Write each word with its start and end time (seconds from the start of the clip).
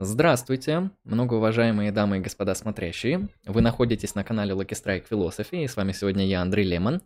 Здравствуйте, 0.00 0.90
многоуважаемые 1.04 1.92
дамы 1.92 2.18
и 2.18 2.20
господа 2.20 2.54
смотрящие. 2.54 3.28
Вы 3.46 3.60
находитесь 3.60 4.14
на 4.16 4.24
канале 4.24 4.52
Lucky 4.52 4.70
Strike 4.72 5.04
Philosophy, 5.08 5.64
и 5.64 5.68
с 5.68 5.76
вами 5.76 5.92
сегодня 5.92 6.26
я, 6.26 6.42
Андрей 6.42 6.66
Лемон. 6.66 7.00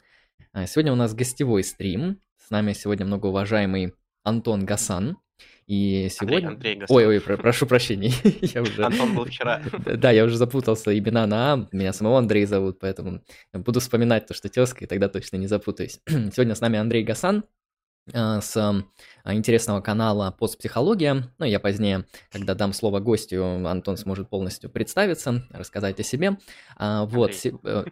А, 0.52 0.66
Сегодня 0.66 0.92
у 0.92 0.96
нас 0.96 1.14
гостевой 1.14 1.64
стрим. 1.64 2.20
С 2.38 2.50
нами 2.50 2.72
сегодня 2.72 3.04
многоуважаемый 3.04 3.92
Антон 4.24 4.64
Гасан. 4.64 5.18
И 5.66 6.08
Андрей, 6.18 6.40
сегодня... 6.40 6.48
Андрей 6.48 6.74
Ой, 6.76 6.80
Гасан. 6.80 6.96
ой, 7.08 7.20
про- 7.20 7.36
прошу 7.36 7.66
прощения, 7.66 8.10
я 8.40 8.62
уже... 8.62 8.82
Антон 8.82 9.14
был 9.14 9.26
вчера. 9.26 9.62
Да, 9.84 10.10
я 10.10 10.24
уже 10.24 10.38
запутался, 10.38 10.98
имена 10.98 11.26
на 11.26 11.52
А, 11.52 11.68
меня 11.72 11.92
самого 11.92 12.16
Андрей 12.18 12.46
зовут, 12.46 12.78
поэтому 12.80 13.20
буду 13.52 13.80
вспоминать 13.80 14.26
то, 14.26 14.32
что 14.32 14.48
тезка, 14.48 14.84
и 14.84 14.88
тогда 14.88 15.10
точно 15.10 15.36
не 15.36 15.46
запутаюсь. 15.46 16.00
Сегодня 16.08 16.54
с 16.54 16.62
нами 16.62 16.78
Андрей 16.78 17.04
Гасан 17.04 17.44
с 18.12 18.56
а, 18.56 19.34
интересного 19.34 19.80
канала 19.80 20.30
«Постпсихология». 20.30 21.30
Ну, 21.38 21.44
я 21.44 21.60
позднее, 21.60 22.06
когда 22.32 22.54
дам 22.54 22.72
слово 22.72 23.00
гостю, 23.00 23.44
Антон 23.66 23.96
сможет 23.96 24.30
полностью 24.30 24.70
представиться, 24.70 25.46
рассказать 25.50 26.00
о 26.00 26.02
себе. 26.02 26.38
А, 26.76 27.04
Вот, 27.04 27.32
э, 27.44 27.84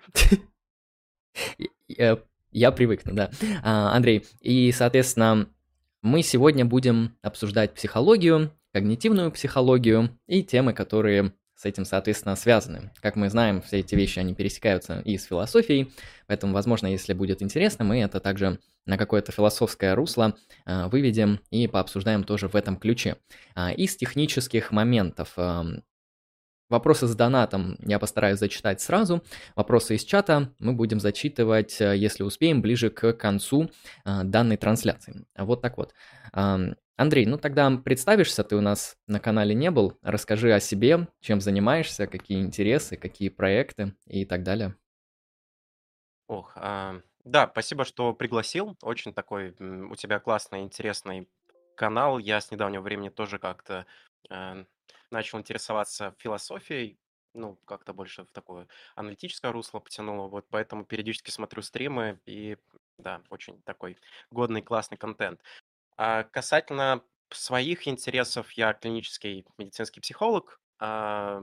э, 1.98 2.16
я 2.52 2.72
привыкну, 2.72 3.12
да. 3.14 3.30
А, 3.62 3.94
Андрей, 3.94 4.24
и, 4.40 4.72
соответственно, 4.72 5.48
мы 6.00 6.22
сегодня 6.22 6.64
будем 6.64 7.16
обсуждать 7.20 7.74
психологию, 7.74 8.50
когнитивную 8.72 9.30
психологию 9.30 10.18
и 10.26 10.42
темы, 10.42 10.72
которые 10.72 11.32
с 11.56 11.64
этим, 11.64 11.84
соответственно, 11.84 12.36
связаны. 12.36 12.92
Как 13.00 13.16
мы 13.16 13.30
знаем, 13.30 13.62
все 13.62 13.80
эти 13.80 13.94
вещи, 13.94 14.18
они 14.18 14.34
пересекаются 14.34 15.00
и 15.00 15.16
с 15.16 15.24
философией, 15.24 15.92
поэтому, 16.26 16.52
возможно, 16.52 16.86
если 16.86 17.14
будет 17.14 17.42
интересно, 17.42 17.84
мы 17.84 18.00
это 18.00 18.20
также 18.20 18.58
на 18.84 18.98
какое-то 18.98 19.32
философское 19.32 19.94
русло 19.94 20.36
а, 20.64 20.88
выведем 20.88 21.40
и 21.50 21.66
пообсуждаем 21.66 22.24
тоже 22.24 22.48
в 22.48 22.54
этом 22.54 22.76
ключе. 22.76 23.16
А, 23.54 23.72
Из 23.72 23.96
технических 23.96 24.70
моментов 24.70 25.32
ам, 25.36 25.82
Вопросы 26.68 27.06
с 27.06 27.14
донатом 27.14 27.76
я 27.78 28.00
постараюсь 28.00 28.40
зачитать 28.40 28.80
сразу. 28.80 29.22
Вопросы 29.54 29.94
из 29.94 30.04
чата 30.04 30.52
мы 30.58 30.72
будем 30.72 30.98
зачитывать, 30.98 31.80
э, 31.80 31.96
если 31.96 32.24
успеем, 32.24 32.60
ближе 32.60 32.90
к 32.90 33.12
концу 33.12 33.70
а, 34.04 34.24
данной 34.24 34.56
трансляции. 34.56 35.24
А 35.36 35.44
Вот 35.44 35.62
так 35.62 35.76
вот. 35.76 35.94
Андрей, 36.96 37.26
ну 37.26 37.36
тогда 37.36 37.70
представишься, 37.76 38.42
ты 38.42 38.56
у 38.56 38.62
нас 38.62 38.96
на 39.06 39.20
канале 39.20 39.54
не 39.54 39.70
был. 39.70 39.98
Расскажи 40.02 40.52
о 40.52 40.60
себе, 40.60 41.08
чем 41.20 41.42
занимаешься, 41.42 42.06
какие 42.06 42.40
интересы, 42.40 42.96
какие 42.96 43.28
проекты 43.28 43.94
и 44.06 44.24
так 44.24 44.42
далее. 44.42 44.76
Ох, 46.28 46.52
а, 46.56 47.00
да, 47.24 47.48
спасибо, 47.52 47.84
что 47.84 48.14
пригласил. 48.14 48.76
Очень 48.82 49.12
такой 49.12 49.50
у 49.60 49.94
тебя 49.94 50.18
классный, 50.20 50.62
интересный 50.62 51.28
канал. 51.76 52.18
Я 52.18 52.40
с 52.40 52.50
недавнего 52.50 52.82
времени 52.82 53.10
тоже 53.10 53.38
как-то 53.38 53.86
э, 54.30 54.64
начал 55.10 55.38
интересоваться 55.38 56.14
философией. 56.18 56.98
Ну, 57.34 57.58
как-то 57.66 57.92
больше 57.92 58.24
в 58.24 58.32
такое 58.32 58.66
аналитическое 58.94 59.52
русло 59.52 59.78
потянуло. 59.80 60.28
Вот 60.28 60.46
поэтому 60.48 60.86
периодически 60.86 61.30
смотрю 61.30 61.62
стримы 61.62 62.18
и, 62.24 62.56
да, 62.98 63.20
очень 63.28 63.60
такой 63.62 63.98
годный, 64.30 64.62
классный 64.62 64.96
контент. 64.96 65.42
А 65.96 66.24
касательно 66.24 67.02
своих 67.30 67.88
интересов, 67.88 68.52
я 68.52 68.72
клинический 68.74 69.46
медицинский 69.58 70.00
психолог, 70.00 70.60
а, 70.78 71.40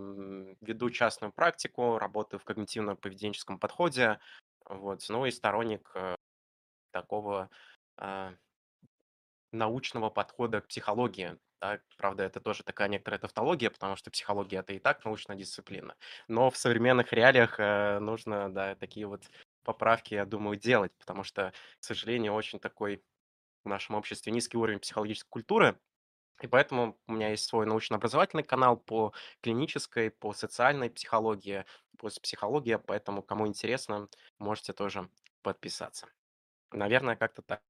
веду 0.62 0.90
частную 0.92 1.32
практику, 1.34 1.98
работаю 1.98 2.40
в 2.40 2.46
когнитивно-поведенческом 2.46 3.58
подходе, 3.60 4.20
вот, 4.66 5.04
ну 5.10 5.26
и 5.26 5.32
сторонник 5.32 5.92
э, 5.96 6.16
такого 6.92 7.50
а, 7.98 8.34
научного 9.52 10.10
подхода 10.10 10.62
к 10.62 10.68
психологии. 10.68 11.38
да. 11.62 11.80
Правда, 11.98 12.24
это 12.24 12.40
тоже 12.42 12.64
такая 12.64 12.88
некоторая 12.90 13.20
тавтология, 13.20 13.70
потому 13.70 13.96
что 13.96 14.12
психология 14.12 14.58
это 14.58 14.74
и 14.74 14.80
так 14.80 15.06
научная 15.06 15.38
дисциплина. 15.38 15.96
Но 16.28 16.50
в 16.50 16.58
современных 16.58 17.14
реалиях 17.14 17.60
э, 17.60 18.00
нужно, 18.00 18.52
да, 18.54 18.76
такие 18.76 19.06
вот 19.08 19.24
поправки, 19.64 20.14
я 20.16 20.26
думаю, 20.26 20.58
делать, 20.58 20.92
потому 20.98 21.24
что, 21.24 21.54
к 21.80 21.84
сожалению, 21.84 22.34
очень 22.34 22.60
такой 22.60 23.04
в 23.64 23.70
нашем 23.70 23.96
обществе 23.96 24.32
низкий 24.32 24.58
уровень 24.58 24.80
психологической 24.80 25.30
культуры, 25.30 25.80
и 26.42 26.48
поэтому 26.48 26.98
у 27.08 27.14
меня 27.14 27.30
есть 27.30 27.46
свой 27.46 27.66
научно-образовательный 27.66 28.44
канал 28.44 28.78
по 28.78 29.14
клинической, 29.42 30.12
по 30.12 30.34
социальной 30.34 30.90
психологии, 30.90 31.66
по 31.98 32.10
психологии, 32.10 32.78
поэтому, 32.86 33.22
кому 33.22 33.48
интересно, 33.48 34.10
можете 34.40 34.74
тоже 34.74 35.10
подписаться. 35.42 36.08
Наверное, 36.72 37.16
как-то 37.16 37.42
так. 37.42 37.62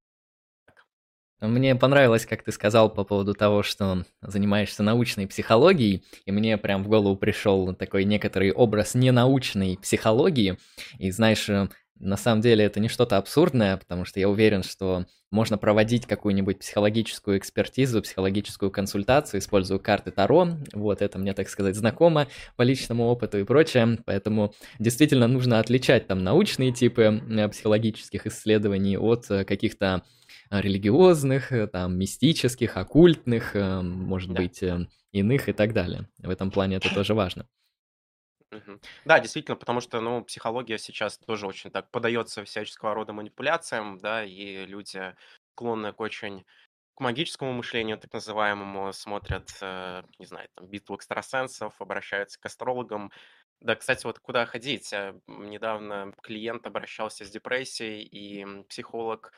Мне 1.42 1.76
понравилось, 1.76 2.26
как 2.26 2.42
ты 2.44 2.54
сказал 2.54 2.90
по 2.90 3.04
поводу 3.04 3.34
того, 3.34 3.64
что 3.64 4.06
занимаешься 4.22 4.82
научной 4.82 5.28
психологией, 5.28 6.06
и 6.26 6.32
мне 6.32 6.58
прям 6.58 6.84
в 6.84 6.88
голову 6.88 7.18
пришел 7.18 7.76
такой 7.76 8.06
некоторый 8.06 8.54
образ 8.54 8.96
ненаучной 8.96 9.78
психологии. 9.78 10.58
И 11.00 11.12
знаешь, 11.12 11.50
э, 11.50 11.68
на 12.00 12.18
самом 12.18 12.42
деле 12.42 12.66
это 12.66 12.80
не 12.80 12.90
что-то 12.90 13.18
абсурдное, 13.18 13.78
потому 13.78 14.06
что 14.06 14.20
я 14.20 14.30
уверен, 14.30 14.64
что 14.64 15.06
можно 15.32 15.58
проводить 15.58 16.06
какую-нибудь 16.06 16.60
психологическую 16.60 17.38
экспертизу, 17.38 18.02
психологическую 18.02 18.72
консультацию, 18.72 19.40
используя 19.40 19.80
карты 19.80 20.12
Таро. 20.12 20.50
Вот 20.74 21.02
это 21.02 21.18
мне, 21.18 21.34
так 21.34 21.50
сказать, 21.50 21.76
знакомо 21.76 22.28
по 22.56 22.62
личному 22.64 23.06
опыту 23.06 23.40
и 23.40 23.44
прочее. 23.44 23.98
Поэтому 24.06 24.54
действительно 24.80 25.28
нужно 25.28 25.60
отличать 25.60 26.08
там 26.08 26.24
научные 26.24 26.72
типы 26.72 27.22
э, 27.30 27.48
психологических 27.50 28.28
исследований 28.28 28.98
от 28.98 29.30
э, 29.32 29.44
каких-то 29.46 30.04
а, 30.50 30.62
религиозных, 30.62 31.52
э, 31.52 31.68
там, 31.68 31.98
мистических, 31.98 32.78
оккультных, 32.78 33.56
э, 33.56 33.82
может 33.82 34.34
Да, 34.34 34.42
быть, 34.42 34.62
э, 34.62 34.88
иных 35.12 35.50
и 35.50 35.54
так 35.54 35.74
далее. 35.74 36.08
В 36.20 36.30
этом 36.30 36.52
плане 36.52 36.78
это 36.78 36.90
тоже 36.94 37.14
важно. 37.14 37.48
Да, 39.06 39.20
действительно, 39.20 39.56
потому 39.58 39.82
что, 39.82 40.00
ну, 40.02 40.24
психология 40.24 40.78
сейчас 40.78 41.18
тоже 41.18 41.48
очень 41.48 41.72
так 41.72 41.90
подается 41.92 42.44
всяческого 42.44 42.94
рода 42.94 43.14
манипуляциям, 43.14 43.98
да, 44.00 44.24
и 44.24 44.66
люди 44.66 45.16
склонны 45.56 45.94
к 45.94 46.00
очень 46.00 46.46
к 46.96 47.00
магическому 47.02 47.54
мышлению, 47.54 47.98
так 47.98 48.14
называемому, 48.14 48.94
смотрят, 48.94 49.50
э, 49.62 50.04
не 50.20 50.26
знаю, 50.28 50.48
там, 50.56 50.68
битву 50.68 50.96
экстрасенсов, 50.96 51.82
обращаются 51.82 52.40
к 52.40 52.46
астрологам. 52.46 53.12
Да, 53.62 53.76
кстати, 53.76 54.06
вот 54.06 54.20
куда 54.20 54.46
ходить? 54.46 54.94
Э, 54.94 55.20
Недавно 55.28 56.14
клиент 56.22 56.68
обращался 56.68 57.26
с 57.26 57.32
депрессией, 57.32 58.04
и 58.04 58.64
психолог 58.66 59.34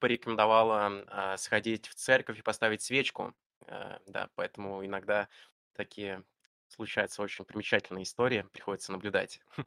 порекомендовала 0.00 1.04
а, 1.08 1.36
сходить 1.38 1.88
в 1.88 1.94
церковь 1.94 2.38
и 2.38 2.42
поставить 2.42 2.82
свечку. 2.82 3.34
Э, 3.66 3.98
Да, 4.06 4.30
поэтому 4.34 4.84
иногда 4.84 5.28
такие 5.74 6.24
случаются 6.68 7.22
очень 7.22 7.44
примечательные 7.44 8.04
истории, 8.04 8.44
приходится 8.52 8.92
наблюдать. 8.92 9.40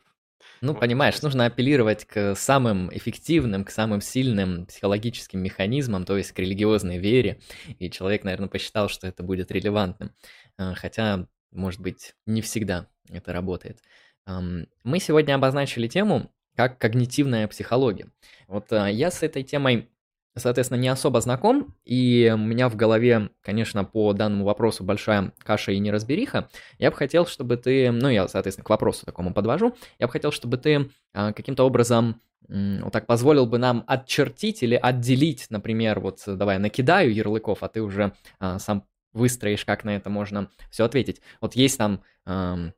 Ну, 0.61 0.71
Вот, 0.71 0.79
понимаешь, 0.79 1.15
пожалуйста. 1.15 1.25
нужно 1.37 1.45
апеллировать 1.47 2.05
к 2.05 2.33
самым 2.33 2.95
эффективным, 2.95 3.65
к 3.65 3.71
самым 3.71 3.99
сильным 3.99 4.67
психологическим 4.67 5.37
механизмам, 5.41 6.05
то 6.05 6.15
есть 6.17 6.31
к 6.31 6.39
религиозной 6.39 6.97
вере. 6.97 7.41
И 7.77 7.89
человек, 7.91 8.23
наверное, 8.23 8.47
посчитал, 8.47 8.87
что 8.87 9.05
это 9.05 9.21
будет 9.21 9.51
релевантным. 9.51 10.15
Э, 10.57 10.75
Хотя, 10.75 11.27
может 11.51 11.81
быть, 11.81 12.15
не 12.25 12.41
всегда 12.41 12.87
это 13.09 13.33
работает. 13.33 13.81
Мы 14.25 14.99
сегодня 14.99 15.35
обозначили 15.35 15.87
тему 15.87 16.31
как 16.55 16.77
когнитивная 16.77 17.47
психология. 17.47 18.07
Вот 18.47 18.71
э, 18.71 18.91
я 18.91 19.11
с 19.11 19.23
этой 19.23 19.43
темой, 19.43 19.89
соответственно, 20.35 20.79
не 20.79 20.87
особо 20.87 21.21
знаком, 21.21 21.75
и 21.85 22.31
у 22.33 22.37
меня 22.37 22.69
в 22.69 22.75
голове, 22.75 23.29
конечно, 23.41 23.83
по 23.83 24.13
данному 24.13 24.45
вопросу 24.45 24.83
большая 24.83 25.33
каша 25.43 25.71
и 25.71 25.79
неразбериха. 25.79 26.49
Я 26.77 26.91
бы 26.91 26.97
хотел, 26.97 27.25
чтобы 27.25 27.57
ты, 27.57 27.91
ну, 27.91 28.09
я, 28.09 28.27
соответственно, 28.27 28.65
к 28.65 28.69
вопросу 28.69 29.05
такому 29.05 29.33
подвожу, 29.33 29.75
я 29.99 30.07
бы 30.07 30.13
хотел, 30.13 30.31
чтобы 30.31 30.57
ты 30.57 30.89
а, 31.13 31.33
каким-то 31.33 31.65
образом 31.65 32.21
вот 32.47 32.91
так 32.91 33.05
позволил 33.05 33.45
бы 33.45 33.59
нам 33.59 33.83
отчертить 33.85 34.63
или 34.63 34.73
отделить, 34.73 35.45
например, 35.51 35.99
вот 35.99 36.21
давай 36.25 36.55
я 36.55 36.59
накидаю 36.59 37.13
ярлыков, 37.13 37.61
а 37.61 37.67
ты 37.67 37.81
уже 37.81 38.13
а, 38.39 38.57
сам 38.57 38.85
выстроишь, 39.13 39.65
как 39.65 39.83
на 39.83 39.95
это 39.95 40.09
можно 40.09 40.49
все 40.71 40.85
ответить. 40.85 41.21
Вот 41.41 41.55
есть 41.55 41.77
там 41.77 42.01
ам, 42.25 42.73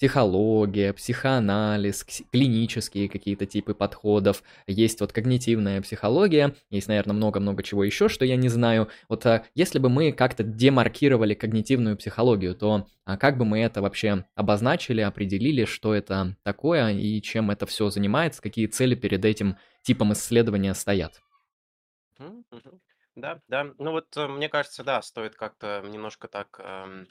психология, 0.00 0.94
психоанализ, 0.94 2.06
клинические 2.32 3.06
какие-то 3.10 3.44
типы 3.44 3.74
подходов, 3.74 4.42
есть 4.66 4.98
вот 5.02 5.12
когнитивная 5.12 5.82
психология, 5.82 6.54
есть, 6.70 6.88
наверное, 6.88 7.14
много-много 7.14 7.62
чего 7.62 7.84
еще, 7.84 8.08
что 8.08 8.24
я 8.24 8.36
не 8.36 8.48
знаю. 8.48 8.88
Вот 9.10 9.26
а, 9.26 9.44
если 9.54 9.78
бы 9.78 9.90
мы 9.90 10.12
как-то 10.12 10.42
демаркировали 10.42 11.34
когнитивную 11.34 11.98
психологию, 11.98 12.54
то 12.54 12.88
а 13.04 13.18
как 13.18 13.36
бы 13.36 13.44
мы 13.44 13.60
это 13.60 13.82
вообще 13.82 14.24
обозначили, 14.34 15.02
определили, 15.02 15.66
что 15.66 15.94
это 15.94 16.34
такое 16.44 16.92
и 16.92 17.20
чем 17.20 17.50
это 17.50 17.66
все 17.66 17.90
занимается, 17.90 18.40
какие 18.40 18.68
цели 18.68 18.94
перед 18.94 19.22
этим 19.26 19.58
типом 19.82 20.14
исследования 20.14 20.72
стоят? 20.72 21.20
Да, 23.16 23.40
да. 23.48 23.64
Ну 23.76 23.90
вот, 23.90 24.16
э, 24.16 24.28
мне 24.28 24.48
кажется, 24.48 24.82
да, 24.82 25.02
стоит 25.02 25.34
как-то 25.34 25.82
немножко 25.86 26.26
так 26.26 26.58
эм, 26.58 27.06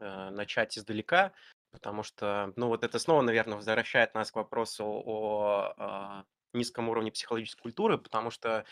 э, 0.00 0.30
начать 0.30 0.76
издалека, 0.76 1.32
потому 1.70 2.02
что, 2.02 2.52
ну 2.56 2.68
вот 2.68 2.84
это 2.84 2.98
снова, 2.98 3.22
наверное, 3.22 3.56
возвращает 3.56 4.14
нас 4.14 4.30
к 4.30 4.36
вопросу 4.36 4.84
о 4.84 5.74
а, 5.76 6.24
низком 6.52 6.88
уровне 6.88 7.12
психологической 7.12 7.62
культуры, 7.62 7.98
потому 7.98 8.30
что 8.30 8.64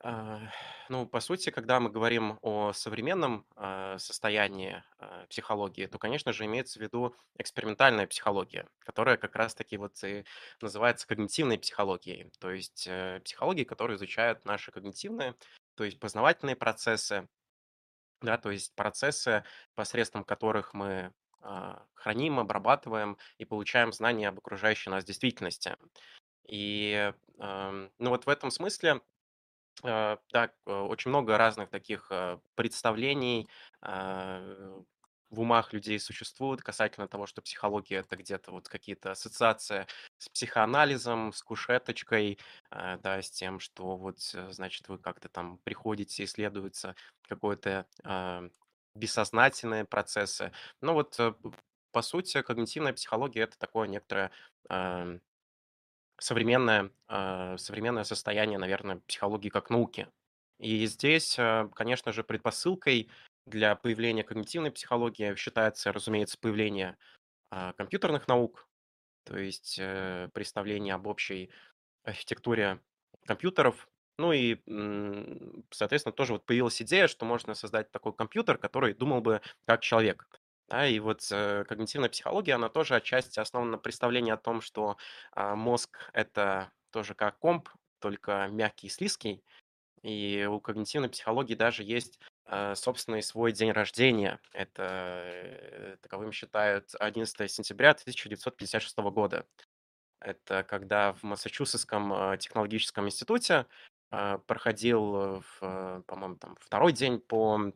А, 0.00 0.50
ну, 0.88 1.06
по 1.06 1.20
сути, 1.20 1.50
когда 1.50 1.80
мы 1.80 1.90
говорим 1.90 2.38
о 2.42 2.72
современном 2.72 3.46
а, 3.56 3.98
состоянии 3.98 4.82
э, 4.98 5.26
психологии, 5.28 5.86
то, 5.86 5.98
конечно 5.98 6.32
же, 6.32 6.44
имеется 6.44 6.78
в 6.78 6.82
виду 6.82 7.16
экспериментальная 7.38 8.06
психология, 8.06 8.68
которая 8.80 9.16
как 9.16 9.34
раз-таки 9.36 9.78
вот 9.78 10.02
и 10.04 10.24
называется 10.60 11.06
когнитивной 11.06 11.58
психологией. 11.58 12.30
То 12.38 12.50
есть 12.50 12.86
э, 12.86 13.20
психология, 13.24 13.64
которая 13.64 13.96
изучает 13.96 14.44
наши 14.44 14.70
когнитивные, 14.70 15.34
то 15.76 15.84
есть 15.84 15.98
познавательные 15.98 16.56
процессы, 16.56 17.26
да, 18.22 18.38
то 18.38 18.50
есть 18.50 18.74
процессы, 18.74 19.44
посредством 19.74 20.24
которых 20.24 20.74
мы 20.74 21.12
храним, 21.94 22.38
обрабатываем 22.40 23.18
и 23.38 23.44
получаем 23.44 23.92
знания 23.92 24.28
об 24.28 24.38
окружающей 24.38 24.90
нас 24.90 25.04
действительности. 25.04 25.76
И, 26.48 27.12
ну 27.38 28.10
вот 28.10 28.26
в 28.26 28.28
этом 28.30 28.50
смысле 28.50 29.02
так, 29.82 30.54
э, 30.66 30.72
очень 30.72 31.10
много 31.10 31.36
разных 31.38 31.70
таких, 31.70 32.08
э, 32.10 32.38
представлений, 32.54 33.48
а, 33.82 34.40
в 35.30 35.40
умах 35.40 35.72
людей 35.72 35.98
существует 35.98 36.62
касательно 36.62 37.08
того, 37.08 37.26
что 37.26 37.42
психология- 37.42 37.96
это 37.98 38.16
где-то 38.16 38.52
вот 38.52 38.68
какие-то 38.68 39.10
ассоциации 39.10 39.86
с 40.18 40.28
психоанализом, 40.28 41.32
с 41.32 41.42
кушеточкой, 41.42 42.38
а, 42.70 42.96
да, 42.98 43.20
с 43.20 43.30
тем, 43.30 43.58
что 43.60 43.96
вот, 43.96 44.18
э, 44.34 44.50
значит, 44.52 44.88
вы 44.88 44.98
как-то 44.98 45.28
там 45.28 45.58
приходите, 45.58 46.24
исследуется 46.24 46.94
какое-то, 47.28 47.86
а, 48.04 48.44
бессознательные 48.96 49.84
процессы. 49.84 50.52
Ну 50.80 50.94
вот, 50.94 51.18
э, 51.20 51.34
по 51.92 52.02
сути, 52.02 52.42
когнитивная 52.42 52.92
психология- 52.92 53.42
это 53.42 53.58
такое 53.58 53.88
некоторое, 53.88 54.30
ам 54.68 55.20
современное, 56.18 56.90
а, 57.08 57.56
современное 57.58 58.04
состояние, 58.04 58.58
наверное, 58.58 59.00
психологии 59.06 59.48
как 59.50 59.70
науки. 59.70 60.08
И 60.58 60.86
здесь, 60.86 61.36
а, 61.38 61.68
конечно 61.74 62.12
же, 62.12 62.24
предпосылкой 62.24 63.10
для 63.46 63.76
появления 63.76 64.24
когнитивной 64.24 64.70
психологии 64.70 65.34
считается, 65.36 65.92
разумеется, 65.92 66.38
появление 66.40 66.96
а, 67.50 67.72
компьютерных 67.74 68.28
наук, 68.28 68.68
то 69.24 69.38
есть 69.38 69.78
э, 69.80 70.30
представление 70.34 70.94
об 70.94 71.06
общей 71.06 71.50
архитектуре 72.04 72.80
компьютеров. 73.26 73.88
Ну 74.18 74.32
и, 74.32 74.56
соответственно, 75.70 76.12
тоже 76.12 76.32
вот 76.34 76.46
появилась 76.46 76.80
идея, 76.80 77.06
что 77.06 77.26
можно 77.26 77.54
создать 77.54 77.90
такой 77.90 78.14
компьютер, 78.14 78.56
который 78.58 78.94
думал 78.94 79.20
бы 79.20 79.42
как 79.66 79.82
человек. 79.82 80.26
Да, 80.68 80.86
и 80.86 80.98
вот 80.98 81.20
э, 81.30 81.64
когнитивная 81.68 82.08
психология, 82.08 82.54
она 82.54 82.68
тоже 82.68 82.96
отчасти 82.96 83.38
основана 83.38 83.72
на 83.72 83.78
представлении 83.78 84.32
о 84.32 84.36
том, 84.36 84.60
что 84.60 84.96
а, 85.30 85.54
мозг 85.54 86.10
это 86.12 86.72
тоже 86.90 87.14
как 87.14 87.38
комп, 87.38 87.68
только 88.00 88.48
мягкий 88.50 88.88
и 88.88 88.90
слизкий. 88.90 89.44
И 90.02 90.46
у 90.50 90.60
когнитивной 90.60 91.08
психологии 91.08 91.54
даже 91.54 91.82
есть 91.84 92.18
э, 92.46 92.74
собственный 92.74 93.22
свой 93.22 93.52
день 93.52 93.72
рождения. 93.72 94.40
Это 94.52 94.82
э, 95.24 95.96
таковым 96.00 96.32
считают 96.32 96.94
11 96.98 97.50
сентября 97.50 97.90
1956 97.90 98.98
года. 98.98 99.46
Это 100.20 100.64
когда 100.64 101.12
в 101.12 101.22
Массачусетском 101.22 102.12
э, 102.12 102.38
технологическом 102.38 103.06
институте 103.06 103.66
э, 104.10 104.38
проходил, 104.46 105.16
э, 105.16 105.40
в, 105.40 105.58
э, 105.62 106.02
по-моему, 106.06 106.36
там 106.36 106.56
второй 106.60 106.92
день 106.92 107.20
по 107.20 107.72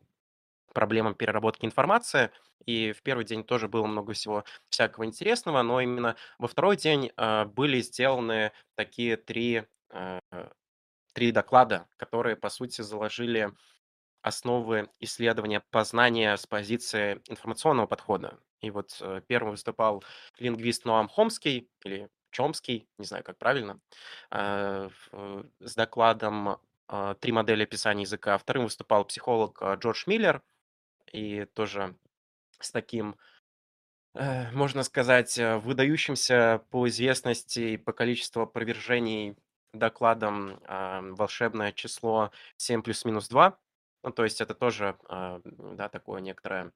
проблемам 0.73 1.15
переработки 1.15 1.65
информации. 1.65 2.31
И 2.65 2.91
в 2.93 3.01
первый 3.01 3.25
день 3.25 3.43
тоже 3.43 3.67
было 3.67 3.87
много 3.87 4.13
всего 4.13 4.43
всякого 4.69 5.05
интересного, 5.05 5.61
но 5.63 5.81
именно 5.81 6.15
во 6.37 6.47
второй 6.47 6.77
день 6.77 7.11
а, 7.17 7.45
были 7.45 7.81
сделаны 7.81 8.51
такие 8.75 9.17
три, 9.17 9.63
а, 9.89 10.19
три 11.13 11.31
доклада, 11.31 11.87
которые, 11.97 12.35
по 12.35 12.49
сути, 12.49 12.81
заложили 12.81 13.51
основы 14.21 14.89
исследования 14.99 15.61
познания 15.71 16.37
с 16.37 16.45
позиции 16.45 17.21
информационного 17.27 17.87
подхода. 17.87 18.39
И 18.61 18.69
вот 18.69 18.95
э, 19.01 19.21
первым 19.25 19.51
выступал 19.51 20.03
лингвист 20.37 20.85
Ноам 20.85 21.09
Хомский, 21.09 21.69
или 21.83 22.09
Чомский, 22.31 22.87
не 22.97 23.05
знаю, 23.05 23.23
как 23.23 23.37
правильно, 23.37 23.79
а, 24.29 24.89
в- 25.11 25.45
с 25.59 25.75
докладом 25.75 26.59
а, 26.87 27.15
«Три 27.15 27.31
модели 27.31 27.63
описания 27.63 28.03
языка». 28.03 28.37
Вторым 28.37 28.65
выступал 28.65 29.05
психолог 29.05 29.61
а, 29.61 29.75
Джордж 29.75 30.03
Миллер, 30.07 30.41
и 31.13 31.45
тоже 31.45 31.95
с 32.59 32.71
таким, 32.71 33.17
э, 34.15 34.51
можно 34.51 34.83
сказать, 34.83 35.37
э, 35.37 35.57
выдающимся 35.57 36.63
по 36.71 36.87
известности 36.87 37.59
и 37.59 37.77
по 37.77 37.93
количеству 37.93 38.43
опровержений 38.43 39.37
докладом 39.73 40.59
а, 40.65 41.01
«Волшебное 41.01 41.71
число 41.71 42.31
7 42.57 42.81
плюс-минус 42.83 43.29
2». 43.29 43.57
Ну, 44.03 44.11
то 44.11 44.23
есть 44.23 44.41
это 44.41 44.55
тоже, 44.55 44.97
да, 45.45 45.87
такое 45.89 46.21
некоторое 46.21 46.71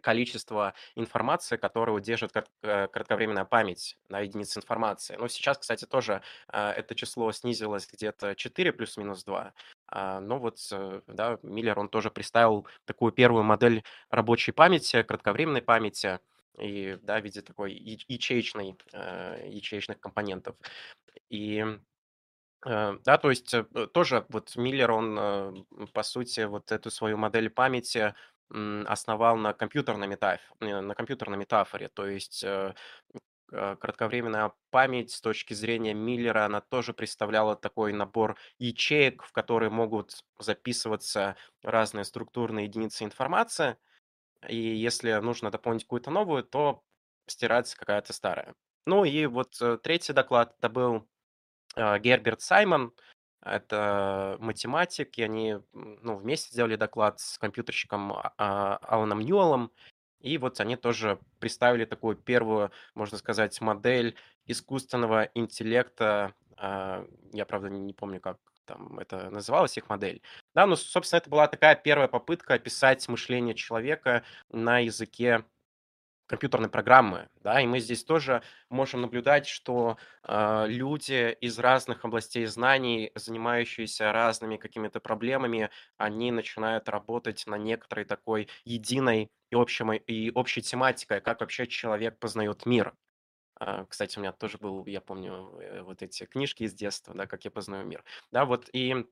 количество 0.00 0.74
информации, 0.94 1.56
которое 1.56 1.92
удерживает 1.92 2.32
крат- 2.32 2.50
э, 2.62 2.88
кратковременная 2.88 3.44
память 3.44 3.98
на 4.08 4.20
единице 4.20 4.58
информации. 4.60 5.16
Но 5.16 5.28
сейчас, 5.28 5.58
кстати, 5.58 5.84
тоже 5.86 6.22
а, 6.48 6.72
это 6.72 6.94
число 6.94 7.30
снизилось 7.32 7.86
где-то 7.92 8.34
4 8.34 8.72
плюс-минус 8.72 9.24
2. 9.24 9.52
А, 9.88 10.20
Но 10.20 10.38
вот, 10.38 10.58
э, 10.72 11.00
да, 11.06 11.38
Миллер, 11.42 11.78
он 11.78 11.88
тоже 11.88 12.10
представил 12.10 12.66
такую 12.84 13.12
первую 13.12 13.44
модель 13.44 13.82
рабочей 14.10 14.52
памяти, 14.52 15.02
кратковременной 15.02 15.62
памяти, 15.62 16.20
и, 16.58 16.98
да, 17.02 17.20
в 17.20 17.24
виде 17.24 17.42
такой 17.42 17.72
ячеечной, 17.74 18.76
э, 18.92 19.48
ячеечных 19.48 20.00
компонентов. 20.00 20.56
И 21.30 21.64
Э, 22.64 22.98
да, 23.04 23.18
то 23.18 23.30
есть, 23.30 23.54
э, 23.54 23.64
тоже 23.92 24.26
вот 24.28 24.56
Миллер, 24.56 24.90
он, 24.90 25.16
э, 25.18 25.54
по 25.92 26.02
сути, 26.02 26.40
вот 26.44 26.72
эту 26.72 26.90
свою 26.90 27.16
модель 27.16 27.50
памяти, 27.50 28.14
основал 28.50 29.36
на 29.36 29.52
компьютерной 29.52 30.06
метаф 30.06 30.40
э, 30.60 30.80
на 30.80 30.94
компьютерной 30.94 31.38
метафоре. 31.38 31.88
То 31.88 32.06
есть, 32.06 32.44
э, 32.44 32.74
э, 33.52 33.76
кратковременная 33.76 34.52
память 34.70 35.10
с 35.10 35.20
точки 35.20 35.54
зрения 35.54 35.94
Миллера, 35.94 36.44
она 36.44 36.60
тоже 36.60 36.92
представляла 36.92 37.56
такой 37.56 37.92
набор 37.92 38.36
ячеек, 38.58 39.22
в 39.24 39.32
которые 39.32 39.70
могут 39.70 40.24
записываться 40.38 41.36
разные 41.62 42.04
структурные 42.04 42.66
единицы 42.66 43.04
информации. 43.04 43.76
И 44.48 44.56
если 44.56 45.12
нужно 45.14 45.50
дополнить 45.50 45.84
какую-то 45.84 46.10
новую, 46.10 46.44
то 46.44 46.82
стирается 47.26 47.76
какая-то 47.76 48.12
старая. 48.12 48.54
Ну 48.86 49.04
и 49.04 49.26
вот, 49.26 49.60
3 49.82 50.12
доклад- 50.12 50.54
это 50.58 50.68
был 50.68 51.08
Герберт 51.76 52.40
Саймон. 52.40 52.92
Это 53.42 54.36
математик, 54.40 55.18
и 55.18 55.22
они, 55.22 55.56
ну, 55.72 56.16
вместе 56.16 56.50
сделали 56.52 56.76
доклад 56.76 57.20
с 57.20 57.38
компьютерщиком 57.38 58.12
А 58.12 58.32
а, 58.38 58.76
Аланом 58.82 59.20
Ньюэллом. 59.20 59.70
И 60.20 60.38
вот 60.38 60.60
они 60.60 60.76
тоже 60.76 61.20
представили 61.38 61.84
такую 61.84 62.16
первую, 62.16 62.72
можно 62.94 63.18
сказать, 63.18 63.60
модель 63.60 64.16
искусственного 64.46 65.30
интеллекта. 65.34 66.34
А, 66.56 67.06
я, 67.32 67.44
правда, 67.44 67.68
не 67.68 67.92
помню, 67.92 68.20
как 68.20 68.38
там 68.64 68.98
это 68.98 69.30
называлась 69.30 69.76
их 69.76 69.88
модель. 69.88 70.20
Да, 70.54 70.66
ну, 70.66 70.76
собственно, 70.76 71.18
это 71.18 71.30
была 71.30 71.46
такая 71.46 71.76
первая 71.76 72.08
попытка 72.08 72.54
описать 72.54 73.08
мышление 73.08 73.54
человека 73.54 74.24
на 74.50 74.80
языке 74.80 75.44
компьютерной 76.26 76.68
программы, 76.68 77.28
да, 77.42 77.60
и 77.60 77.66
мы 77.66 77.80
здесь 77.80 78.04
тоже 78.04 78.42
можем 78.68 79.02
наблюдать, 79.02 79.46
что 79.46 79.96
а, 80.22 80.66
люди 80.66 81.32
из 81.40 81.58
разных 81.58 82.04
областей 82.04 82.46
знаний, 82.46 83.12
занимающиеся 83.14 84.12
разными 84.12 84.56
какими-то 84.56 85.00
проблемами, 85.00 85.70
они 85.96 86.32
начинают 86.32 86.88
работать 86.88 87.44
на 87.46 87.56
некоторой 87.58 88.04
такой 88.04 88.48
единой 88.64 89.30
и, 89.50 89.54
общем, 89.56 89.92
и 89.92 90.30
общей 90.34 90.62
тематикой, 90.62 91.20
как 91.20 91.40
вообще 91.40 91.66
человек 91.66 92.18
познает 92.18 92.66
мир. 92.66 92.94
А, 93.58 93.84
Кстати, 93.86 94.18
у 94.18 94.22
меня 94.22 94.32
тоже 94.32 94.58
был, 94.58 94.84
я 94.86 95.00
помню, 95.00 95.58
э, 95.60 95.82
вот 95.82 96.02
эти 96.02 96.24
книжки 96.26 96.64
из 96.64 96.74
детства, 96.74 97.14
да, 97.14 97.26
как 97.26 97.44
я 97.44 97.50
познаю 97.50 97.86
мир. 97.86 98.04
Да, 98.32 98.44
вот 98.44 98.68
и 98.72 98.94
Э, 98.96 99.04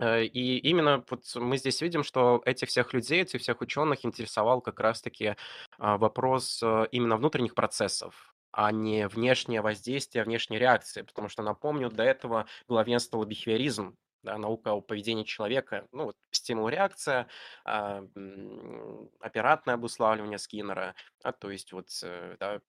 и 0.00 0.58
именно 0.58 1.04
вот 1.10 1.24
мы 1.34 1.58
здесь 1.58 1.80
видим, 1.82 2.02
что 2.02 2.42
этих 2.44 2.68
всех 2.68 2.92
людей, 2.94 3.22
этих 3.22 3.40
всех 3.40 3.60
ученых 3.60 4.04
интересовал 4.04 4.60
как 4.60 4.80
раз-таки 4.80 5.36
а, 5.78 5.98
вопрос 5.98 6.62
э, 6.62 6.86
именно 6.90 7.16
внутренних 7.16 7.54
процессов, 7.54 8.34
а 8.52 8.72
не 8.72 9.06
внешнее 9.08 9.60
воздействие, 9.60 10.24
внешние 10.24 10.58
реакции. 10.58 11.02
Потому 11.02 11.28
что, 11.28 11.42
напомню, 11.42 11.90
до 11.90 12.02
этого 12.02 12.46
главенствовал 12.66 13.24
бихевиоризм, 13.26 13.94
да, 14.22 14.38
наука 14.38 14.72
о 14.72 14.80
поведении 14.80 15.24
человека, 15.24 15.86
ну, 15.92 16.04
вот 16.06 16.16
стимул-реакция, 16.30 17.28
а, 17.64 18.04
м, 18.16 19.10
оперантное 19.20 19.74
обуславливание 19.74 20.38
Скиннера, 20.38 20.94
а, 21.22 21.32
то 21.32 21.50
есть 21.50 21.72
вот 21.72 21.88
э, 22.02 22.36
да, 22.38 22.60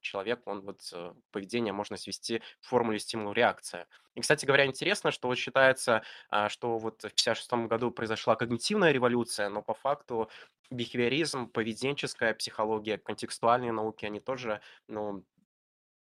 человек, 0.00 0.46
он 0.46 0.60
вот 0.62 0.80
э, 0.92 1.12
поведение 1.30 1.72
можно 1.72 1.96
свести 1.96 2.38
к 2.38 2.64
формуле 2.66 2.98
стимул-реакция. 2.98 3.86
И, 4.14 4.20
кстати 4.20 4.44
говоря, 4.46 4.66
интересно, 4.66 5.10
что 5.12 5.28
вот 5.28 5.38
считается, 5.38 6.02
а, 6.28 6.48
что 6.48 6.78
вот 6.78 7.02
в 7.04 7.14
56 7.14 7.66
году 7.68 7.90
произошла 7.90 8.34
когнитивная 8.36 8.90
революция, 8.92 9.48
но 9.48 9.62
по 9.62 9.74
факту 9.74 10.28
бихевиоризм, 10.70 11.48
поведенческая 11.48 12.34
психология, 12.34 12.98
контекстуальные 12.98 13.72
науки, 13.72 14.04
они 14.04 14.20
тоже, 14.20 14.60
ну, 14.88 15.24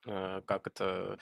э, 0.06 0.42
как 0.46 0.66
это, 0.66 1.18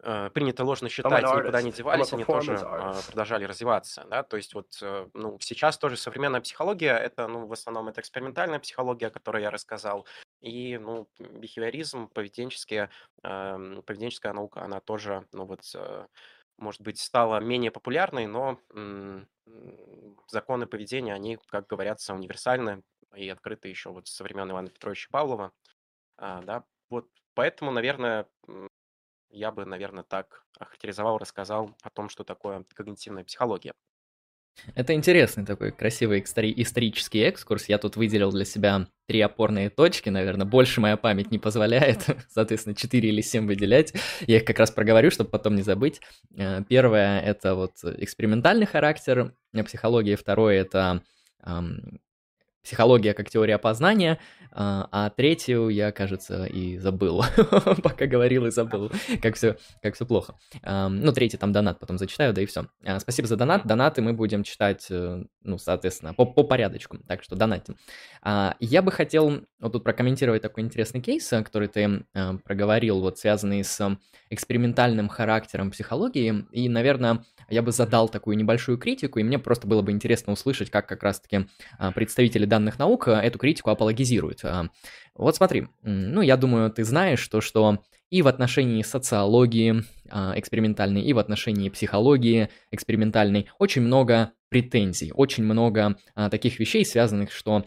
принято 0.00 0.64
ложно 0.64 0.88
считать, 0.88 1.22
никуда 1.22 1.62
не 1.62 1.70
девались, 1.70 2.12
они 2.12 2.24
тоже 2.24 2.54
а, 2.56 2.92
artist. 2.92 3.06
продолжали 3.08 3.44
развиваться, 3.44 4.04
да, 4.08 4.22
то 4.22 4.36
есть 4.36 4.54
вот, 4.54 4.78
э, 4.82 5.08
ну, 5.14 5.38
сейчас 5.40 5.78
тоже 5.78 5.96
современная 5.96 6.40
психология, 6.40 6.96
это, 6.96 7.28
ну, 7.28 7.46
в 7.46 7.52
основном 7.52 7.88
это 7.88 8.00
экспериментальная 8.00 8.58
психология, 8.58 9.08
о 9.08 9.10
которой 9.10 9.42
я 9.42 9.50
рассказал, 9.50 10.06
и, 10.40 10.78
ну, 10.78 11.08
бихевиоризм, 11.18 12.08
поведенческие, 12.08 12.90
эм, 13.22 13.82
поведенческая 13.82 14.32
наука, 14.32 14.62
она 14.62 14.80
тоже, 14.80 15.26
ну, 15.32 15.44
вот, 15.44 15.60
э, 15.74 16.06
может 16.58 16.80
быть, 16.80 16.98
стала 16.98 17.40
менее 17.40 17.70
популярной, 17.70 18.26
но 18.26 18.58
законы 20.28 20.66
поведения, 20.66 21.14
они, 21.14 21.38
как 21.48 21.66
говорятся, 21.66 22.14
универсальны 22.14 22.82
и 23.14 23.28
открыты 23.28 23.68
еще 23.68 23.90
вот 23.90 24.06
со 24.06 24.24
времен 24.24 24.50
Ивана 24.50 24.68
Петровича 24.68 25.08
Павлова, 25.10 25.52
а, 26.16 26.40
да, 26.42 26.64
вот 26.88 27.08
поэтому, 27.34 27.70
наверное, 27.70 28.26
я 29.32 29.50
бы, 29.50 29.64
наверное, 29.64 30.04
так 30.04 30.44
охарактеризовал, 30.58 31.18
рассказал 31.18 31.74
о 31.82 31.90
том, 31.90 32.08
что 32.08 32.24
такое 32.24 32.64
когнитивная 32.74 33.24
психология. 33.24 33.72
Это 34.74 34.92
интересный 34.92 35.46
такой 35.46 35.72
красивый 35.72 36.22
исторический 36.22 37.20
экскурс. 37.20 37.68
Я 37.68 37.78
тут 37.78 37.96
выделил 37.96 38.30
для 38.30 38.44
себя 38.44 38.86
три 39.06 39.20
опорные 39.20 39.70
точки, 39.70 40.10
наверное. 40.10 40.46
Больше 40.46 40.80
моя 40.80 40.96
память 40.96 41.30
не 41.30 41.38
позволяет, 41.38 42.04
соответственно, 42.28 42.76
4 42.76 43.08
или 43.08 43.22
7 43.22 43.46
выделять. 43.46 43.94
Я 44.26 44.36
их 44.36 44.44
как 44.44 44.58
раз 44.58 44.70
проговорю, 44.70 45.10
чтобы 45.10 45.30
потом 45.30 45.54
не 45.56 45.62
забыть. 45.62 46.00
Э, 46.36 46.62
Первое— 46.68 47.20
это 47.22 47.54
вот 47.54 47.72
экспериментальный 47.82 48.66
характер 48.66 49.34
психологии. 49.64 50.14
Второе— 50.14 50.60
это 50.62 51.02
психология 52.62 53.14
как 53.14 53.28
теория 53.30 53.58
познания, 53.58 54.18
а, 54.50 54.88
а 54.90 55.10
третью 55.10 55.68
я, 55.68 55.92
кажется, 55.92 56.44
и 56.44 56.78
забыл. 56.78 57.24
Пока 57.82 58.06
говорил 58.06 58.46
и 58.46 58.50
забыл, 58.50 58.90
как 59.20 59.36
все, 59.36 59.56
как 59.82 59.94
все 59.94 60.06
плохо. 60.06 60.34
Ну, 60.62 61.12
третий 61.12 61.36
там 61.36 61.52
донат 61.52 61.78
потом 61.78 61.98
зачитаю, 61.98 62.32
да 62.32 62.42
и 62.42 62.46
все. 62.46 62.66
Спасибо 62.98 63.28
за 63.28 63.36
донат. 63.36 63.66
Донаты 63.66 64.02
мы 64.02 64.12
будем 64.12 64.42
читать, 64.42 64.86
э, 64.90 65.24
ну, 65.42 65.58
соответственно, 65.58 66.14
по, 66.14 66.24
по 66.24 66.42
порядочку. 66.44 66.98
Так 67.08 67.22
что 67.22 67.36
донатим. 67.36 67.76
А, 68.22 68.56
Я 68.60 68.82
бы 68.82 68.92
хотел 68.92 69.42
вот 69.60 69.72
тут 69.72 69.84
прокомментировать 69.84 70.42
такой 70.42 70.62
интересный 70.62 71.00
кейс, 71.00 71.32
э, 71.32 71.42
который 71.42 71.68
ты 71.68 72.04
э, 72.14 72.32
проговорил, 72.44 73.00
вот 73.00 73.18
связанный 73.18 73.64
с 73.64 73.98
экспериментальным 74.30 75.08
характером 75.08 75.70
психологии. 75.70 76.46
И, 76.52 76.68
наверное, 76.68 77.24
я 77.48 77.62
бы 77.62 77.72
задал 77.72 78.08
такую 78.08 78.36
небольшую 78.36 78.78
критику, 78.78 79.18
и 79.18 79.22
мне 79.22 79.38
просто 79.38 79.66
было 79.66 79.82
бы 79.82 79.92
интересно 79.92 80.32
услышать, 80.32 80.70
как 80.70 80.88
как 80.88 81.02
раз-таки 81.02 81.46
а, 81.78 81.92
представители 81.92 82.46
данных 82.52 82.78
наук 82.78 83.08
а, 83.08 83.22
эту 83.22 83.38
критику 83.38 83.70
апологизируют. 83.70 84.44
А, 84.44 84.66
Вот 85.14 85.36
смотри, 85.36 85.68
ну, 85.82 86.20
я 86.20 86.36
думаю, 86.36 86.70
ты 86.70 86.84
знаешь 86.84 87.26
то, 87.28 87.40
что 87.40 87.82
и 88.10 88.20
в 88.20 88.28
отношении 88.28 88.82
социологии 88.82 89.84
а, 90.10 90.34
экспериментальной, 90.36 91.00
и 91.02 91.14
в 91.14 91.18
отношении 91.18 91.70
психологии 91.70 92.50
экспериментальной 92.70 93.48
очень 93.58 93.80
много 93.80 94.32
претензий, 94.50 95.12
очень 95.14 95.44
много 95.44 95.96
а, 96.14 96.28
таких 96.28 96.60
вещей, 96.60 96.84
связанных, 96.84 97.32
что 97.32 97.64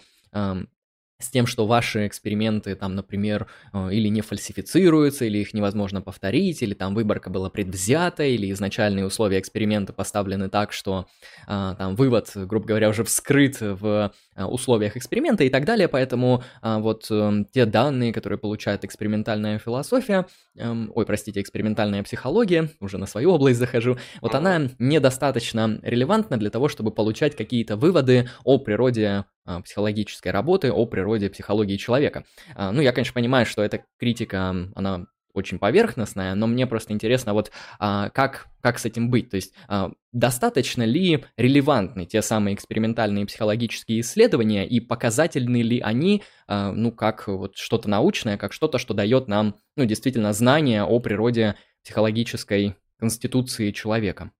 с 1.19 1.29
тем, 1.29 1.48
что 1.48 1.65
ваши 1.65 2.07
эксперименты 2.07 2.75
там, 2.75 2.95
например, 2.95 3.48
э, 3.74 3.89
или 3.93 4.10
не 4.10 4.22
фальсифицируются, 4.22 5.25
или 5.25 5.38
их 5.38 5.53
невозможно 5.53 6.01
повторить, 6.01 6.62
или 6.62 6.74
там 6.74 6.93
выборка 6.93 7.29
была 7.29 7.50
предвзята, 7.50 8.24
или 8.24 8.51
изначальные 8.51 9.05
условия 9.05 9.39
эксперимента 9.39 9.93
поставлены 9.93 10.50
так, 10.50 10.74
что 10.74 11.07
а, 11.48 11.75
там 11.75 11.95
вывод, 11.95 12.31
грубо 12.36 12.67
говоря, 12.67 12.89
уже 12.89 13.03
вскрыт 13.03 13.57
в 13.62 14.12
а, 14.36 14.48
условиях 14.48 14.98
эксперимента 14.98 15.43
и 15.43 15.50
так 15.50 15.65
далее. 15.65 15.88
Поэтому 15.88 16.43
вот 16.62 17.10
те 17.51 17.65
данные, 17.65 18.12
которые 18.13 18.38
получает 18.38 18.84
экспериментальная 18.84 19.57
философия, 19.60 20.25
эм, 20.57 20.91
ой, 20.93 21.05
простите, 21.05 21.41
экспериментальная 21.41 22.03
психология, 22.03 22.69
уже 22.79 22.98
на 22.98 23.05
свою 23.05 23.31
область 23.31 23.60
захожу, 23.60 23.98
вот 24.22 24.36
она 24.36 24.69
недостаточно 24.79 25.79
релевантна 25.81 26.38
для 26.38 26.50
того, 26.50 26.67
чтобы 26.67 26.91
получать 26.91 27.36
какие-то 27.36 27.77
выводы 27.77 28.29
о 28.43 28.57
природе 28.57 29.25
психологической 29.64 30.32
работы, 30.32 30.72
о 30.72 30.86
природе 30.86 31.30
психологии 31.30 31.78
человека. 31.78 32.25
А, 32.56 32.72
Ну, 32.72 32.82
я, 32.82 32.92
конечно, 32.92 33.14
понимаю, 33.14 33.46
что 33.46 33.64
эта 33.64 33.86
критика, 33.98 34.56
она 34.75 35.06
очень 35.36 35.60
поверхностная, 35.60 36.34
но 36.34 36.48
мне 36.48 36.66
просто 36.66 36.94
интересно, 36.94 37.34
вот 37.34 37.52
а, 37.78 38.10
как, 38.10 38.48
как 38.62 38.80
с 38.80 38.86
этим 38.86 39.10
быть? 39.10 39.30
То 39.30 39.36
есть 39.36 39.54
а, 39.68 39.92
достаточно 40.12 40.84
ли 40.84 41.25
релевантны 41.38 42.06
те 42.06 42.22
самые 42.22 42.56
экспериментальные 42.56 43.25
психологические 43.25 44.00
исследования 44.00 44.66
и 44.68 44.80
показательны 44.80 45.62
ли 45.62 45.80
они, 45.80 46.24
а, 46.48 46.72
ну, 46.72 46.92
как 46.92 47.28
вот 47.28 47.58
что-то 47.58 47.90
научное, 47.90 48.38
как 48.38 48.54
что-то, 48.54 48.78
что 48.78 48.94
дает 48.94 49.28
нам, 49.28 49.58
ну, 49.75 49.86
действительно, 49.86 50.34
знания 50.34 50.84
о 50.84 51.00
природе 51.00 51.56
психологической 51.84 52.75
конституции 52.98 53.72
человека? 53.72 54.32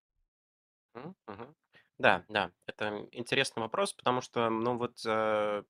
Да, 1.98 2.24
да, 2.28 2.50
это 2.76 3.08
интересный 3.12 3.60
вопрос, 3.60 3.92
потому 3.92 4.20
что, 4.20 4.48
ну 4.50 4.76
вот, 4.76 5.00
э, 5.04 5.62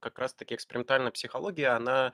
как 0.00 0.18
раз-таки 0.18 0.54
экспериментальная 0.54 1.10
психология, 1.10 1.68
она 1.68 2.12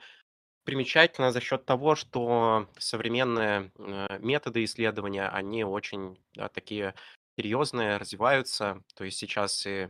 примечательна 0.65 1.31
за 1.31 1.39
счет 1.39 1.65
того, 1.65 1.95
что 1.95 2.69
современные 2.77 3.71
э, 3.77 4.19
методы 4.19 4.63
исследования, 4.65 5.29
они 5.29 5.63
очень 5.63 6.21
да, 6.33 6.49
такие 6.49 6.93
серьезные, 7.37 7.97
развиваются. 7.97 8.83
То 8.95 9.05
есть 9.05 9.17
сейчас 9.17 9.65
и 9.65 9.89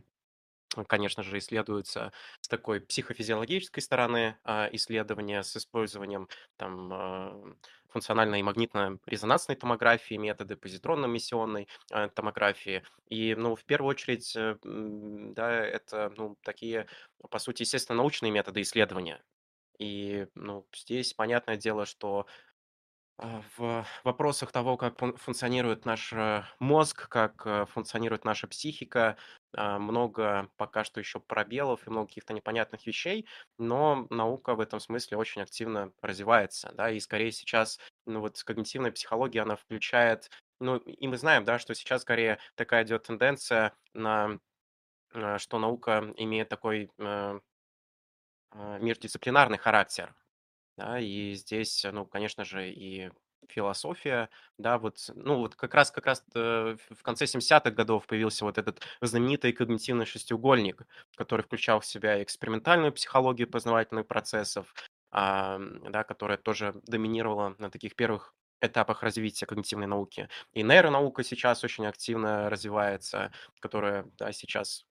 конечно 0.85 1.23
же, 1.23 1.37
исследуются 1.37 2.11
с 2.41 2.47
такой 2.47 2.81
психофизиологической 2.81 3.81
стороны 3.81 4.37
а, 4.43 4.69
исследования 4.71 5.43
с 5.43 5.55
использованием 5.57 6.27
там 6.57 6.89
а, 6.93 7.55
функциональной 7.89 8.39
и 8.41 8.43
магнитно-резонансной 8.43 9.55
томографии, 9.55 10.15
методы 10.15 10.55
позитронно-эмиссионной 10.55 11.67
а, 11.91 12.09
томографии. 12.09 12.83
И, 13.09 13.35
ну, 13.35 13.55
в 13.55 13.63
первую 13.65 13.89
очередь, 13.91 14.35
э, 14.35 14.57
да, 14.63 15.65
это, 15.65 16.11
ну, 16.17 16.37
такие, 16.43 16.87
по 17.29 17.39
сути, 17.39 17.63
естественно, 17.63 17.97
научные 17.97 18.31
методы 18.31 18.61
исследования. 18.61 19.23
И, 19.79 20.27
ну, 20.35 20.67
здесь 20.75 21.13
понятное 21.13 21.55
дело, 21.55 21.85
что 21.85 22.25
В 23.19 23.83
вопросах 24.03 24.51
того, 24.51 24.77
как 24.77 24.95
фун- 24.99 25.17
функционирует 25.17 25.85
наш 25.85 26.13
э, 26.13 26.43
мозг, 26.59 27.09
как 27.09 27.41
э, 27.47 27.65
функционирует 27.65 28.25
наша 28.25 28.47
психика, 28.47 29.17
много 29.53 30.49
пока 30.57 30.83
что 30.83 30.99
еще 30.99 31.19
пробелов 31.19 31.87
и 31.87 31.89
много 31.89 32.07
каких-то 32.09 32.33
непонятных 32.33 32.85
вещей, 32.85 33.27
но 33.57 34.05
наука 34.11 34.53
в 34.55 34.59
этом 34.59 34.79
смысле 34.79 35.17
очень 35.17 35.41
активно 35.41 35.91
развивается, 36.01 36.71
да, 36.75 36.91
и 36.91 36.99
скорее 36.99 37.31
сейчас, 37.31 37.79
ну 38.05 38.19
вот 38.19 38.43
когнитивная 38.43 38.91
психология, 38.91 39.41
она 39.41 39.55
включает, 39.55 40.29
ну 40.59 40.75
и 40.77 41.07
мы 41.07 41.17
знаем, 41.17 41.43
да, 41.45 41.57
что 41.59 41.73
сейчас 41.73 42.01
скорее 42.03 42.39
такая 42.55 42.83
идет 42.83 43.03
тенденция 43.03 43.73
на, 43.93 44.37
э, 45.13 45.37
что 45.39 45.59
наука 45.59 46.13
имеет 46.17 46.49
такой 46.49 46.91
э, 46.99 47.39
э, 48.51 48.79
междисциплинарный 48.79 49.57
характер, 49.57 50.13
да, 50.77 50.99
и 50.99 51.33
здесь, 51.33 51.85
ну, 51.91 52.05
конечно 52.05 52.43
же, 52.45 52.69
и 52.71 53.09
философия, 53.49 54.29
да, 54.57 54.77
вот, 54.77 54.97
ну, 55.15 55.37
вот 55.37 55.55
как 55.55 55.73
раз, 55.73 55.91
как 55.91 56.05
раз 56.05 56.23
э, 56.35 56.75
в 56.91 57.03
конце 57.03 57.25
70-х 57.27 57.75
годов 57.75 58.05
появился 58.07 58.45
вот 58.45 58.57
этот 58.57 58.81
знаменитый 59.01 59.53
когнитивный 59.53 60.05
шестиугольник, 60.05 60.81
который 61.15 61.41
включал 61.43 61.79
в 61.79 61.85
себя 61.85 62.21
экспериментальную 62.23 62.91
психологию 62.93 63.49
познавательных 63.49 64.07
процессов, 64.07 64.73
а, 65.11 65.59
да, 65.89 66.03
которая 66.03 66.37
тоже 66.37 66.73
доминировала 66.87 67.55
на 67.57 67.69
таких 67.71 67.95
первых 67.95 68.35
этапах 68.61 69.03
развития 69.03 69.45
когнитивной 69.45 69.87
науки. 69.87 70.29
И 70.53 70.63
нейронаука 70.63 71.23
сейчас 71.23 71.63
очень 71.63 71.85
активно 71.85 72.49
развивается, 72.49 73.31
которая, 73.61 74.05
да, 74.17 74.31
сейчас 74.33 74.85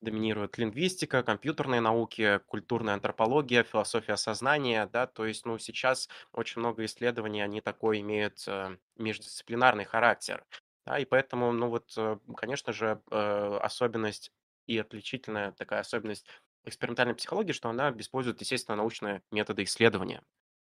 Доминирует 0.00 0.58
лингвистика, 0.58 1.22
компьютерные 1.22 1.80
науки, 1.80 2.38
культурная 2.46 2.92
антропология, 2.94 3.62
философия 3.62 4.16
сознания, 4.18 4.86
да, 4.92 5.06
то 5.06 5.24
есть, 5.24 5.46
ну, 5.46 5.56
сейчас 5.58 6.10
очень 6.32 6.60
много 6.60 6.84
исследований, 6.84 7.40
они 7.40 7.62
такой 7.62 8.00
имеют 8.00 8.44
э, 8.46 8.76
междисциплинарный 8.96 9.84
характер, 9.86 10.44
да, 10.84 10.98
и 10.98 11.06
поэтому, 11.06 11.52
ну, 11.52 11.70
вот, 11.70 11.94
э, 11.96 12.18
конечно 12.36 12.74
же, 12.74 13.00
э, 13.10 13.58
особенность 13.62 14.30
и 14.66 14.76
отличительная 14.78 15.52
такая 15.52 15.80
особенность 15.80 16.26
экспериментальной 16.64 17.14
психологии, 17.14 17.52
что 17.52 17.70
она 17.70 17.90
использует, 17.96 18.40
естественно, 18.42 18.76
научные 18.76 19.22
методы 19.30 19.62
исследования, 19.62 20.22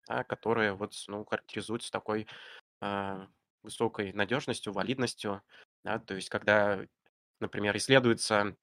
да, 0.07 0.23
которые 0.23 0.73
вот, 0.73 0.93
ну, 1.07 1.25
характеризуются 1.25 1.91
такой 1.91 2.27
э, 2.81 3.27
высокой 3.63 4.13
надежностью, 4.13 4.73
валидностью, 4.73 5.43
да, 5.83 5.99
то 5.99 6.15
есть, 6.15 6.29
когда, 6.29 6.81
например, 7.39 7.77
исследуется 7.77 8.55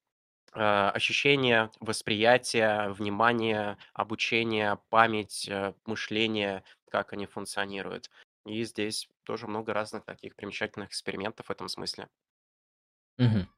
э, 0.55 0.61
ощущения, 0.61 1.71
восприятие, 1.81 2.91
внимание, 2.91 3.77
обучение, 3.93 4.79
память, 4.89 5.49
э, 5.49 5.75
мышление, 5.87 6.63
как 6.91 7.13
они 7.13 7.27
функционируют. 7.27 8.11
И 8.47 8.63
здесь 8.65 9.09
тоже 9.25 9.47
много 9.47 9.73
разных 9.73 10.05
таких 10.05 10.37
примечательных 10.37 10.91
экспериментов 10.91 11.47
в 11.47 11.51
этом 11.51 11.69
смысле. 11.69 12.09
Мгм. 13.19 13.49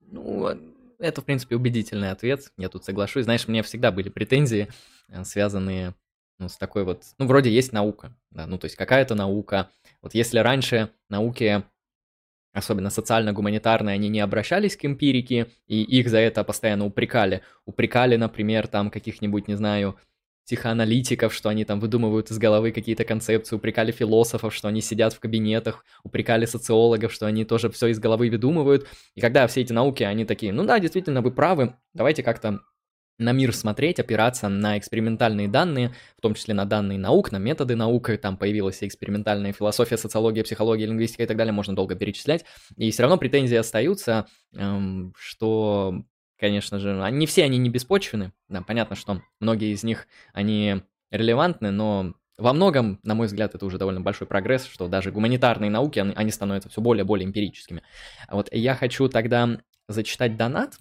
Ну, 0.00 0.48
это, 0.98 1.20
в 1.20 1.24
принципе, 1.24 1.56
убедительный 1.56 2.10
ответ. 2.10 2.52
Я 2.56 2.68
тут 2.68 2.84
соглашусь. 2.84 3.24
Знаешь, 3.24 3.48
меня 3.48 3.62
всегда 3.62 3.90
были 3.90 4.08
претензии, 4.08 4.68
э, 5.08 5.24
связанные, 5.24 5.94
ну, 6.38 6.48
с 6.48 6.56
такой 6.56 6.84
вот, 6.84 7.04
ну, 7.18 7.26
вроде 7.26 7.50
есть 7.50 7.72
наука, 7.72 8.16
да, 8.30 8.46
ну, 8.46 8.58
то 8.58 8.66
есть 8.66 8.76
какая-то 8.76 9.14
наука. 9.14 9.70
Вот 10.00 10.14
если 10.14 10.38
раньше 10.38 10.92
науки, 11.08 11.64
особенно 12.52 12.90
социально-гуманитарные, 12.90 13.94
они 13.94 14.08
не 14.08 14.20
обращались 14.20 14.76
к 14.76 14.84
эмпирике, 14.84 15.48
и 15.66 15.82
их 15.82 16.08
за 16.08 16.18
это 16.18 16.44
постоянно 16.44 16.84
упрекали. 16.86 17.42
Упрекали, 17.64 18.16
например, 18.16 18.66
там 18.66 18.90
каких-нибудь, 18.90 19.48
не 19.48 19.54
знаю, 19.54 19.96
психоаналитиков, 20.44 21.32
что 21.32 21.48
они 21.48 21.64
там 21.64 21.80
выдумывают 21.80 22.30
из 22.30 22.38
головы 22.38 22.72
какие-то 22.72 23.04
концепции, 23.04 23.56
упрекали 23.56 23.92
философов, 23.92 24.54
что 24.54 24.68
они 24.68 24.80
сидят 24.80 25.12
в 25.12 25.20
кабинетах, 25.20 25.84
упрекали 26.02 26.46
социологов, 26.46 27.12
что 27.12 27.26
они 27.26 27.44
тоже 27.44 27.70
все 27.70 27.88
из 27.88 27.98
головы 27.98 28.28
выдумывают. 28.28 28.86
И 29.14 29.20
когда 29.20 29.46
все 29.46 29.60
эти 29.60 29.72
науки, 29.72 30.02
они 30.02 30.24
такие, 30.24 30.52
ну 30.52 30.64
да, 30.64 30.80
действительно, 30.80 31.22
вы 31.22 31.30
правы, 31.30 31.74
давайте 31.94 32.22
как-то 32.22 32.60
на 33.18 33.32
мир 33.32 33.54
смотреть, 33.54 34.00
опираться 34.00 34.48
на 34.48 34.78
экспериментальные 34.78 35.48
данные, 35.48 35.94
в 36.16 36.20
том 36.20 36.34
числе 36.34 36.54
на 36.54 36.64
данные 36.64 36.98
наук, 36.98 37.32
на 37.32 37.38
методы 37.38 37.76
наук, 37.76 38.10
там 38.20 38.36
появилась 38.36 38.82
экспериментальная 38.82 39.52
философия, 39.52 39.96
социология, 39.96 40.44
психология, 40.44 40.86
лингвистика 40.86 41.22
и 41.22 41.26
так 41.26 41.36
далее, 41.36 41.52
можно 41.52 41.74
долго 41.74 41.94
перечислять, 41.94 42.44
и 42.76 42.90
все 42.90 43.02
равно 43.02 43.16
претензии 43.16 43.56
остаются, 43.56 44.26
эм, 44.54 45.14
что, 45.16 46.02
конечно 46.38 46.78
же, 46.78 46.92
не 47.12 47.26
все 47.26 47.44
они 47.44 47.58
не 47.58 47.70
беспочвены, 47.70 48.32
да, 48.48 48.62
понятно, 48.62 48.96
что 48.96 49.22
многие 49.40 49.72
из 49.72 49.84
них, 49.84 50.06
они 50.32 50.82
релевантны, 51.10 51.70
но 51.70 52.14
во 52.38 52.52
многом, 52.52 52.98
на 53.02 53.14
мой 53.14 53.26
взгляд, 53.26 53.54
это 53.54 53.64
уже 53.66 53.78
довольно 53.78 54.00
большой 54.00 54.26
прогресс, 54.26 54.66
что 54.66 54.88
даже 54.88 55.12
гуманитарные 55.12 55.70
науки, 55.70 56.00
они 56.00 56.30
становятся 56.30 56.70
все 56.70 56.80
более 56.80 57.04
и 57.04 57.06
более 57.06 57.28
эмпирическими. 57.28 57.82
Вот 58.30 58.48
я 58.50 58.74
хочу 58.74 59.08
тогда 59.08 59.60
зачитать 59.88 60.36
донат, 60.36 60.78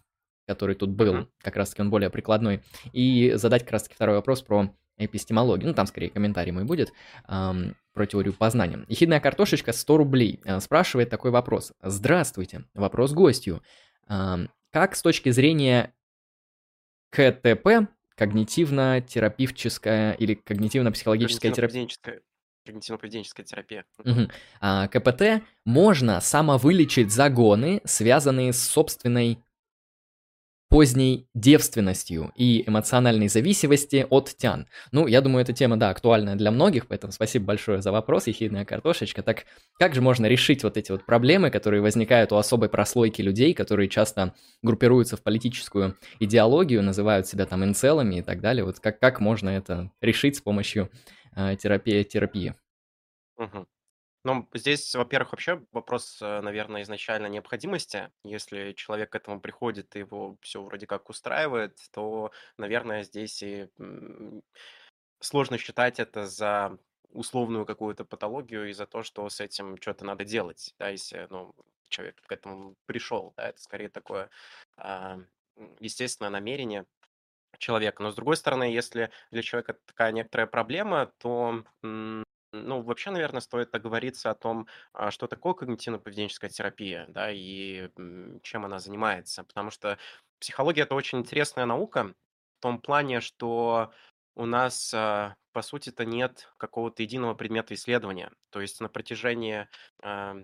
который 0.47 0.75
тут 0.75 0.89
был, 0.89 1.27
как 1.41 1.55
раз-таки 1.55 1.81
он 1.81 1.89
более 1.89 2.09
прикладной, 2.09 2.61
и 2.93 3.33
задать 3.35 3.63
как 3.63 3.71
раз-таки 3.73 3.95
второй 3.95 4.15
вопрос 4.15 4.41
про 4.41 4.73
эпистемологию, 4.97 5.69
ну 5.69 5.73
там 5.73 5.87
скорее 5.87 6.09
комментарий 6.09 6.51
мой 6.51 6.63
будет, 6.63 6.93
эм, 7.27 7.75
про 7.93 8.05
теорию 8.05 8.33
познания. 8.33 8.85
Ехидная 8.87 9.19
картошечка 9.19 9.73
100 9.73 9.97
рублей 9.97 10.39
э, 10.43 10.59
спрашивает 10.59 11.09
такой 11.09 11.31
вопрос. 11.31 11.73
Здравствуйте, 11.81 12.65
вопрос 12.73 13.13
гостю. 13.13 13.61
Эм, 14.07 14.49
как 14.71 14.95
с 14.95 15.01
точки 15.01 15.31
зрения 15.31 15.93
КТП, 17.09 17.89
когнитивно-терапевтическая 18.17 20.15
или 20.15 20.35
когнитивно-психологическая 20.35 21.51
терапия? 21.51 21.87
Когнитивно-поведенческая 22.65 23.43
терапия. 23.43 23.85
Угу. 23.97 24.29
А, 24.61 24.87
КПТ 24.87 25.43
можно 25.65 26.21
самовылечить 26.21 27.11
загоны, 27.11 27.81
связанные 27.85 28.53
с 28.53 28.61
собственной 28.61 29.39
поздней 30.71 31.27
девственностью 31.33 32.31
и 32.33 32.63
эмоциональной 32.65 33.27
зависимости 33.27 34.07
от 34.09 34.33
тян. 34.37 34.67
Ну, 34.93 35.05
я 35.05 35.19
думаю, 35.19 35.43
эта 35.43 35.51
тема, 35.51 35.75
да, 35.75 35.89
актуальна 35.89 36.37
для 36.37 36.49
многих, 36.49 36.87
поэтому 36.87 37.11
спасибо 37.11 37.43
большое 37.43 37.81
за 37.81 37.91
вопрос, 37.91 38.27
ехидная 38.27 38.63
картошечка. 38.63 39.21
Так 39.21 39.43
как 39.77 39.93
же 39.93 40.01
можно 40.01 40.27
решить 40.27 40.63
вот 40.63 40.77
эти 40.77 40.93
вот 40.93 41.05
проблемы, 41.05 41.51
которые 41.51 41.81
возникают 41.81 42.31
у 42.31 42.37
особой 42.37 42.69
прослойки 42.69 43.21
людей, 43.21 43.53
которые 43.53 43.89
часто 43.89 44.33
группируются 44.61 45.17
в 45.17 45.21
политическую 45.21 45.97
идеологию, 46.21 46.81
называют 46.81 47.27
себя 47.27 47.45
там 47.45 47.65
инцелами 47.65 48.19
и 48.19 48.21
так 48.21 48.39
далее? 48.39 48.63
Вот 48.63 48.79
как, 48.79 48.97
как 48.97 49.19
можно 49.19 49.49
это 49.49 49.91
решить 49.99 50.37
с 50.37 50.41
помощью 50.41 50.89
э, 51.35 51.57
терапии? 51.57 52.03
терапии? 52.03 52.55
Угу. 53.37 53.67
Ну, 54.23 54.47
здесь, 54.53 54.93
во-первых, 54.93 55.31
вообще 55.31 55.63
вопрос, 55.71 56.21
э, 56.21 56.41
наверное, 56.41 56.83
изначально 56.83 57.25
необходимости. 57.27 58.11
Если 58.23 58.73
человек 58.73 59.11
к 59.11 59.15
этому 59.15 59.41
приходит 59.41 59.95
и 59.95 59.99
его 59.99 60.37
все 60.41 60.61
вроде 60.61 60.85
как 60.85 61.09
устраивает, 61.09 61.79
то, 61.91 62.31
наверное, 62.57 63.03
здесь 63.03 63.41
и 63.41 63.67
сложно 65.19 65.57
считать 65.57 65.99
это 65.99 66.27
за 66.27 66.77
условную 67.09 67.65
какую-то 67.65 68.05
патологию 68.05 68.69
и 68.69 68.73
за 68.73 68.85
то, 68.85 69.03
что 69.03 69.27
с 69.29 69.41
этим 69.41 69.77
что-то 69.77 70.05
надо 70.05 70.23
делать, 70.23 70.73
да, 70.79 70.89
если, 70.89 71.27
ну, 71.29 71.53
человек 71.89 72.21
к 72.21 72.31
этому 72.31 72.75
пришел, 72.85 73.33
да, 73.35 73.49
это 73.49 73.61
скорее 73.61 73.89
такое 73.89 74.29
а, 74.77 75.19
естественное 75.79 76.29
намерение 76.29 76.85
человека. 77.57 78.03
Но 78.03 78.11
с 78.11 78.15
другой 78.15 78.37
стороны, 78.37 78.63
если 78.63 79.11
для 79.31 79.41
человека 79.41 79.77
такая 79.85 80.11
некоторая 80.13 80.47
проблема, 80.47 81.11
то 81.19 81.63
ну, 82.61 82.81
вообще, 82.81 83.11
наверное, 83.11 83.41
стоит 83.41 83.73
оговориться 83.75 84.29
о 84.29 84.35
том, 84.35 84.67
а, 84.93 85.11
что 85.11 85.27
такое 85.27 85.53
когнитивно-поведенческая 85.53 86.49
терапия, 86.49 87.05
да, 87.09 87.31
и 87.31 87.89
чем 88.43 88.65
она 88.65 88.79
занимается. 88.79 89.43
Потому 89.43 89.71
что 89.71 89.97
психология– 90.39 90.83
это 90.83 90.95
очень 90.95 91.19
интересная 91.19 91.65
наука 91.65 92.13
в 92.59 92.61
том 92.61 92.79
плане, 92.79 93.21
что 93.21 93.91
у 94.35 94.45
нас, 94.45 94.93
а, 94.93 95.35
по 95.51 95.61
сути-то, 95.61 96.05
нет 96.05 96.51
какого-то 96.57 97.03
единого 97.03 97.33
предмета 97.33 97.73
исследования. 97.73 98.31
То 98.49 98.61
есть 98.61 98.79
на 98.79 98.89
протяжении 98.89 99.67
а, 100.03 100.35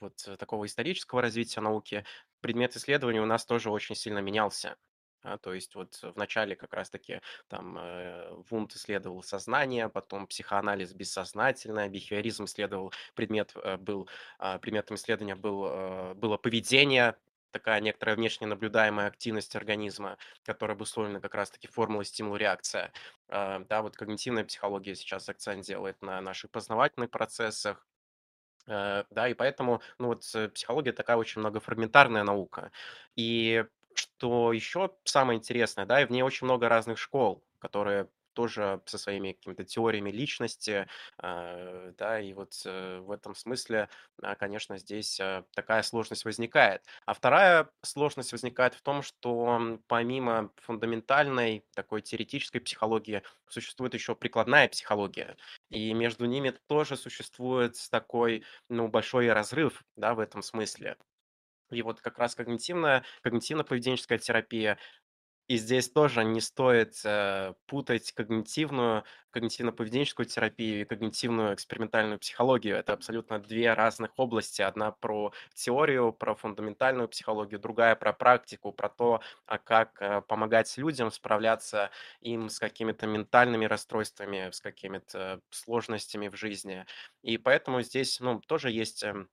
вот 0.00 0.16
такого 0.38 0.66
исторического 0.66 1.22
развития 1.22 1.60
науки 1.60 2.04
предмет 2.40 2.76
исследования 2.76 3.22
у 3.22 3.26
нас 3.26 3.46
тоже 3.46 3.70
очень 3.70 3.94
сильно 3.94 4.18
менялся. 4.18 4.76
А, 5.22 5.38
то 5.38 5.54
есть 5.54 5.74
вот 5.74 5.94
в 6.02 6.16
начале 6.16 6.56
как 6.56 6.72
раз-таки 6.74 7.20
там 7.48 7.78
э, 7.78 8.30
Вунд 8.50 8.74
исследовал 8.74 9.22
сознание, 9.22 9.88
потом 9.88 10.26
психоанализ 10.26 10.92
бессознательное, 10.94 11.88
бихевиоризм 11.88 12.44
исследовал 12.44 12.92
предмет, 13.14 13.52
э, 13.56 13.76
был, 13.76 14.08
э, 14.40 14.58
предметом 14.58 14.96
исследования 14.96 15.36
был, 15.36 15.66
э, 15.66 16.14
было 16.14 16.36
поведение, 16.36 17.16
такая 17.52 17.80
некоторая 17.80 18.16
внешне 18.16 18.46
наблюдаемая 18.46 19.06
активность 19.08 19.54
организма, 19.54 20.18
которая 20.44 20.74
обусловлена 20.74 21.20
как 21.20 21.34
раз-таки 21.34 21.68
формулой 21.68 22.04
стимул-реакция. 22.04 22.92
Э, 23.28 23.60
да, 23.68 23.82
вот 23.82 23.96
когнитивная 23.96 24.44
психология 24.44 24.94
сейчас 24.96 25.28
акцент 25.28 25.64
делает 25.64 26.00
на 26.02 26.20
наших 26.20 26.50
познавательных 26.50 27.10
процессах, 27.10 27.86
э, 28.66 29.04
да, 29.10 29.28
и 29.28 29.34
поэтому, 29.34 29.82
ну 29.98 30.08
вот, 30.08 30.24
э, 30.34 30.48
психология 30.48 30.92
такая 30.92 31.16
очень 31.16 31.40
многофрагментарная 31.40 32.24
наука. 32.24 32.72
И 33.16 33.64
что 33.98 34.52
еще 34.52 34.94
самое 35.04 35.38
интересное, 35.38 35.86
да, 35.86 36.02
и 36.02 36.06
в 36.06 36.10
ней 36.10 36.22
очень 36.22 36.46
много 36.46 36.68
разных 36.68 36.98
школ, 36.98 37.44
которые 37.58 38.08
тоже 38.34 38.80
со 38.86 38.96
своими 38.96 39.32
какими-то 39.32 39.62
теориями 39.64 40.10
личности, 40.10 40.88
э, 41.22 41.92
да, 41.98 42.18
и 42.20 42.32
вот 42.32 42.54
э, 42.64 42.98
в 43.00 43.10
этом 43.10 43.34
смысле, 43.34 43.90
э, 44.22 44.34
конечно, 44.36 44.78
здесь 44.78 45.20
э, 45.20 45.44
такая 45.54 45.82
сложность 45.82 46.24
возникает. 46.24 46.82
А 47.04 47.12
вторая 47.12 47.68
сложность 47.82 48.32
возникает 48.32 48.74
в 48.74 48.82
том, 48.82 49.02
что 49.02 49.78
помимо 49.86 50.50
фундаментальной 50.56 51.66
такой 51.74 52.00
теоретической 52.02 52.60
психологии 52.62 53.22
существует 53.48 53.94
еще 53.94 54.14
прикладная 54.14 54.68
психология, 54.68 55.36
и 55.70 55.92
между 55.92 56.24
ними 56.26 56.54
тоже 56.68 56.96
существует 56.96 57.76
такой, 57.90 58.44
ну, 58.68 58.88
большой 58.88 59.30
разрыв, 59.32 59.84
да, 59.96 60.14
в 60.14 60.20
этом 60.20 60.42
смысле. 60.42 60.96
И 61.72 61.82
вот 61.82 62.00
как 62.00 62.18
раз 62.18 62.34
когнитивная, 62.34 63.04
когнитивно-поведенческая 63.24 64.18
терапия. 64.18 64.78
И 65.48 65.56
здесь 65.58 65.90
тоже 65.90 66.24
не 66.24 66.40
стоит 66.40 66.94
э, 67.04 67.54
путать 67.66 68.12
когнитивную, 68.12 69.04
когнитивно-поведенческую 69.34 70.24
терапию 70.24 70.80
и 70.82 70.84
когнитивную 70.84 71.54
экспериментальную 71.54 72.18
психологию. 72.20 72.76
Это 72.76 72.92
абсолютно 72.94 73.38
две 73.40 73.74
разных 73.74 74.12
области. 74.18 74.62
Одна 74.62 74.92
про 74.92 75.32
теорию, 75.54 76.12
про 76.12 76.34
фундаментальную 76.36 77.08
психологию, 77.08 77.60
другая 77.60 77.96
про 77.96 78.12
практику, 78.12 78.72
про 78.72 78.88
то, 78.88 79.20
а 79.46 79.58
как 79.58 80.00
э, 80.00 80.22
помогать 80.22 80.74
людям 80.78 81.10
справляться 81.10 81.90
им 82.20 82.48
с 82.48 82.58
какими-то 82.58 83.06
ментальными 83.06 83.66
расстройствами, 83.66 84.50
с 84.52 84.60
какими-то 84.60 85.40
сложностями 85.50 86.28
в 86.28 86.36
жизни. 86.36 86.86
И 87.22 87.36
поэтому 87.36 87.82
здесь 87.82 88.20
ну, 88.20 88.40
тоже 88.40 88.70
есть 88.70 89.02
эм, 89.02 89.28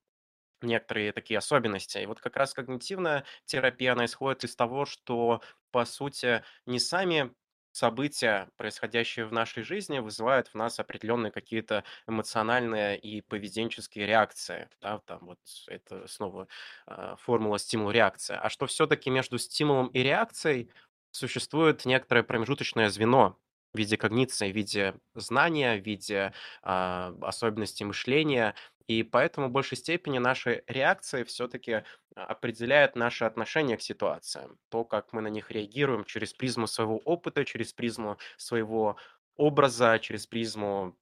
некоторые 0.62 1.12
такие 1.12 1.38
особенности. 1.38 1.98
И 1.98 2.06
вот 2.06 2.20
как 2.20 2.36
раз 2.36 2.54
когнитивная 2.54 3.24
терапия, 3.44 3.92
она 3.92 4.04
исходит 4.06 4.44
из 4.44 4.56
того, 4.56 4.84
что, 4.86 5.42
по 5.70 5.84
сути, 5.84 6.42
не 6.66 6.78
сами 6.78 7.32
события, 7.72 8.48
происходящие 8.56 9.26
в 9.26 9.32
нашей 9.32 9.62
жизни, 9.62 9.98
вызывают 10.00 10.48
в 10.48 10.54
нас 10.54 10.80
определенные 10.80 11.30
какие-то 11.30 11.84
эмоциональные 12.06 12.98
и 12.98 13.20
поведенческие 13.20 14.06
реакции. 14.06 14.68
Да, 14.80 14.98
там 15.06 15.20
вот 15.22 15.38
это 15.68 16.06
снова 16.08 16.48
э, 16.86 17.14
формула 17.18 17.58
стимул-реакция. 17.58 18.38
А 18.40 18.48
что 18.50 18.66
все-таки 18.66 19.10
между 19.10 19.38
стимулом 19.38 19.88
и 19.88 20.00
реакцией 20.00 20.72
существует 21.12 21.84
некоторое 21.84 22.22
промежуточное 22.22 22.88
звено, 22.88 23.38
в 23.72 23.78
виде 23.78 23.96
когниции, 23.96 24.50
в 24.50 24.56
виде 24.56 24.94
знания, 25.14 25.76
в 25.80 25.84
виде 25.86 26.32
а, 26.62 27.14
особенностей 27.22 27.84
мышления. 27.84 28.54
И 28.90 29.04
поэтому 29.04 29.46
в 29.46 29.52
большей 29.52 29.76
степени 29.76 30.18
наши 30.18 30.64
реакции 30.66 31.22
все-таки 31.22 31.84
определяют 32.16 32.96
наше 32.96 33.24
отношение 33.24 33.76
к 33.76 33.82
ситуациям. 33.82 34.58
То, 34.68 34.84
как 34.84 35.12
мы 35.12 35.22
на 35.22 35.28
них 35.28 35.52
реагируем 35.52 36.04
через 36.04 36.34
призму 36.34 36.66
своего 36.66 36.96
опыта, 36.98 37.44
через 37.44 37.72
призму 37.72 38.18
своего 38.36 38.96
образа, 39.36 40.00
через 40.00 40.26
призму 40.26 40.96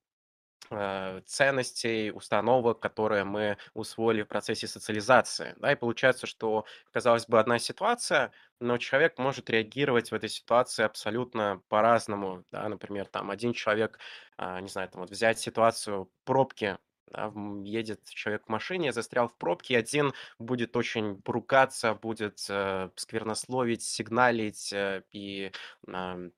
э, 0.71 1.23
ценностей, 1.27 2.11
установок, 2.13 2.81
которые 2.81 3.25
мы 3.25 3.57
усвоили 3.73 4.23
в 4.23 4.29
процессе 4.29 4.67
социализации. 4.67 5.55
Да, 5.57 5.73
и 5.73 5.77
получается, 5.77 6.27
что, 6.27 6.67
казалось 6.93 7.27
бы, 7.27 7.41
одна 7.41 7.59
ситуация, 7.59 8.33
но 8.61 8.79
человек 8.79 9.19
может 9.19 9.49
реагировать 9.51 10.11
в 10.11 10.15
этой 10.15 10.29
ситуации 10.29 10.83
абсолютно 10.85 11.63
по-разному. 11.69 12.45
Да, 12.53 12.69
например, 12.69 13.07
там 13.07 13.31
один 13.31 13.55
человек, 13.55 13.99
а, 14.37 14.61
не 14.61 14.69
знаю, 14.69 14.91
там 14.91 15.01
вот 15.01 15.11
взять 15.11 15.39
ситуацию 15.39 16.11
пробки, 16.25 16.79
да, 17.11 17.33
едет 17.63 18.01
человек 18.09 18.45
в 18.47 18.49
машине, 18.49 18.93
застрял 18.93 19.29
в 19.29 19.35
пробке, 19.35 19.77
один 19.79 20.13
будет 20.39 20.77
очень 20.77 21.21
ругаться, 21.25 21.95
будет 21.95 22.45
э, 22.49 22.91
сквернословить, 22.97 23.83
сигналить 23.83 24.73
э, 24.73 25.03
и 25.13 25.53
э, 25.87 26.31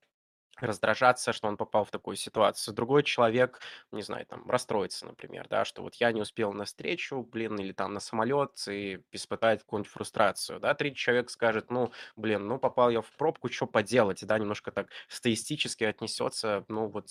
раздражаться, 0.61 1.33
что 1.33 1.47
он 1.47 1.57
попал 1.57 1.83
в 1.85 1.91
такую 1.91 2.15
ситуацию. 2.17 2.73
Другой 2.73 3.03
человек, 3.03 3.59
не 3.91 4.01
знаю, 4.01 4.25
там, 4.25 4.49
расстроится, 4.49 5.05
например, 5.05 5.47
да, 5.49 5.65
что 5.65 5.81
вот 5.83 5.95
я 5.95 6.11
не 6.11 6.21
успел 6.21 6.53
на 6.53 6.65
встречу, 6.65 7.21
блин, 7.23 7.57
или 7.59 7.71
там 7.73 7.93
на 7.93 7.99
самолет, 7.99 8.51
и 8.67 8.99
испытает 9.11 9.61
какую-нибудь 9.63 9.91
фрустрацию, 9.91 10.59
да. 10.59 10.73
Третий 10.73 10.97
человек 10.97 11.29
скажет, 11.29 11.71
ну, 11.71 11.91
блин, 12.15 12.47
ну, 12.47 12.57
попал 12.59 12.89
я 12.89 13.01
в 13.01 13.11
пробку, 13.17 13.49
что 13.51 13.67
поделать, 13.67 14.25
да, 14.25 14.37
немножко 14.39 14.71
так 14.71 14.89
стоистически 15.07 15.83
отнесется, 15.83 16.65
ну, 16.67 16.87
вот, 16.87 17.07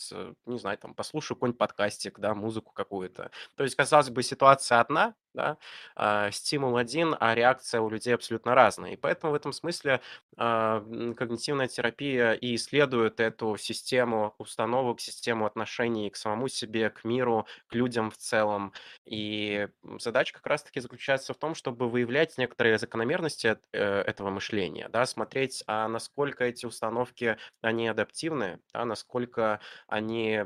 не 0.47 0.59
знаю, 0.59 0.79
там, 0.79 0.95
послушаю 0.95 1.37
какой-нибудь 1.37 1.59
подкастик, 1.59 2.19
да, 2.19 2.35
музыку 2.35 2.73
какую-то. 2.73 3.31
То 3.57 3.65
есть, 3.65 3.75
казалось 3.77 4.11
бы, 4.11 4.23
ситуация 4.23 4.81
одна, 4.81 5.15
да, 5.35 5.59
а, 5.97 6.31
стимул 6.31 6.77
один, 6.77 7.17
а 7.21 7.35
реакция 7.35 7.81
у 7.81 7.89
людей 7.91 8.15
абсолютно 8.15 8.55
разная. 8.55 8.93
И 8.93 8.97
поэтому 8.97 9.33
в 9.33 9.37
этом 9.37 9.53
смысле 9.53 10.01
а, 10.37 10.81
когнитивная 11.17 11.69
терапия 11.69 12.33
и 12.33 12.55
исследует 12.57 13.21
эту 13.21 13.57
систему 13.57 14.35
установок, 14.39 15.01
систему 15.01 15.47
отношений 15.47 16.11
к 16.11 16.17
самому 16.17 16.49
себе, 16.49 16.91
к 16.91 17.05
миру, 17.05 17.47
к 17.69 17.75
людям 17.75 18.11
в 18.11 18.17
целом. 18.17 18.73
И 19.05 19.69
задача 19.99 20.35
как 20.35 20.47
раз-таки 20.47 20.81
заключается 20.81 21.35
в 21.35 21.39
том, 21.39 21.55
чтобы 21.55 21.89
выявлять 21.89 22.37
некоторые 22.39 22.79
закономерности 22.79 23.59
э, 23.73 24.01
этого 24.03 24.31
мышления, 24.31 24.89
да, 24.89 25.07
смотреть, 25.07 25.63
а 25.67 25.89
насколько 25.89 26.45
эти 26.45 26.67
установки, 26.67 27.37
они 27.61 27.89
адаптивны, 27.89 28.61
да, 28.73 28.85
насколько 28.85 29.61
они 29.87 30.45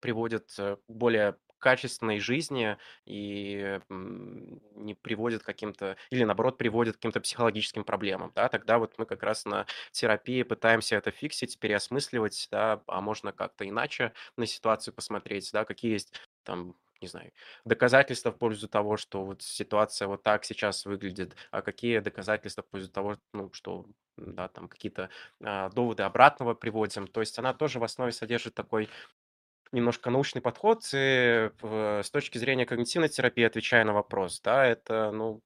приводят 0.00 0.50
к 0.56 0.78
более 0.88 1.36
качественной 1.60 2.18
жизни 2.18 2.76
и 3.06 3.78
не 3.88 4.94
приводит 4.94 5.42
к 5.42 5.46
каким-то, 5.46 5.96
или 6.10 6.24
наоборот, 6.24 6.58
приводит 6.58 6.94
к 6.94 6.98
каким-то 6.98 7.20
психологическим 7.20 7.84
проблемам, 7.84 8.32
да, 8.34 8.48
тогда 8.48 8.78
вот 8.78 8.94
мы 8.98 9.06
как 9.06 9.22
раз 9.22 9.44
на 9.44 9.66
терапии 9.92 10.42
пытаемся 10.42 10.96
это 10.96 11.10
фиксить, 11.10 11.58
переосмысливать, 11.58 12.48
да, 12.50 12.82
а 12.86 13.00
можно 13.00 13.32
как-то 13.32 13.68
иначе 13.68 14.12
на 14.36 14.46
ситуацию 14.46 14.94
посмотреть, 14.94 15.50
да, 15.52 15.64
какие 15.64 15.92
есть 15.92 16.12
там 16.42 16.74
не 17.00 17.08
знаю, 17.08 17.32
доказательства 17.64 18.30
в 18.30 18.38
пользу 18.38 18.68
того, 18.68 18.96
что 18.96 19.24
вот 19.24 19.42
ситуация 19.42 20.06
вот 20.08 20.22
так 20.22 20.44
сейчас 20.44 20.84
выглядит, 20.84 21.34
а 21.50 21.62
какие 21.62 22.00
доказательства 22.00 22.62
в 22.62 22.68
пользу 22.68 22.90
того, 22.90 23.16
ну, 23.32 23.50
что, 23.52 23.86
да, 24.18 24.48
там 24.48 24.68
какие-то 24.68 25.08
а, 25.42 25.70
доводы 25.70 26.02
обратного 26.02 26.54
приводим. 26.54 27.06
То 27.06 27.20
есть 27.20 27.38
она 27.38 27.54
тоже 27.54 27.78
в 27.78 27.84
основе 27.84 28.12
содержит 28.12 28.54
такой 28.54 28.90
немножко 29.72 30.10
научный 30.10 30.42
подход, 30.42 30.82
и 30.92 31.50
в, 31.60 32.02
с 32.02 32.10
точки 32.10 32.38
зрения 32.38 32.66
когнитивной 32.66 33.08
терапии, 33.08 33.44
отвечая 33.44 33.84
на 33.84 33.92
вопрос, 33.92 34.40
да, 34.40 34.64
это, 34.66 35.10
ну, 35.12 35.42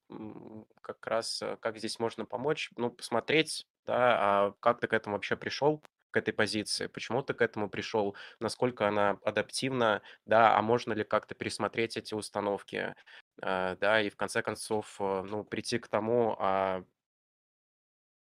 как 0.80 1.06
раз, 1.06 1.42
э, 1.42 1.56
как 1.60 1.78
здесь 1.78 1.98
можно 1.98 2.24
помочь, 2.24 2.70
ну, 2.76 2.90
посмотреть, 2.90 3.66
да, 3.86 4.16
а 4.18 4.54
как 4.60 4.80
ты 4.80 4.86
к 4.86 4.92
этому 4.92 5.16
вообще 5.16 5.36
пришел, 5.36 5.82
к 6.10 6.16
этой 6.16 6.32
позиции, 6.32 6.86
почему 6.86 7.22
ты 7.22 7.34
к 7.34 7.42
этому 7.42 7.68
пришел, 7.68 8.14
насколько 8.38 8.86
она 8.86 9.18
адаптивна, 9.24 10.00
да, 10.26 10.56
а 10.56 10.62
можно 10.62 10.92
ли 10.92 11.02
как-то 11.02 11.34
пересмотреть 11.34 11.96
эти 11.96 12.14
установки, 12.14 12.94
э, 13.42 13.76
да, 13.80 14.00
и 14.00 14.10
в 14.10 14.16
конце 14.16 14.42
концов, 14.42 14.96
э, 15.00 15.22
ну, 15.22 15.44
прийти 15.44 15.78
к 15.78 15.88
тому, 15.88 16.36
а 16.38 16.84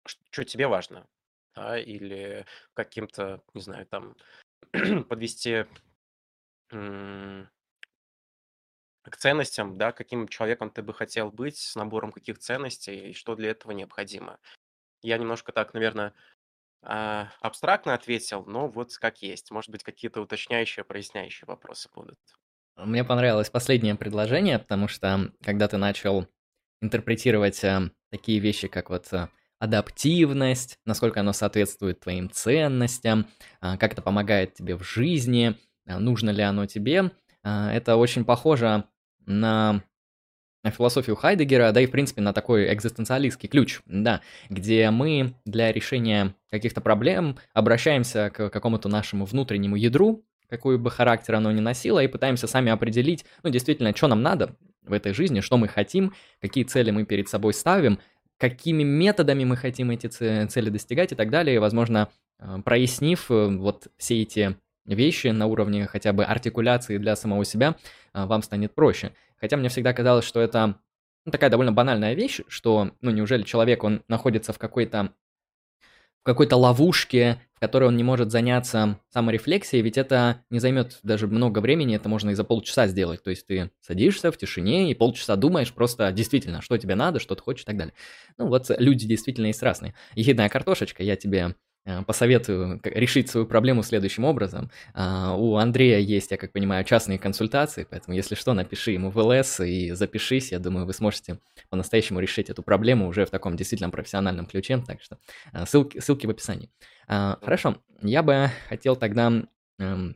что 0.06 0.44
тебе 0.44 0.68
важно, 0.68 1.06
да, 1.54 1.78
или 1.78 2.46
каким-то, 2.74 3.44
не 3.54 3.62
знаю, 3.62 3.86
там, 3.86 4.16
подвести 5.10 5.66
к 9.10 9.18
ценностям, 9.18 9.78
да, 9.78 9.92
каким 9.92 10.28
человеком 10.28 10.70
ты 10.70 10.82
бы 10.82 10.94
хотел 10.94 11.32
быть, 11.32 11.58
с 11.58 11.76
набором 11.76 12.12
каких 12.12 12.38
ценностей 12.38 13.10
и 13.10 13.14
что 13.14 13.36
для 13.36 13.52
этого 13.52 13.72
необходимо. 13.72 14.40
Я 15.02 15.18
немножко 15.18 15.52
так, 15.52 15.74
наверное, 15.74 16.14
а, 16.84 17.32
абстрактно 17.42 17.94
ответил, 17.94 18.46
но 18.46 18.68
вот 18.68 18.96
как 18.98 19.22
есть. 19.22 19.52
Может 19.52 19.72
быть, 19.72 19.84
какие-то 19.84 20.22
уточняющие, 20.22 20.86
проясняющие 20.86 21.48
вопросы 21.48 21.90
будут. 21.94 22.20
Мне 22.76 23.04
понравилось 23.04 23.50
последнее 23.50 23.96
предложение, 23.96 24.60
потому 24.60 24.88
что 24.88 25.32
когда 25.44 25.68
ты 25.68 25.78
начал 25.78 26.28
интерпретировать 26.82 27.64
э, 27.64 27.92
такие 28.10 28.40
вещи, 28.40 28.68
как 28.68 28.90
вот 28.90 29.12
э, 29.14 29.28
адаптивность, 29.60 30.80
насколько 30.86 31.20
оно 31.20 31.34
соответствует 31.34 32.00
твоим 32.00 32.32
ценностям, 32.32 33.28
э, 33.62 33.78
как 33.78 33.94
это 33.94 34.02
помогает 34.02 34.54
тебе 34.54 34.76
в 34.76 34.84
жизни– 34.84 35.58
а, 35.66 35.71
нужно 35.86 36.30
ли 36.30 36.44
оно 36.44 36.66
тебе. 36.66 37.12
А, 37.44 37.72
это 37.72 37.96
очень 37.96 38.26
похоже 38.26 38.86
на 39.26 39.84
философию 40.70 41.16
Хайдегера, 41.16 41.72
да 41.72 41.82
и, 41.82 41.88
в 41.88 41.92
принципе, 41.92 42.22
на 42.22 42.34
такой 42.34 42.72
экзистенциалистский 42.72 43.50
ключ, 43.50 43.82
да, 43.86 44.22
где 44.50 44.92
мы 44.92 45.34
для 45.46 45.72
решения 45.72 46.36
каких-то 46.52 46.82
проблем 46.82 47.38
обращаемся 47.54 48.30
к 48.30 48.50
какому-то 48.50 48.88
нашему 48.88 49.26
внутреннему 49.26 49.76
ядру, 49.76 50.24
какой 50.48 50.78
бы 50.78 50.92
характер 50.92 51.36
оно 51.36 51.52
ни 51.52 51.62
носило, 51.62 52.04
и 52.04 52.08
пытаемся 52.08 52.46
сами 52.46 52.72
определить, 52.72 53.26
ну, 53.42 53.50
действительно, 53.50 53.96
что 53.96 54.08
нам 54.08 54.22
надо 54.22 54.56
в 54.84 54.94
этой 54.94 55.14
жизни, 55.14 55.40
что 55.40 55.58
мы 55.58 55.68
хотим, 55.68 56.14
какие 56.42 56.64
цели 56.64 56.92
мы 56.92 57.06
перед 57.06 57.30
собой 57.30 57.54
ставим, 57.54 58.00
какими 58.38 58.84
методами 58.84 59.46
мы 59.46 59.56
хотим 59.56 59.92
эти 59.92 60.08
цели 60.08 60.70
достигать 60.70 61.12
и 61.12 61.16
так 61.16 61.30
далее, 61.30 61.56
и, 61.56 61.60
возможно, 61.60 62.10
а, 62.40 62.60
прояснив 62.62 63.30
э, 63.30 63.56
вот 63.56 63.88
все 63.98 64.22
эти 64.22 64.58
вещи 64.86 65.28
на 65.28 65.48
уровне 65.48 65.86
хотя 65.88 66.14
бы 66.14 66.24
артикуляции 66.24 66.98
для 66.98 67.16
самого 67.16 67.46
себя, 67.46 67.76
а, 68.14 68.26
вам 68.26 68.42
станет 68.44 68.74
проще. 68.74 69.14
Хотя 69.38 69.58
мне 69.58 69.70
всегда 69.70 69.94
казалось, 69.94 70.26
что 70.26 70.40
это 70.40 70.80
ну, 71.26 71.32
такая 71.32 71.50
довольно 71.50 71.72
банальная 71.72 72.14
вещь, 72.14 72.42
что, 72.48 72.92
ну, 73.02 73.12
неужели 73.12 73.44
человек, 73.44 73.84
он 73.84 74.04
находится 74.08 74.54
в 74.54 74.58
какой-то 74.58 75.14
в 76.22 76.24
какой-то 76.24 76.56
ловушке, 76.56 77.42
в 77.56 77.60
которой 77.60 77.86
он 77.86 77.98
не 77.98 78.04
может 78.04 78.30
заняться 78.30 79.00
саморефлексией, 79.10 79.82
ведь 79.82 79.98
это 79.98 80.46
не 80.52 80.60
займет 80.60 81.00
даже 81.02 81.28
много 81.28 81.60
времени, 81.60 81.96
это 81.96 82.10
можно 82.10 82.30
и 82.30 82.36
за 82.36 82.44
полчаса 82.44 82.86
сделать. 82.86 83.24
То 83.24 83.32
есть 83.32 83.48
ты 83.48 83.72
садишься 83.82 84.32
в 84.32 84.38
тишине 84.38 84.92
и 84.92 84.94
полчаса 84.94 85.36
думаешь 85.36 85.74
просто 85.74 86.12
действительно, 86.12 86.62
что 86.62 86.78
тебе 86.78 86.94
надо, 86.94 87.20
что 87.20 87.34
ты 87.34 87.42
хочешь 87.42 87.64
и 87.64 87.66
так 87.66 87.76
далее. 87.76 87.96
Ну 88.38 88.50
вот 88.50 88.70
люди 88.78 89.08
действительно 89.08 89.48
есть 89.48 89.64
разные. 89.64 89.96
Ехидная 90.14 90.48
картошечка, 90.48 91.02
я 91.02 91.16
тебе 91.16 91.56
посоветую 92.06 92.80
решить 92.84 93.30
свою 93.30 93.46
проблему 93.46 93.84
следующим 93.84 94.24
образом. 94.24 94.70
А, 94.94 95.36
у 95.36 95.56
Андрея 95.56 96.00
есть, 96.00 96.32
я 96.32 96.38
как 96.38 96.52
понимаю, 96.52 96.84
частные 96.84 97.18
консультации, 97.18 97.88
поэтому, 97.90 98.16
если 98.16 98.36
что, 98.36 98.54
напиши 98.54 98.92
ему 98.92 99.10
в 99.10 99.18
ЛС 99.18 99.62
и 99.62 99.92
запишись. 99.92 100.52
Я 100.52 100.60
думаю, 100.60 100.86
вы 100.86 100.94
сможете 100.94 101.40
по-настоящему 101.70 102.20
решить 102.20 102.50
эту 102.50 102.62
проблему 102.62 103.08
уже 103.08 103.26
в 103.26 103.30
таком 103.30 103.56
действительно 103.56 103.90
профессиональном 103.90 104.46
ключе. 104.46 104.84
Так 104.86 105.02
что 105.02 105.18
э, 105.54 105.66
ссылки, 105.66 106.00
ссылки 106.00 106.28
в 106.28 106.30
описании. 106.30 106.70
А, 107.08 107.40
хорошо, 107.42 107.78
я 108.02 108.22
бы 108.24 108.50
хотел 108.70 108.96
тогда 108.96 109.32
эм, 109.80 110.16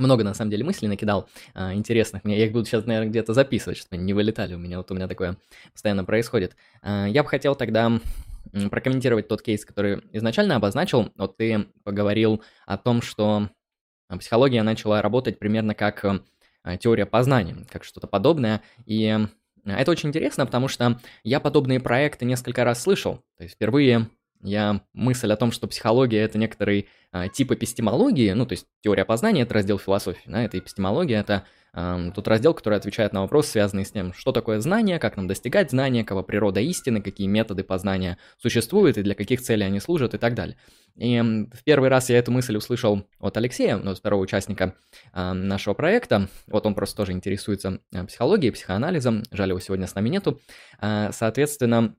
много, 0.00 0.24
на 0.24 0.34
самом 0.34 0.50
деле, 0.50 0.64
мыслей 0.64 0.88
накидал 0.88 1.28
а, 1.54 1.74
интересных. 1.74 2.24
Мне, 2.24 2.38
я 2.38 2.46
их 2.46 2.52
буду 2.52 2.64
сейчас, 2.64 2.86
наверное, 2.86 3.10
где-то 3.10 3.34
записывать, 3.34 3.78
чтобы 3.78 3.96
они 3.96 4.04
не 4.04 4.14
вылетали 4.14 4.54
у 4.54 4.58
меня. 4.58 4.78
Вот 4.78 4.90
у 4.90 4.94
меня 4.94 5.08
такое 5.08 5.36
постоянно 5.72 6.04
происходит. 6.04 6.56
А, 6.82 7.06
я 7.06 7.22
бы 7.22 7.28
хотел 7.28 7.54
тогда 7.54 8.00
прокомментировать 8.70 9.28
тот 9.28 9.42
кейс, 9.42 9.64
который 9.64 10.02
изначально 10.12 10.56
обозначил. 10.56 11.12
Вот 11.16 11.36
ты 11.36 11.66
поговорил 11.84 12.42
о 12.66 12.78
том, 12.78 13.02
что 13.02 13.48
психология 14.18 14.62
начала 14.62 15.02
работать 15.02 15.38
примерно 15.38 15.74
как 15.74 16.04
э, 16.04 16.76
теория 16.78 17.06
познания, 17.06 17.64
как 17.70 17.84
что-то 17.84 18.06
подобное. 18.06 18.62
И 18.86 19.18
это 19.64 19.90
очень 19.90 20.08
интересно, 20.08 20.46
потому 20.46 20.68
что 20.68 20.98
я 21.22 21.40
подобные 21.40 21.80
проекты 21.80 22.24
несколько 22.24 22.64
раз 22.64 22.82
слышал. 22.82 23.22
То 23.36 23.44
есть 23.44 23.54
впервые 23.54 24.08
я 24.42 24.82
мысль 24.92 25.32
о 25.32 25.36
том, 25.36 25.52
что 25.52 25.66
психология 25.66 26.18
это 26.18 26.38
некоторый 26.38 26.88
э, 27.12 27.26
тип 27.32 27.52
эпистемологии, 27.52 28.32
ну 28.32 28.46
то 28.46 28.52
есть 28.52 28.66
теория 28.82 29.04
познания 29.04 29.42
это 29.42 29.54
раздел 29.54 29.78
философии, 29.78 30.22
да, 30.26 30.42
это 30.42 30.58
эпистемология, 30.58 31.20
это 31.20 31.44
э, 31.74 32.10
тот 32.14 32.26
раздел, 32.26 32.54
который 32.54 32.78
отвечает 32.78 33.12
на 33.12 33.20
вопросы, 33.22 33.50
связанные 33.50 33.84
с 33.84 33.92
тем, 33.92 34.12
что 34.12 34.32
такое 34.32 34.60
знание, 34.60 34.98
как 34.98 35.16
нам 35.16 35.26
достигать 35.26 35.70
знания, 35.70 36.04
какова 36.04 36.22
природа 36.22 36.60
истины, 36.60 37.02
какие 37.02 37.26
методы 37.26 37.64
познания 37.64 38.18
существуют 38.38 38.96
и 38.96 39.02
для 39.02 39.14
каких 39.14 39.40
целей 39.42 39.64
они 39.64 39.80
служат 39.80 40.14
и 40.14 40.18
так 40.18 40.34
далее. 40.34 40.56
И 40.96 41.20
в 41.20 41.62
первый 41.64 41.88
раз 41.88 42.10
я 42.10 42.18
эту 42.18 42.32
мысль 42.32 42.56
услышал 42.56 43.06
от 43.18 43.36
Алексея, 43.36 43.76
ну, 43.76 43.92
от 43.92 43.98
второго 43.98 44.22
участника 44.22 44.74
э, 45.12 45.32
нашего 45.32 45.74
проекта. 45.74 46.28
Вот 46.46 46.66
он 46.66 46.74
просто 46.74 46.96
тоже 46.96 47.12
интересуется 47.12 47.80
психологией, 48.06 48.52
психоанализом. 48.52 49.22
Жаль, 49.30 49.50
его 49.50 49.60
сегодня 49.60 49.86
с 49.86 49.94
нами 49.94 50.08
нету. 50.08 50.40
Э, 50.80 51.10
соответственно, 51.12 51.94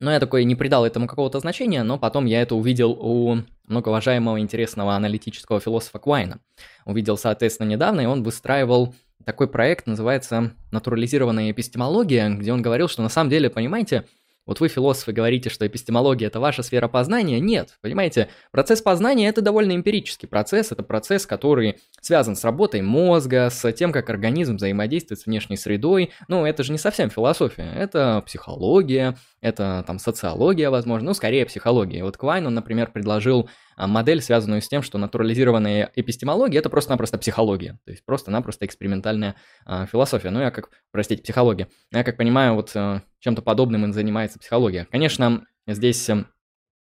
Но 0.00 0.10
я 0.12 0.20
такой 0.20 0.44
не 0.44 0.54
придал 0.54 0.84
этому 0.84 1.06
какого-то 1.06 1.40
значения, 1.40 1.82
но 1.82 1.98
потом 1.98 2.24
я 2.24 2.42
это 2.42 2.54
увидел 2.54 2.92
у 2.92 3.38
многоуважаемого 3.66 4.40
интересного 4.40 4.94
аналитического 4.94 5.60
философа 5.60 5.98
Квайна. 5.98 6.40
Увидел, 6.84 7.16
соответственно, 7.16 7.68
недавно, 7.68 8.00
и 8.02 8.06
он 8.06 8.22
выстраивал 8.22 8.94
такой 9.24 9.48
проект, 9.48 9.86
называется 9.86 10.52
«Натурализированная 10.70 11.50
эпистемология», 11.50 12.28
где 12.28 12.52
он 12.52 12.60
говорил, 12.60 12.88
что 12.88 13.02
на 13.02 13.08
самом 13.08 13.30
деле, 13.30 13.48
понимаете, 13.48 14.04
вот 14.46 14.60
вы, 14.60 14.68
философы, 14.68 15.12
говорите, 15.12 15.48
что 15.48 15.66
эпистемология– 15.66 16.26
это 16.28 16.38
ваша 16.38 16.62
сфера 16.62 16.86
познания. 16.88 17.40
Нет, 17.40 17.78
понимаете, 17.80 18.28
процесс 18.50 18.82
познания– 18.82 19.28
это 19.28 19.40
довольно 19.40 19.74
эмпирический 19.74 20.28
процесс. 20.28 20.70
Это 20.70 20.82
процесс, 20.82 21.26
который 21.26 21.78
связан 22.00 22.36
с 22.36 22.44
работой 22.44 22.82
мозга, 22.82 23.48
с 23.50 23.72
тем, 23.72 23.92
как 23.92 24.10
организм 24.10 24.56
взаимодействует 24.56 25.20
с 25.20 25.26
внешней 25.26 25.56
средой. 25.56 26.10
Ну, 26.28 26.44
это 26.44 26.62
же 26.62 26.72
не 26.72 26.78
совсем 26.78 27.08
философия, 27.08 27.72
это 27.74 28.22
психология, 28.26 29.16
это 29.40 29.82
там 29.86 29.98
социология, 29.98 30.70
возможно, 30.70 31.08
ну, 31.08 31.14
скорее 31.14 31.46
психология. 31.46 32.04
Вот 32.04 32.16
Квайн, 32.16 32.46
он, 32.46 32.54
например, 32.54 32.90
предложил 32.92 33.48
модель, 33.76 34.20
связанную 34.20 34.62
с 34.62 34.68
тем, 34.68 34.82
что 34.82 34.98
натурализированная 34.98 35.90
эпистемология– 35.94 36.58
это 36.60 36.70
просто-напросто 36.70 37.18
психология, 37.18 37.78
то 37.84 37.90
есть 37.90 38.04
просто-напросто 38.04 38.66
экспериментальная 38.66 39.36
а, 39.64 39.86
философия. 39.86 40.30
Ну, 40.30 40.40
я 40.40 40.50
как, 40.50 40.70
простите, 40.90 41.22
психология. 41.22 41.68
Я 41.92 42.04
как 42.04 42.16
понимаю, 42.16 42.54
вот 42.54 42.72
а, 42.74 43.02
чем-то 43.20 43.42
подобным 43.42 43.86
и 43.86 43.92
занимается 43.92 44.38
психология. 44.38 44.86
Конечно, 44.90 45.46
здесь 45.66 46.08
э, 46.08 46.24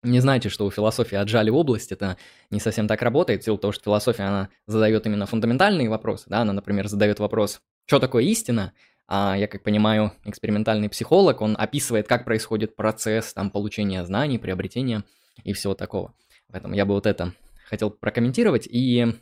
не 0.03 0.19
знаете, 0.19 0.49
что 0.49 0.65
у 0.65 0.71
философии 0.71 1.15
отжали 1.15 1.49
область, 1.49 1.91
это 1.91 2.17
не 2.49 2.59
совсем 2.59 2.87
так 2.87 3.01
работает, 3.01 3.41
в 3.41 3.45
силу 3.45 3.57
того, 3.57 3.71
что 3.71 3.83
философия, 3.83 4.23
она 4.23 4.49
задает 4.65 5.05
именно 5.05 5.25
фундаментальные 5.25 5.89
вопросы, 5.89 6.25
да, 6.27 6.41
она, 6.41 6.53
например, 6.53 6.87
задает 6.87 7.19
вопрос, 7.19 7.61
что 7.85 7.99
такое 7.99 8.23
истина, 8.23 8.73
а 9.07 9.35
я, 9.37 9.47
как 9.47 9.63
понимаю, 9.63 10.13
экспериментальный 10.23 10.89
психолог, 10.89 11.41
он 11.41 11.55
описывает, 11.59 12.07
как 12.07 12.23
происходит 12.23 12.75
процесс 12.75 13.33
там 13.33 13.51
получения 13.51 14.05
знаний, 14.05 14.39
приобретения 14.39 15.03
и 15.43 15.53
всего 15.53 15.73
такого. 15.73 16.13
Поэтому 16.51 16.73
я 16.75 16.85
бы 16.85 16.93
вот 16.93 17.05
это 17.05 17.33
хотел 17.65 17.89
прокомментировать. 17.89 18.67
И 18.67 19.15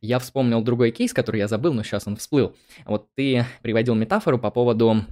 я 0.00 0.18
вспомнил 0.18 0.62
другой 0.62 0.90
кейс, 0.90 1.12
который 1.12 1.38
я 1.38 1.48
забыл, 1.48 1.72
но 1.72 1.82
сейчас 1.82 2.06
он 2.06 2.16
всплыл. 2.16 2.56
Вот 2.84 3.08
ты 3.14 3.44
приводил 3.62 3.94
метафору 3.94 4.38
по 4.38 4.50
поводу 4.50 5.04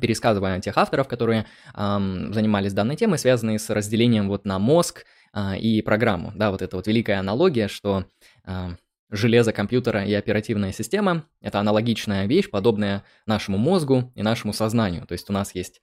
пересказывая 0.00 0.60
тех 0.60 0.76
авторов, 0.76 1.08
которые 1.08 1.46
эм, 1.74 2.32
занимались 2.32 2.74
данной 2.74 2.96
темой, 2.96 3.18
связанные 3.18 3.58
с 3.58 3.70
разделением 3.70 4.28
вот 4.28 4.44
на 4.44 4.58
мозг 4.58 5.06
э, 5.32 5.58
и 5.58 5.80
программу. 5.82 6.32
Да, 6.34 6.50
вот 6.50 6.60
это 6.62 6.76
вот 6.76 6.86
великая 6.86 7.20
аналогия, 7.20 7.68
что 7.68 8.04
э, 8.44 8.68
железо 9.10 9.52
компьютера 9.52 10.04
и 10.04 10.12
оперативная 10.12 10.72
система— 10.72 11.24
это 11.40 11.58
аналогичная 11.58 12.26
вещь, 12.26 12.50
подобная 12.50 13.02
нашему 13.24 13.56
мозгу 13.56 14.12
и 14.14 14.22
нашему 14.22 14.52
сознанию. 14.52 15.06
То 15.06 15.12
есть 15.12 15.30
у 15.30 15.32
нас 15.32 15.54
есть 15.54 15.80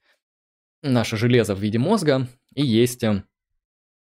наше 0.82 1.16
железо 1.16 1.54
в 1.54 1.60
виде 1.60 1.78
мозга 1.78 2.28
и 2.54 2.64
есть 2.64 3.02
э, 3.02 3.24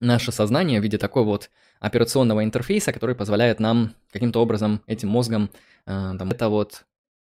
наше 0.04 0.32
сознание 0.32 0.80
в 0.80 0.82
виде 0.82 0.98
такого 0.98 1.24
вот 1.24 1.50
операционного 1.80 2.44
интерфейса, 2.44 2.92
который 2.92 3.14
позволяет 3.14 3.60
нам 3.60 3.94
каким-то 4.12 4.40
образом 4.40 4.82
этим 4.86 5.08
мозгом, 5.08 5.50
э, 5.86 6.14
там, 6.18 6.30
это 6.30 6.48
вот 6.48 6.84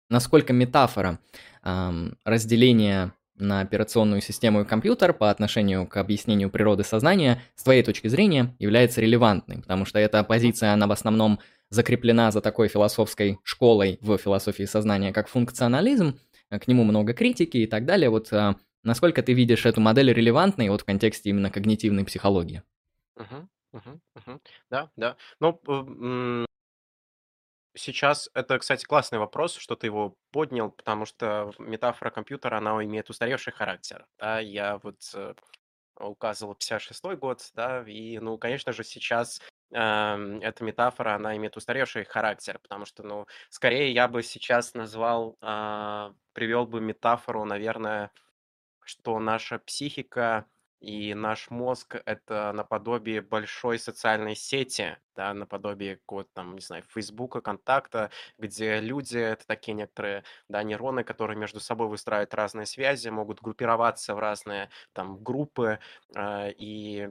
насколько 0.08 0.52
метафора 0.52 1.18
э, 1.62 2.10
разделения 2.24 3.12
на 3.36 3.60
операционную 3.60 4.20
систему 4.20 4.62
и 4.62 4.64
компьютер 4.64 5.12
по 5.12 5.30
отношению 5.30 5.86
к 5.86 5.96
объяснению 5.96 6.50
природы 6.50 6.82
сознания 6.82 7.40
с 7.54 7.62
твоей 7.62 7.82
точки 7.82 8.08
зрения 8.08 8.56
является 8.58 9.00
релевантной, 9.00 9.58
потому 9.58 9.84
что 9.84 9.98
эта 9.98 10.24
позиция, 10.24 10.72
она 10.72 10.86
в 10.86 10.92
основном 10.92 11.38
закреплена 11.70 12.30
за 12.30 12.40
такой 12.40 12.68
философской 12.68 13.38
школой 13.44 13.98
в 14.00 14.16
философии 14.18 14.64
сознания, 14.64 15.12
как 15.12 15.28
функционализм, 15.28 16.18
к 16.50 16.66
нему 16.66 16.84
много 16.84 17.12
критики 17.12 17.58
и 17.58 17.66
так 17.66 17.84
далее. 17.84 18.10
Вот 18.10 18.32
э, 18.32 18.54
Насколько 18.82 19.22
ты 19.22 19.34
видишь 19.34 19.66
эту 19.66 19.80
модель 19.80 20.12
релевантной 20.12 20.68
вот 20.68 20.80
в 20.80 20.84
контексте 20.84 21.30
именно 21.30 21.48
когнитивной 21.48 22.04
психологии? 22.04 22.64
Мгм, 23.16 23.48
мгм, 23.72 24.00
мгм. 24.14 24.40
Да, 24.70 24.90
да. 24.96 25.16
Ну, 25.40 25.60
сейчас 27.76 28.28
это, 28.34 28.58
кстати, 28.58 28.84
классный 28.84 29.18
вопрос, 29.18 29.56
что 29.56 29.76
ты 29.76 29.86
его 29.86 30.16
поднял, 30.32 30.70
потому 30.70 31.04
что 31.06 31.52
метафора 31.58 32.10
компьютера, 32.10 32.58
она 32.58 32.82
имеет 32.84 33.10
устаревший 33.10 33.52
характер. 33.52 34.06
Да, 34.18 34.40
я 34.40 34.78
вот 34.78 34.96
э, 35.14 35.34
указывал 36.00 36.54
56 36.54 37.16
год, 37.16 37.50
да, 37.54 37.84
и, 37.86 38.18
ну, 38.18 38.38
конечно 38.38 38.72
же, 38.72 38.84
сейчас 38.84 39.40
эм, 39.72 40.40
эта 40.40 40.64
метафора, 40.64 41.14
она 41.16 41.36
имеет 41.36 41.56
устаревший 41.56 42.04
характер, 42.04 42.58
потому 42.62 42.86
что, 42.86 43.02
ну, 43.04 43.26
скорее 43.50 43.92
я 43.92 44.08
бы 44.08 44.22
сейчас 44.22 44.74
назвал, 44.74 45.36
а, 45.40 46.14
привел 46.32 46.66
бы 46.66 46.80
метафору, 46.80 47.44
наверное, 47.44 48.10
что 48.88 49.18
наша 49.20 49.59
психика 49.59 50.46
и 50.81 51.12
наш 51.12 51.51
мозг 51.51 51.96
это 52.07 52.53
наподобие 52.55 53.20
большой 53.20 53.79
социальной 53.79 54.35
сети, 54.35 54.96
да, 55.14 55.35
наподобие 55.35 55.96
какого-то 55.96 56.31
там, 56.33 56.55
не 56.55 56.61
знаю, 56.61 56.85
Фейсбука, 56.88 57.40
Контакта, 57.40 58.11
где 58.38 58.81
люди, 58.81 59.18
это 59.18 59.46
такие 59.46 59.74
некоторые, 59.74 60.24
да, 60.48 60.62
нейроны, 60.62 61.05
которые 61.05 61.37
между 61.37 61.61
собой 61.61 61.88
выстраивают 61.88 62.33
разные 62.33 62.64
связи, 62.66 63.09
могут 63.09 63.40
группироваться 63.42 64.14
в 64.14 64.20
разные 64.20 64.70
там 64.92 65.22
группы, 65.22 65.81
э, 66.16 66.53
и 66.57 67.11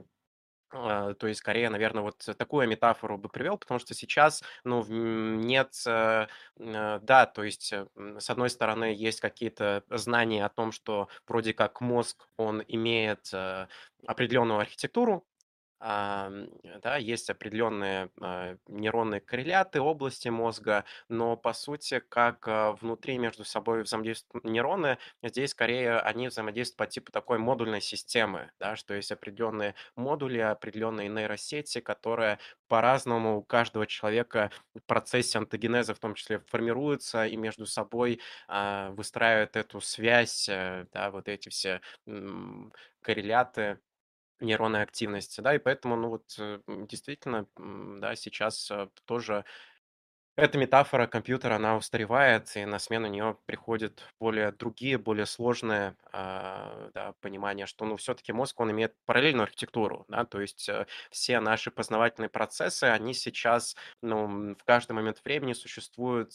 то 0.70 1.26
есть, 1.26 1.40
скорее, 1.40 1.70
наверное, 1.70 2.02
вот 2.02 2.18
такую 2.36 2.68
метафору 2.68 3.18
бы 3.18 3.28
привел, 3.28 3.56
потому 3.58 3.78
что 3.80 3.94
сейчас, 3.94 4.42
ну, 4.64 4.84
нет, 4.86 5.74
э, 5.86 6.26
э, 6.58 6.98
да, 7.02 7.26
то 7.26 7.42
есть, 7.44 7.72
э, 7.72 7.86
с 8.18 8.30
одной 8.30 8.50
стороны, 8.50 8.94
есть 8.94 9.20
какие-то 9.20 9.82
знания 9.90 10.44
о 10.44 10.48
том, 10.50 10.72
что 10.72 11.08
вроде 11.26 11.54
как 11.54 11.80
мозг, 11.80 12.28
он 12.36 12.62
имеет 12.68 13.30
определенную 14.06 14.60
архитектуру, 14.60 15.26
да, 15.80 16.96
есть 16.98 17.30
определенные 17.30 18.10
а, 18.20 18.56
нейронные 18.66 19.20
корреляты 19.20 19.80
области 19.80 20.28
мозга, 20.28 20.84
но 21.08 21.36
по 21.36 21.52
сути, 21.52 22.00
как 22.08 22.48
а, 22.48 22.72
внутри 22.72 23.16
между 23.18 23.44
собой 23.44 23.82
взаимодействуют 23.82 24.44
нейроны, 24.44 24.98
здесь 25.22 25.50
скорее 25.50 25.98
они 26.00 26.28
взаимодействуют 26.28 26.78
по 26.78 26.86
типу 26.86 27.12
такой 27.12 27.38
модульной 27.38 27.80
системы, 27.80 28.50
да, 28.58 28.74
что 28.74 28.94
есть 28.94 29.12
определенные 29.12 29.74
модули, 29.94 30.38
определенные 30.38 31.08
нейросети, 31.08 31.80
которые 31.80 32.38
по-разному 32.66 33.38
у 33.38 33.42
каждого 33.42 33.86
человека 33.86 34.50
в 34.74 34.80
процессе 34.86 35.38
антогенеза 35.38 35.94
в 35.94 35.98
том 36.00 36.14
числе 36.14 36.40
формируются 36.48 37.26
и 37.26 37.36
между 37.36 37.66
собой 37.66 38.20
а, 38.48 38.90
выстраивают 38.90 39.54
эту 39.56 39.80
связь, 39.80 40.48
э, 40.48 40.86
да, 40.92 41.10
вот 41.10 41.28
эти 41.28 41.48
все 41.48 41.80
корреляты 43.00 43.78
нейронной 44.40 44.82
активности, 44.82 45.40
да, 45.40 45.54
и 45.54 45.58
поэтому, 45.58 45.96
ну 45.96 46.08
вот, 46.10 46.34
э, 46.38 46.60
действительно, 46.66 47.46
да, 47.56 48.14
сейчас 48.16 48.70
э, 48.70 48.88
тоже 49.04 49.44
эта 50.36 50.56
метафора 50.56 51.08
компьютера, 51.08 51.56
она 51.56 51.76
устаревает, 51.76 52.56
и 52.56 52.64
на 52.64 52.78
смену 52.78 53.08
нее 53.08 53.36
приходят 53.46 54.04
более 54.20 54.52
другие, 54.52 54.96
более 54.96 55.26
сложные 55.26 55.96
а, 56.12 56.90
да, 56.94 57.12
понимания, 57.20 57.66
что, 57.66 57.84
ну, 57.84 57.96
все-таки 57.96 58.32
мозг, 58.32 58.60
он 58.60 58.70
имеет 58.70 58.94
параллельную 59.04 59.44
архитектуру, 59.44 60.04
да, 60.08 60.24
то 60.24 60.40
есть 60.40 60.68
э, 60.68 60.86
все 61.10 61.40
наши 61.40 61.72
познавательные 61.72 62.28
процессы, 62.28 62.84
они 62.84 63.14
сейчас, 63.14 63.74
ну, 64.00 64.54
в 64.54 64.64
каждый 64.64 64.92
момент 64.92 65.20
времени 65.24 65.54
существуют 65.54 66.32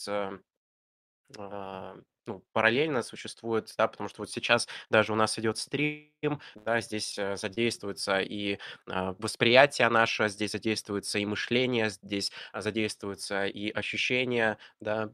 а, 1.38 1.95
ну, 2.25 2.43
параллельно 2.53 3.03
существует, 3.03 3.73
да, 3.77 3.88
потому 3.88 4.07
что 4.09 4.21
вот 4.21 4.29
сейчас 4.29 4.67
даже 4.89 5.12
у 5.13 5.15
нас 5.15 5.38
идет 5.39 5.57
стрим, 5.57 6.39
да, 6.55 6.79
здесь 6.81 7.17
э, 7.19 7.36
задействуется 7.36 8.19
и 8.21 8.59
а, 8.89 9.13
восприятие 9.19 9.89
наше, 9.89 10.29
здесь 10.29 10.51
задействуется 10.51 11.19
и 11.19 11.25
мышление, 11.25 11.89
здесь 11.89 12.31
задействуются 12.53 13.45
и 13.45 13.69
ощущения, 13.71 14.57
да, 14.79 15.09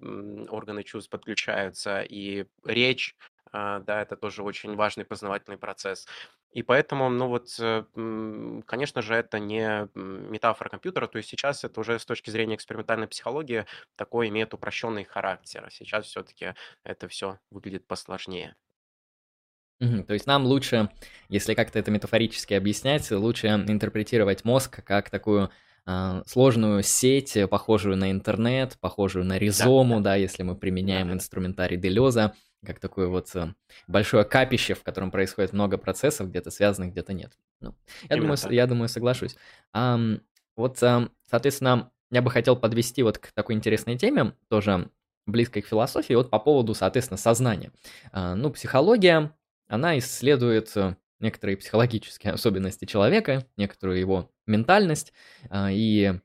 органы 0.49 0.83
чувств 0.83 1.09
подключаются, 1.09 2.01
и 2.01 2.45
речь, 2.63 3.15
а, 3.51 3.79
да, 3.79 4.01
это 4.03 4.15
тоже 4.15 4.43
очень 4.43 4.75
важный 4.75 5.05
познавательный 5.05 5.57
процесс. 5.57 6.07
И 6.51 6.63
поэтому, 6.63 7.09
ну 7.09 7.27
вот, 7.27 7.49
э, 7.59 7.83
конечно 8.65 9.01
же, 9.03 9.13
это 9.13 9.37
не 9.39 9.87
метафора 9.95 10.69
компьютера, 10.69 11.07
то 11.07 11.17
есть 11.17 11.29
сейчас 11.29 11.63
это 11.63 11.79
уже 11.79 11.99
с 11.99 12.05
точки 12.05 12.31
зрения 12.31 12.55
экспериментальной 12.55 13.07
психологии 13.07 13.65
такой 13.95 14.29
имеет 14.29 14.53
упрощенный 14.53 15.03
характер. 15.03 15.67
Сейчас 15.71 16.05
все-таки 16.07 16.55
это 16.83 17.07
все 17.07 17.39
выглядит 17.51 17.85
посложнее. 17.87 18.55
Мгм. 19.79 20.03
То 20.03 20.13
есть 20.13 20.27
нам 20.27 20.45
лучше, 20.45 20.89
если 21.29 21.53
как-то 21.53 21.79
это 21.79 21.89
метафорически 21.89 22.53
объяснять, 22.53 23.09
лучше 23.11 23.47
интерпретировать 23.47 24.43
мозг 24.43 24.83
как 24.83 25.09
такую 25.09 25.51
а, 25.85 26.21
сложную 26.27 26.83
сеть, 26.83 27.37
похожую 27.49 27.95
на 27.95 28.11
интернет, 28.11 28.77
похожую 28.81 29.23
на 29.25 29.39
Да, 29.57 29.69
ризому, 29.69 30.01
да, 30.01 30.15
если 30.15 30.43
мы 30.43 30.57
применяем 30.57 31.13
Да-да-да. 31.13 31.13
инструментарий 31.13 31.77
Делеза 31.77 32.33
как 32.65 32.79
такое 32.79 33.07
вот 33.07 33.33
э, 33.35 33.53
большое 33.87 34.25
капище, 34.25 34.73
в 34.73 34.83
котором 34.83 35.11
происходит 35.11 35.53
много 35.53 35.77
процессов, 35.77 36.29
где-то 36.29 36.51
связанных, 36.51 36.91
где-то 36.91 37.13
нет. 37.13 37.31
Ну, 37.61 37.75
я 38.09 38.17
думаю, 38.17 38.37
я 38.49 38.67
думаю, 38.67 38.89
соглашусь. 38.89 39.35
Ам, 39.71 40.21
вот, 40.55 40.81
ам, 40.83 41.11
соответственно, 41.29 41.91
я 42.11 42.21
бы 42.21 42.31
хотел 42.31 42.55
подвести 42.55 43.03
вот 43.03 43.17
к 43.17 43.31
такой 43.31 43.55
интересной 43.55 43.97
теме, 43.97 44.33
тоже 44.49 44.89
близкой 45.25 45.61
к 45.61 45.67
философии, 45.67 46.13
вот 46.13 46.29
по 46.29 46.39
поводу, 46.39 46.73
соответственно, 46.73 47.17
сознания. 47.17 47.71
А, 48.11 48.35
ну, 48.35 48.49
психология, 48.49 49.33
она 49.67 49.97
исследует 49.99 50.75
э, 50.75 50.95
некоторые 51.19 51.57
психологические 51.57 52.33
особенности 52.33 52.85
человека, 52.85 53.45
некоторую 53.57 53.99
его 53.99 54.31
ментальность, 54.47 55.13
а, 55.49 55.69
и 55.71 56.19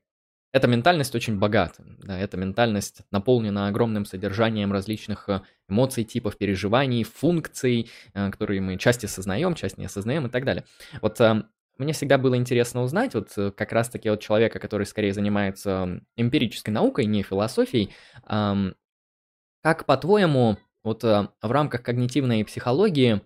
эта 0.55 0.67
ментальность 0.67 1.13
очень 1.13 1.37
богата, 1.37 1.83
да, 2.01 2.17
эта 2.17 2.37
ментальность 2.37 3.01
наполнена 3.11 3.67
огромным 3.67 4.05
содержанием 4.05 4.71
различных 4.71 5.27
э, 5.27 5.41
эмоций, 5.67 6.05
типов 6.05 6.37
переживаний, 6.37 7.03
функций, 7.03 7.89
э, 8.13 8.31
которые 8.31 8.61
мы 8.61 8.77
часть 8.77 9.03
осознаем, 9.03 9.53
часть 9.55 9.77
не 9.77 9.83
осознаем 9.83 10.27
и 10.27 10.29
так 10.29 10.45
далее. 10.45 10.63
Вот 11.01 11.19
э, 11.19 11.43
мне 11.77 11.91
всегда 11.91 12.17
было 12.17 12.37
интересно 12.37 12.83
узнать, 12.83 13.15
вот 13.15 13.33
как 13.57 13.73
раз-таки 13.73 14.07
от 14.07 14.21
человека, 14.21 14.59
который 14.59 14.85
скорее 14.85 15.11
занимается 15.11 15.99
эмпирической 16.15 16.73
наукой, 16.73 17.03
не 17.05 17.21
философией, 17.21 17.93
как, 18.23 19.85
по-твоему, 19.85 20.57
вот 20.85 21.03
в 21.03 21.31
рамках 21.41 21.83
когнитивной 21.83 22.45
психологии 22.45 23.19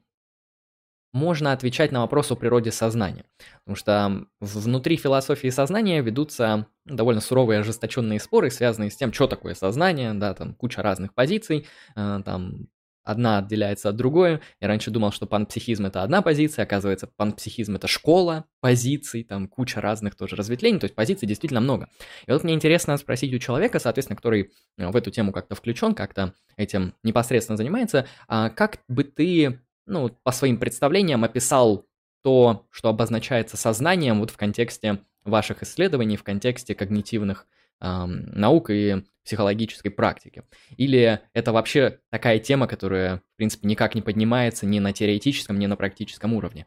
можно 1.13 1.51
отвечать 1.51 1.91
на 1.91 2.01
вопрос 2.01 2.31
о 2.31 2.35
природе 2.35 2.71
сознания. 2.71 3.25
Потому 3.63 3.75
что 3.75 4.25
внутри 4.39 4.97
философии 4.97 5.49
сознания 5.49 6.01
ведутся 6.01 6.67
довольно 6.85 7.21
суровые 7.21 7.59
ожесточенные 7.59 8.19
споры, 8.19 8.51
связанные 8.51 8.91
с 8.91 8.95
тем, 8.95 9.13
что 9.13 9.27
такое 9.27 9.53
сознание, 9.53 10.13
да, 10.13 10.33
там 10.33 10.53
куча 10.53 10.81
разных 10.81 11.13
позиций, 11.13 11.67
э, 11.95 12.21
там 12.23 12.67
одна 13.03 13.39
отделяется 13.39 13.89
от 13.89 13.95
другой. 13.95 14.39
Я 14.61 14.67
раньше 14.67 14.91
думал, 14.91 15.11
что 15.11 15.25
панпсихизм 15.25 15.85
это 15.87 16.03
одна 16.03 16.21
позиция, 16.21 16.63
оказывается, 16.63 17.07
панпсихизм 17.07 17.75
это 17.75 17.87
школа 17.87 18.45
позиций, 18.61 19.23
там 19.23 19.47
куча 19.47 19.81
разных 19.81 20.15
тоже 20.15 20.35
разветвлений, 20.35 20.79
то 20.79 20.85
есть 20.85 20.95
позиций 20.95 21.27
действительно 21.27 21.61
много. 21.61 21.89
И 22.27 22.31
вот 22.31 22.43
мне 22.43 22.53
интересно 22.53 22.97
спросить 22.97 23.33
у 23.33 23.39
человека, 23.39 23.79
соответственно, 23.79 24.17
который 24.17 24.51
в 24.77 24.95
эту 24.95 25.11
тему 25.11 25.31
как-то 25.31 25.55
включен, 25.55 25.95
как-то 25.95 26.33
этим 26.55 26.93
непосредственно 27.03 27.57
занимается, 27.57 28.05
а 28.27 28.49
как 28.49 28.79
бы 28.87 29.03
ты 29.03 29.59
ну, 29.89 30.09
по 30.23 30.31
своим 30.31 30.57
представлениям 30.57 31.23
описал 31.23 31.85
то, 32.21 32.67
что 32.69 32.89
обозначается 32.89 33.57
сознанием 33.57 34.19
вот 34.19 34.29
в 34.31 34.37
контексте 34.37 34.99
ваших 35.23 35.63
исследований, 35.63 36.17
в 36.17 36.23
контексте 36.23 36.75
когнитивных 36.75 37.47
эм, 37.81 38.31
наук 38.31 38.69
и 38.69 39.03
психологической 39.23 39.91
практики? 39.91 40.43
Или 40.77 41.21
это 41.33 41.51
вообще 41.51 41.99
такая 42.09 42.39
тема, 42.39 42.67
которая, 42.67 43.17
в 43.17 43.35
принципе, 43.37 43.67
никак 43.67 43.95
не 43.95 44.01
поднимается 44.01 44.65
ни 44.65 44.79
на 44.79 44.93
теоретическом, 44.93 45.59
ни 45.59 45.65
на 45.65 45.75
практическом 45.75 46.33
уровне? 46.33 46.65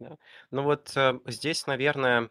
да. 0.00 0.16
Ну 0.50 0.62
вот 0.62 0.92
э, 0.96 1.18
здесь, 1.26 1.66
наверное, 1.66 2.30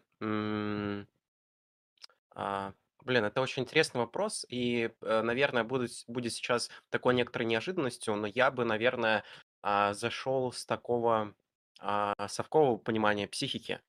а, 2.34 2.72
Блин, 3.04 3.24
это 3.24 3.42
очень 3.42 3.62
интересный 3.62 3.98
вопрос, 3.98 4.46
и, 4.48 4.90
э, 5.02 5.22
наверное, 5.22 5.62
будет, 5.62 5.90
будет 6.06 6.32
сейчас 6.32 6.70
такой 6.88 7.14
некоторой 7.14 7.46
неожиданностью, 7.46 8.16
но 8.16 8.26
я 8.26 8.50
бы, 8.50 8.64
наверное, 8.64 9.24
а, 9.62 9.92
зашел 9.92 10.52
с 10.52 10.64
такого 10.64 11.34
а, 11.80 12.14
совкового 12.28 12.78
понимания 12.78 13.28
психики. 13.28 13.80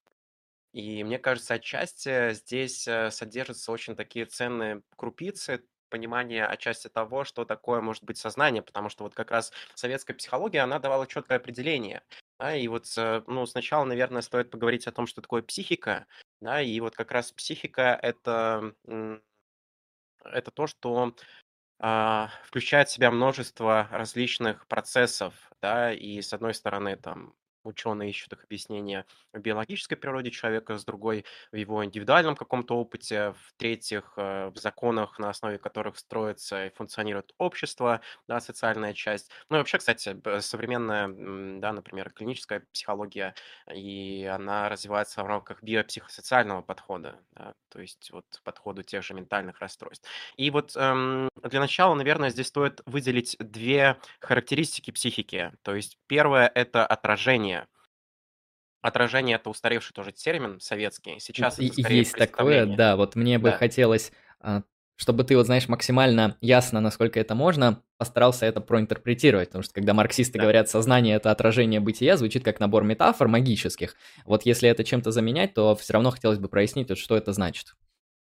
И 0.74 1.04
мне 1.06 1.18
кажется, 1.20 1.54
отчасти 1.54 2.34
здесь 2.34 2.86
э, 2.88 3.10
содержатся 3.10 3.72
очень 3.72 3.96
такие 3.96 4.26
ценные 4.26 4.82
крупицы 4.98 5.66
понимания 5.90 6.46
отчасти 6.46 6.90
того, 6.90 7.24
что 7.24 7.46
такое 7.46 7.80
может 7.80 8.04
быть 8.04 8.18
сознание, 8.18 8.62
потому 8.62 8.90
что 8.90 9.06
вот 9.06 9.16
как 9.16 9.32
раз 9.32 9.54
советская 9.76 10.18
психология, 10.18 10.60
она 10.60 10.80
давала 10.80 11.08
четкое 11.08 11.38
определение. 11.38 12.04
Да, 12.40 12.54
и 12.56 12.68
вот, 12.68 12.86
э, 12.98 13.22
ну, 13.28 13.46
сначала, 13.46 13.86
наверное, 13.86 14.22
стоит 14.22 14.52
поговорить 14.52 14.88
о 14.88 14.92
том, 14.92 15.08
что 15.08 15.22
такое 15.22 15.42
психика, 15.42 16.06
да, 16.42 16.62
и 16.62 16.80
вот 16.82 16.96
как 16.96 17.12
раз 17.12 17.32
психика 17.32 17.98
это, 18.02 18.74
это 20.24 20.52
то, 20.52 20.68
что 20.68 21.16
а, 21.80 22.30
включает 22.46 22.90
в 22.90 22.94
себя 22.94 23.12
множество 23.12 23.88
различных 23.92 24.68
процессов, 24.68 25.34
да, 25.62 25.94
и 25.94 26.22
с 26.22 26.34
одной 26.34 26.54
стороны 26.54 26.98
там 26.98 27.36
ученые 27.68 28.10
ищут 28.10 28.34
их 28.34 28.44
объяснения 28.44 29.06
в 29.34 29.40
биологической 29.40 29.96
природе 29.96 30.32
человека, 30.32 30.78
с 30.78 30.86
другой 30.86 31.26
в 31.52 31.56
его 31.56 31.84
индивидуальном 31.84 32.36
каком-то 32.36 32.76
опыте, 32.78 33.34
в-третьих, 33.48 34.14
э, 34.18 34.50
в 34.50 34.58
законах, 34.58 35.20
на 35.20 35.30
основе 35.30 35.58
которых 35.58 35.98
строится 35.98 36.68
и 36.68 36.70
функционирует 36.74 37.34
общество, 37.38 38.02
да, 38.28 38.40
социальная 38.40 38.94
часть. 38.94 39.32
Ну 39.50 39.58
и 39.58 39.60
вообще, 39.60 39.78
кстати, 39.78 40.16
современная, 40.42 41.60
да, 41.60 41.74
например, 41.74 42.12
клиническая 42.12 42.66
психология, 42.72 43.36
и 43.74 44.24
она 44.32 44.70
развивается 44.70 45.24
в 45.24 45.28
рамках 45.28 45.62
биопсихосоциального 45.64 46.62
подхода, 46.62 47.20
да, 47.32 47.54
то 47.70 47.82
есть 47.82 48.12
вот 48.12 48.26
подходу 48.44 48.84
тех 48.84 49.04
же 49.04 49.14
ментальных 49.14 49.60
расстройств. 49.60 50.08
И 50.38 50.50
вот 50.52 50.76
эм, 50.76 51.30
для 51.44 51.60
начала, 51.60 51.94
наверное, 51.96 52.30
здесь 52.30 52.48
стоит 52.48 52.82
выделить 52.86 53.36
две 53.40 53.98
характеристики 54.20 54.92
психики. 54.92 55.54
То 55.64 55.76
есть 55.76 55.98
первое– 56.08 56.52
это 56.54 56.86
отражение 56.86 57.55
Отражение- 58.86 59.38
это 59.38 59.50
устаревший 59.50 59.94
тоже 59.94 60.12
термин 60.12 60.60
советский. 60.60 61.16
Сейчас 61.20 61.58
И 61.60 61.68
это 61.68 61.82
скорее 61.82 61.98
есть 61.98 62.16
такое, 62.16 62.66
да. 62.68 62.96
Вот 62.96 63.16
мне 63.16 63.40
бы 63.40 63.50
Да. 63.50 63.58
хотелось, 63.58 64.12
а, 64.40 64.62
чтобы 64.96 65.24
ты, 65.24 65.36
вот 65.36 65.48
знаешь, 65.48 65.68
максимально 65.68 66.38
ясно, 66.40 66.82
насколько 66.82 67.20
это 67.20 67.34
можно, 67.34 67.82
постарался 67.98 68.46
это 68.46 68.62
проинтерпретировать. 68.62 69.50
Потому 69.50 69.64
что 69.64 69.74
когда 69.74 69.94
марксисты 69.96 70.38
Да. 70.38 70.44
говорят 70.44 70.70
«сознание– 70.70 71.16
это 71.16 71.32
отражение 71.32 71.80
бытия», 71.80 72.16
звучит 72.16 72.44
как 72.44 72.60
набор 72.60 72.84
метафор 72.84 73.28
магических. 73.28 73.96
Вот 74.26 74.46
если 74.46 74.70
это 74.70 74.84
чем-то 74.84 75.10
заменять, 75.12 75.54
то 75.56 75.76
все 75.76 75.94
равно 75.94 76.12
хотелось 76.12 76.38
бы 76.38 76.48
прояснить, 76.48 76.90
вот 76.90 77.00
что 77.00 77.18
это 77.18 77.34
значит. 77.34 77.74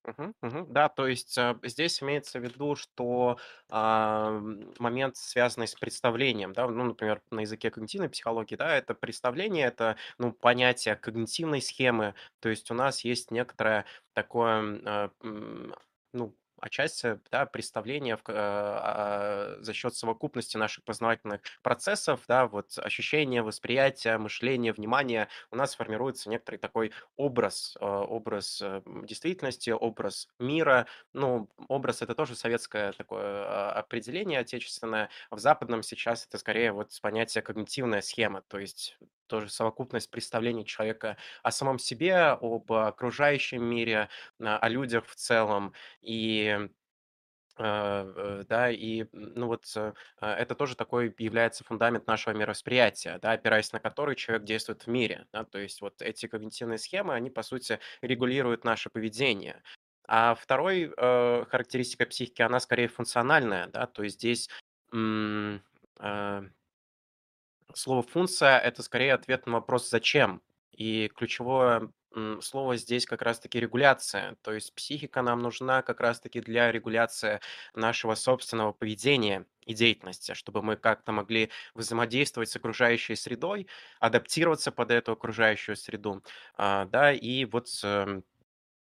Мгм, 0.05 0.33
мгм. 0.41 0.73
Да, 0.73 0.87
то 0.89 1.07
есть 1.07 1.37
э, 1.37 1.55
здесь 1.63 2.01
имеется 2.01 2.39
в 2.39 2.43
виду, 2.43 2.75
что 2.75 3.37
а, 3.69 4.31
момент, 4.79 5.17
связанный 5.17 5.67
с 5.67 5.75
представлением, 5.75 6.53
да, 6.53 6.67
ну, 6.67 6.83
например, 6.85 7.21
на 7.31 7.41
языке 7.41 7.69
когнитивной 7.69 8.09
психологии, 8.09 8.55
да, 8.55 8.75
это 8.77 8.93
представление, 8.95 9.67
это, 9.67 9.97
ну, 10.17 10.31
понятие 10.31 10.95
когнитивной 10.95 11.61
схемы, 11.61 12.15
то 12.39 12.47
есть 12.49 12.71
у 12.71 12.73
нас 12.73 13.03
есть 13.03 13.29
некоторое 13.31 13.85
такое, 14.13 14.79
э, 14.85 15.09
ну, 16.13 16.35
отчасти, 16.61 17.19
да, 17.31 17.45
представление 17.45 18.17
в, 18.17 18.21
э, 18.27 18.33
а, 18.35 19.57
за 19.59 19.73
счет 19.73 19.95
совокупности 19.95 20.57
наших 20.57 20.83
познавательных 20.83 21.41
процессов, 21.61 22.21
да, 22.27 22.47
вот 22.47 22.77
ощущения, 22.77 23.41
восприятия, 23.41 24.17
мышления, 24.17 24.73
внимания, 24.73 25.29
у 25.51 25.55
нас 25.55 25.75
формируется 25.75 26.29
некоторый 26.29 26.57
такой 26.57 26.91
образ, 27.17 27.77
э, 27.79 27.85
образ 27.85 28.61
э, 28.61 28.81
действительности, 29.03 29.69
образ 29.71 30.27
мира. 30.39 30.87
Ну, 31.13 31.49
образ 31.67 32.01
это 32.01 32.15
тоже 32.15 32.35
советское 32.35 32.93
такое 32.93 33.43
а, 33.45 33.71
определение 33.71 34.39
отечественное. 34.39 35.09
В 35.31 35.39
западном 35.39 35.83
сейчас 35.83 36.25
это 36.25 36.37
скорее 36.37 36.71
вот 36.71 36.97
понятие 37.01 37.41
когнитивная 37.41 38.01
схема, 38.01 38.41
то 38.41 38.59
есть 38.59 38.97
тоже 39.29 39.49
совокупность 39.49 40.11
представлений 40.11 40.65
человека 40.65 41.17
о 41.43 41.51
самом 41.51 41.79
себе, 41.79 42.15
об 42.17 42.71
окружающем 42.71 43.63
мире, 43.63 44.09
о 44.39 44.67
людях 44.69 45.05
в 45.07 45.15
целом. 45.15 45.73
И 46.01 46.69
а, 47.61 48.05
э, 48.15 48.43
да, 48.47 48.71
и, 48.71 49.05
ну 49.11 49.47
вот, 49.47 49.65
э, 49.75 49.91
это 50.21 50.55
тоже 50.55 50.77
такой 50.77 51.13
является 51.17 51.65
фундамент 51.65 52.07
нашего 52.07 52.33
мировосприятия, 52.33 53.19
да, 53.19 53.33
опираясь 53.33 53.73
на 53.73 53.81
который 53.81 54.15
человек 54.15 54.45
действует 54.45 54.83
в 54.83 54.87
мире, 54.87 55.27
да, 55.33 55.43
то 55.43 55.59
есть 55.59 55.81
вот 55.81 56.01
эти 56.01 56.27
когнитивные 56.27 56.77
схемы, 56.77 57.13
они, 57.13 57.29
по 57.29 57.43
сути, 57.43 57.79
регулируют 58.01 58.63
наше 58.63 58.89
поведение. 58.89 59.61
А 60.07 60.35
второй 60.35 60.93
э, 60.95 61.45
характеристика 61.49 62.05
психики, 62.05 62.41
она 62.41 62.61
скорее 62.61 62.87
функциональная, 62.87 63.67
да, 63.67 63.87
то 63.87 64.03
есть 64.03 64.15
здесь 64.15 64.49
э, 64.93 65.59
слово 67.73 68.03
функция 68.03 68.57
это 68.59 68.83
скорее 68.83 69.13
ответ 69.13 69.45
на 69.45 69.53
вопрос 69.53 69.89
зачем. 69.89 70.41
И 70.71 71.09
ключевое 71.15 71.91
слово 72.41 72.75
здесь 72.77 73.05
как 73.05 73.21
раз-таки 73.21 73.59
регуляция. 73.59 74.35
То 74.41 74.53
есть 74.53 74.73
психика 74.73 75.21
нам 75.21 75.39
нужна 75.39 75.81
как 75.81 75.99
раз-таки 75.99 76.41
для 76.41 76.71
регуляции 76.71 77.39
нашего 77.73 78.15
собственного 78.15 78.71
поведения 78.71 79.45
и 79.65 79.73
деятельности, 79.73 80.33
чтобы 80.33 80.61
мы 80.63 80.75
как-то 80.75 81.11
могли 81.11 81.49
взаимодействовать 81.75 82.49
с 82.49 82.55
окружающей 82.55 83.15
средой, 83.15 83.67
адаптироваться 83.99 84.71
под 84.71 84.91
эту 84.91 85.11
окружающую 85.11 85.75
среду. 85.75 86.23
А, 86.55 86.85
да, 86.85 87.13
и 87.13 87.45
вот 87.45 87.67
эм, 87.83 88.23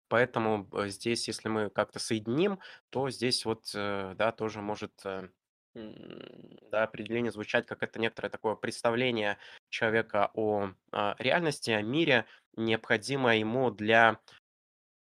поэтому 0.10 0.68
э, 0.74 0.90
здесь, 0.90 1.28
если 1.28 1.48
мы 1.50 1.70
как-то 1.70 2.00
соединим, 2.00 2.60
то 2.90 3.10
здесь 3.10 3.46
вот, 3.46 3.72
э, 3.74 4.14
да, 4.18 4.32
тоже 4.34 4.62
может 4.62 4.94
э, 5.06 5.30
да, 5.76 6.84
определение 6.84 7.32
звучать 7.32 7.66
как 7.66 7.84
это 7.84 8.00
некоторое 8.00 8.30
такое 8.30 8.56
представление 8.56 9.38
человека 9.70 10.32
о 10.34 10.72
а, 10.92 11.16
реальности, 11.20 11.72
о 11.72 11.82
мире, 11.82 12.26
необходимое 12.56 13.38
ему 13.38 13.72
для 13.72 14.20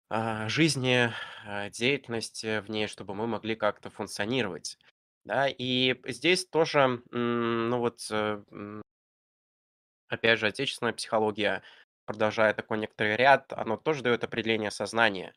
а, 0.09 0.47
жизни, 0.47 1.11
а, 1.45 1.69
деятельности 1.69 2.59
в 2.61 2.69
ней, 2.69 2.87
чтобы 2.87 3.15
мы 3.15 3.27
могли 3.27 3.55
как-то 3.55 3.89
функционировать. 3.89 4.77
Да, 5.23 5.47
и 5.47 6.01
здесь 6.05 6.47
тоже, 6.47 7.03
ну 7.11 7.77
вот, 7.77 8.07
э, 8.09 8.43
опять 10.07 10.39
же, 10.39 10.47
отечественная 10.47 10.93
психология, 10.93 11.61
продолжая 12.05 12.55
такой 12.55 12.79
некоторый 12.79 13.17
ряд, 13.17 13.53
оно 13.53 13.77
тоже 13.77 14.01
дает 14.01 14.23
определение 14.23 14.71
сознания. 14.71 15.35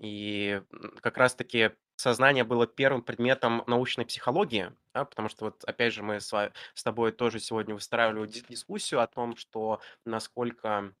И 0.00 0.62
как 1.02 1.18
раз-таки 1.18 1.72
сознание 1.96 2.44
было 2.44 2.66
первым 2.66 3.02
предметом 3.02 3.64
научной 3.66 4.06
психологии, 4.06 4.72
да, 4.94 5.04
потому 5.04 5.28
что 5.28 5.46
вот 5.46 5.64
опять 5.64 5.92
же 5.92 6.02
мы 6.02 6.20
с, 6.20 6.52
с 6.74 6.82
тобой 6.82 7.12
тоже 7.12 7.40
сегодня 7.40 7.74
выстраивали 7.74 8.26
ди- 8.26 8.44
дискуссию 8.48 9.00
о 9.00 9.06
том, 9.06 9.36
что 9.36 9.80
насколько 10.04 10.92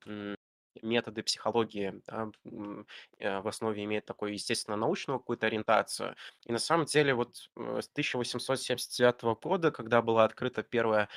методы 0.82 1.22
психологии 1.22 2.02
да, 2.06 2.30
э, 3.18 3.40
в 3.40 3.48
основе 3.48 3.84
имеют 3.84 4.04
такую, 4.04 4.32
естественно, 4.32 4.76
научную 4.76 5.18
какую-то 5.18 5.46
ориентацию. 5.46 6.16
И 6.44 6.52
на 6.52 6.58
самом 6.58 6.86
деле 6.86 7.14
вот 7.14 7.48
э, 7.56 7.80
с 7.82 7.88
1879 7.88 9.22
года, 9.40 9.70
когда 9.70 10.02
была 10.02 10.24
открыта 10.24 10.62
первая 10.62 11.08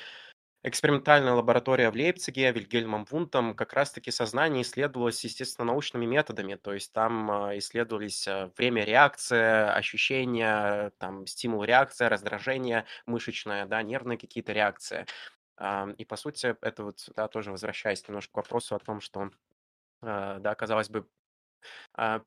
Экспериментальная 0.62 1.32
лаборатория 1.32 1.90
в 1.90 1.94
Лейпциге 1.94 2.52
Вильгельмом 2.52 3.06
Вунтом 3.06 3.54
как 3.54 3.72
раз-таки 3.72 4.10
сознание 4.10 4.60
исследовалось, 4.62 5.24
естественно, 5.24 5.64
научными 5.66 6.04
методами. 6.04 6.54
То 6.56 6.74
есть 6.74 6.92
там 6.92 7.30
а, 7.30 7.56
исследовались 7.56 8.28
а, 8.28 8.50
время 8.58 8.84
реакция, 8.84 9.72
ощущения, 9.72 10.92
там, 10.98 11.26
стимул-реакция, 11.26 12.10
раздражение 12.10 12.84
мышечное, 13.06 13.64
да, 13.64 13.82
нервные 13.82 14.18
какие-то 14.18 14.52
реакции. 14.52 15.06
А, 15.56 15.88
И, 15.96 16.04
по 16.04 16.16
сути, 16.16 16.54
это 16.60 16.84
вот, 16.84 17.08
да, 17.16 17.26
тоже 17.28 17.52
возвращаясь 17.52 18.06
немножко 18.06 18.32
к 18.32 18.36
вопросу 18.36 18.74
о 18.76 18.80
том, 18.80 19.00
что, 19.00 19.30
да, 20.02 20.54
казалось 20.56 20.90
бы, 20.90 21.06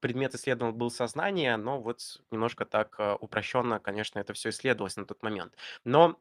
предмет 0.01 0.36
исследован 0.36 0.75
был 0.75 0.91
сознание, 0.91 1.57
но 1.57 1.81
вот 1.81 2.01
немножко 2.31 2.65
так 2.65 2.99
упрощенно, 3.21 3.79
конечно, 3.79 4.19
это 4.19 4.34
все 4.34 4.49
исследовалось 4.49 4.97
на 4.97 5.05
тот 5.05 5.23
момент. 5.23 5.55
Но 5.86 6.19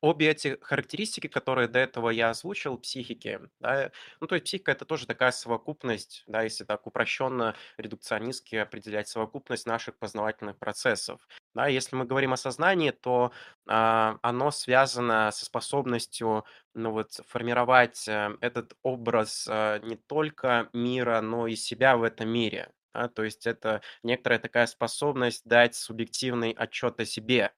Обе 0.00 0.30
эти 0.30 0.58
характеристики, 0.62 1.28
которые 1.28 1.68
до 1.68 1.78
этого 1.78 2.10
я 2.10 2.30
озвучил, 2.30 2.76
психики, 2.76 3.38
да, 3.60 3.92
ну, 4.20 4.26
то 4.26 4.34
есть 4.34 4.44
психика- 4.46 4.72
это 4.72 4.84
тоже 4.84 5.06
такая 5.06 5.30
совокупность, 5.30 6.24
да, 6.26 6.42
если 6.42 6.64
так 6.64 6.88
упрощенно, 6.88 7.54
редукционистски 7.76 8.56
определять, 8.56 9.06
совокупность 9.06 9.64
наших 9.64 9.96
познавательных 9.98 10.58
процессов. 10.58 11.20
Да, 11.54 11.68
если 11.68 11.94
мы 11.94 12.04
говорим 12.04 12.32
о 12.32 12.36
сознании, 12.36 12.90
то 12.90 13.30
а, 13.68 14.18
оно 14.22 14.50
связано 14.50 15.30
со 15.30 15.44
способностью, 15.44 16.44
ну, 16.74 16.90
вот, 16.90 17.12
формировать 17.28 18.08
э, 18.08 18.36
этот 18.40 18.74
образ 18.82 19.46
а, 19.48 19.78
не 19.78 19.94
только 19.94 20.68
мира, 20.72 21.20
но 21.20 21.46
и 21.46 21.54
себя 21.54 21.96
в 21.96 22.02
этом 22.02 22.28
мире. 22.28 22.72
Да, 22.92 23.08
то 23.08 23.22
есть 23.22 23.46
это 23.46 23.82
некоторая 24.02 24.40
такая 24.40 24.66
способность 24.66 25.42
дать 25.46 25.76
субъективный 25.76 26.50
отчет 26.50 26.98
о 27.00 27.04
себе. 27.04 27.52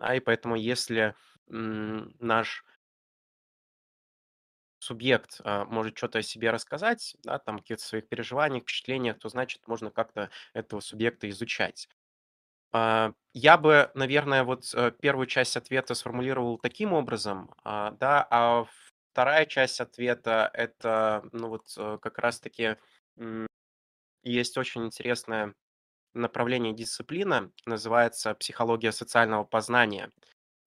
Да, 0.00 0.14
и 0.14 0.20
поэтому 0.20 0.56
если 0.56 1.14
наш 1.48 2.64
субъект 4.78 5.40
а, 5.44 5.64
может 5.66 5.96
что-то 5.96 6.18
о 6.18 6.22
себе 6.22 6.50
рассказать, 6.50 7.16
да, 7.22 7.38
там 7.38 7.58
каких-то 7.58 7.84
своих 7.84 8.08
переживаниях, 8.08 8.62
впечатлениях, 8.62 9.18
то 9.18 9.28
значит 9.28 9.66
можно 9.68 9.90
как-то 9.90 10.30
этого 10.54 10.80
субъекта 10.80 11.28
изучать. 11.28 11.88
А, 12.72 13.12
я 13.34 13.58
бы, 13.58 13.90
наверное, 13.94 14.44
вот 14.44 14.72
э, 14.74 14.92
первую 15.00 15.26
часть 15.26 15.56
ответа 15.56 15.94
сформулировал 15.94 16.58
таким 16.58 16.92
образом, 16.94 17.54
а, 17.64 17.92
да, 17.92 18.26
а 18.30 18.66
вторая 19.12 19.46
часть 19.46 19.80
ответа 19.80 20.50
это, 20.54 21.24
ну 21.32 21.48
вот 21.48 21.74
э, 21.78 21.98
как 22.02 22.18
раз-таки 22.18 22.76
есть 24.22 24.56
очень 24.58 24.84
интересное 24.86 25.54
направление 26.14 26.72
дисциплина, 26.72 27.50
называется 27.66 28.34
психология 28.34 28.92
социального 28.92 29.44
познания. 29.44 30.10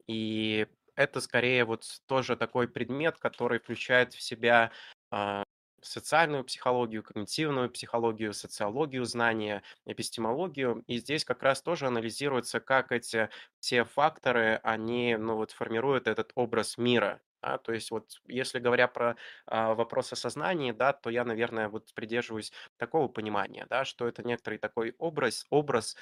И 0.08 0.68
это 0.96 1.22
скорее 1.22 1.66
вот 1.66 1.86
тоже 2.08 2.36
такой 2.36 2.68
предмет, 2.68 3.18
который 3.18 3.60
включает 3.60 4.14
в 4.14 4.22
себя 4.22 4.72
а, 5.12 5.44
социальную 5.82 6.44
психологию, 6.44 7.04
когнитивную 7.04 7.70
психологию, 7.70 8.34
социологию 8.34 9.06
знания, 9.06 9.64
эпистемологию. 9.86 10.84
И 10.88 10.98
здесь 10.98 11.26
как 11.26 11.44
раз 11.44 11.62
тоже 11.62 11.88
анализируется, 11.88 12.60
как 12.60 12.92
эти 12.92 13.30
все 13.60 13.84
факторы, 13.84 14.60
они 14.64 15.16
ну, 15.16 15.36
вот, 15.36 15.52
формируют 15.52 16.08
этот 16.08 16.32
образ 16.36 16.78
мира. 16.78 17.22
Да, 17.44 17.58
то 17.58 17.74
есть 17.74 17.92
вот 17.92 18.22
если 18.28 18.60
говоря 18.60 18.88
про 18.88 19.18
а, 19.46 19.74
вопрос 19.74 20.14
о 20.14 20.74
да, 20.74 20.94
то 20.94 21.10
я, 21.10 21.26
наверное, 21.26 21.68
вот 21.68 21.94
придерживаюсь 21.94 22.54
такого 22.78 23.10
понимания, 23.10 23.66
да, 23.70 23.84
что 23.84 24.08
это 24.08 24.24
некоторый 24.26 24.58
такой 24.60 24.96
образ, 24.98 25.46
образ 25.50 25.98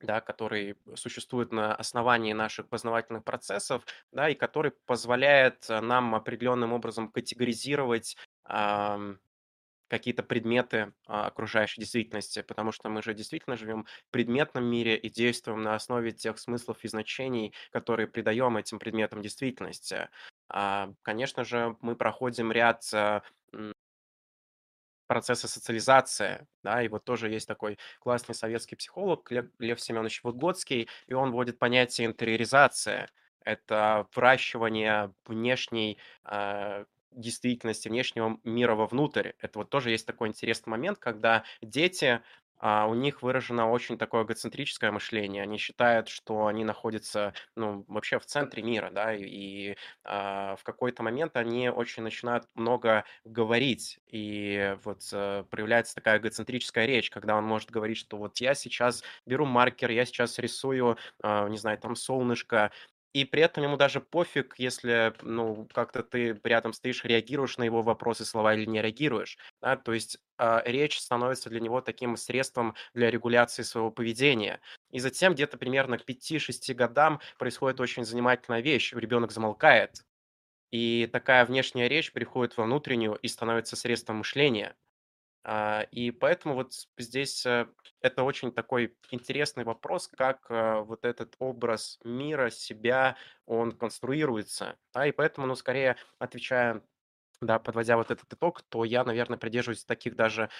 да, 0.00 0.20
который 0.20 0.76
существует 0.94 1.52
на 1.52 1.74
основании 1.74 2.32
наших 2.32 2.68
познавательных 2.68 3.24
процессов, 3.24 3.84
да, 4.12 4.28
и 4.30 4.34
который 4.34 4.72
позволяет 4.86 5.68
э, 5.70 5.80
нам 5.80 6.14
определенным 6.14 6.72
образом 6.72 7.08
категоризировать 7.10 8.16
ам, 8.44 9.18
какие-то 9.88 10.22
предметы 10.22 10.92
а, 11.06 11.26
окружающей 11.26 11.80
действительности, 11.80 12.42
потому 12.42 12.72
что 12.72 12.88
мы 12.90 13.02
же 13.02 13.14
действительно 13.14 13.56
живем 13.56 13.86
в 14.08 14.10
предметном 14.12 14.64
мире 14.64 14.96
и 14.96 15.08
действуем 15.08 15.62
на 15.62 15.74
основе 15.74 16.12
тех 16.12 16.38
смыслов 16.38 16.84
и 16.84 16.88
значений, 16.88 17.54
которые 17.72 18.06
придаем 18.06 18.56
этим 18.56 18.78
предметам 18.78 19.22
действительности. 19.22 20.08
А, 20.48 20.90
Конечно 21.02 21.44
же, 21.44 21.76
мы 21.80 21.96
проходим 21.96 22.52
ряд 22.52 22.82
э, 22.92 23.20
процесса 25.06 25.48
социализации, 25.48 26.46
да, 26.62 26.82
и 26.82 26.88
вот 26.88 27.04
тоже 27.04 27.30
есть 27.30 27.48
такой 27.48 27.78
классный 27.98 28.34
советский 28.34 28.76
психолог 28.76 29.30
Лев, 29.58 29.80
Семенович 29.80 30.22
Выгодский, 30.22 30.88
и 31.06 31.14
он 31.14 31.32
вводит 31.32 31.58
понятие 31.58 32.06
интериоризация. 32.08 33.08
Это 33.42 34.06
выращивание 34.14 35.14
внешней 35.24 35.96
э, 36.24 36.84
действительности, 37.12 37.88
внешнего 37.88 38.38
мира 38.44 38.74
вовнутрь. 38.74 39.30
Это 39.38 39.60
вот 39.60 39.70
тоже 39.70 39.90
есть 39.90 40.06
такой 40.06 40.28
интересный 40.28 40.70
момент, 40.72 40.98
когда 40.98 41.44
дети 41.62 42.20
а, 42.58 42.86
у 42.86 42.94
них 42.94 43.22
выражено 43.22 43.70
очень 43.70 43.98
такое 43.98 44.24
эгоцентрическое 44.24 44.90
мышление. 44.92 45.42
Они 45.42 45.58
считают, 45.58 46.08
что 46.08 46.46
они 46.46 46.64
находятся, 46.64 47.34
ну, 47.56 47.84
вообще 47.88 48.18
в 48.18 48.26
центре 48.26 48.62
мира, 48.62 48.90
да, 48.90 49.14
и, 49.14 49.22
и, 49.24 49.76
а, 50.04 50.56
в 50.56 50.64
какой-то 50.64 51.02
момент 51.02 51.36
они 51.36 51.68
очень 51.70 52.02
начинают 52.02 52.44
много 52.54 53.04
говорить, 53.24 53.98
и 54.06 54.76
вот 54.84 55.02
э, 55.12 55.44
проявляется 55.50 55.94
такая 55.94 56.18
эгоцентрическая 56.18 56.86
речь, 56.86 57.10
когда 57.10 57.36
он 57.36 57.44
может 57.44 57.70
говорить, 57.70 57.98
что 57.98 58.16
вот 58.16 58.38
я 58.38 58.54
сейчас 58.54 59.02
беру 59.26 59.46
маркер, 59.46 59.90
я 59.90 60.04
сейчас 60.04 60.38
рисую, 60.38 60.98
а, 61.22 61.48
не 61.48 61.58
знаю, 61.58 61.78
там 61.78 61.94
солнышко, 61.96 62.70
и 63.12 63.24
при 63.24 63.42
этом 63.42 63.64
ему 63.64 63.76
даже 63.76 64.00
пофиг, 64.00 64.54
если, 64.58 65.14
ну, 65.22 65.66
как-то 65.72 66.02
ты 66.02 66.38
рядом 66.44 66.72
стоишь, 66.72 67.04
реагируешь 67.04 67.58
на 67.58 67.64
его 67.64 67.82
вопросы, 67.82 68.24
слова 68.24 68.54
или 68.54 68.66
не 68.66 68.82
реагируешь. 68.82 69.38
Да? 69.62 69.76
То 69.76 69.92
есть 69.92 70.18
а, 70.36 70.62
речь 70.66 70.98
становится 71.00 71.50
для 71.50 71.60
него 71.60 71.80
таким 71.80 72.16
средством 72.16 72.74
для 72.94 73.10
регуляции 73.10 73.62
своего 73.62 73.90
поведения. 73.90 74.60
И 74.90 75.00
затем 75.00 75.34
где-то 75.34 75.58
примерно 75.58 75.98
к 75.98 76.04
5-6 76.04 76.74
годам 76.74 77.20
происходит 77.38 77.80
очень 77.80 78.04
занимательная 78.04 78.60
вещь. 78.60 78.92
Ребенок 78.92 79.32
замолкает, 79.32 80.04
и 80.70 81.08
такая 81.12 81.44
внешняя 81.46 81.88
речь 81.88 82.12
приходит 82.12 82.56
во 82.56 82.64
внутреннюю 82.64 83.16
и 83.16 83.28
становится 83.28 83.76
средством 83.76 84.18
мышления. 84.18 84.76
А, 85.50 85.86
и 85.92 86.10
поэтому 86.10 86.54
вот 86.54 86.74
здесь 86.98 87.46
э, 87.46 87.68
это 88.02 88.22
очень 88.22 88.52
такой 88.52 88.98
интересный 89.10 89.64
вопрос, 89.64 90.06
как 90.06 90.44
э, 90.50 90.80
вот 90.82 91.06
этот 91.06 91.36
образ 91.38 91.98
мира, 92.04 92.50
себя, 92.50 93.16
он 93.46 93.72
конструируется. 93.72 94.76
Да, 94.92 95.06
и 95.06 95.12
поэтому, 95.12 95.46
ну, 95.46 95.54
скорее 95.54 95.96
отвечая, 96.18 96.82
да, 97.40 97.58
подводя 97.58 97.96
вот 97.96 98.10
этот 98.10 98.32
итог, 98.32 98.62
то 98.62 98.84
я, 98.84 99.04
наверное, 99.04 99.38
придерживаюсь 99.38 99.84
таких 99.86 100.16
даже 100.16 100.50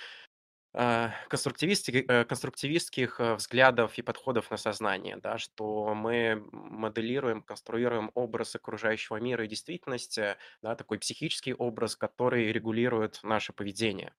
э, 0.75 1.11
конструктивистских 1.29 3.21
взглядов 3.21 3.99
и 3.99 4.03
подходов 4.03 4.51
на 4.51 4.57
сознание, 4.57 5.17
да, 5.17 5.39
что 5.39 5.95
мы 5.95 6.45
моделируем, 6.53 7.43
конструируем 7.43 8.11
образ 8.15 8.55
окружающего 8.57 9.17
мира 9.19 9.45
и 9.45 9.49
действительности, 9.49 10.37
да, 10.63 10.77
такой 10.77 10.99
психический 10.99 11.55
образ, 11.55 11.97
который 11.97 12.53
регулирует 12.53 13.21
наше 13.23 13.53
поведение. 13.53 14.15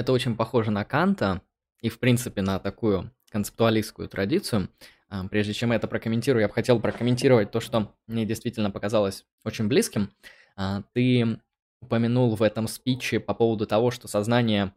Это 0.00 0.12
очень 0.12 0.34
похоже 0.34 0.70
на 0.70 0.82
Канта 0.82 1.42
и, 1.82 1.90
в 1.90 1.98
принципе, 1.98 2.40
на 2.40 2.58
такую 2.58 3.14
концептуалистскую 3.28 4.08
традицию. 4.08 4.70
А, 5.10 5.28
Прежде 5.28 5.52
чем 5.52 5.72
это 5.72 5.88
прокомментирую, 5.88 6.40
я 6.40 6.48
бы 6.48 6.54
хотел 6.54 6.80
прокомментировать 6.80 7.50
то, 7.50 7.60
что 7.60 7.94
мне 8.06 8.24
действительно 8.24 8.70
показалось 8.70 9.26
очень 9.44 9.68
близким. 9.68 10.10
А, 10.56 10.84
Ты 10.94 11.38
упомянул 11.82 12.34
в 12.34 12.42
этом 12.42 12.66
спиче 12.66 13.20
по 13.20 13.34
поводу 13.34 13.66
того, 13.66 13.90
что 13.90 14.08
сознание 14.08 14.72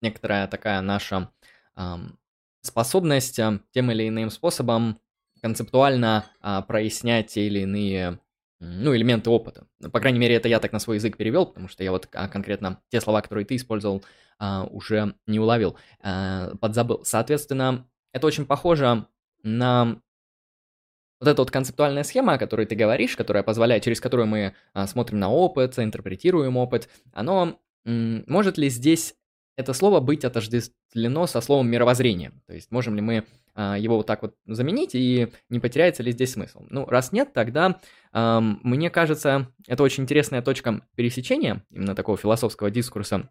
некоторая 0.00 0.46
такая 0.46 0.80
наша 0.80 1.32
способность 2.60 3.40
а, 3.40 3.58
тем 3.72 3.90
или 3.90 4.06
иным 4.06 4.30
способом 4.30 5.00
концептуально 5.42 6.26
а, 6.40 6.62
прояснять 6.62 7.32
те 7.32 7.48
или 7.48 7.62
иные 7.62 8.20
ну, 8.60 8.94
элементы 8.94 9.30
опыта. 9.30 9.66
Ну, 9.80 9.90
По 9.90 10.00
крайней 10.00 10.18
мере, 10.18 10.36
это 10.36 10.48
я 10.48 10.60
так 10.60 10.72
на 10.72 10.78
свой 10.78 10.96
язык 10.96 11.16
перевел, 11.16 11.46
потому 11.46 11.68
что 11.68 11.84
я 11.84 11.90
вот 11.90 12.08
а, 12.12 12.28
конкретно 12.28 12.80
те 12.88 13.00
слова, 13.00 13.20
которые 13.20 13.44
ты 13.44 13.56
использовал, 13.56 14.04
а, 14.38 14.64
уже 14.64 15.14
не 15.26 15.38
уловил, 15.40 15.76
а, 16.00 16.54
подзабыл. 16.56 17.04
Соответственно, 17.04 17.86
это 18.12 18.26
очень 18.26 18.46
похоже 18.46 19.06
на 19.42 20.00
вот 21.20 21.28
эта 21.28 21.42
вот 21.42 21.50
концептуальная 21.50 22.04
схема, 22.04 22.34
о 22.34 22.38
которой 22.38 22.66
ты 22.66 22.74
говоришь, 22.74 23.16
которая 23.16 23.42
позволяет, 23.42 23.82
через 23.84 24.00
которую 24.00 24.26
мы 24.26 24.54
смотрим 24.86 25.18
на 25.18 25.30
опыт, 25.30 25.78
интерпретируем 25.78 26.56
опыт, 26.56 26.88
оно 27.12 27.60
может 27.84 28.58
ли 28.58 28.68
здесь 28.68 29.14
это 29.56 29.72
слово 29.72 30.00
быть 30.00 30.24
отождествлено 30.24 31.26
со 31.26 31.40
словом 31.40 31.68
мировоззрение. 31.68 32.32
То 32.46 32.54
есть 32.54 32.70
можем 32.70 32.94
ли 32.96 33.00
мы 33.00 33.24
а, 33.54 33.78
его 33.78 33.96
вот 33.96 34.06
так 34.06 34.22
вот 34.22 34.34
заменить 34.46 34.94
и 34.94 35.28
не 35.48 35.60
потеряется 35.60 36.02
ли 36.02 36.12
здесь 36.12 36.32
смысл? 36.32 36.64
Ну, 36.70 36.86
раз 36.86 37.12
нет, 37.12 37.32
тогда 37.32 37.80
а, 38.12 38.40
мне 38.40 38.90
кажется, 38.90 39.48
это 39.66 39.82
очень 39.82 40.04
интересная 40.04 40.42
точка 40.42 40.82
пересечения 40.96 41.64
именно 41.70 41.94
такого 41.94 42.18
философского 42.18 42.70
дискурса 42.70 43.30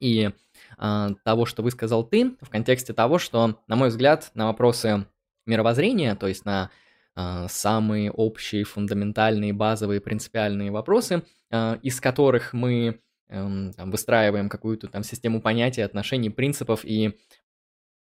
и 0.00 0.30
а, 0.76 1.10
того, 1.24 1.46
что 1.46 1.62
высказал 1.62 2.04
ты, 2.04 2.36
в 2.40 2.50
контексте 2.50 2.92
того, 2.92 3.18
что, 3.18 3.60
на 3.66 3.76
мой 3.76 3.88
взгляд, 3.88 4.30
на 4.34 4.46
вопросы 4.46 5.06
мировоззрения, 5.46 6.14
то 6.14 6.26
есть 6.26 6.44
на 6.44 6.70
а, 7.14 7.48
самые 7.48 8.10
общие, 8.10 8.64
фундаментальные, 8.64 9.52
базовые, 9.52 10.00
принципиальные 10.00 10.70
вопросы, 10.70 11.22
из 11.82 12.00
которых 12.00 12.52
мы 12.52 13.00
Эм, 13.28 13.72
там, 13.72 13.90
выстраиваем 13.90 14.48
какую-то 14.48 14.88
там 14.88 15.02
систему 15.02 15.40
понятий, 15.40 15.80
отношений, 15.80 16.28
принципов 16.28 16.84
и 16.84 17.18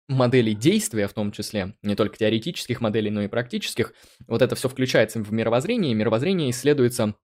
моделей 0.08 0.56
действия 0.56 1.08
в 1.08 1.14
том 1.14 1.32
числе, 1.32 1.76
не 1.84 1.96
только 1.96 2.18
теоретических 2.18 2.82
моделей, 2.82 3.12
но 3.12 3.22
и 3.22 3.28
практических, 3.28 3.94
вот 4.28 4.42
это 4.42 4.56
все 4.56 4.70
включается 4.70 5.22
в 5.22 5.32
мировоззрение, 5.32 5.92
и 5.92 5.96
мировоззрение 5.96 6.50
исследуется 6.50 7.16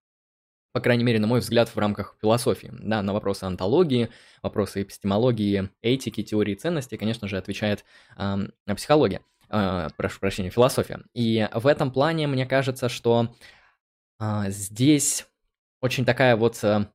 по 0.73 0.81
крайней 0.81 1.05
мере, 1.05 1.19
на 1.19 1.27
мой 1.27 1.39
взгляд, 1.39 1.69
в 1.69 1.77
рамках 1.79 2.17
философии. 2.21 2.69
Да, 2.81 3.01
на 3.01 3.13
вопросы 3.13 3.45
антологии, 3.45 4.09
вопросы 4.41 4.81
эпистемологии, 4.81 5.69
этики, 5.81 6.21
теории 6.21 6.53
ценностей, 6.53 6.97
конечно 6.97 7.29
же, 7.29 7.37
отвечает 7.37 7.85
э, 8.17 8.35
психология, 8.75 9.21
э, 9.49 9.87
прошу 9.95 10.19
прощения, 10.19 10.49
философия. 10.49 10.99
И 11.13 11.47
в 11.53 11.65
этом 11.65 11.93
плане 11.93 12.27
мне 12.27 12.45
кажется, 12.45 12.89
что 12.89 13.33
э, 14.19 14.43
здесь 14.49 15.25
очень 15.79 16.03
такая 16.03 16.35
вот 16.35 16.61
э, 16.61 16.87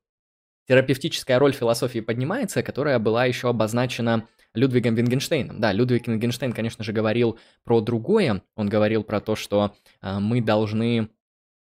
терапевтическая 0.67 1.39
роль 1.39 1.53
философии 1.53 1.99
поднимается, 1.99 2.63
которая 2.63 2.99
была 2.99 3.25
еще 3.25 3.49
обозначена 3.49 4.27
Людвигом 4.53 4.95
Вингенштейном. 4.95 5.59
Да, 5.59 5.71
Людвиг 5.71 6.07
Вингенштейн, 6.07 6.53
конечно 6.53 6.83
же, 6.83 6.91
говорил 6.91 7.39
про 7.63 7.81
другое. 7.81 8.43
Он 8.55 8.67
говорил 8.67 9.03
про 9.03 9.21
то, 9.21 9.35
что 9.35 9.75
э, 10.01 10.19
мы 10.19 10.41
должны 10.41 11.09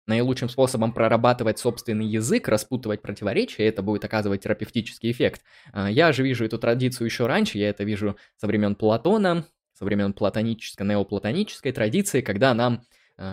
наилучшим 0.07 0.49
способом 0.49 0.91
прорабатывать 0.91 1.59
собственный 1.59 2.07
язык, 2.07 2.47
распутывать 2.47 3.01
противоречия, 3.01 3.67
это 3.67 3.83
будет 3.83 4.03
оказывать 4.03 4.41
терапевтический 4.41 5.11
эффект. 5.11 5.41
Э, 5.73 5.87
я 5.89 6.11
же 6.11 6.23
вижу 6.23 6.43
эту 6.43 6.57
традицию 6.57 7.05
еще 7.05 7.27
раньше, 7.27 7.57
я 7.59 7.69
это 7.69 7.83
вижу 7.83 8.17
со 8.37 8.47
времен 8.47 8.75
Платона, 8.75 9.45
со 9.73 9.85
времен 9.85 10.13
платонической, 10.13 10.85
неоплатонической 10.85 11.71
традиции, 11.71 12.21
когда 12.21 12.53
нам 12.53 12.83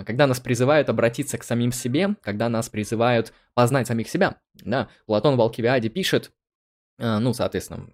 когда 0.05 0.27
нас 0.27 0.41
призывают 0.41 0.89
обратиться 0.89 1.39
к 1.39 1.45
самим 1.45 1.73
себе, 1.73 2.15
когда 2.23 2.49
нас 2.49 2.69
призывают 2.69 3.33
познать 3.55 3.87
самих 3.87 4.09
себя. 4.09 4.37
Да, 4.55 4.89
Платон 5.07 5.37
в 5.37 5.41
Алкивиаде 5.41 5.89
пишет, 5.89 6.33
э, 6.99 7.19
ну, 7.19 7.33
соответственно, 7.33 7.89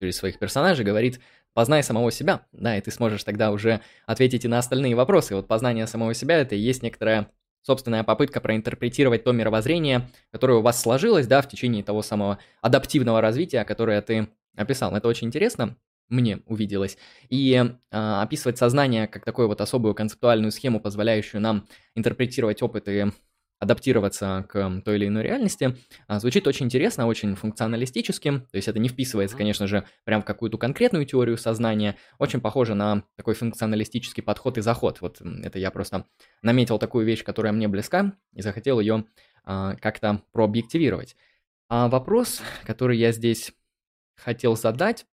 через 0.00 0.16
своих 0.16 0.38
персонажей 0.38 0.84
говорит, 0.84 1.20
познай 1.52 1.82
самого 1.82 2.10
себя, 2.10 2.46
да, 2.52 2.76
и 2.76 2.80
ты 2.80 2.90
сможешь 2.90 3.24
тогда 3.24 3.50
уже 3.50 3.80
ответить 4.06 4.44
и 4.44 4.48
на 4.48 4.58
остальные 4.58 4.94
вопросы. 4.94 5.34
Вот 5.34 5.48
познание 5.48 5.86
самого 5.86 6.14
себя– 6.14 6.38
это 6.38 6.54
и 6.54 6.58
есть 6.58 6.82
некоторая 6.82 7.30
собственная 7.62 8.04
попытка 8.04 8.40
проинтерпретировать 8.40 9.24
то 9.24 9.32
мировоззрение, 9.32 10.08
которое 10.30 10.58
у 10.58 10.62
вас 10.62 10.80
сложилось, 10.80 11.26
да, 11.26 11.42
в 11.42 11.48
течение 11.48 11.82
того 11.82 12.02
самого 12.02 12.38
адаптивного 12.60 13.20
развития, 13.20 13.64
которое 13.64 14.00
ты 14.02 14.28
описал. 14.54 14.94
Это 14.94 15.08
очень 15.08 15.26
интересно 15.26 15.76
мне 16.08 16.40
увиделось. 16.46 16.98
И 17.28 17.54
э, 17.54 17.72
описывать 17.90 18.58
сознание 18.58 19.06
как 19.06 19.24
такую 19.24 19.48
вот 19.48 19.60
особую 19.60 19.94
концептуальную 19.94 20.52
схему, 20.52 20.80
позволяющую 20.80 21.40
нам 21.40 21.66
интерпретировать 21.94 22.62
опыт 22.62 22.88
и 22.88 23.06
адаптироваться 23.58 24.44
к 24.48 24.82
той 24.84 24.96
или 24.96 25.06
иной 25.06 25.22
реальности, 25.22 25.76
э, 26.08 26.18
звучит 26.18 26.46
очень 26.46 26.66
интересно, 26.66 27.06
очень 27.06 27.34
функционалистически. 27.34 28.30
То 28.30 28.56
есть 28.56 28.68
это 28.68 28.78
не 28.78 28.88
вписывается, 28.88 29.36
конечно 29.36 29.66
же, 29.66 29.86
прям 30.04 30.22
в 30.22 30.24
какую-то 30.24 30.58
конкретную 30.58 31.06
теорию 31.06 31.38
сознания. 31.38 31.96
Очень 32.18 32.40
похоже 32.40 32.74
на 32.74 33.04
такой 33.16 33.34
функционалистический 33.34 34.22
подход 34.22 34.58
и 34.58 34.60
заход. 34.60 35.00
Вот 35.00 35.20
это 35.20 35.58
я 35.58 35.70
просто 35.70 36.06
наметил 36.42 36.78
такую 36.78 37.06
вещь, 37.06 37.24
которая 37.24 37.52
мне 37.52 37.68
близка, 37.68 38.12
и 38.32 38.42
захотел 38.42 38.78
ее 38.80 39.06
э, 39.46 39.76
как-то 39.80 40.22
прообъективировать. 40.32 41.16
А 41.68 41.88
вопрос, 41.88 42.42
который 42.64 42.98
я 42.98 43.10
здесь 43.10 43.52
хотел 44.16 44.56
задать, 44.56 45.06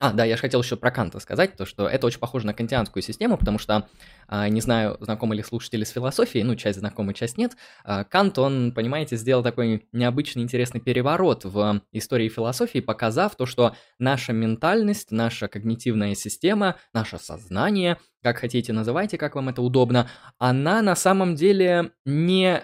а, 0.00 0.12
да, 0.14 0.24
я 0.24 0.36
же 0.36 0.40
хотел 0.40 0.62
еще 0.62 0.76
про 0.76 0.90
Канта 0.90 1.20
сказать, 1.20 1.56
то 1.56 1.66
что 1.66 1.86
это 1.86 2.06
очень 2.06 2.20
похоже 2.20 2.46
на 2.46 2.54
кантианскую 2.54 3.02
систему, 3.02 3.36
потому 3.36 3.58
что, 3.58 3.86
а, 4.28 4.48
не 4.48 4.62
знаю, 4.62 4.96
знакомы 5.00 5.34
ли 5.36 5.42
слушатели 5.42 5.84
с 5.84 5.90
философией, 5.90 6.42
ну, 6.42 6.56
часть 6.56 6.78
знакомы, 6.78 7.12
часть 7.12 7.36
нет, 7.36 7.52
а, 7.84 8.04
Кант, 8.04 8.38
он, 8.38 8.72
понимаете, 8.72 9.16
сделал 9.16 9.42
такой 9.42 9.86
необычный, 9.92 10.42
интересный 10.42 10.80
переворот 10.80 11.44
в 11.44 11.82
истории 11.92 12.30
философии, 12.30 12.78
показав 12.78 13.36
то, 13.36 13.44
что 13.44 13.76
наша 13.98 14.32
ментальность, 14.32 15.10
наша 15.10 15.48
когнитивная 15.48 16.14
система, 16.14 16.76
наше 16.94 17.18
сознание, 17.18 17.98
как 18.22 18.38
хотите 18.38 18.72
называйте, 18.72 19.18
как 19.18 19.34
вам 19.34 19.50
это 19.50 19.60
удобно, 19.60 20.08
она 20.38 20.80
на 20.80 20.96
самом 20.96 21.34
деле 21.34 21.92
не 22.06 22.62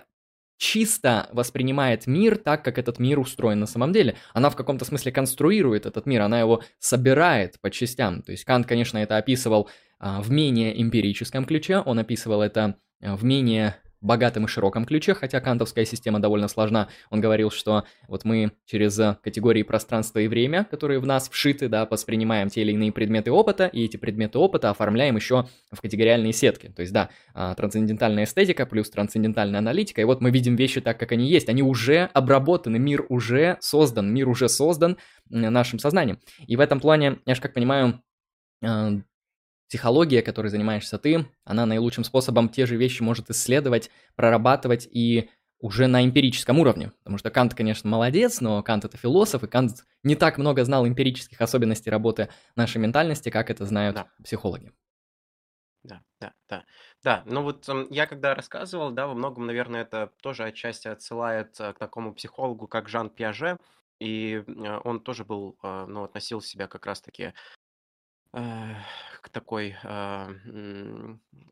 чисто 0.59 1.29
воспринимает 1.33 2.07
мир 2.07 2.37
так, 2.37 2.65
как 2.65 2.79
этот 2.79 2.99
мир 2.99 3.19
устроен 3.19 3.61
на 3.61 3.67
самом 3.67 3.93
деле. 3.93 4.17
Она 4.33 4.51
в 4.51 4.57
каком-то 4.57 4.85
смысле 4.85 5.13
конструирует 5.13 5.87
этот 5.87 6.07
мир, 6.07 6.23
она 6.23 6.41
его 6.41 6.63
собирает 6.79 7.61
по 7.61 7.71
частям. 7.71 8.23
То 8.23 8.33
есть 8.33 8.45
Кант, 8.45 8.67
конечно, 8.67 8.99
это 8.99 9.17
описывал 9.17 9.69
а, 9.99 10.23
в 10.23 10.31
менее 10.31 10.81
эмпирическом 10.81 11.45
ключе, 11.45 11.79
он 11.79 11.99
описывал 11.99 12.43
это 12.43 12.77
а, 13.03 13.17
в 13.17 13.25
менее 13.25 13.77
богатом 14.01 14.45
и 14.45 14.49
широком 14.49 14.85
ключе, 14.85 15.15
хотя 15.15 15.41
кантовская 15.41 15.85
система 15.85 16.21
довольно 16.21 16.49
сложна. 16.49 16.89
Он 17.11 17.21
говорил, 17.21 17.51
что 17.51 17.85
вот 18.09 18.25
мы 18.25 18.53
через 18.67 18.99
категории 19.23 19.63
пространства 19.63 20.19
и 20.19 20.29
время, 20.29 20.65
которые 20.65 21.01
в 21.01 21.07
нас 21.07 21.29
вшиты, 21.29 21.69
да, 21.69 21.87
воспринимаем 21.87 22.49
те 22.49 22.63
или 22.63 22.73
иные 22.73 22.93
предметы 22.93 23.33
опыта, 23.33 23.67
и 23.67 23.85
эти 23.85 23.97
предметы 23.97 24.39
опыта 24.39 24.71
оформляем 24.71 25.17
еще 25.17 25.49
в 25.71 25.81
категориальные 25.81 26.33
сетки. 26.33 26.69
То 26.69 26.83
есть, 26.83 26.93
да, 26.93 27.11
а, 27.35 27.55
трансцендентальная 27.55 28.25
эстетика 28.25 28.67
плюс 28.67 28.91
трансцендентальная 28.91 29.59
аналитика, 29.59 30.01
и 30.01 30.05
вот 30.05 30.21
мы 30.21 30.31
видим 30.31 30.57
вещи 30.57 30.81
так, 30.81 30.99
как 30.99 31.13
они 31.13 31.29
есть. 31.29 31.49
Они 31.49 31.63
уже 31.63 32.11
обработаны, 32.13 32.79
мир 32.79 33.07
уже 33.09 33.57
создан, 33.61 34.13
мир 34.13 34.29
уже 34.29 34.49
создан 34.49 34.97
нашим 35.29 35.79
сознанием. 35.79 36.21
И 36.47 36.57
в 36.57 36.61
этом 36.61 36.81
плане, 36.81 37.19
я 37.27 37.35
же 37.35 37.41
как 37.41 37.55
понимаю, 37.55 38.03
а, 38.65 38.93
психология, 39.69 40.23
которой 40.23 40.49
занимаешься 40.49 40.99
ты, 40.99 41.27
она 41.45 41.67
наилучшим 41.67 42.05
способом 42.05 42.49
те 42.49 42.67
же 42.67 42.77
вещи 42.77 43.03
может 43.03 43.31
исследовать, 43.31 43.91
прорабатывать 44.15 44.89
и 44.91 45.31
уже 45.59 45.87
на 45.87 46.05
эмпирическом 46.05 46.59
уровне. 46.59 46.93
Потому 46.99 47.19
что 47.19 47.31
Кант, 47.31 47.55
конечно, 47.55 47.89
молодец, 47.89 48.41
но 48.41 48.63
Кант 48.63 48.85
это 48.85 48.97
философ, 48.97 49.43
и 49.43 49.49
Кант 49.49 49.85
не 50.03 50.15
так 50.15 50.39
много 50.39 50.65
знал 50.65 50.87
эмпирических 50.87 51.41
особенностей 51.41 51.91
работы 51.91 52.29
нашей 52.55 52.79
ментальности, 52.79 53.31
как 53.31 53.51
это 53.51 53.65
знают 53.65 53.97
да. 53.97 54.09
психологи. 54.23 54.73
Да, 55.83 56.03
да, 56.21 56.33
да. 56.49 56.65
Да, 57.03 57.23
ну 57.27 57.43
вот 57.43 57.69
эм, 57.69 57.87
я 57.91 58.07
когда 58.07 58.35
рассказывал, 58.35 58.91
да, 58.91 59.07
во 59.07 59.15
многом, 59.15 59.47
наверное, 59.47 59.83
это 59.83 60.13
тоже 60.21 60.45
отчасти 60.45 60.89
отсылает 60.89 61.59
э, 61.61 61.73
к 61.73 61.79
такому 61.79 62.13
психологу, 62.13 62.67
как 62.67 62.89
Жан 62.89 63.09
Пиаже, 63.09 63.59
и 64.01 64.43
э, 64.47 64.81
он 64.85 65.01
тоже 65.01 65.25
был, 65.25 65.57
э, 65.63 65.87
ну, 65.87 66.03
относил 66.03 66.41
себя 66.41 66.67
как 66.67 66.87
раз-таки 66.87 67.35
к 68.33 69.29
такой, 69.31 69.77
а, 69.83 70.31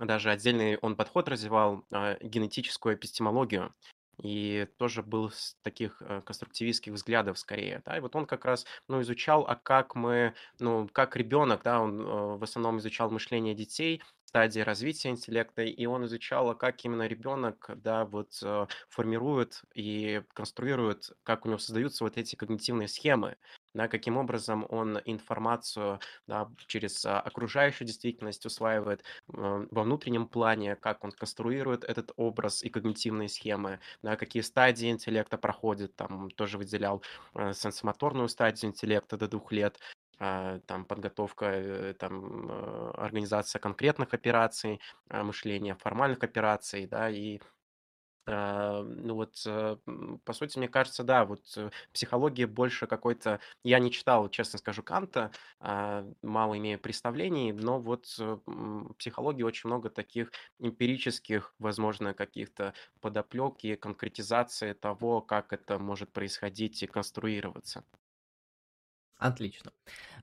даже 0.01 0.31
отдельный 0.31 0.79
он 0.79 0.97
подход 0.97 1.29
развивал, 1.29 1.85
а, 1.93 2.17
генетическую 2.21 2.95
эпистемологию. 2.97 3.75
И 4.23 4.69
тоже 4.79 5.03
был 5.03 5.31
с 5.31 5.57
таких 5.63 6.01
э, 6.01 6.23
конструктивистских 6.25 6.93
взглядов 6.93 7.37
скорее, 7.39 7.83
да. 7.85 7.97
И 7.97 8.01
вот 8.01 8.15
он 8.15 8.27
как 8.27 8.45
раз, 8.45 8.65
ну, 8.87 9.03
изучал, 9.03 9.45
а 9.49 9.57
как 9.57 9.97
мы, 9.97 10.35
ну, 10.61 10.89
как 10.93 11.17
ребенок, 11.17 11.63
да, 11.65 11.81
он 11.81 12.01
э, 12.01 12.37
в 12.37 12.43
основном 12.45 12.79
изучал 12.79 13.11
мышление 13.11 13.55
детей, 13.55 14.03
стадии 14.25 14.61
развития 14.61 15.11
интеллекта, 15.11 15.63
и 15.63 15.87
он 15.87 16.07
изучал, 16.07 16.51
а 16.51 16.55
как 16.55 16.85
именно 16.85 17.07
ребенок, 17.07 17.71
да, 17.77 18.05
вот 18.05 18.39
э, 18.43 18.67
формирует 18.89 19.63
и 19.75 20.23
конструирует, 20.33 21.11
как 21.23 21.45
у 21.45 21.49
него 21.49 21.59
создаются 21.59 22.05
вот 22.05 22.17
эти 22.17 22.37
когнитивные 22.37 22.89
схемы, 22.89 23.37
да, 23.75 23.89
каким 23.89 24.17
образом 24.17 24.67
он 24.71 25.01
информацию 25.05 26.01
да, 26.27 26.51
через 26.67 27.05
а, 27.05 27.21
окружающую 27.21 27.87
действительность 27.87 28.47
усваивает 28.47 29.05
во 29.27 29.83
внутреннем 29.83 30.29
плане, 30.29 30.77
как 30.77 31.05
он 31.05 31.13
конструирует 31.13 31.85
этот 31.85 32.13
образ 32.17 32.63
и 32.63 32.71
когнитивные 32.71 33.29
схемы, 33.29 33.81
да, 34.03 34.17
какие 34.17 34.43
стадии 34.43 34.91
интеллекта 34.91 35.39
проходит, 35.39 35.95
там 35.97 36.31
тоже 36.31 36.59
выделял 36.59 37.03
э, 37.35 37.53
сенсомоторную 37.53 38.29
стадию 38.29 38.71
интеллекта 38.71 39.17
до 39.17 39.29
двух 39.29 39.53
лет, 39.53 39.79
а, 40.19 40.61
там 40.67 40.85
подготовка, 40.85 41.47
э, 41.47 41.95
там 41.95 42.49
э, 42.51 42.91
организация 42.97 43.59
конкретных 43.59 44.15
операций, 44.15 44.81
а, 45.09 45.25
мышления 45.25 45.75
формальных 45.75 46.23
операций, 46.23 46.87
да, 46.87 47.11
и 47.11 47.41
ну 48.27 49.15
вот, 49.15 49.43
э, 49.47 49.77
по 50.25 50.33
сути, 50.33 50.57
мне 50.59 50.69
кажется, 50.69 51.05
да, 51.05 51.25
вот 51.25 51.43
э, 51.57 51.71
психология 51.93 52.47
больше 52.47 52.87
какой-то... 52.87 53.41
Я 53.63 53.79
не 53.79 53.91
читал, 53.91 54.29
честно 54.31 54.59
скажу, 54.59 54.83
Канта, 54.83 55.31
а, 55.61 56.07
мало 56.23 56.57
имею 56.57 56.79
представлений, 56.79 57.53
но 57.53 57.79
вот 57.79 58.07
э, 58.19 58.39
психологии 58.99 59.43
очень 59.43 59.69
много 59.69 59.91
таких 59.91 60.33
эмпирических, 60.59 61.55
возможно, 61.59 62.15
каких-то 62.15 62.73
подоплек 63.01 63.59
и 63.63 63.77
конкретизации 63.77 64.73
того, 64.73 65.21
как 65.21 65.53
это 65.53 65.79
может 65.79 66.11
происходить 66.11 66.83
и 66.83 66.87
конструироваться. 66.87 67.85
Отлично. 69.17 69.73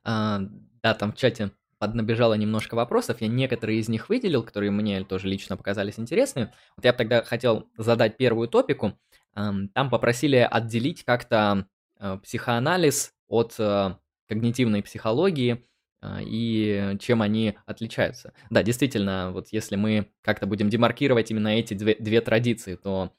А, 0.04 0.39
да, 0.82 0.95
там 0.95 1.12
в 1.12 1.16
чате 1.16 1.52
поднабежало 1.82 2.36
немножко 2.36 2.76
вопросов, 2.76 3.22
я 3.22 3.28
некоторые 3.28 3.80
из 3.80 3.90
них 3.90 4.08
выделил, 4.08 4.44
которые 4.44 4.70
мне 4.70 5.04
тоже 5.04 5.28
лично 5.28 5.58
показались 5.58 5.98
интересными. 5.98 6.54
Вот 6.76 6.86
я 6.86 6.94
тогда 6.94 7.24
хотел 7.24 7.70
задать 7.76 8.18
первую 8.18 8.48
топику. 8.48 9.00
Там 9.34 9.90
попросили 9.90 10.36
отделить 10.36 11.04
как-то 11.04 11.66
э, 12.00 12.20
психоанализ 12.22 13.14
от 13.28 13.56
э, 13.58 13.96
когнитивной 14.28 14.84
психологии 14.84 15.66
а, 16.02 16.20
и 16.22 16.98
чем 17.00 17.24
они 17.24 17.56
отличаются. 17.66 18.34
Да, 18.52 18.62
действительно, 18.62 19.32
вот 19.32 19.48
если 19.52 19.76
мы 19.76 20.12
как-то 20.22 20.46
будем 20.46 20.70
демаркировать 20.70 21.32
именно 21.32 21.48
эти 21.48 21.74
две, 21.74 21.96
две 21.96 22.22
традиции, 22.22 22.76
то 22.76 23.12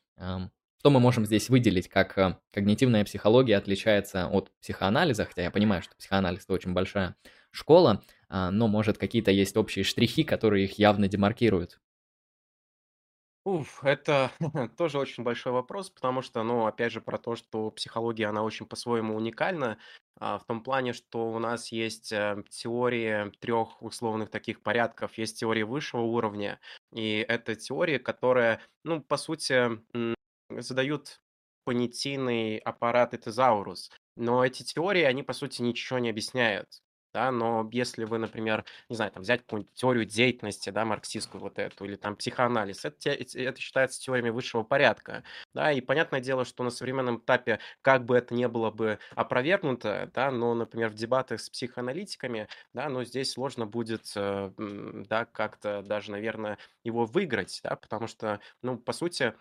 что 0.83 0.91
мы 0.91 0.99
можем 0.99 1.25
здесь 1.25 1.49
выделить, 1.49 1.89
как 1.89 2.19
э, 2.19 2.37
когнитивная 2.53 3.05
психология 3.05 3.57
отличается 3.57 4.27
от 4.27 4.51
психоанализа, 4.61 5.25
хотя 5.25 5.43
я 5.43 5.51
понимаю, 5.51 5.81
что 5.81 5.95
психоанализ 5.97 6.43
это 6.45 6.53
очень 6.53 6.73
большая 6.73 7.15
школа, 7.53 8.03
но, 8.33 8.66
может, 8.66 8.99
какие-то 8.99 9.30
есть 9.30 9.57
общие 9.57 9.85
штрихи, 9.85 10.24
которые 10.24 10.64
их 10.64 10.78
явно 10.78 11.07
демаркируют. 11.07 11.78
Уф, 13.45 13.83
это 13.83 14.30
тоже 14.78 14.99
очень 14.99 15.24
большой 15.24 15.53
вопрос, 15.53 15.91
потому 15.91 16.22
что, 16.22 16.45
ну, 16.45 16.66
опять 16.66 16.93
же, 16.93 17.01
про 17.01 17.18
то, 17.18 17.35
что 17.35 17.70
психология, 17.72 18.26
она 18.26 18.45
очень 18.45 18.66
по-своему 18.66 19.16
уникальна, 19.16 19.78
а, 20.20 20.39
в 20.39 20.45
том 20.45 20.62
плане, 20.62 20.93
что 20.93 21.33
у 21.33 21.39
нас 21.41 21.72
есть 21.72 22.12
э, 22.12 22.45
теории 22.51 23.33
трех 23.41 23.83
условных 23.83 24.30
таких 24.30 24.62
порядков. 24.62 25.18
Есть 25.18 25.41
теория 25.41 25.64
высшего 25.64 26.03
уровня, 26.03 26.61
и 26.95 27.24
это 27.28 27.57
теория, 27.57 27.99
которая, 27.99 28.61
ну, 28.85 29.03
по 29.03 29.16
сути, 29.16 29.80
задают 30.49 31.20
понятийный 31.64 32.59
аппарат 32.59 33.14
и 33.14 33.18
тезаурус. 33.18 33.91
Но 34.16 34.45
эти 34.45 34.62
теории, 34.62 35.03
они, 35.03 35.24
по 35.24 35.33
сути, 35.33 35.62
ничего 35.62 35.99
не 35.99 36.11
объясняют 36.11 36.82
да, 37.15 37.31
но 37.31 37.69
если 37.73 38.05
вы, 38.05 38.19
например, 38.19 38.65
не 38.89 38.97
знаю, 38.97 39.11
там 39.13 39.23
взять 39.23 39.43
какую-нибудь 39.43 39.75
теорию 39.75 40.05
деятельности, 40.05 40.71
да, 40.71 40.85
марксистскую 40.85 41.41
вот 41.41 41.59
эту, 41.59 41.85
или 41.85 41.97
там 41.97 42.17
психоанализ, 42.17 42.85
это, 42.85 43.11
это 43.11 43.61
считается 43.61 44.01
теориями 44.01 44.31
высшего 44.31 44.63
порядка, 44.63 45.25
да, 45.55 45.73
и 45.73 45.81
понятное 45.81 46.21
дело, 46.21 46.45
что 46.45 46.65
на 46.65 46.71
современном 46.71 47.19
этапе, 47.19 47.59
как 47.83 48.05
бы 48.05 48.17
это 48.17 48.35
не 48.35 48.49
было 48.49 48.71
бы 48.71 48.99
опровергнуто, 49.15 50.11
да, 50.15 50.31
но, 50.31 50.55
например, 50.55 50.91
в 50.91 50.95
дебатах 50.95 51.41
с 51.41 51.51
психоаналитиками, 51.51 52.49
да, 52.73 52.89
но 52.89 53.05
здесь 53.05 53.33
сложно 53.33 53.67
будет, 53.67 54.13
э, 54.17 54.51
да, 54.57 55.25
как-то 55.27 55.83
даже, 55.83 56.11
наверное, 56.11 56.59
его 56.85 57.05
выиграть, 57.07 57.61
да, 57.63 57.77
потому 57.77 58.07
что, 58.07 58.41
ну, 58.63 58.79
по 58.79 58.93
сути, 58.93 59.35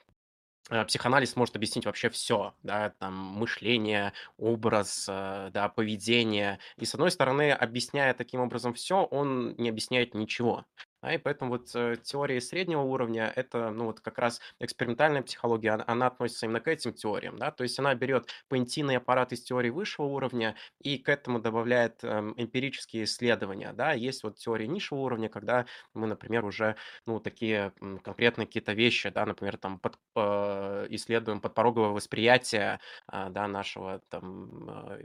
психоанализ 0.88 1.36
может 1.36 1.56
объяснить 1.56 1.86
вообще 1.86 2.10
все, 2.10 2.54
да, 2.64 2.92
там 3.00 3.14
мышление, 3.16 4.14
образ, 4.38 5.06
э, 5.10 5.50
да, 5.54 5.70
поведение. 5.70 6.60
И 6.78 6.86
с 6.86 6.94
одной 6.94 7.12
стороны, 7.12 7.52
объясняя 7.52 8.14
таким 8.14 8.42
образом 8.42 8.74
все, 8.74 9.04
он 9.04 9.56
не 9.58 9.70
объясняет 9.70 10.14
ничего. 10.14 10.66
Да, 11.04 11.14
и 11.16 11.18
поэтому 11.18 11.50
вот 11.52 11.72
э, 11.76 11.96
теория 12.04 12.40
среднего 12.40 12.82
уровня– 12.82 13.32
это, 13.36 13.72
ну, 13.72 13.86
вот 13.86 14.02
как 14.02 14.20
раз 14.20 14.40
экспериментальная 14.60 15.24
психология, 15.24 15.72
она, 15.72 15.84
она 15.88 16.08
относится 16.08 16.46
именно 16.46 16.60
к 16.60 16.68
этим 16.68 16.94
теориям, 16.94 17.38
да, 17.40 17.50
то 17.52 17.64
есть 17.64 17.80
она 17.80 17.96
берет 17.96 18.28
понятийный 18.50 18.98
аппарат 18.98 19.34
из 19.34 19.42
теории 19.42 19.72
высшего 19.72 20.06
уровня 20.06 20.56
и 20.80 21.00
к 21.00 21.10
этому 21.10 21.40
добавляет 21.40 22.04
эм, 22.04 22.36
эмпирические 22.38 23.06
исследования, 23.06 23.74
да, 23.74 23.94
есть 23.94 24.24
вот 24.24 24.38
теория 24.38 24.68
низшего 24.68 25.00
уровня, 25.00 25.28
когда 25.28 25.66
мы, 25.96 26.06
например, 26.06 26.46
уже, 26.46 26.76
ну, 27.08 27.20
такие 27.20 27.74
конкретные 28.04 28.46
какие-то 28.46 28.74
вещи, 28.74 29.10
да, 29.10 29.26
например, 29.26 29.58
там 29.58 29.80
под, 29.80 29.98
э, 30.16 30.86
исследуем 30.92 31.42
подпороговое 31.42 31.90
восприятие, 31.90 32.80
э, 33.12 33.30
да, 33.32 33.48
нашего 33.48 34.02
там 34.10 34.70
э, 34.70 35.04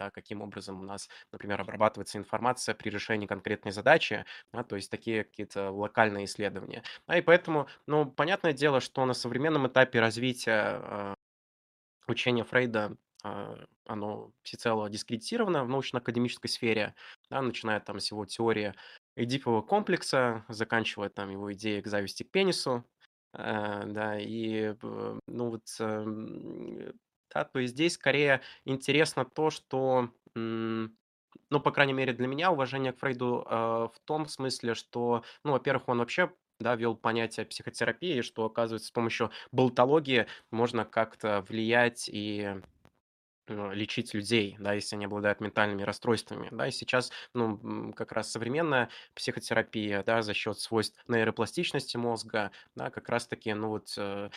да, 0.00 0.10
каким 0.10 0.40
образом 0.40 0.80
у 0.80 0.82
нас, 0.82 1.08
например, 1.30 1.60
обрабатывается 1.60 2.16
информация 2.18 2.74
при 2.74 2.88
решении 2.88 3.26
конкретной 3.26 3.70
задачи, 3.70 4.24
да, 4.52 4.64
то 4.64 4.76
есть 4.76 4.90
такие 4.90 5.24
какие-то 5.24 5.70
локальные 5.70 6.24
исследования. 6.24 6.82
Да, 7.06 7.18
и 7.18 7.20
поэтому, 7.22 7.68
ну, 7.86 8.06
понятное 8.06 8.54
дело, 8.54 8.80
что 8.80 9.04
на 9.04 9.12
современном 9.12 9.68
этапе 9.68 10.00
развития 10.00 10.80
э, 10.82 11.14
учения 12.06 12.44
Фрейда 12.44 12.96
э, 13.24 13.64
оно 13.86 14.32
всецело 14.42 14.88
дискредитировано 14.88 15.64
в 15.64 15.68
научно-академической 15.68 16.48
сфере, 16.48 16.94
да, 17.28 17.42
начиная 17.42 17.80
там 17.80 18.00
с 18.00 18.10
его 18.10 18.24
теории 18.24 18.74
Эдипового 19.16 19.60
комплекса, 19.60 20.46
заканчивая 20.48 21.10
там 21.10 21.30
его 21.30 21.52
идеей 21.52 21.82
к 21.82 21.88
зависти 21.88 22.22
к 22.22 22.30
пенису, 22.30 22.86
э, 23.34 23.82
да, 23.84 24.18
и, 24.18 24.74
ну, 25.26 25.50
вот 25.50 25.64
э, 25.78 26.92
да, 27.34 27.44
то 27.44 27.58
есть 27.58 27.74
здесь 27.74 27.94
скорее 27.94 28.40
интересно 28.64 29.24
то, 29.24 29.50
что, 29.50 30.10
ну, 30.34 31.60
по 31.60 31.70
крайней 31.72 31.92
мере, 31.92 32.12
для 32.12 32.26
меня 32.26 32.50
уважение 32.50 32.92
к 32.92 32.98
Фрейду 32.98 33.46
э, 33.48 33.54
в 33.54 33.94
том 34.04 34.26
смысле, 34.26 34.74
что, 34.74 35.24
ну, 35.44 35.52
во-первых, 35.52 35.88
он 35.88 35.98
вообще 35.98 36.32
да, 36.60 36.76
ввел 36.76 36.94
понятие 36.96 37.46
психотерапии, 37.46 38.20
что, 38.20 38.44
оказывается, 38.44 38.88
с 38.88 38.92
помощью 38.92 39.30
болтологии 39.50 40.26
можно 40.50 40.84
как-то 40.84 41.44
влиять 41.48 42.08
и 42.12 42.56
э, 43.48 43.74
лечить 43.74 44.14
людей, 44.14 44.56
да, 44.58 44.74
если 44.74 44.96
они 44.96 45.06
обладают 45.06 45.40
ментальными 45.40 45.82
расстройствами, 45.82 46.48
да, 46.52 46.68
и 46.68 46.70
сейчас, 46.70 47.10
ну, 47.34 47.92
как 47.94 48.12
раз 48.12 48.30
современная 48.30 48.90
психотерапия, 49.14 50.02
да, 50.04 50.22
за 50.22 50.34
счет 50.34 50.58
свойств 50.60 51.02
нейропластичности 51.08 51.96
мозга, 51.96 52.52
да, 52.74 52.90
как 52.90 53.08
раз-таки, 53.08 53.52
ну, 53.54 53.68
вот 53.68 53.94
э, 53.96 54.30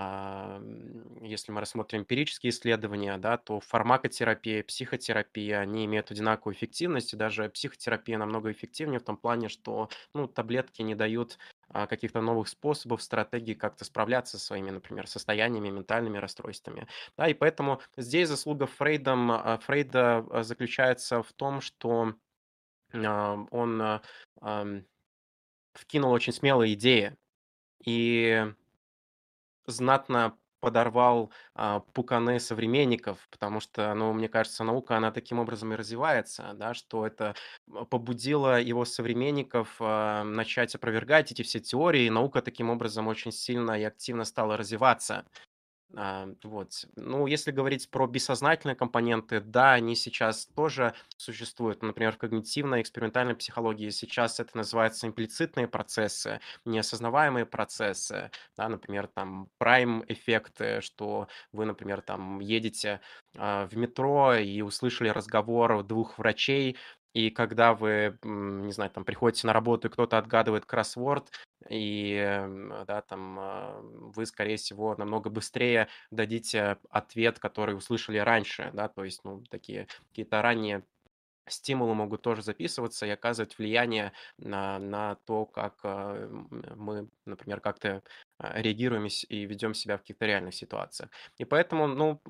если 0.00 1.50
мы 1.50 1.60
рассмотрим 1.60 2.02
эмпирические 2.02 2.50
исследования, 2.50 3.18
да, 3.18 3.36
то 3.36 3.58
фармакотерапия, 3.58 4.62
психотерапия, 4.62 5.58
они 5.58 5.86
имеют 5.86 6.12
одинаковую 6.12 6.54
эффективность, 6.54 7.14
и 7.14 7.16
даже 7.16 7.48
психотерапия 7.48 8.16
намного 8.16 8.52
эффективнее 8.52 9.00
в 9.00 9.04
том 9.04 9.16
плане, 9.16 9.48
что 9.48 9.88
ну, 10.14 10.28
таблетки 10.28 10.82
не 10.82 10.94
дают 10.94 11.38
а, 11.70 11.88
каких-то 11.88 12.20
новых 12.20 12.46
способов, 12.48 13.02
стратегий 13.02 13.56
как-то 13.56 13.84
справляться 13.84 14.38
со 14.38 14.46
своими, 14.46 14.70
например, 14.70 15.08
состояниями, 15.08 15.70
ментальными 15.70 16.18
расстройствами. 16.18 16.86
Да, 17.16 17.26
и 17.26 17.34
поэтому 17.34 17.80
здесь 17.96 18.28
заслуга 18.28 18.68
а, 18.68 19.58
Фрейда 19.58 20.42
заключается 20.44 21.24
в 21.24 21.32
том, 21.32 21.60
что 21.60 22.14
он 22.92 24.00
вкинул 25.74 26.12
очень 26.12 26.32
смелые 26.32 26.74
идеи, 26.74 27.16
и 27.84 28.52
знатно 29.68 30.36
подорвал 30.60 31.32
а, 31.54 31.80
пуканы 31.80 32.40
современников, 32.40 33.28
потому 33.30 33.60
что, 33.60 33.94
ну, 33.94 34.12
мне 34.12 34.28
кажется, 34.28 34.64
наука, 34.64 34.96
она 34.96 35.12
таким 35.12 35.38
образом 35.38 35.72
и 35.72 35.76
развивается, 35.76 36.50
да, 36.54 36.74
что 36.74 37.06
это 37.06 37.36
побудило 37.90 38.60
его 38.60 38.84
современников 38.84 39.76
а, 39.80 40.24
начать 40.24 40.74
опровергать 40.74 41.30
эти 41.30 41.42
все 41.42 41.60
теории, 41.60 42.06
и 42.06 42.10
наука 42.10 42.42
таким 42.42 42.70
образом 42.70 43.06
очень 43.06 43.30
сильно 43.30 43.78
и 43.78 43.84
активно 43.84 44.24
стала 44.24 44.56
развиваться. 44.56 45.26
А, 45.96 46.28
вот. 46.44 46.84
Ну, 46.96 47.26
если 47.26 47.50
говорить 47.50 47.90
про 47.90 48.06
бессознательные 48.06 48.76
компоненты, 48.76 49.40
да, 49.40 49.72
они 49.72 49.96
сейчас 49.96 50.44
тоже 50.54 50.94
существуют. 51.16 51.82
Например, 51.82 52.12
в 52.12 52.18
когнитивной 52.18 52.82
экспериментальной 52.82 53.34
психологии 53.34 53.88
сейчас 53.88 54.38
это 54.38 54.54
называется 54.54 55.06
имплицитные 55.06 55.66
процессы, 55.66 56.40
неосознаваемые 56.66 57.46
процессы, 57.46 58.30
да, 58.54 58.68
например, 58.68 59.06
там 59.06 59.48
прайм-эффекты, 59.56 60.82
что 60.82 61.26
вы, 61.52 61.64
например, 61.64 62.02
там 62.02 62.40
едете 62.40 63.00
а, 63.38 63.66
в 63.66 63.74
метро 63.76 64.34
и 64.34 64.60
услышали 64.60 65.08
разговор 65.08 65.82
двух 65.84 66.18
врачей, 66.18 66.76
и 67.14 67.30
когда 67.30 67.74
вы, 67.74 68.18
не 68.22 68.72
знаю, 68.72 68.90
там 68.90 69.04
приходите 69.04 69.46
на 69.46 69.52
работу, 69.52 69.88
и 69.88 69.90
кто-то 69.90 70.18
отгадывает 70.18 70.66
кроссворд, 70.66 71.30
и, 71.68 72.46
да, 72.86 73.02
там 73.02 73.38
а, 73.38 73.80
вы, 73.82 74.26
скорее 74.26 74.56
всего, 74.56 74.94
намного 74.96 75.30
быстрее 75.30 75.88
дадите 76.10 76.78
ответ, 76.90 77.38
который 77.38 77.76
услышали 77.76 78.18
раньше, 78.18 78.70
да, 78.74 78.88
то 78.88 79.04
есть, 79.04 79.24
ну, 79.24 79.42
такие 79.50 79.88
какие-то 80.10 80.40
ранние 80.42 80.84
стимулы 81.48 81.94
могут 81.94 82.22
тоже 82.22 82.42
записываться 82.42 83.06
и 83.06 83.10
оказывать 83.10 83.56
влияние 83.58 84.12
на, 84.38 84.78
на 84.78 85.16
то, 85.26 85.46
как 85.46 85.80
а, 85.82 86.28
мы, 86.76 87.08
например, 87.24 87.60
как-то 87.60 88.02
а, 88.38 88.60
реагируем 88.60 89.06
и 89.06 89.44
ведем 89.46 89.74
себя 89.74 89.96
в 89.96 90.00
каких-то 90.00 90.26
реальных 90.26 90.54
ситуациях. 90.54 91.10
И 91.38 91.44
поэтому, 91.44 91.86
ну, 91.88 92.20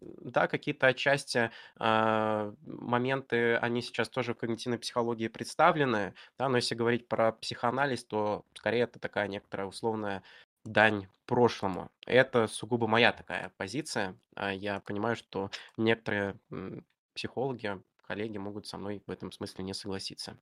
да, 0.00 0.46
какие-то 0.48 0.86
отчасти 0.88 1.50
а, 1.78 2.52
моменты, 2.64 3.56
они 3.56 3.82
сейчас 3.82 4.08
тоже 4.08 4.34
в 4.34 4.38
когнитивной 4.38 4.78
психологии 4.78 5.28
представлены, 5.28 6.14
да, 6.38 6.48
но 6.48 6.56
если 6.56 6.74
говорить 6.74 7.08
про 7.08 7.32
психоанализ, 7.32 8.04
то 8.04 8.44
скорее 8.54 8.82
это 8.82 8.98
такая 8.98 9.28
некоторая 9.28 9.66
условная 9.66 10.22
дань 10.64 11.08
прошлому. 11.26 11.90
Это 12.06 12.46
сугубо 12.48 12.86
моя 12.88 13.12
такая 13.12 13.52
позиция. 13.56 14.18
А 14.34 14.52
Я 14.52 14.80
понимаю, 14.80 15.16
что 15.16 15.50
некоторые 15.76 16.38
психологи, 17.14 17.80
коллеги 18.06 18.38
могут 18.38 18.66
со 18.66 18.78
мной 18.78 19.02
в 19.06 19.10
этом 19.10 19.32
смысле 19.32 19.64
не 19.64 19.74
согласиться. 19.74 20.38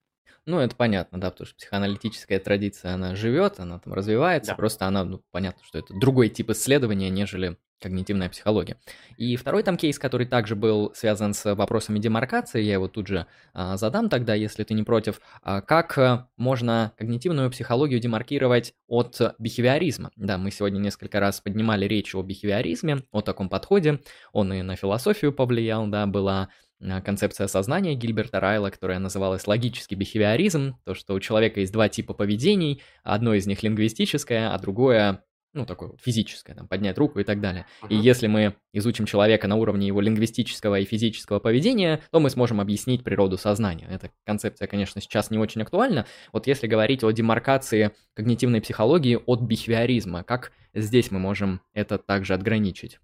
Ну, 0.46 0.58
это 0.58 0.76
понятно, 0.76 1.18
да, 1.20 1.30
потому 1.30 1.46
что 1.46 1.56
психоаналитическая 1.56 2.38
традиция, 2.38 2.94
она 2.94 3.14
живет, 3.14 3.60
она 3.60 3.78
там 3.78 3.94
развивается, 3.94 4.52
Да. 4.52 4.56
просто 4.56 4.86
она, 4.86 5.04
ну, 5.04 5.22
понятно, 5.30 5.62
что 5.64 5.78
это 5.78 5.94
другой 5.94 6.28
тип 6.28 6.50
исследования, 6.50 7.10
нежели 7.10 7.58
когнитивная 7.84 8.30
психология. 8.30 8.78
И 9.18 9.36
второй 9.36 9.62
там 9.62 9.76
кейс, 9.76 9.98
который 9.98 10.26
также 10.26 10.56
был 10.56 10.92
связан 10.94 11.34
с 11.34 11.54
вопросами 11.54 11.98
демаркации, 11.98 12.62
я 12.62 12.72
его 12.72 12.88
тут 12.88 13.06
же 13.06 13.26
а, 13.52 13.76
задам 13.76 14.08
тогда, 14.08 14.34
если 14.34 14.64
ты 14.64 14.72
не 14.72 14.82
против. 14.82 15.20
А, 15.42 15.60
как 15.60 15.98
э, 15.98 16.24
можно 16.38 16.92
когнитивную 16.96 17.50
психологию 17.50 18.00
демаркировать 18.00 18.72
от 18.88 19.20
бихевиоризма? 19.38 20.10
Да, 20.16 20.38
мы 20.38 20.50
сегодня 20.50 20.78
несколько 20.78 21.20
раз 21.20 21.42
поднимали 21.42 21.84
речь 21.84 22.14
о 22.14 22.22
бихевиоризме, 22.22 23.02
о 23.12 23.20
таком 23.20 23.50
подходе. 23.50 24.00
Он 24.32 24.52
и 24.54 24.62
на 24.62 24.76
философию 24.76 25.32
повлиял, 25.32 25.86
да, 25.86 26.06
была 26.06 26.48
а, 26.82 27.02
концепция 27.02 27.46
сознания 27.46 27.94
Гильберта 27.94 28.40
Райла, 28.40 28.70
которая 28.70 28.98
называлась 28.98 29.46
логический 29.46 29.94
бихевиоризм, 29.94 30.76
то, 30.84 30.94
что 30.94 31.14
у 31.14 31.20
человека 31.20 31.60
есть 31.60 31.72
два 31.72 31.90
типа 31.90 32.14
поведений, 32.14 32.82
одно 33.02 33.34
из 33.34 33.46
них 33.46 33.62
лингвистическое, 33.62 34.52
а 34.52 34.58
другое 34.58 35.22
ну, 35.54 35.64
такое 35.64 35.90
вот 35.90 36.00
физическое, 36.00 36.54
там, 36.54 36.68
поднять 36.68 36.98
руку 36.98 37.20
и 37.20 37.24
так 37.24 37.40
далее. 37.40 37.66
Uh-huh. 37.82 37.88
И 37.88 37.96
если 37.96 38.26
мы 38.26 38.54
изучим 38.72 39.06
человека 39.06 39.48
на 39.48 39.56
уровне 39.56 39.86
его 39.86 40.00
лингвистического 40.00 40.80
и 40.80 40.84
физического 40.84 41.38
поведения, 41.38 42.00
то 42.10 42.20
мы 42.20 42.28
сможем 42.28 42.60
объяснить 42.60 43.04
природу 43.04 43.38
сознания. 43.38 43.86
Эта 43.88 44.10
концепция, 44.26 44.66
конечно, 44.66 45.00
сейчас 45.00 45.30
не 45.30 45.38
очень 45.38 45.62
актуальна. 45.62 46.06
Вот 46.32 46.46
если 46.46 46.66
говорить 46.66 47.04
о 47.04 47.10
демаркации 47.12 47.92
когнитивной 48.14 48.60
психологии 48.60 49.18
от 49.24 49.40
бихевиоризма, 49.40 50.24
как 50.24 50.52
здесь 50.74 51.10
мы 51.10 51.20
можем 51.20 51.60
это 51.72 51.98
также 51.98 52.34
отграничить? 52.34 52.98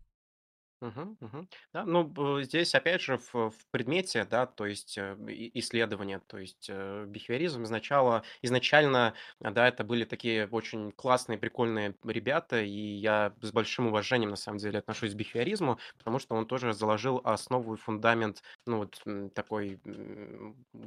Мгм, 0.83 1.19
мгм. 1.21 1.49
Да, 1.75 1.85
ну, 1.85 2.05
б 2.05 2.43
здесь 2.43 2.75
опять 2.75 3.03
же 3.03 3.19
в 3.19 3.35
в 3.51 3.67
предмете, 3.71 4.25
да, 4.25 4.47
то 4.47 4.65
есть, 4.65 4.97
э, 4.97 5.15
исследования, 5.55 6.21
то 6.27 6.39
есть, 6.39 6.69
э, 6.71 7.05
бихевиоризм 7.07 7.65
изначала 7.65 8.23
изначально, 8.41 9.13
да, 9.41 9.69
это 9.69 9.85
были 9.85 10.05
такие 10.05 10.49
очень 10.51 10.91
классные, 10.93 11.37
прикольные 11.39 11.95
ребята, 12.05 12.63
и 12.63 12.71
я 12.71 13.35
с 13.43 13.53
большим 13.53 13.89
уважением 13.89 14.31
на 14.31 14.37
самом 14.37 14.57
деле 14.59 14.79
отношусь 14.79 15.13
к 15.13 15.17
бихевиоризму, 15.17 15.79
потому 15.99 16.19
что 16.19 16.35
он 16.35 16.47
тоже 16.47 16.73
заложил 16.73 17.21
основу 17.25 17.75
и 17.75 17.77
фундамент, 17.77 18.43
ну, 18.67 18.79
вот, 18.79 19.03
такой, 19.35 19.81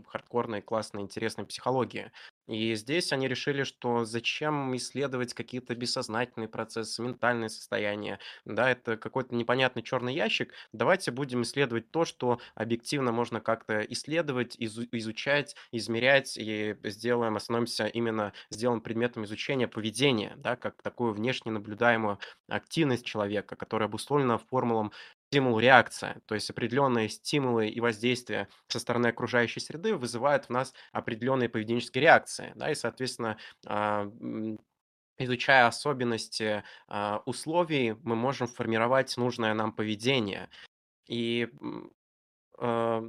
хардкорной, 0.07 0.61
классной, 0.61 1.01
интересной 1.03 1.45
психологии. 1.45 2.11
И 2.47 2.75
здесь 2.75 3.13
они 3.13 3.29
решили, 3.29 3.63
что 3.63 4.03
зачем 4.03 4.75
исследовать 4.75 5.33
какие-то 5.33 5.75
бессознательные 5.75 6.49
процессы, 6.49 7.01
ментальные 7.01 7.47
состояния, 7.49 8.19
да, 8.43 8.69
это 8.69 8.97
какой-то 8.97 9.33
непонятный 9.33 9.81
черный 9.81 10.13
ящик. 10.13 10.53
Давайте 10.73 11.11
будем 11.11 11.43
исследовать 11.43 11.89
то, 11.91 12.03
что 12.03 12.39
объективно 12.53 13.13
можно 13.13 13.39
как-то 13.39 13.79
исследовать, 13.81 14.57
изу- 14.59 14.87
изучать, 14.91 15.55
измерять, 15.71 16.37
и 16.37 16.75
сделаем, 16.83 17.37
остановимся 17.37 17.85
именно, 17.87 18.33
сделаем 18.49 18.81
предметом 18.81 19.23
изучения 19.23 19.69
поведения, 19.69 20.33
да, 20.37 20.57
как 20.57 20.81
такую 20.81 21.13
внешне 21.13 21.51
наблюдаемую 21.51 22.19
активность 22.49 23.05
человека, 23.05 23.55
которая 23.55 23.87
обусловлена 23.87 24.37
формулам 24.37 24.91
стимул-реакция, 25.33 26.21
то 26.27 26.35
есть 26.35 26.47
определенные 26.51 27.09
стимулы 27.09 27.67
и 27.67 27.79
воздействия 27.79 28.47
со 28.67 28.79
стороны 28.79 29.07
окружающей 29.07 29.59
среды 29.59 29.95
вызывают 29.95 30.45
в 30.45 30.49
нас 30.51 30.75
определенные 30.91 31.49
поведенческие 31.49 32.03
реакции, 32.03 32.51
да, 32.55 32.69
и, 32.69 32.75
соответственно, 32.75 33.39
а, 33.65 34.11
изучая 35.17 35.65
особенности 35.65 36.63
а, 36.87 37.23
условий, 37.25 37.95
мы 38.03 38.15
можем 38.15 38.45
формировать 38.45 39.17
нужное 39.17 39.55
нам 39.55 39.71
поведение. 39.71 40.51
И 41.07 41.49
а, 42.59 43.03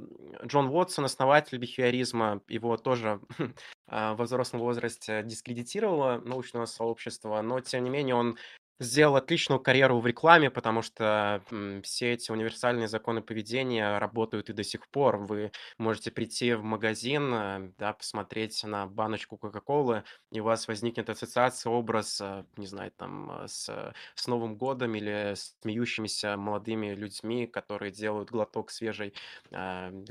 Джон 0.47 0.69
Уотсон, 0.69 1.05
основатель 1.05 1.59
бихевиоризма, 1.59 2.41
его 2.47 2.75
тоже 2.77 3.21
во 3.87 4.15
взрослом 4.15 4.61
возрасте 4.61 5.21
дискредитировало 5.23 6.17
научного 6.25 6.65
сообщества, 6.65 7.39
но 7.43 7.59
тем 7.59 7.83
не 7.83 7.91
менее 7.91 8.15
он 8.15 8.39
Сделал 8.81 9.15
отличную 9.15 9.61
карьеру 9.61 10.01
в 10.01 10.05
рекламе, 10.05 10.51
потому 10.51 10.81
что, 10.81 11.41
все 11.83 12.11
эти 12.11 12.29
универсальные 12.29 12.89
законы 12.89 13.21
поведения 13.21 13.97
работают 13.99 14.49
и 14.49 14.53
до 14.53 14.65
сих 14.65 14.89
пор. 14.89 15.15
Вы 15.15 15.53
можете 15.77 16.11
прийти 16.11 16.53
в 16.55 16.63
магазин, 16.63 17.33
э, 17.33 17.71
да, 17.77 17.93
посмотреть 17.93 18.61
на 18.65 18.85
баночку 18.85 19.37
"Кока-колы", 19.37 20.03
и 20.33 20.41
у 20.41 20.43
вас 20.43 20.67
возникнет 20.67 21.09
ассоциация, 21.09 21.69
образ, 21.71 22.19
э, 22.19 22.43
не 22.57 22.65
знаю, 22.67 22.91
там, 22.97 23.31
э, 23.43 23.47
с 23.47 23.93
с 24.15 24.27
Новым 24.27 24.57
годом 24.57 24.93
или 24.95 25.35
с 25.35 25.55
смеющимися 25.61 26.35
молодыми 26.35 26.87
людьми, 26.95 27.47
которые 27.47 27.91
делают 27.93 28.29
глоток 28.29 28.71
свежей, 28.71 29.13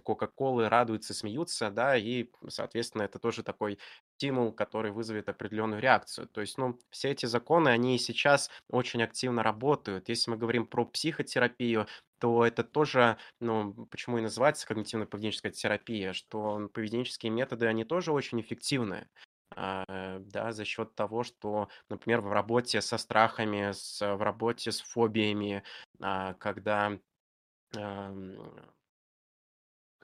"Кока-колы", 0.04 0.70
радуются, 0.70 1.12
смеются, 1.12 1.70
да, 1.70 1.96
и, 1.98 2.30
соответственно, 2.48 3.02
это 3.02 3.18
тоже 3.18 3.42
такой 3.42 3.78
стимул, 4.16 4.52
который 4.52 4.92
вызовет 4.92 5.28
определенную 5.28 5.80
реакцию. 5.80 6.28
То 6.28 6.40
есть, 6.40 6.58
ну, 6.58 6.78
все 6.90 7.10
эти 7.10 7.26
законы, 7.26 7.68
они 7.68 7.98
сейчас 7.98 8.50
очень 8.70 9.02
активно 9.02 9.42
работают. 9.42 10.08
Если 10.08 10.30
мы 10.30 10.36
говорим 10.36 10.66
про 10.66 10.84
психотерапию, 10.84 11.86
то 12.20 12.44
это 12.44 12.64
тоже, 12.64 13.18
ну, 13.40 13.86
почему 13.90 14.18
и 14.18 14.22
называется 14.22 14.66
когнитивно-поведенческая 14.66 15.50
терапия, 15.50 16.12
что 16.12 16.68
поведенческие 16.72 17.30
методы, 17.30 17.66
они 17.66 17.84
тоже 17.84 18.12
очень 18.12 18.40
эффективны. 18.40 19.08
А, 19.56 20.18
да, 20.20 20.52
за 20.52 20.64
счет 20.64 20.94
того, 20.94 21.22
что, 21.22 21.68
например, 21.88 22.20
в 22.20 22.32
работе 22.32 22.80
со 22.80 22.98
страхами, 22.98 23.72
с, 23.72 24.00
в 24.00 24.22
работе 24.22 24.72
с 24.72 24.80
фобиями, 24.80 25.62
а, 26.00 26.34
когда 26.34 26.98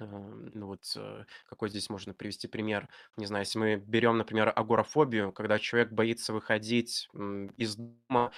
ну 0.06 0.66
вот, 0.66 0.82
э, 0.96 1.24
какой 1.46 1.68
здесь 1.70 1.90
можно 1.90 2.14
привести 2.14 2.48
пример? 2.48 2.88
Не 3.16 3.26
знаю, 3.26 3.42
если 3.44 3.58
мы 3.58 3.76
берем, 3.76 4.18
например, 4.18 4.52
агорафобию, 4.54 5.32
когда 5.32 5.58
человек 5.58 5.92
боится 5.92 6.32
выходить 6.32 7.08
из 7.56 7.76
дома, 7.76 8.32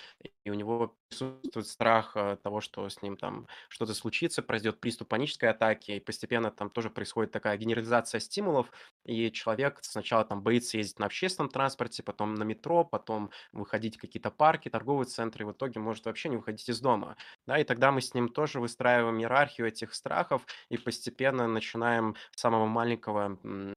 и 0.44 0.50
у 0.50 0.54
него 0.54 0.96
присутствует 1.08 1.66
страх 1.66 2.12
э, 2.16 2.36
того, 2.42 2.60
что 2.60 2.88
с 2.88 3.02
ним 3.02 3.16
там 3.16 3.46
что-то 3.68 3.94
случится, 3.94 4.42
произойдет 4.42 4.80
приступ 4.80 5.08
панической 5.08 5.50
атаки, 5.50 5.92
и 5.92 6.00
постепенно 6.00 6.50
там 6.50 6.70
тоже 6.70 6.90
происходит 6.90 7.32
такая 7.32 7.56
генерализация 7.56 8.18
стимулов, 8.20 8.70
и 9.04 9.30
человек 9.30 9.78
сначала 9.82 10.24
там 10.24 10.42
боится 10.42 10.78
ездить 10.78 10.98
на 10.98 11.06
общественном 11.06 11.50
транспорте, 11.50 12.02
потом 12.02 12.34
на 12.34 12.44
метро, 12.44 12.84
потом 12.84 13.30
выходить 13.52 13.96
в 13.96 14.00
какие-то 14.00 14.30
парки, 14.30 14.68
торговые 14.68 15.06
центры, 15.06 15.44
и 15.44 15.46
в 15.46 15.52
итоге 15.52 15.80
может 15.80 16.06
вообще 16.06 16.28
не 16.28 16.36
выходить 16.36 16.68
из 16.68 16.80
дома. 16.80 17.16
Да, 17.46 17.58
и 17.58 17.64
тогда 17.64 17.92
мы 17.92 18.00
с 18.00 18.14
ним 18.14 18.28
тоже 18.28 18.60
выстраиваем 18.60 19.18
иерархию 19.20 19.66
этих 19.68 19.94
страхов, 19.94 20.46
и 20.68 20.76
постепенно 20.78 21.46
начинаем 21.52 22.16
с 22.34 22.40
самого 22.40 22.66
маленького 22.66 23.38
э, 23.44 23.74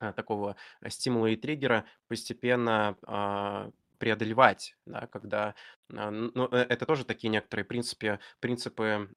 э, 0.00 0.12
такого 0.12 0.56
стимула 0.88 1.26
и 1.26 1.36
триггера 1.36 1.84
постепенно 2.06 2.96
а, 3.02 3.70
преодолевать, 3.98 4.76
да, 4.86 5.08
когда, 5.08 5.56
ну, 5.88 6.48
э, 6.52 6.66
это 6.68 6.86
тоже 6.86 7.04
такие 7.04 7.30
некоторые 7.30 7.64
принципы, 7.64 8.20
принципы 8.38 9.08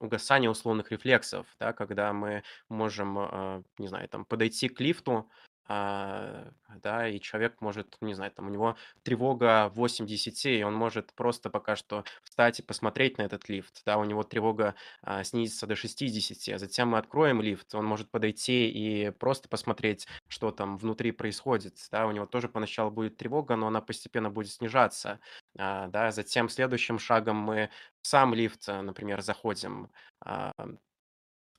угасания 0.00 0.48
условных 0.48 0.90
рефлексов, 0.92 1.46
да, 1.60 1.74
когда 1.74 2.12
мы 2.14 2.42
можем, 2.70 3.64
не 3.76 3.86
знаю, 3.86 4.08
там, 4.08 4.24
подойти 4.24 4.70
к 4.70 4.80
лифту, 4.80 5.28
а, 5.66 6.50
да, 6.82 7.08
и 7.08 7.20
человек 7.20 7.60
может, 7.60 7.96
не 8.00 8.14
знаю, 8.14 8.30
там 8.32 8.46
у 8.46 8.50
него 8.50 8.76
тревога 9.02 9.70
8 9.74 10.06
10, 10.06 10.46
и 10.46 10.62
он 10.62 10.74
может 10.74 11.12
просто 11.14 11.50
пока 11.50 11.76
что 11.76 12.04
встать 12.22 12.60
и 12.60 12.62
посмотреть 12.62 13.18
на 13.18 13.22
этот 13.22 13.48
лифт, 13.48 13.82
да, 13.86 13.96
у 13.98 14.04
него 14.04 14.22
тревога 14.24 14.74
а, 15.02 15.24
снизится 15.24 15.66
до 15.66 15.74
60, 15.76 16.54
а 16.54 16.58
затем 16.58 16.88
мы 16.90 16.98
откроем 16.98 17.40
лифт, 17.40 17.74
он 17.74 17.86
может 17.86 18.10
подойти 18.10 18.68
и 18.68 19.10
просто 19.10 19.48
посмотреть, 19.48 20.06
что 20.28 20.50
там 20.50 20.76
внутри 20.76 21.12
происходит, 21.12 21.76
да, 21.90 22.06
у 22.06 22.10
него 22.10 22.26
тоже 22.26 22.48
поначалу 22.48 22.90
будет 22.90 23.16
тревога, 23.16 23.56
но 23.56 23.68
она 23.68 23.80
постепенно 23.80 24.30
будет 24.30 24.52
снижаться, 24.52 25.20
а, 25.58 25.88
да, 25.88 26.10
затем 26.12 26.48
следующим 26.48 26.98
шагом 26.98 27.36
мы 27.36 27.70
в 28.02 28.06
сам 28.06 28.34
лифт, 28.34 28.68
например, 28.68 29.22
заходим, 29.22 29.90
а, 30.20 30.52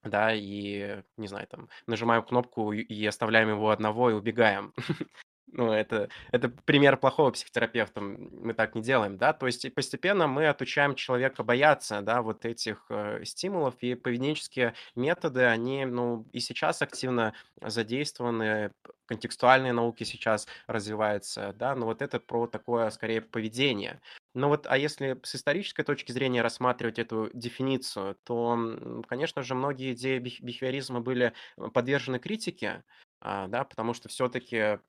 да, 0.06 0.34
и, 0.34 1.01
не 1.18 1.28
знаю, 1.28 1.47
там, 1.47 1.70
нажимаем 1.88 2.24
кнопку 2.24 2.72
и 2.72 3.06
оставляем 3.06 3.49
его 3.49 3.70
одного 3.70 4.12
и 4.12 4.14
убегаем. 4.14 4.74
Ну, 5.58 5.72
это, 5.72 6.10
это 6.34 6.49
пример 6.49 6.97
плохого 6.97 7.32
психотерапевта. 7.32 8.01
Мы 8.01 8.53
так 8.53 8.76
не 8.76 8.82
делаем, 8.82 9.18
да. 9.18 9.32
То 9.32 9.45
есть 9.45 9.74
постепенно 9.74 10.28
мы 10.28 10.47
отучаем 10.47 10.95
человека 10.95 11.43
бояться, 11.43 12.01
да, 12.01 12.22
вот 12.22 12.45
этих 12.45 12.86
э, 12.89 13.24
стимулов. 13.24 13.76
И 13.80 13.95
поведенческие 13.95 14.74
методы, 14.95 15.45
они, 15.45 15.86
ну, 15.86 16.28
и 16.34 16.41
сейчас 16.41 16.82
активно 16.82 17.34
задействованы. 17.62 18.72
Контекстуальные 19.06 19.72
науки 19.72 20.03
сейчас 20.03 20.45
развиваются, 20.68 21.53
да. 21.53 21.74
Но 21.76 21.86
вот 21.86 22.01
это 22.01 22.20
про 22.20 22.47
такое, 22.47 22.89
скорее, 22.89 23.22
поведение. 23.22 24.01
Но 24.36 24.49
вот, 24.49 24.67
а 24.67 24.77
если 24.77 25.19
с 25.23 25.36
исторической 25.36 25.83
точки 25.83 26.11
зрения 26.11 26.41
рассматривать 26.43 26.99
эту 26.99 27.29
дефиницию, 27.33 28.17
то, 28.23 29.03
конечно 29.07 29.41
же, 29.41 29.55
многие 29.55 29.93
идеи 29.93 30.19
бих- 30.19 30.41
бихевиоризма 30.41 31.01
были 31.01 31.33
э, 31.57 31.67
подвержены 31.73 32.19
критике, 32.19 32.83
а, 33.21 33.47
да, 33.47 33.63
потому 33.63 33.93
что 33.95 34.09
все-таки 34.09 34.79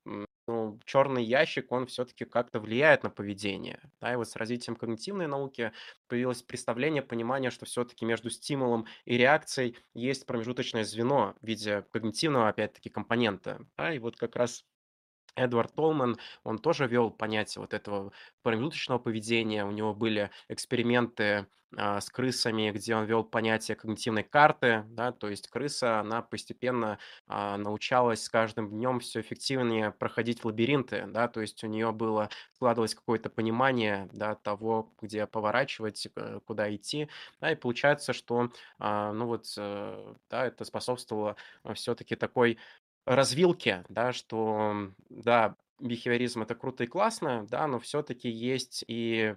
ну, 0.47 0.79
черный 0.85 1.23
ящик, 1.23 1.71
он 1.71 1.87
все-таки 1.87 2.25
как-то 2.25 2.59
влияет 2.59 3.03
на 3.03 3.09
поведение. 3.09 3.81
Да, 3.99 4.13
и 4.13 4.15
вот 4.15 4.29
с 4.29 4.35
развитием 4.35 4.75
когнитивной 4.75 5.27
науки 5.27 5.73
появилось 6.07 6.41
представление, 6.43 7.01
понимание, 7.01 7.51
что 7.51 7.65
все-таки 7.65 8.05
между 8.05 8.29
стимулом 8.29 8.85
и 9.05 9.17
реакцией 9.17 9.77
есть 9.93 10.25
промежуточное 10.25 10.83
звено 10.85 11.35
в 11.41 11.45
виде 11.47 11.83
когнитивного, 11.91 12.49
опять-таки, 12.49 12.89
компонента. 12.89 13.65
Да, 13.77 13.93
и 13.93 13.99
вот 13.99 14.17
как 14.17 14.35
раз 14.35 14.63
Эдвард 15.37 15.73
Толман, 15.75 16.17
он 16.43 16.57
тоже 16.59 16.87
вел 16.87 17.11
понятие 17.11 17.61
вот 17.61 17.73
этого 17.73 18.11
промежуточного 18.41 18.99
поведения. 18.99 19.65
У 19.65 19.71
него 19.71 19.93
были 19.93 20.31
эксперименты 20.49 21.47
а, 21.75 21.99
с 21.99 22.09
крысами, 22.09 22.71
где 22.71 22.95
он 22.95 23.05
вел 23.05 23.25
понятие 23.25 23.75
когнитивной 23.75 24.23
карты, 24.23 24.85
да, 24.87 25.11
то 25.11 25.29
есть 25.29 25.49
крыса, 25.49 25.99
она 25.99 26.21
постепенно 26.21 26.97
а, 27.27 27.57
научалась 27.57 28.23
с 28.23 28.29
каждым 28.29 28.69
днем 28.69 29.01
все 29.01 29.19
эффективнее 29.19 29.91
проходить 29.91 30.45
лабиринты, 30.45 31.05
да, 31.07 31.27
то 31.27 31.41
есть 31.41 31.61
у 31.65 31.67
нее 31.67 31.91
было, 31.91 32.29
складывалось 32.53 32.95
какое-то 32.95 33.29
понимание, 33.29 34.07
да, 34.13 34.35
того, 34.35 34.93
где 35.01 35.27
поворачивать, 35.27 36.07
э, 36.15 36.39
куда 36.45 36.73
идти, 36.73 37.09
да, 37.41 37.51
и 37.51 37.55
получается, 37.55 38.13
что, 38.13 38.49
а, 38.79 39.11
ну 39.11 39.25
вот, 39.25 39.53
э, 39.57 40.13
да, 40.29 40.45
это 40.45 40.63
способствовало 40.63 41.35
все-таки 41.73 42.15
такой 42.15 42.59
развилке, 43.15 43.85
да, 43.89 44.13
что, 44.13 44.91
да, 45.09 45.55
бихевиоризм- 45.79 46.43
это 46.43 46.55
круто 46.55 46.83
и 46.83 46.87
классно, 46.87 47.45
да, 47.49 47.67
но 47.67 47.79
все-таки 47.79 48.29
есть 48.29 48.83
и 48.87 49.35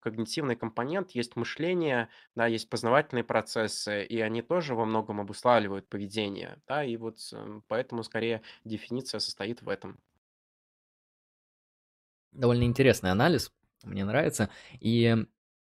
когнитивный 0.00 0.56
компонент, 0.56 1.10
есть 1.12 1.36
мышление, 1.36 2.08
да, 2.34 2.46
есть 2.46 2.70
познавательные 2.70 3.24
процессы, 3.24 4.04
и 4.04 4.20
они 4.20 4.42
тоже 4.42 4.74
во 4.74 4.86
многом 4.86 5.20
обуславливают 5.20 5.88
поведение, 5.88 6.58
да, 6.66 6.84
и 6.84 6.96
вот 6.96 7.18
э, 7.32 7.60
поэтому 7.68 8.02
скорее 8.02 8.42
дефиниция 8.64 9.20
состоит 9.20 9.62
в 9.62 9.68
этом. 9.68 10.00
Довольно 12.32 12.62
интересный 12.64 13.10
анализ, 13.10 13.52
мне 13.82 14.04
нравится. 14.04 14.50
И 14.78 15.16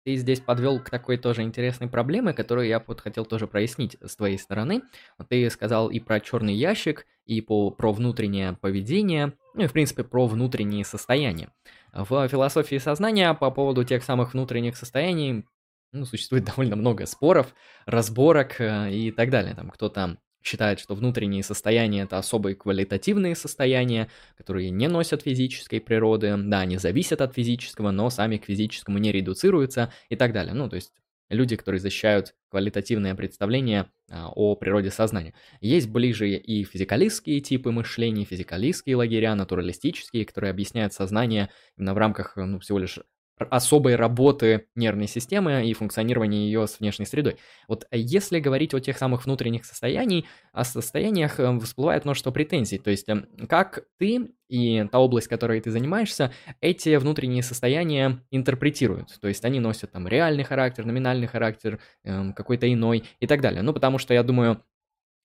ты 0.06 0.16
здесь 0.18 0.40
подвел 0.40 0.80
к 0.80 0.92
такой 0.92 1.18
тоже 1.18 1.42
интересной 1.42 1.88
проблеме, 1.88 2.32
которую 2.32 2.68
я 2.68 2.82
вот 2.86 3.02
хотел 3.02 3.26
тоже 3.26 3.48
прояснить 3.48 3.98
с 4.06 4.16
твоей 4.16 4.38
стороны. 4.38 4.84
Ты 5.30 5.50
сказал 5.50 5.90
и 5.90 6.00
про 6.00 6.20
черный 6.20 6.54
ящик, 6.54 7.08
и 7.26 7.42
по, 7.42 7.72
про 7.72 7.92
внутреннее 7.92 8.54
поведение, 8.54 9.34
ну 9.56 9.64
и 9.64 9.68
в 9.68 9.74
принципе 9.74 10.04
про 10.04 10.28
внутренние 10.28 10.86
состояния. 10.86 11.50
В 11.92 12.28
философии 12.28 12.78
сознания 12.78 13.34
по 13.34 13.50
поводу 13.50 13.84
тех 13.84 14.04
самых 14.04 14.34
внутренних 14.34 14.78
состояний 14.78 15.46
ну, 15.92 16.06
существует 16.06 16.46
довольно 16.56 16.76
много 16.76 17.08
споров, 17.08 17.56
разборок 17.88 18.62
э, 18.62 18.92
и 18.94 19.12
так 19.12 19.32
далее. 19.32 19.56
Там 19.56 19.72
кто-то 19.72 20.18
считает, 20.46 20.80
что 20.80 20.96
внутренние 20.96 21.44
состояния 21.44 22.04
это 22.04 22.18
особые 22.18 22.56
квалитативные 22.56 23.36
состояния, 23.36 24.10
которые 24.38 24.70
не 24.70 24.88
носят 24.88 25.24
физической 25.24 25.80
природы, 25.80 26.36
да, 26.38 26.62
они 26.62 26.78
зависят 26.78 27.22
от 27.22 27.34
физического, 27.34 27.92
но 27.92 28.10
сами 28.10 28.38
к 28.38 28.46
физическому 28.46 28.98
не 29.00 29.12
редуцируются 29.12 29.92
и 30.10 30.16
так 30.16 30.34
далее. 30.34 30.54
Ну, 30.54 30.70
то 30.70 30.76
есть 30.76 30.94
люди, 31.30 31.56
которые 31.56 31.80
защищают 31.80 32.36
квалитативное 32.50 33.16
представление 33.16 33.90
а, 34.10 34.30
о 34.30 34.56
природе 34.56 34.92
сознания. 34.92 35.34
Есть 35.62 35.90
ближе 35.90 36.30
и 36.30 36.64
физикалистские 36.64 37.40
типы 37.40 37.72
мышления, 37.72 38.26
физикалистские 38.26 38.96
лагеря, 38.96 39.34
натуралистические, 39.36 40.26
которые 40.26 40.52
объясняют 40.52 40.94
сознание 40.94 41.50
именно 41.78 41.94
в 41.94 41.98
рамках 41.98 42.36
ну, 42.36 42.60
всего 42.60 42.78
лишь 42.78 43.00
особой 43.38 43.96
работы 43.96 44.68
нервной 44.76 45.08
системы 45.08 45.66
и 45.68 45.74
функционирования 45.74 46.46
ее 46.46 46.68
с 46.68 46.80
внешней 46.80 47.06
средой. 47.06 47.38
Вот 47.68 47.86
э, 47.92 47.98
если 47.98 48.40
говорить 48.40 48.74
о 48.74 48.80
тех 48.80 48.98
самых 48.98 49.26
внутренних 49.26 49.66
состояниях, 49.66 50.26
о 50.54 50.64
состояниях 50.64 51.40
э, 51.40 51.60
всплывает 51.60 52.06
множество 52.06 52.32
претензий. 52.32 52.78
То 52.78 52.92
есть 52.92 53.10
эм, 53.10 53.28
как 53.48 53.84
ты 53.98 54.32
и 54.48 54.86
та 54.92 55.00
область, 55.00 55.28
которой 55.28 55.60
ты 55.60 55.72
занимаешься, 55.72 56.32
эти 56.62 56.96
внутренние 56.96 57.44
состояния 57.44 58.22
интерпретируют. 58.32 59.18
То 59.20 59.28
есть 59.28 59.44
они 59.44 59.60
носят 59.60 59.92
там 59.92 60.08
реальный 60.08 60.44
характер, 60.44 60.86
номинальный 60.86 61.28
характер, 61.28 61.80
эм, 62.04 62.34
какой-то 62.34 62.72
иной 62.72 63.04
и 63.20 63.28
так 63.28 63.42
далее. 63.42 63.62
Ну, 63.64 63.74
потому 63.74 63.98
что 63.98 64.14
я 64.14 64.24
думаю, 64.24 64.62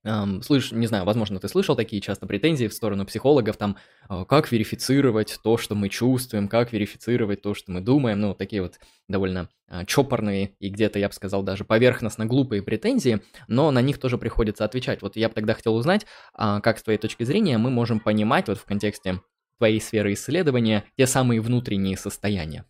Эм, 0.03 0.41
слышь, 0.43 0.73
не 0.73 0.87
знаю, 0.87 1.05
возможно, 1.05 1.39
ты 1.41 1.49
слышал 1.49 1.77
такие 1.77 2.01
часто 2.01 2.27
претензии 2.27 2.67
в 2.69 2.73
сторону 2.73 3.05
психологов, 3.05 3.59
там, 3.59 3.77
э, 4.09 4.25
как 4.27 4.51
верифицировать 4.51 5.39
то, 5.45 5.59
что 5.59 5.75
мы 5.75 5.91
чувствуем, 5.91 6.49
как 6.49 6.73
верифицировать 6.73 7.43
то, 7.43 7.53
что 7.53 7.71
мы 7.71 7.83
думаем, 7.83 8.19
ну, 8.21 8.35
такие 8.35 8.63
вот 8.63 8.79
довольно 9.09 9.51
э, 9.69 9.85
чопорные 9.85 10.55
и 10.59 10.71
где-то, 10.71 10.99
я 10.99 11.09
бы 11.09 11.15
сказал, 11.15 11.43
даже 11.43 11.65
поверхностно 11.65 12.25
глупые 12.25 12.63
претензии, 12.63 13.21
но 13.47 13.71
на 13.71 13.83
них 13.83 13.99
тоже 13.99 14.17
приходится 14.17 14.65
отвечать. 14.65 15.03
Вот 15.03 15.17
я 15.17 15.29
бы 15.29 15.35
тогда 15.35 15.53
хотел 15.53 15.75
узнать, 15.77 16.07
э, 16.39 16.61
как 16.63 16.79
с 16.79 16.83
твоей 16.83 16.99
точки 16.99 17.25
зрения 17.25 17.59
мы 17.59 17.69
можем 17.71 18.01
понимать 18.01 18.49
вот 18.49 18.57
в 18.59 18.65
контексте 18.65 19.21
твоей 19.59 19.81
сферы 19.83 20.15
исследования 20.15 20.85
те 20.97 21.07
самые 21.07 21.43
внутренние 21.43 21.99
состояния. 21.99 22.65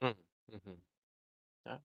Мгм, 0.00 0.16
мгм. 0.48 0.76
Да. 1.66 1.82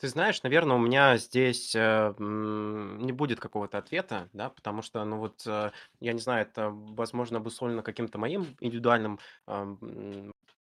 А, 0.00 0.02
ты 0.02 0.08
знаешь, 0.08 0.42
наверное, 0.42 0.76
у 0.76 0.80
меня 0.80 1.16
здесь, 1.18 1.74
э, 1.74 2.14
не 2.18 3.12
будет 3.12 3.38
какого-то 3.40 3.78
ответа, 3.78 4.28
да, 4.32 4.48
потому 4.50 4.82
что, 4.82 5.04
ну 5.04 5.18
вот, 5.18 5.42
э, 5.46 5.72
я 6.00 6.12
не 6.12 6.20
знаю, 6.20 6.42
это, 6.42 6.70
возможно, 6.70 7.38
обусловлено 7.38 7.82
каким-то 7.82 8.18
моим 8.18 8.56
индивидуальным, 8.60 9.18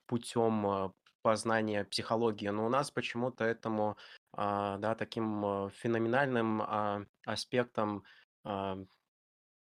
путем, 0.07 0.67
э, 0.67 0.91
познания 1.23 1.85
психологии, 1.85 2.49
но 2.49 2.67
у 2.67 2.69
нас 2.69 2.91
почему-то 2.91 3.45
этому, 3.45 3.97
а, 4.33 4.79
да, 4.79 4.95
таким, 4.95 5.45
э, 5.45 5.71
феноменальным, 5.71 6.63
а, 6.63 7.05
аспектом, 7.27 8.05
а 8.45 8.79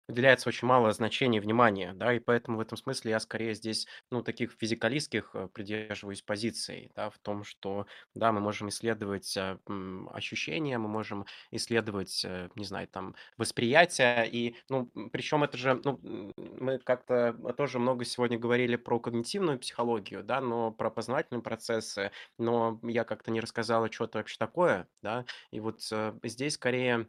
уделяется 0.09 0.49
очень 0.49 0.67
мало 0.69 0.93
значения 0.93 1.41
внимания, 1.41 1.93
да, 1.95 2.15
и 2.15 2.19
поэтому 2.19 2.59
в 2.59 2.61
этом 2.61 2.79
смысле 2.79 3.11
я 3.13 3.21
скорее 3.21 3.55
здесь, 3.55 3.87
ну, 4.11 4.23
таких 4.23 4.53
физикалистских 4.59 5.31
э, 5.35 5.49
придерживаюсь 5.53 6.23
позиций, 6.23 6.91
да, 6.95 7.11
в 7.11 7.19
том, 7.19 7.45
что, 7.45 7.87
да, 8.15 8.33
мы 8.33 8.41
можем 8.41 8.69
исследовать 8.71 9.37
м, 9.37 10.09
ощущения, 10.13 10.79
мы 10.79 10.89
можем 10.89 11.27
исследовать, 11.51 12.25
э, 12.25 12.49
не 12.55 12.65
знаю, 12.65 12.89
там, 12.89 13.15
восприятие, 13.37 14.29
и, 14.31 14.57
ну, 14.69 14.91
причем 15.13 15.45
это 15.45 15.57
же, 15.59 15.81
ну, 15.85 16.01
мы 16.37 16.79
как-то 16.79 17.33
тоже 17.57 17.79
много 17.79 18.05
сегодня 18.05 18.39
говорили 18.39 18.77
про 18.77 18.99
когнитивную 19.01 19.59
психологию, 19.59 20.23
да, 20.25 20.41
но 20.41 20.71
про 20.73 20.91
познавательные 20.91 21.43
процессы, 21.43 22.13
но 22.39 22.81
я 22.83 23.05
как-то 23.05 23.31
не 23.31 23.41
рассказала, 23.41 23.91
что 23.93 24.05
это 24.05 24.19
вообще 24.19 24.37
такое, 24.39 24.89
да, 25.03 25.25
и 25.51 25.61
вот 25.61 25.81
э, 25.93 26.15
здесь 26.25 26.55
скорее 26.55 27.09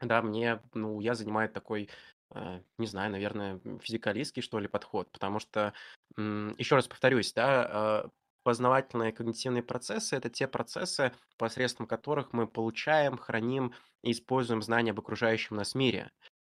да, 0.00 0.22
мне, 0.22 0.60
ну, 0.74 1.00
я 1.00 1.14
занимаю 1.14 1.48
такой 1.50 1.90
э, 2.34 2.60
не 2.78 2.86
знаю, 2.86 3.12
наверное, 3.12 3.60
физикалистский, 3.80 4.42
что 4.42 4.58
ли, 4.58 4.68
подход, 4.68 5.10
потому 5.12 5.38
что, 5.40 5.72
еще 6.16 6.74
раз 6.74 6.88
повторюсь, 6.88 7.32
да, 7.32 8.04
э, 8.04 8.08
познавательные 8.42 9.12
когнитивные 9.12 9.62
процессы– 9.62 10.16
это 10.16 10.30
те 10.30 10.48
процессы, 10.48 11.12
посредством 11.36 11.86
которых 11.86 12.32
мы 12.32 12.46
получаем, 12.46 13.18
храним 13.18 13.74
и 14.02 14.12
используем 14.12 14.62
знания 14.62 14.92
об 14.92 15.00
окружающем 15.00 15.56
нас 15.56 15.74
мире. 15.74 16.10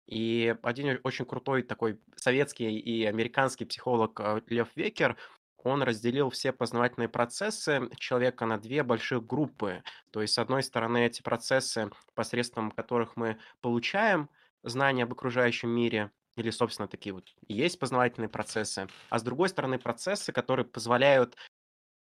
И 0.07 0.55
один 0.61 0.99
очень 1.03 1.26
крутой 1.26 1.63
такой 1.63 1.99
советский 2.15 2.78
и 2.78 3.05
американский 3.05 3.65
психолог 3.65 4.19
э, 4.19 4.41
Лев 4.47 4.69
Векер, 4.76 5.17
он 5.65 5.82
разделил 5.82 6.30
все 6.30 6.51
познавательные 6.51 7.09
процессы 7.09 7.89
человека 7.97 8.45
на 8.45 8.59
две 8.59 8.84
больших 8.84 9.26
группы. 9.26 9.82
То 10.11 10.21
есть, 10.21 10.36
с 10.36 10.38
одной 10.38 10.61
стороны, 10.61 11.07
эти 11.07 11.23
процессы, 11.23 11.89
посредством 12.13 12.69
которых 12.69 13.15
мы 13.15 13.39
получаем 13.61 14.30
знания 14.66 15.03
об 15.03 15.13
окружающем 15.13 15.70
мире, 15.70 16.11
или, 16.36 16.49
собственно, 16.49 16.88
такие 16.88 17.13
вот 17.13 17.34
и 17.47 17.53
есть 17.53 17.80
познавательные 17.80 18.30
процессы, 18.30 18.88
а 19.09 19.20
с 19.20 19.24
другой 19.24 19.49
стороны 19.49 19.80
процессы, 19.80 20.32
которые 20.34 20.66
позволяют 20.66 21.38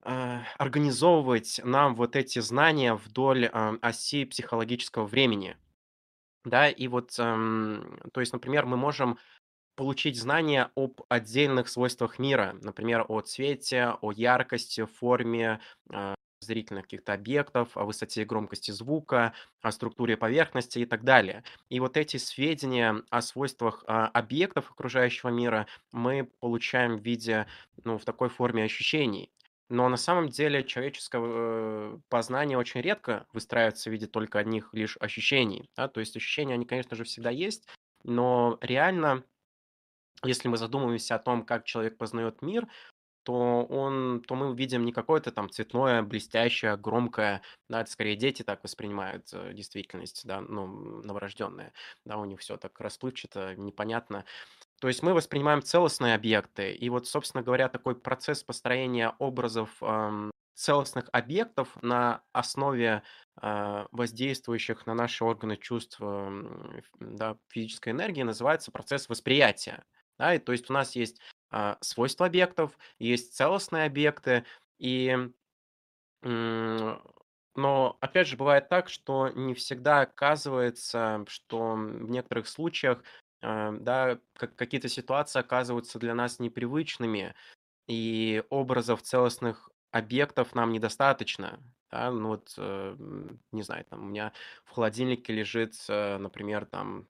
э, 0.05 0.41
организовывать 0.59 1.61
нам 1.65 1.95
вот 1.95 2.17
эти 2.17 2.41
знания 2.41 2.95
вдоль 2.95 3.47
э, 3.47 3.79
оси 3.83 4.25
психологического 4.25 5.07
времени. 5.07 5.57
Да, 6.45 6.69
и 6.69 6.89
вот, 6.89 7.19
эм, 7.19 8.01
то 8.13 8.21
есть, 8.21 8.33
например, 8.33 8.65
мы 8.67 8.77
можем 8.77 9.19
получить 9.77 10.19
знания 10.21 10.71
об 10.77 11.03
отдельных 11.09 11.69
свойствах 11.69 12.19
мира, 12.19 12.57
например, 12.63 13.05
о 13.09 13.21
цвете, 13.21 13.95
о 14.03 14.13
яркости, 14.13 14.85
форме, 14.85 15.61
э, 15.93 16.15
зрительных 16.49 16.85
каких-то 16.85 17.13
объектов, 17.13 17.77
о 17.77 17.85
высоте 17.85 18.23
и 18.23 18.25
громкости 18.25 18.73
звука, 18.73 19.33
о 19.63 19.71
структуре 19.71 20.17
поверхности 20.17 20.81
и 20.81 20.87
так 20.87 21.05
далее. 21.05 21.45
И 21.69 21.79
вот 21.79 21.97
эти 21.97 22.17
сведения 22.17 23.03
о 23.11 23.23
свойствах 23.23 23.85
а, 23.87 24.09
объектов 24.09 24.71
окружающего 24.71 25.29
мира 25.29 25.67
мы 25.93 26.29
получаем 26.41 26.99
в 26.99 27.03
виде, 27.03 27.47
ну, 27.85 27.99
в 27.99 28.05
такой 28.05 28.29
форме 28.29 28.65
ощущений. 28.65 29.31
Но 29.71 29.89
на 29.89 29.99
самом 29.99 30.31
деле 30.31 30.65
человеческое 30.65 31.21
э, 31.23 31.99
познание 32.09 32.57
очень 32.57 32.81
редко 32.81 33.27
выстраивается 33.35 33.91
в 33.91 33.93
виде 33.93 34.07
только 34.07 34.39
одних 34.39 34.73
лишь 34.73 34.97
ощущений. 34.99 35.69
Да? 35.77 35.89
То 35.89 36.01
есть 36.01 36.17
ощущения, 36.17 36.55
они, 36.55 36.65
конечно 36.65 36.97
же, 36.97 37.05
всегда 37.05 37.29
есть, 37.29 37.69
но 38.03 38.59
реально, 38.63 39.25
если 40.25 40.49
мы 40.49 40.57
задумываемся 40.57 41.17
о 41.17 41.19
том, 41.19 41.45
как 41.45 41.65
человек 41.67 41.99
познает 41.99 42.41
мир, 42.41 42.67
то 43.29 43.66
он 43.68 44.22
то 44.26 44.35
мы 44.37 44.49
увидим 44.49 44.87
не 44.87 44.93
какое-то 44.93 45.31
там 45.31 45.51
цветное, 45.51 46.03
блестящее, 46.03 46.79
громкое, 46.79 47.43
да, 47.68 47.83
это 47.83 47.91
скорее 47.91 48.16
дети 48.16 48.43
так 48.43 48.64
воспринимают 48.64 49.29
э, 49.35 49.53
действительность, 49.53 50.26
да, 50.26 50.41
ну, 50.41 50.66
новорожденные, 51.03 51.74
да, 52.07 52.16
у 52.16 52.24
них 52.24 52.41
все 52.41 52.57
так 52.57 52.81
расплывчато, 52.81 53.55
непонятно. 53.57 54.24
То 54.81 54.89
есть 54.89 55.03
мы 55.03 55.12
воспринимаем 55.12 55.61
целостные 55.61 56.14
объекты, 56.14 56.72
и 56.72 56.89
вот, 56.89 57.07
собственно 57.07 57.43
говоря, 57.43 57.68
такой 57.68 57.97
процесс 57.97 58.43
построения 58.43 59.14
образов, 59.18 59.79
целостных 60.55 61.11
объектов 61.12 61.76
на 61.83 62.22
основе 62.33 63.03
а, 63.37 63.87
воздействующих 63.93 64.87
на 64.87 64.95
наши 64.95 65.22
органы 65.22 65.57
чувств 65.57 66.01
да, 66.01 67.37
физической 67.49 67.91
энергии 67.91 68.22
называется 68.22 68.72
процесс 68.72 69.09
восприятия. 69.09 69.85
Да, 70.18 70.35
и 70.35 70.39
то 70.39 70.51
есть 70.51 70.68
у 70.68 70.72
нас 70.72 70.97
есть 70.97 71.20
свойства 71.81 72.27
объектов, 72.27 72.77
есть 72.99 73.35
целостные 73.35 73.87
объекты, 73.87 74.45
и 74.79 75.17
но 76.23 77.97
опять 78.01 78.29
же 78.29 78.37
бывает 78.37 78.69
так, 78.69 78.89
что 78.89 79.29
не 79.31 79.55
всегда 79.55 80.03
оказывается, 80.03 81.25
что 81.27 81.75
в 81.75 82.11
некоторых 82.11 82.47
случаях 82.47 83.03
а, 83.41 83.73
да, 83.73 84.19
какие-то 84.35 84.89
ситуации 84.89 85.41
оказываются 85.41 85.99
для 85.99 86.15
нас 86.15 86.39
непривычными, 86.39 87.35
и 87.89 88.43
образов 88.51 89.03
целостных 89.03 89.71
объектов 89.91 90.55
нам 90.55 90.73
недостаточно. 90.73 91.59
Да? 91.91 92.11
Ну 92.11 92.29
вот, 92.29 92.55
э, 92.59 92.97
не 93.51 93.63
знаю, 93.63 93.85
там 93.87 94.05
у 94.05 94.07
меня 94.07 94.33
в 94.65 94.71
холодильнике 94.73 95.33
лежит, 95.33 95.75
э, 95.89 96.19
например, 96.19 96.67
там 96.67 97.09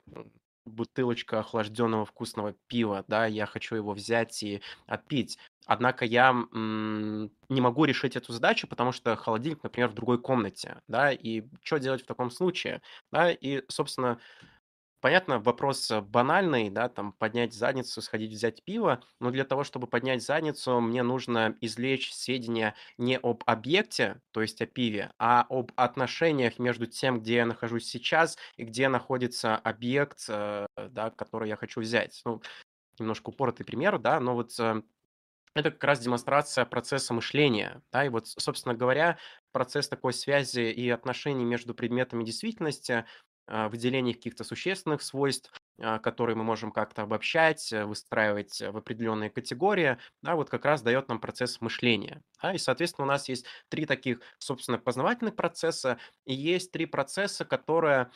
бутылочка 0.68 1.40
охлажденного 1.40 2.04
вкусного 2.04 2.54
пива, 2.68 3.04
да, 3.08 3.26
я 3.26 3.46
хочу 3.46 3.76
его 3.76 3.92
взять 3.92 4.42
и 4.42 4.62
отпить. 4.86 5.38
Однако 5.66 6.04
я 6.06 6.30
м, 6.30 7.30
не 7.48 7.60
могу 7.60 7.84
решить 7.84 8.16
эту 8.16 8.32
задачу, 8.32 8.66
потому 8.68 8.92
что 8.92 9.14
холодильник, 9.16 9.62
например, 9.62 9.90
в 9.90 9.94
другой 9.94 10.20
комнате, 10.20 10.80
да, 10.88 11.12
и 11.12 11.42
что 11.62 11.78
делать 11.78 12.02
в 12.02 12.06
таком 12.06 12.30
случае, 12.30 12.82
да, 13.12 13.30
и, 13.32 13.62
собственно, 13.68 14.18
Понятно, 15.00 15.38
вопрос 15.38 15.90
э, 15.92 16.00
банальный, 16.00 16.70
да, 16.70 16.88
там 16.88 17.12
поднять 17.12 17.54
задницу, 17.54 18.02
сходить 18.02 18.32
взять 18.32 18.64
пиво, 18.64 19.00
но 19.20 19.30
для 19.30 19.44
того, 19.44 19.62
чтобы 19.62 19.86
поднять 19.86 20.24
задницу, 20.24 20.80
мне 20.80 21.04
нужно 21.04 21.56
извлечь 21.60 22.12
сведения 22.12 22.74
не 22.96 23.16
об 23.16 23.44
объекте, 23.46 24.20
то 24.32 24.42
есть 24.42 24.60
о 24.60 24.66
пиве, 24.66 25.12
а 25.18 25.46
об 25.48 25.70
отношениях 25.76 26.58
между 26.58 26.86
тем, 26.86 27.20
где 27.20 27.36
я 27.36 27.46
нахожусь 27.46 27.86
сейчас 27.86 28.36
и 28.56 28.64
где 28.64 28.88
находится 28.88 29.56
объект, 29.56 30.24
э, 30.28 30.66
да, 30.76 31.10
который 31.10 31.48
я 31.48 31.56
хочу 31.56 31.80
взять. 31.80 32.20
Ну, 32.24 32.42
немножко 32.98 33.30
упоротый 33.30 33.66
пример, 33.66 33.98
да, 33.98 34.20
но 34.20 34.34
вот 34.34 34.58
э, 34.60 34.82
это 35.54 35.70
как 35.72 35.82
раз 35.84 35.98
демонстрация 36.00 36.64
процесса 36.64 37.14
мышления. 37.14 37.82
Да, 37.92 38.04
и 38.04 38.08
вот, 38.08 38.28
собственно 38.28 38.74
говоря, 38.74 39.18
процесс 39.52 39.88
такой 39.88 40.12
связи 40.12 40.60
и 40.70 40.88
отношений 40.90 41.44
между 41.44 41.74
предметами 41.74 42.22
действительности 42.24 43.06
выделение 43.68 44.14
каких-то 44.14 44.44
существенных 44.44 45.02
свойств, 45.02 45.52
а, 45.80 45.98
которые 45.98 46.36
мы 46.36 46.44
можем 46.44 46.72
как-то 46.72 47.02
обобщать, 47.02 47.72
э, 47.72 47.84
выстраивать 47.84 48.60
в 48.60 48.76
определенные 48.76 49.30
категории, 49.30 49.98
да, 50.22 50.34
вот 50.34 50.50
как 50.50 50.64
раз 50.64 50.82
дает 50.82 51.08
нам 51.08 51.20
процесс 51.20 51.60
мышления. 51.60 52.22
Да, 52.42 52.52
и, 52.52 52.58
соответственно, 52.58 53.04
у 53.06 53.08
нас 53.08 53.28
есть 53.28 53.46
три 53.68 53.86
таких, 53.86 54.20
собственно, 54.38 54.78
познавательных 54.78 55.36
процесса, 55.36 55.98
и 56.26 56.34
есть 56.34 56.72
три 56.72 56.86
процесса, 56.86 57.44
которые, 57.44 58.10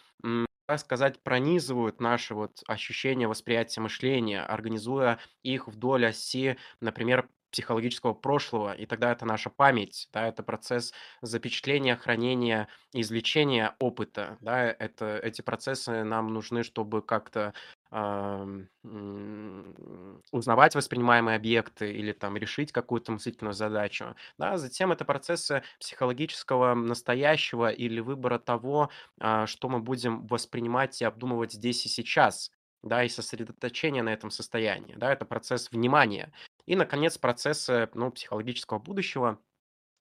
так 0.66 0.80
сказать, 0.80 1.22
пронизывают 1.22 2.00
наши 2.00 2.34
вот 2.34 2.62
ощущения, 2.66 3.28
восприятия 3.28 3.80
мышления, 3.80 4.42
организуя 4.42 5.18
их 5.42 5.68
вдоль 5.68 6.06
оси, 6.06 6.56
например, 6.80 7.28
психологического 7.52 8.14
прошлого, 8.14 8.74
и 8.74 8.86
тогда 8.86 9.12
это 9.12 9.24
наша 9.26 9.50
память, 9.50 10.08
да, 10.12 10.26
это 10.26 10.42
процесс 10.42 10.92
запечатления, 11.20 11.96
хранения, 11.96 12.68
извлечения 12.92 13.76
опыта, 13.78 14.38
да, 14.40 14.64
это, 14.64 15.18
эти 15.18 15.42
процессы 15.42 16.02
нам 16.04 16.32
нужны, 16.32 16.64
чтобы 16.64 17.02
как-то 17.02 17.54
узнавать 20.32 20.74
воспринимаемые 20.74 21.36
объекты 21.36 21.92
или 21.92 22.12
там 22.12 22.36
решить 22.36 22.72
какую-то 22.72 23.12
мыслительную 23.12 23.52
задачу, 23.52 24.16
да, 24.38 24.56
затем 24.56 24.92
это 24.92 25.04
процессы 25.04 25.62
психологического 25.78 26.74
настоящего 26.74 27.70
или 27.70 28.00
выбора 28.00 28.38
того, 28.38 28.90
э, 29.20 29.44
что 29.46 29.68
мы 29.68 29.80
будем 29.80 30.26
воспринимать 30.26 31.00
и 31.02 31.04
обдумывать 31.04 31.52
здесь 31.52 31.84
и 31.84 31.88
сейчас, 31.90 32.50
да, 32.82 33.04
и 33.04 33.08
сосредоточение 33.08 34.02
на 34.02 34.12
этом 34.12 34.30
состоянии, 34.30 34.94
да, 34.96 35.12
это 35.12 35.24
процесс 35.24 35.70
внимания. 35.70 36.32
И, 36.66 36.76
наконец, 36.76 37.18
процессы, 37.18 37.88
ну, 37.94 38.10
психологического 38.10 38.78
будущего 38.78 39.38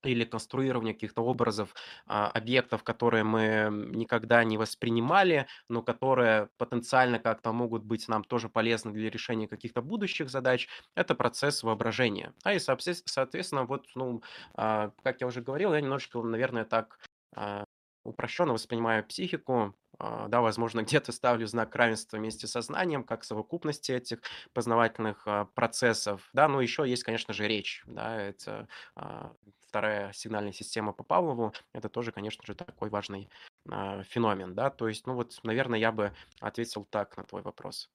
или 0.03 0.25
конструирования 0.25 0.93
каких-то 0.93 1.21
образов, 1.23 1.75
а, 2.07 2.27
объектов, 2.29 2.83
которые 2.83 3.23
мы 3.23 3.69
никогда 3.93 4.43
не 4.43 4.57
воспринимали, 4.57 5.47
но 5.69 5.83
которые 5.83 6.49
потенциально 6.57 7.19
как-то 7.19 7.51
могут 7.53 7.83
быть 7.83 8.07
нам 8.07 8.23
тоже 8.23 8.49
полезны 8.49 8.91
для 8.93 9.11
решения 9.11 9.47
каких-то 9.47 9.81
будущих 9.83 10.29
задач, 10.29 10.69
это 10.95 11.13
процесс 11.15 11.63
воображения. 11.63 12.33
А 12.43 12.53
и, 12.53 12.59
соответственно, 12.59 13.65
вот, 13.65 13.87
ну, 13.95 14.23
а, 14.55 14.91
как 15.03 15.21
я 15.21 15.27
уже 15.27 15.41
говорил, 15.41 15.73
я 15.73 15.81
немножечко, 15.81 16.21
наверное, 16.23 16.65
так 16.65 16.99
а, 17.35 17.65
упрощенно 18.03 18.53
воспринимаю 18.53 19.05
психику, 19.05 19.75
да, 20.27 20.41
возможно, 20.41 20.81
где-то 20.83 21.11
ставлю 21.11 21.47
знак 21.47 21.75
равенства 21.75 22.17
вместе 22.17 22.47
со 22.47 22.61
знанием, 22.61 23.03
как 23.03 23.23
совокупности 23.23 23.91
этих 23.91 24.19
познавательных 24.53 25.23
а, 25.25 25.45
процессов, 25.45 26.29
да, 26.33 26.47
но 26.47 26.61
еще 26.61 26.87
есть, 26.87 27.03
конечно 27.03 27.33
же, 27.33 27.47
речь, 27.47 27.83
да, 27.85 28.19
это 28.19 28.67
а, 28.95 29.33
вторая 29.59 30.11
сигнальная 30.13 30.53
система 30.53 30.93
по 30.93 31.03
Павлову, 31.03 31.53
это 31.73 31.89
тоже, 31.89 32.11
конечно 32.11 32.43
же, 32.45 32.55
такой 32.55 32.89
важный 32.89 33.29
феномен, 33.65 34.55
да, 34.55 34.71
то 34.71 34.87
есть, 34.87 35.05
ну 35.05 35.13
вот, 35.13 35.39
наверное, 35.43 35.77
я 35.77 35.91
бы 35.91 36.13
ответил 36.39 36.83
так 36.83 37.15
на 37.15 37.23
твой 37.23 37.43
вопрос. 37.43 37.91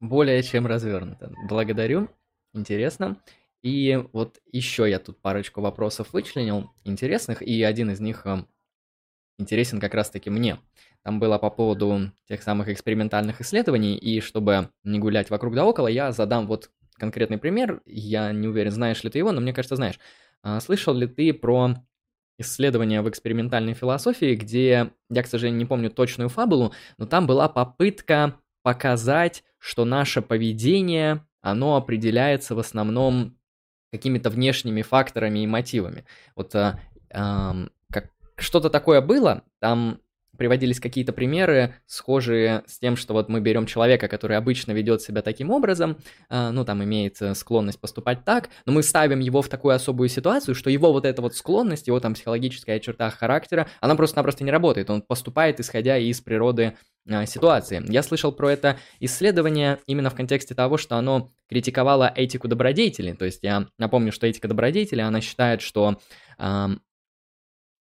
Более 0.00 0.42
чем 0.42 0.66
развернуто. 0.66 1.32
Благодарю, 1.48 2.08
интересно. 2.54 3.20
И 3.62 3.96
вот 4.12 4.40
еще 4.52 4.88
я 4.88 4.98
тут 4.98 5.20
парочку 5.20 5.60
вопросов 5.60 6.12
вычленил 6.12 6.70
интересных, 6.84 7.42
и 7.42 7.62
один 7.62 7.90
из 7.90 8.00
них 8.00 8.24
интересен 9.38 9.80
как 9.80 9.94
раз-таки 9.94 10.30
мне. 10.30 10.58
Там 11.02 11.20
было 11.20 11.38
по 11.38 11.50
поводу 11.50 12.12
тех 12.28 12.42
самых 12.42 12.68
экспериментальных 12.68 13.40
исследований, 13.40 13.96
и 13.96 14.20
чтобы 14.20 14.70
не 14.82 14.98
гулять 14.98 15.30
вокруг 15.30 15.54
да 15.54 15.64
около, 15.64 15.88
я 15.88 16.12
задам 16.12 16.46
вот 16.46 16.70
конкретный 16.98 17.38
пример. 17.38 17.82
Я 17.86 18.32
не 18.32 18.48
уверен, 18.48 18.72
знаешь 18.72 19.04
ли 19.04 19.10
ты 19.10 19.18
его, 19.18 19.32
но 19.32 19.40
мне 19.40 19.52
кажется, 19.52 19.76
знаешь. 19.76 19.98
А, 20.42 20.60
слышал 20.60 20.94
ли 20.94 21.06
ты 21.06 21.32
про 21.32 21.76
исследования 22.38 23.02
в 23.02 23.08
экспериментальной 23.08 23.74
философии, 23.74 24.34
где, 24.34 24.90
я, 25.08 25.22
к 25.22 25.26
сожалению, 25.26 25.58
не 25.58 25.64
помню 25.64 25.90
точную 25.90 26.28
фабулу, 26.28 26.72
но 26.98 27.06
там 27.06 27.26
была 27.26 27.48
попытка 27.48 28.34
показать, 28.62 29.44
что 29.58 29.84
наше 29.84 30.22
поведение, 30.22 31.24
оно 31.40 31.76
определяется 31.76 32.54
в 32.54 32.58
основном 32.58 33.38
какими-то 33.92 34.28
внешними 34.28 34.82
факторами 34.82 35.40
и 35.40 35.46
мотивами. 35.46 36.04
Вот 36.34 36.54
а, 36.54 36.78
что-то 38.36 38.70
такое 38.70 39.00
было, 39.00 39.42
там 39.60 40.00
приводились 40.36 40.80
какие-то 40.80 41.12
примеры, 41.12 41.74
схожие 41.86 42.62
с 42.66 42.78
тем, 42.78 42.96
что 42.96 43.14
вот 43.14 43.28
мы 43.28 43.40
берем 43.40 43.66
человека, 43.66 44.08
который 44.08 44.36
обычно 44.36 44.72
ведет 44.72 45.02
себя 45.02 45.22
таким 45.22 45.50
образом, 45.50 45.96
э, 46.28 46.50
ну, 46.50 46.64
там 46.64 46.84
имеет 46.84 47.20
э, 47.20 47.34
склонность 47.34 47.80
поступать 47.80 48.24
так, 48.24 48.50
но 48.64 48.72
мы 48.72 48.82
ставим 48.82 49.20
его 49.20 49.42
в 49.42 49.48
такую 49.48 49.74
особую 49.74 50.08
ситуацию, 50.08 50.54
что 50.54 50.70
его 50.70 50.92
вот 50.92 51.04
эта 51.04 51.22
вот 51.22 51.34
склонность, 51.34 51.86
его 51.86 52.00
там 52.00 52.14
психологическая 52.14 52.78
черта 52.78 53.10
характера, 53.10 53.68
она 53.80 53.94
просто-напросто 53.96 54.44
не 54.44 54.50
работает, 54.50 54.90
он 54.90 55.02
поступает, 55.02 55.60
исходя 55.60 55.98
из 55.98 56.20
природы 56.20 56.74
э, 57.06 57.26
ситуации. 57.26 57.82
Я 57.88 58.02
слышал 58.02 58.32
про 58.32 58.50
это 58.50 58.78
исследование 59.00 59.78
именно 59.86 60.10
в 60.10 60.14
контексте 60.14 60.54
того, 60.54 60.76
что 60.76 60.96
оно 60.96 61.32
критиковало 61.48 62.12
этику 62.14 62.48
добродетели, 62.48 63.12
то 63.12 63.24
есть 63.24 63.40
я 63.42 63.66
напомню, 63.78 64.12
что 64.12 64.26
этика 64.26 64.48
добродетели, 64.48 65.00
она 65.00 65.20
считает, 65.20 65.62
что 65.62 65.98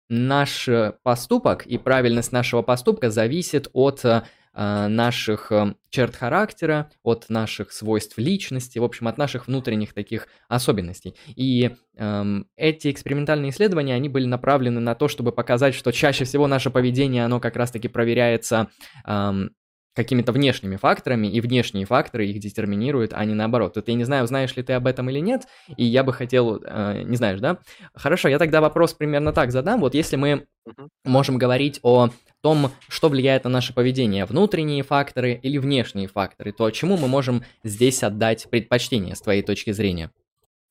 наш 0.10 0.68
э, 0.68 0.94
поступок 1.04 1.66
и 1.66 1.78
правильность 1.78 2.32
нашего 2.32 2.62
поступка 2.62 3.10
зависит 3.10 3.70
от 3.74 4.04
э, 4.06 4.22
наших 4.54 5.52
э, 5.52 5.76
черт 5.90 6.16
характера, 6.16 6.90
от 7.04 7.30
наших 7.30 7.72
свойств 7.72 8.18
личности, 8.18 8.80
в 8.80 8.84
общем, 8.84 9.08
от 9.08 9.18
наших 9.18 9.48
внутренних 9.48 9.94
таких 9.94 10.28
особенностей. 10.48 11.16
И 11.36 11.76
эм, 11.96 12.48
эти 12.56 12.90
экспериментальные 12.92 13.52
исследования, 13.52 13.94
они 13.94 14.10
были 14.10 14.26
направлены 14.26 14.80
на 14.80 14.96
то, 14.96 15.08
чтобы 15.08 15.32
показать, 15.32 15.76
что 15.76 15.92
чаще 15.92 16.26
всего 16.26 16.48
наше 16.48 16.72
поведение, 16.72 17.26
оно 17.26 17.40
как 17.40 17.56
раз-таки 17.56 17.88
проверяется 17.88 18.68
эм, 19.06 19.52
какими-то 19.98 20.32
внешними 20.32 20.76
факторами, 20.76 21.28
и 21.28 21.42
внешние 21.42 21.88
факторы 21.88 22.28
их 22.28 22.38
детерминируют, 22.40 23.14
а 23.14 23.26
не 23.26 23.34
наоборот. 23.34 23.76
Вот 23.76 23.88
я 23.88 23.96
не 23.96 24.04
знаю, 24.04 24.28
знаешь 24.28 24.56
ли 24.56 24.62
ты 24.62 24.74
об 24.74 24.86
этом 24.86 25.10
или 25.10 25.18
нет, 25.18 25.48
и 25.76 25.84
я 25.84 26.04
бы 26.04 26.14
хотел, 26.14 26.62
э, 26.64 27.02
не 27.04 27.18
знаешь, 27.18 27.40
да? 27.40 27.58
Хорошо, 27.96 28.30
я 28.30 28.38
тогда 28.38 28.62
вопрос 28.62 28.94
примерно 28.94 29.34
так 29.34 29.52
задам. 29.52 29.82
Вот 29.82 29.96
если 29.96 30.16
мы 30.16 30.46
можем 31.04 31.40
говорить 31.40 31.80
о 31.82 32.12
том, 32.42 32.72
что 32.88 33.10
влияет 33.10 33.46
на 33.46 33.50
наше 33.50 33.74
поведение, 33.74 34.26
внутренние 34.26 34.84
факторы 34.84 35.34
или 35.34 35.58
внешние 35.58 36.08
факторы, 36.08 36.52
то 36.52 36.70
чему 36.70 36.96
мы 36.96 37.08
можем 37.08 37.44
здесь 37.64 38.04
отдать 38.04 38.48
предпочтение 38.52 39.16
с 39.16 39.22
твоей 39.22 39.42
точки 39.42 39.72
зрения? 39.72 40.12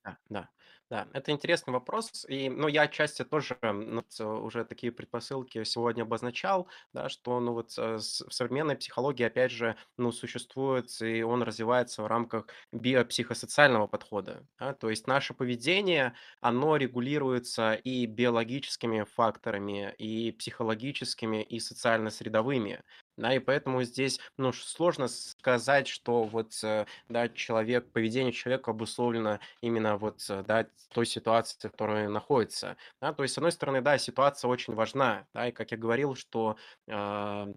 Да, 0.04 0.16
да. 0.30 0.48
Да, 0.90 1.08
это 1.12 1.32
интересный 1.32 1.72
вопрос. 1.72 2.24
И, 2.28 2.48
ну, 2.48 2.68
я 2.68 2.82
отчасти 2.82 3.24
тоже 3.24 3.58
ну, 3.60 4.04
уже 4.44 4.64
такие 4.64 4.92
предпосылки 4.92 5.64
сегодня 5.64 6.02
обозначал, 6.02 6.68
да, 6.92 7.08
что, 7.08 7.40
ну, 7.40 7.54
вот 7.54 7.76
э, 7.76 7.96
в 7.96 8.00
современной 8.00 8.76
психологии, 8.76 9.24
опять 9.24 9.50
же, 9.50 9.76
ну, 9.96 10.12
существует, 10.12 10.88
и 11.02 11.22
он 11.24 11.42
развивается 11.42 12.02
в 12.02 12.06
рамках 12.06 12.46
биопсихосоциального 12.70 13.88
подхода. 13.88 14.46
да. 14.60 14.74
То 14.74 14.88
есть 14.88 15.08
наше 15.08 15.34
поведение, 15.34 16.14
оно 16.40 16.76
регулируется 16.76 17.74
и 17.74 18.06
биологическими 18.06 19.02
факторами, 19.02 19.92
и 19.98 20.30
психологическими, 20.30 21.42
и 21.42 21.58
социально-средовыми. 21.58 22.84
Да, 23.18 23.34
и 23.34 23.38
поэтому 23.38 23.82
здесь, 23.82 24.20
ну, 24.36 24.52
сложно 24.52 25.08
сказать, 25.08 25.88
что 25.88 26.24
вот, 26.24 26.52
э, 26.62 26.84
да, 27.08 27.28
человек, 27.30 27.90
поведение 27.90 28.32
человека 28.32 28.72
обусловлено 28.72 29.40
именно 29.62 29.96
вот, 29.96 30.22
э, 30.28 30.42
да, 30.46 30.66
той 30.92 31.06
ситуации, 31.06 31.68
в 31.68 31.70
которой 31.72 32.06
он 32.08 32.12
находится. 32.12 32.76
Да, 33.00 33.14
то 33.14 33.22
есть, 33.22 33.34
с 33.34 33.38
одной 33.38 33.52
стороны, 33.52 33.80
да, 33.80 33.96
ситуация 33.96 34.48
очень 34.50 34.74
важна, 34.74 35.26
да, 35.32 35.48
и 35.48 35.52
как 35.52 35.70
я 35.70 35.78
говорил, 35.78 36.14
что, 36.14 36.56
а, 36.90 37.48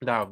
да, 0.00 0.30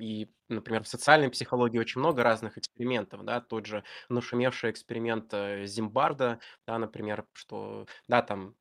и, 0.00 0.30
например, 0.48 0.84
в 0.84 0.88
социальной 0.88 1.30
психологии 1.30 1.78
очень 1.78 2.00
много 2.00 2.22
разных 2.22 2.58
экспериментов, 2.58 3.24
да, 3.24 3.40
тот 3.40 3.66
же 3.66 3.84
нашумевший 4.10 4.70
эксперимент 4.70 5.32
э, 5.34 5.66
Зимбарда, 5.66 6.40
да, 6.66 6.78
например, 6.78 7.26
что, 7.34 7.86
да, 8.08 8.22
там 8.22 8.56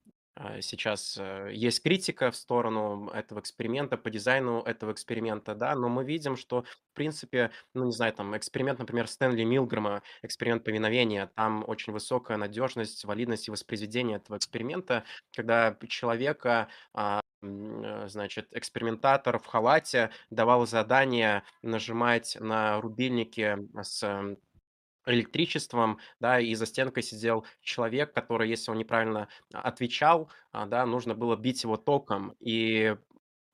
сейчас 0.62 1.18
э, 1.18 1.50
есть 1.54 1.82
критика 1.82 2.30
в 2.30 2.36
сторону 2.36 3.10
этого 3.14 3.40
эксперимента, 3.40 3.98
по 3.98 4.10
дизайну 4.10 4.62
этого 4.62 4.92
эксперимента, 4.92 5.56
да, 5.56 5.76
но 5.76 5.88
мы 5.88 6.04
видим, 6.04 6.36
что, 6.36 6.64
в 6.64 6.94
принципе, 6.94 7.52
ну, 7.74 7.86
не 7.86 7.94
знаю, 7.94 8.14
там, 8.14 8.36
эксперимент, 8.36 8.80
например, 8.80 9.08
Стэнли 9.08 9.44
Милгрома, 9.44 10.04
эксперимент 10.24 10.64
повиновения, 10.66 11.32
там 11.36 11.64
очень 11.68 11.94
высокая 11.94 12.38
надежность, 12.38 13.06
валидность 13.06 13.48
и 13.48 13.52
воспроизведение 13.52 14.18
этого 14.18 14.38
эксперимента, 14.38 15.06
когда 15.34 15.78
человека 15.88 16.68
а, 16.94 17.22
э, 17.42 18.08
значит, 18.10 18.50
экспериментатор 18.52 19.40
в 19.40 19.46
халате 19.46 20.10
давал 20.30 20.68
задание 20.68 21.44
нажимать 21.62 22.38
на 22.42 22.82
рубильники 22.82 23.58
с 23.82 24.36
электричеством, 25.06 26.00
да, 26.20 26.40
и 26.40 26.54
за 26.56 26.66
стенкой 26.66 27.04
сидел 27.04 27.46
человек, 27.62 28.14
который, 28.14 28.50
если 28.50 28.72
он 28.72 28.78
неправильно 28.78 29.28
а, 29.54 29.62
отвечал, 29.62 30.30
а, 30.52 30.66
да, 30.66 30.86
нужно 30.86 31.16
было 31.16 31.36
бить 31.36 31.64
его 31.64 31.78
током. 31.78 32.36
И 32.40 32.96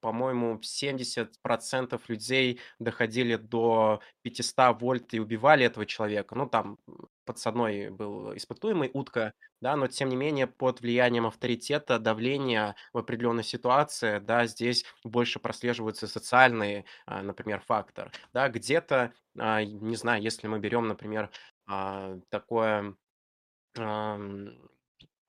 по-моему, 0.01 0.59
70% 0.61 2.03
людей 2.09 2.59
доходили 2.79 3.35
до 3.37 4.01
500 4.23 4.73
вольт 4.73 5.13
и 5.13 5.19
убивали 5.19 5.65
этого 5.65 5.85
человека. 5.85 6.35
Ну, 6.35 6.47
там 6.47 6.77
подсадной 7.25 7.89
был 7.89 8.35
испытуемый, 8.35 8.89
утка, 8.93 9.33
да, 9.61 9.75
но 9.75 9.87
тем 9.87 10.09
не 10.09 10.15
менее 10.15 10.47
под 10.47 10.81
влиянием 10.81 11.25
авторитета, 11.27 11.99
давления 11.99 12.75
в 12.93 12.97
определенной 12.97 13.43
ситуации, 13.43 14.19
да, 14.19 14.47
здесь 14.47 14.85
больше 15.03 15.39
прослеживаются 15.39 16.07
социальные, 16.07 16.85
а, 17.05 17.21
например, 17.21 17.61
фактор. 17.65 18.11
Да, 18.33 18.49
где-то, 18.49 19.13
а, 19.37 19.63
не 19.63 19.95
знаю, 19.95 20.21
если 20.23 20.47
мы 20.47 20.59
берем, 20.59 20.87
например, 20.87 21.29
а, 21.67 22.17
такое 22.29 22.95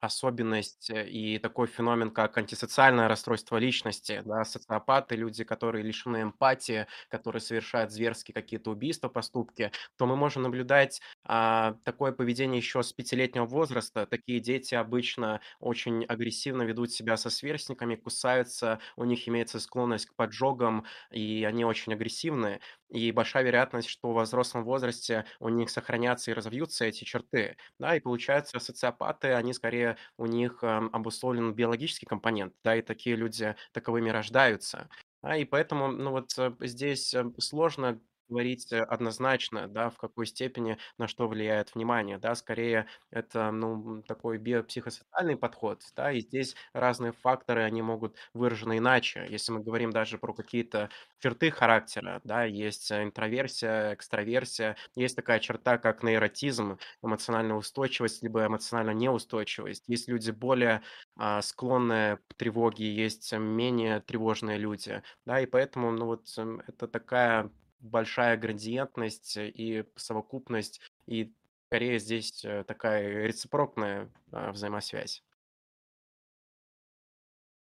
особенность 0.02 0.90
э, 0.90 1.08
и 1.08 1.38
такой 1.38 1.66
феномен, 1.66 2.10
как 2.10 2.36
антисоциальное 2.38 3.08
расстройство 3.08 3.56
личности, 3.56 4.22
да, 4.24 4.44
социопаты, 4.44 5.16
люди, 5.16 5.44
которые 5.44 5.84
лишены 5.84 6.22
эмпатии, 6.22 6.86
которые 7.08 7.40
совершают 7.40 7.92
зверские 7.92 8.34
какие-то 8.34 8.70
убийства, 8.70 9.08
поступки, 9.08 9.70
то 9.96 10.06
мы 10.06 10.16
можем 10.16 10.42
наблюдать 10.42 11.00
а, 11.24 11.74
такое 11.84 12.12
поведение 12.12 12.58
еще 12.58 12.82
с 12.82 12.92
пятилетнего 12.92 13.46
возраста. 13.46 14.06
Такие 14.06 14.40
дети 14.40 14.74
обычно 14.74 15.40
очень 15.60 16.04
агрессивно 16.04 16.62
ведут 16.62 16.90
себя 16.90 17.16
со 17.16 17.30
сверстниками, 17.30 17.94
кусаются, 17.96 18.80
у 18.96 19.04
них 19.04 19.28
имеется 19.28 19.60
склонность 19.60 20.06
к 20.06 20.14
поджогам, 20.14 20.84
и 21.10 21.44
они 21.44 21.64
очень 21.64 21.92
агрессивны. 21.92 22.60
И 22.92 23.10
большая 23.12 23.42
вероятность, 23.44 23.88
что 23.88 24.12
во 24.12 24.22
взрослом 24.22 24.64
возрасте 24.64 25.24
у 25.40 25.48
них 25.48 25.70
сохранятся 25.70 26.30
и 26.30 26.34
разовьются 26.34 26.84
эти 26.84 27.04
черты. 27.04 27.56
Да, 27.78 27.96
и 27.96 28.00
получается, 28.00 28.58
социопаты, 28.60 29.32
они 29.32 29.52
скорее, 29.54 29.96
у 30.18 30.26
них 30.26 30.58
эм, 30.62 30.90
обусловлен 30.92 31.54
биологический 31.54 32.06
компонент, 32.06 32.54
да, 32.62 32.76
и 32.76 32.82
такие 32.82 33.16
люди 33.16 33.56
таковыми 33.72 34.10
рождаются. 34.10 34.90
Да, 35.22 35.36
и 35.36 35.44
поэтому, 35.44 35.88
ну 35.90 36.10
вот 36.10 36.36
э, 36.38 36.52
здесь 36.60 37.14
э, 37.14 37.24
сложно 37.38 38.00
говорить 38.32 38.72
э, 38.72 38.80
однозначно, 38.82 39.68
да, 39.68 39.90
в 39.90 39.98
какой 39.98 40.26
степени 40.26 40.78
на 40.98 41.08
что 41.08 41.28
влияет 41.28 41.74
внимание, 41.74 42.18
да, 42.18 42.34
скорее 42.34 42.86
это, 43.10 43.50
ну, 43.50 44.02
такой 44.02 44.38
биопсихосоциальный 44.38 45.36
подход, 45.36 45.82
да, 45.96 46.12
и 46.12 46.20
здесь 46.20 46.56
разные 46.72 47.12
факторы, 47.12 47.62
они 47.62 47.82
могут 47.82 48.16
выражены 48.34 48.78
иначе. 48.78 49.26
Если 49.28 49.52
мы 49.52 49.60
говорим 49.62 49.90
даже 49.92 50.18
про 50.18 50.32
какие-то 50.34 50.90
черты 51.20 51.50
характера, 51.50 52.20
да, 52.24 52.44
есть 52.44 52.90
э, 52.90 53.02
интроверсия, 53.04 53.94
экстраверсия, 53.94 54.76
есть 54.94 55.16
такая 55.16 55.40
черта, 55.40 55.78
как 55.78 56.02
нейротизм, 56.02 56.78
эмоциональная 57.02 57.56
устойчивость, 57.56 58.22
либо 58.22 58.46
эмоциональная 58.46 58.94
неустойчивость. 58.94 59.84
Есть 59.88 60.08
люди 60.08 60.30
более 60.30 60.82
а, 61.16 61.42
склонные 61.42 62.18
к 62.28 62.34
тревоге, 62.34 62.92
есть 62.92 63.32
менее 63.32 64.00
тревожные 64.00 64.58
люди, 64.58 65.02
да, 65.26 65.40
и 65.40 65.46
поэтому, 65.46 65.90
ну 65.92 66.06
вот, 66.06 66.26
эм, 66.38 66.62
это 66.66 66.88
такая 66.88 67.50
большая 67.82 68.36
градиентность 68.36 69.36
и 69.36 69.84
совокупность, 69.96 70.80
и 71.06 71.34
скорее 71.66 71.98
здесь 71.98 72.44
э, 72.44 72.64
такая 72.64 73.26
рeciprocная 73.26 74.10
а, 74.30 74.52
взаимосвязь. 74.52 75.22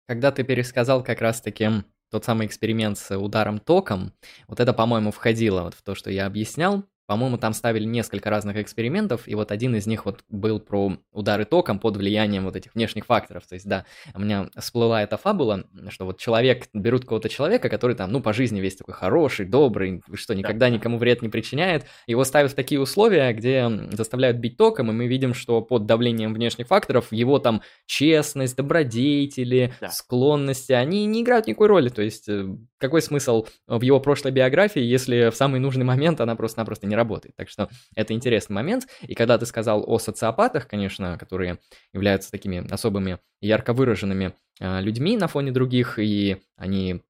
Когда 0.07 0.33
ты 0.33 0.43
пересказал 0.43 1.05
как 1.05 1.21
раз-таки 1.21 1.69
тот 2.11 2.25
самый 2.25 2.47
эксперимент 2.47 2.97
с 2.97 3.17
ударом 3.17 3.59
током, 3.59 4.15
вот 4.47 4.61
это, 4.61 4.73
по-моему, 4.73 5.11
входило 5.11 5.63
вот 5.63 5.75
в 5.75 5.83
то, 5.83 5.95
что 5.95 6.11
я 6.11 6.27
объяснял. 6.27 6.85
По-моему, 7.09 7.39
там 7.39 7.55
ставили 7.55 7.85
несколько 7.85 8.29
разных 8.29 8.59
экспериментов, 8.59 9.27
и 9.27 9.35
вот 9.35 9.51
один 9.51 9.75
из 9.75 9.87
них 9.87 10.05
вот 10.05 10.21
был 10.29 10.61
про 10.61 10.93
удары 11.11 11.47
током 11.47 11.79
под 11.79 11.97
влиянием 11.97 12.45
вот 12.45 12.55
этих 12.55 12.75
внешних 12.75 13.07
факторов. 13.07 13.47
То 13.47 13.55
есть, 13.55 13.67
да, 13.67 13.87
у 14.15 14.21
меня 14.21 14.51
всплыла 14.59 15.03
эта 15.03 15.17
фабула, 15.17 15.65
что 15.89 16.05
вот 16.05 16.19
человек, 16.19 16.67
берут 16.75 17.05
какого-то 17.05 17.31
человека, 17.31 17.71
который 17.71 17.97
там, 17.97 18.13
ну, 18.13 18.21
по 18.21 18.35
жизни 18.35 18.61
весь 18.61 18.77
такой 18.77 18.93
хороший, 18.93 19.47
добрый, 19.47 20.03
что 20.13 20.35
никогда 20.35 20.69
никому 20.69 20.99
вред 20.99 21.23
не 21.23 21.31
причиняет, 21.31 21.87
его 22.07 22.25
ставят 22.25 22.53
в 22.53 22.55
такие 22.55 22.79
условия, 22.79 23.33
где 23.33 23.71
заставляют 23.93 24.37
бить 24.37 24.59
током, 24.59 24.91
и 24.91 24.93
мы 24.93 25.07
видим, 25.07 25.33
что 25.33 25.63
под 25.63 25.87
давлением 25.87 26.35
внешних 26.35 26.67
факторов 26.67 27.11
его 27.11 27.39
там 27.39 27.63
честность, 27.87 28.55
добродетели, 28.55 29.73
Да. 29.81 29.89
склонности, 29.89 30.73
они 30.73 31.07
не 31.07 31.23
играют 31.23 31.47
никакой 31.47 31.69
роли. 31.69 31.89
То 31.89 32.03
есть, 32.03 32.29
э, 32.29 32.45
какой 32.79 33.03
смысл 33.03 33.47
в 33.67 33.83
его 33.83 34.01
прошлой 34.01 34.33
биографии, 34.33 34.81
если 34.81 35.31
в 35.31 35.37
самый 35.37 35.61
нужный 35.61 35.85
момент 35.85 36.21
она 36.21 36.37
просто-напросто 36.37 36.87
не 36.87 36.97
работает. 36.97 37.37
Так 37.37 37.49
что 37.49 37.69
это 37.95 38.15
интересный 38.15 38.55
момент. 38.55 38.87
И 39.03 39.15
когда 39.15 39.39
ты 39.39 39.47
сказал 39.47 39.85
о 39.87 39.99
социопатах, 39.99 40.67
конечно, 40.69 41.19
которые 41.19 41.59
являются 41.93 42.31
такими 42.31 42.67
особыми 42.73 43.19
ярко 43.41 43.73
выраженными 43.73 44.35
э, 44.61 44.81
людьми 44.81 45.17
на 45.17 45.29
фоне 45.29 45.53
других, 45.53 45.99
и 45.99 46.39
они 46.57 47.03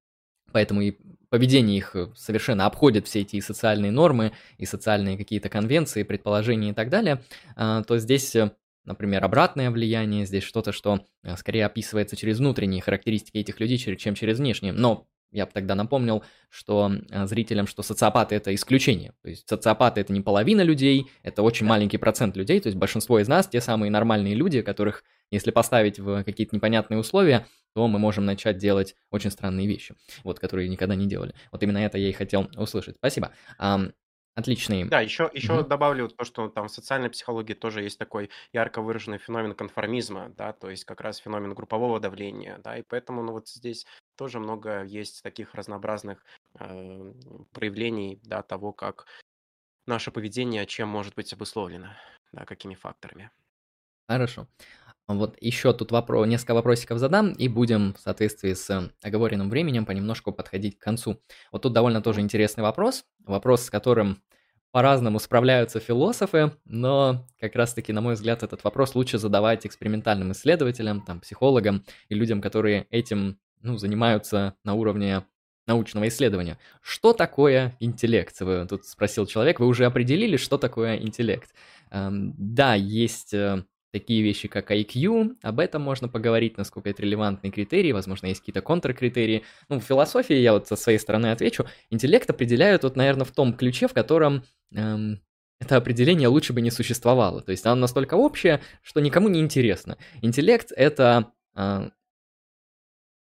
поэтому 0.53 0.81
и 0.81 0.97
поведение 1.29 1.77
их 1.77 1.95
совершенно 2.17 2.67
обходит 2.67 3.07
все 3.07 3.21
эти 3.21 3.39
социальные 3.41 3.93
нормы 3.93 4.33
и 4.57 4.65
социальные 4.65 5.19
какие-то 5.19 5.49
конвенции, 5.51 6.03
предположения 6.03 6.71
и 6.71 6.73
так 6.73 6.89
далее, 6.89 7.23
а, 7.55 7.83
то 7.83 7.99
здесь 7.99 8.35
например, 8.89 9.23
обратное 9.23 9.71
влияние, 9.71 10.25
здесь 10.25 10.43
что-то, 10.43 10.73
что 10.73 11.05
э, 11.23 11.37
скорее 11.37 11.67
описывается 11.67 12.17
через 12.17 12.39
внутренние 12.39 12.81
характеристики 12.81 13.37
этих 13.37 13.61
людей, 13.61 13.77
чем 13.77 14.15
через 14.15 14.39
внешние. 14.39 14.73
Но 14.73 15.07
я 15.31 15.47
бы 15.47 15.53
тогда 15.53 15.75
напомнил, 15.75 16.25
что 16.51 16.91
э, 17.11 17.27
зрителям, 17.27 17.67
что 17.67 17.83
социопаты 17.83 18.35
это 18.35 18.55
исключение. 18.55 19.13
То 19.23 19.29
есть 19.31 19.49
социопаты 19.49 20.01
это 20.01 20.13
не 20.13 20.21
половина 20.21 20.63
людей, 20.63 21.11
это 21.23 21.43
очень 21.43 21.67
маленький 21.67 21.99
процент 21.99 22.37
людей, 22.37 22.61
то 22.61 22.69
есть 22.69 22.79
большинство 22.79 23.19
из 23.21 23.29
нас 23.29 23.49
те 23.49 23.61
самые 23.61 23.91
нормальные 23.91 24.35
люди, 24.35 24.63
которых, 24.63 25.05
если 25.31 25.51
поставить 25.51 25.99
в 25.99 26.25
какие-то 26.25 26.57
непонятные 26.57 26.99
условия, 26.99 27.47
то 27.75 27.87
мы 27.87 27.99
можем 27.99 28.25
начать 28.25 28.59
делать 28.59 28.95
очень 29.11 29.31
странные 29.31 29.67
вещи, 29.67 29.95
вот, 30.25 30.41
которые 30.41 30.69
никогда 30.69 30.95
не 30.95 31.07
делали. 31.07 31.35
Вот 31.53 31.63
именно 31.63 31.79
это 31.79 31.99
я 31.99 32.09
и 32.09 32.13
хотел 32.13 32.49
услышать. 32.57 32.97
Спасибо. 32.97 33.33
Отличный. 34.35 34.85
Да, 34.91 35.01
еще, 35.03 35.31
еще 35.35 35.63
Мгм. 35.63 35.65
добавлю 35.65 36.09
то, 36.09 36.25
что 36.25 36.49
там 36.49 36.69
в 36.69 36.71
социальной 36.71 37.11
психологии 37.11 37.53
тоже 37.53 37.83
есть 37.83 37.99
такой 37.99 38.31
ярко 38.53 38.81
выраженный 38.81 39.19
феномен 39.19 39.55
конформизма, 39.55 40.31
да, 40.31 40.53
то 40.55 40.71
есть 40.71 40.85
как 40.87 41.03
раз 41.03 41.19
феномен 41.19 41.53
группового 41.55 42.01
давления, 42.01 42.59
да, 42.65 42.79
и 42.79 42.83
поэтому, 42.83 43.23
ну, 43.23 43.33
вот 43.33 43.49
здесь 43.49 43.87
тоже 44.19 44.41
много 44.41 44.83
есть 44.83 45.23
таких 45.23 45.55
разнообразных 45.55 46.25
э, 46.59 47.13
проявлений, 47.53 48.21
да, 48.25 48.43
того, 48.43 48.73
как 48.73 49.07
наше 49.87 50.11
поведение 50.11 50.67
чем 50.67 50.89
может 50.89 51.15
быть 51.15 51.33
обусловлено, 51.33 51.91
да, 52.33 52.45
какими 52.45 52.75
факторами. 52.75 53.31
Хорошо. 54.09 54.49
Вот 55.07 55.39
еще 55.41 55.73
тут 55.73 55.93
вопро 55.93 56.27
несколько 56.27 56.55
вопросиков 56.55 56.99
задам, 56.99 57.33
и 57.33 57.49
будем 57.49 57.95
в 57.95 58.01
соответствии 58.01 58.53
с 58.53 58.69
э, 58.69 58.91
оговоренным 59.03 59.49
временем 59.49 59.87
понемножку 59.87 60.33
подходить 60.33 60.79
к 60.79 60.83
концу. 60.83 61.23
Вот 61.53 61.63
тут 61.63 61.73
довольно 61.73 62.03
тоже 62.03 62.21
интересный 62.21 62.63
вопрос, 62.63 63.05
вопрос, 63.25 63.63
с 63.63 63.71
которым 63.71 64.21
по-разному 64.73 65.19
справляются 65.21 65.81
философы, 65.81 66.53
но 66.65 67.27
как 67.41 67.55
раз-таки, 67.55 67.93
на 67.93 68.01
мой 68.01 68.15
взгляд, 68.15 68.43
этот 68.43 68.65
вопрос 68.65 68.95
лучше 68.95 69.19
задавать 69.19 69.65
экспериментальным 69.65 70.33
исследователям, 70.33 71.03
там, 71.03 71.21
психологам 71.21 71.85
и 72.09 72.15
людям, 72.15 72.43
которые 72.43 72.87
этим 72.91 73.39
ну, 73.63 73.77
занимаются 73.77 74.55
на 74.65 74.75
уровне 74.75 75.25
научного 75.67 76.09
исследования. 76.09 76.59
Что 76.81 77.13
такое 77.13 77.77
интеллект? 77.79 78.41
Вы 78.41 78.67
тут 78.67 78.87
спросил 78.87 79.27
человек. 79.27 79.61
Вы 79.61 79.67
уже 79.67 79.85
определили, 79.85 80.37
что 80.37 80.59
такое 80.59 80.97
интеллект? 80.97 81.55
Эм, 81.91 82.35
да, 82.39 82.75
есть 82.75 83.35
э, 83.35 83.65
такие 83.93 84.23
вещи, 84.23 84.49
как 84.49 84.71
IQ, 84.71 85.37
об 85.43 85.61
этом 85.61 85.83
можно 85.83 86.09
поговорить, 86.09 86.57
насколько 86.57 86.91
это 86.91 87.03
релевантный 87.03 87.51
критерий, 87.51 87.93
возможно, 87.93 88.27
есть 88.27 88.41
какие-то 88.41 88.63
контркритерии. 88.63 89.45
Ну, 89.69 89.81
в 89.81 89.85
философии, 89.85 90.37
я 90.37 90.53
вот 90.55 90.67
со 90.69 90.77
своей 90.77 90.99
стороны 90.99 91.31
отвечу, 91.31 91.67
интеллект 91.91 92.29
определяют 92.29 92.83
вот, 92.83 92.97
наверное, 92.97 93.25
в 93.25 93.33
том 93.33 93.55
ключе, 93.55 93.89
в 93.89 93.95
котором 93.95 94.45
эм, 94.75 95.21
это 95.61 95.77
определение 95.77 96.29
лучше 96.29 96.53
бы 96.53 96.61
не 96.61 96.71
существовало. 96.71 97.41
То 97.43 97.51
есть 97.51 97.67
оно 97.67 97.77
настолько 97.77 98.15
общее, 98.15 98.61
что 98.83 99.01
никому 99.01 99.29
не 99.29 99.41
интересно. 99.41 99.99
Интеллект— 100.23 100.73
это 100.77 101.33
э, 101.57 101.91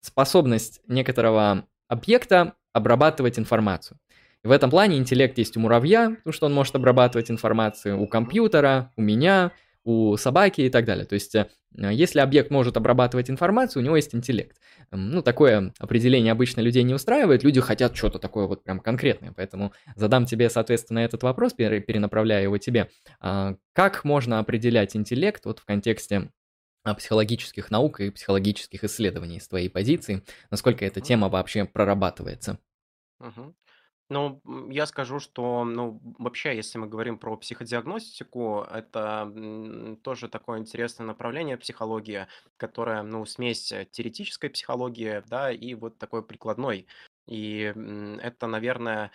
способность 0.04 0.80
некоторого 0.86 1.66
объекта 1.88 2.54
обрабатывать 2.72 3.38
информацию. 3.38 3.98
И 4.42 4.48
в 4.48 4.50
этом 4.50 4.70
плане 4.70 4.98
интеллект 4.98 5.38
есть 5.38 5.56
у 5.56 5.60
муравья, 5.60 6.10
потому 6.10 6.32
что 6.32 6.46
он 6.46 6.54
может 6.54 6.74
обрабатывать 6.74 7.30
информацию, 7.30 7.98
у 8.00 8.06
компьютера, 8.06 8.92
у 8.96 9.02
меня— 9.02 9.52
у 9.84 10.16
собаки 10.16 10.62
и 10.62 10.70
так 10.70 10.84
далее. 10.84 11.04
То 11.04 11.14
есть, 11.14 11.34
э, 11.34 11.46
если 11.76 12.20
объект 12.20 12.50
может 12.50 12.76
обрабатывать 12.76 13.30
информацию, 13.30 13.82
у 13.82 13.84
него 13.84 13.96
есть 13.96 14.14
интеллект. 14.14 14.56
Ну, 14.90 15.22
такое 15.22 15.72
определение 15.78 16.32
обычно 16.32 16.60
людей 16.60 16.82
не 16.82 16.94
устраивает, 16.94 17.44
люди 17.44 17.60
хотят 17.60 17.96
что-то 17.96 18.18
такое 18.18 18.46
вот 18.46 18.64
прям 18.64 18.80
конкретное, 18.80 19.32
поэтому 19.32 19.72
задам 19.94 20.24
тебе, 20.24 20.48
соответственно, 20.48 21.00
этот 21.00 21.22
вопрос, 21.22 21.52
перенаправляя 21.52 22.42
его 22.42 22.58
тебе. 22.58 22.88
А, 23.20 23.56
как 23.72 24.04
можно 24.04 24.38
определять 24.38 24.96
интеллект 24.96 25.44
вот 25.44 25.58
в 25.58 25.64
контексте 25.64 26.30
психологических 26.92 27.70
наук 27.70 28.00
и 28.00 28.10
психологических 28.10 28.84
исследований 28.84 29.40
с 29.40 29.48
твоей 29.48 29.70
позиции, 29.70 30.22
насколько 30.50 30.84
эта 30.84 31.00
тема 31.00 31.28
вообще 31.30 31.64
прорабатывается? 31.64 32.58
Мгм. 33.20 33.54
Ну, 34.10 34.42
я 34.70 34.86
скажу, 34.86 35.18
что, 35.18 35.64
ну, 35.64 36.00
вообще, 36.18 36.54
если 36.56 36.78
мы 36.78 36.86
говорим 36.88 37.18
про 37.18 37.36
психодиагностику, 37.38 38.66
это 38.70 39.32
тоже 40.04 40.28
такое 40.28 40.58
интересное 40.60 41.06
направление 41.06 41.56
психология, 41.56 42.28
которое, 42.58 43.02
ну, 43.02 43.24
смесь 43.26 43.72
э, 43.72 43.86
теоретической 43.90 44.50
психологии, 44.50 45.22
да, 45.26 45.50
и 45.52 45.74
вот 45.74 45.98
такой 45.98 46.24
прикладной. 46.26 46.86
И 47.26 47.72
это, 48.22 48.46
наверное, 48.46 49.10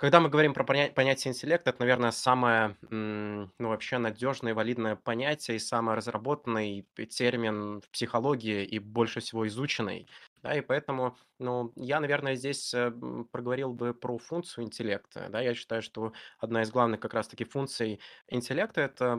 когда 0.00 0.18
мы 0.18 0.30
говорим 0.30 0.54
про 0.54 0.64
понятие 0.64 1.30
интеллект, 1.32 1.66
это, 1.68 1.78
наверное, 1.78 2.10
самое, 2.10 2.74
ну, 2.90 3.50
вообще 3.58 3.98
надежное 3.98 4.52
и 4.52 4.54
валидное 4.54 4.96
понятие 4.96 5.58
и 5.58 5.60
самый 5.60 5.94
разработанный 5.94 6.86
термин 7.10 7.82
в 7.82 7.90
психологии 7.90 8.64
и 8.64 8.78
больше 8.78 9.20
всего 9.20 9.46
изученный. 9.46 10.08
Да, 10.42 10.56
и 10.56 10.62
поэтому, 10.62 11.16
ну, 11.38 11.70
я, 11.76 12.00
наверное, 12.00 12.34
здесь 12.34 12.72
э, 12.72 12.90
проговорил 13.30 13.74
бы 13.74 13.92
про 13.92 14.16
функцию 14.16 14.64
интеллекта. 14.64 15.28
Да, 15.28 15.40
я 15.42 15.54
считаю, 15.54 15.82
что 15.82 16.12
одна 16.38 16.62
из 16.62 16.70
главных 16.70 16.98
как 17.00 17.12
раз-таки 17.12 17.44
функций 17.44 18.00
интеллекта– 18.26 18.80
это 18.80 19.12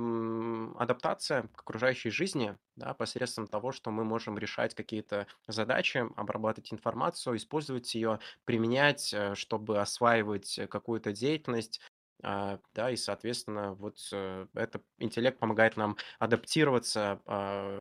адаптация 0.80 1.43
к 1.43 1.61
окружающей 1.61 2.10
жизни, 2.10 2.57
да, 2.76 2.95
посредством 2.95 3.48
того, 3.48 3.72
что 3.72 3.91
мы 3.91 4.03
можем 4.03 4.38
решать 4.39 4.73
какие-то 4.73 5.27
задачи, 5.48 6.03
обрабатывать 6.15 6.73
информацию, 6.73 7.35
использовать 7.38 7.93
ее, 7.93 8.19
применять, 8.45 9.14
э, 9.14 9.35
чтобы 9.35 9.80
осваивать 9.80 10.60
какую-то 10.69 11.11
деятельность, 11.14 11.81
а, 12.23 12.60
да, 12.73 12.91
и, 12.91 12.95
соответственно, 12.95 13.73
вот 13.73 13.98
э, 14.11 14.48
этот 14.53 14.84
интеллект 14.99 15.39
помогает 15.39 15.76
нам 15.77 15.98
адаптироваться 16.19 17.22
а, 17.26 17.80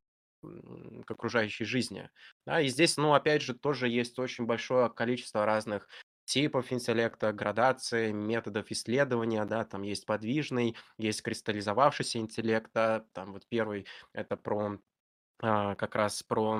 к 1.06 1.10
окружающей 1.10 1.64
жизни. 1.64 2.10
Да, 2.46 2.60
и 2.60 2.68
здесь, 2.68 2.96
ну, 2.96 3.14
опять 3.14 3.42
же, 3.42 3.54
тоже 3.54 3.88
есть 3.88 4.18
очень 4.18 4.46
большое 4.46 4.90
количество 4.90 5.44
разных 5.44 5.88
типов 6.24 6.72
интеллекта, 6.72 7.32
градации, 7.32 8.12
методов 8.12 8.70
исследования, 8.70 9.44
да, 9.44 9.64
там 9.64 9.82
есть 9.82 10.06
подвижный, 10.06 10.76
есть 10.98 11.22
кристаллизовавшийся 11.22 12.18
интеллект, 12.18 12.70
да, 12.72 13.04
там 13.12 13.32
вот 13.32 13.46
первый 13.48 13.86
это 14.12 14.36
про 14.36 14.78
как 15.40 15.94
раз 15.94 16.22
про 16.22 16.58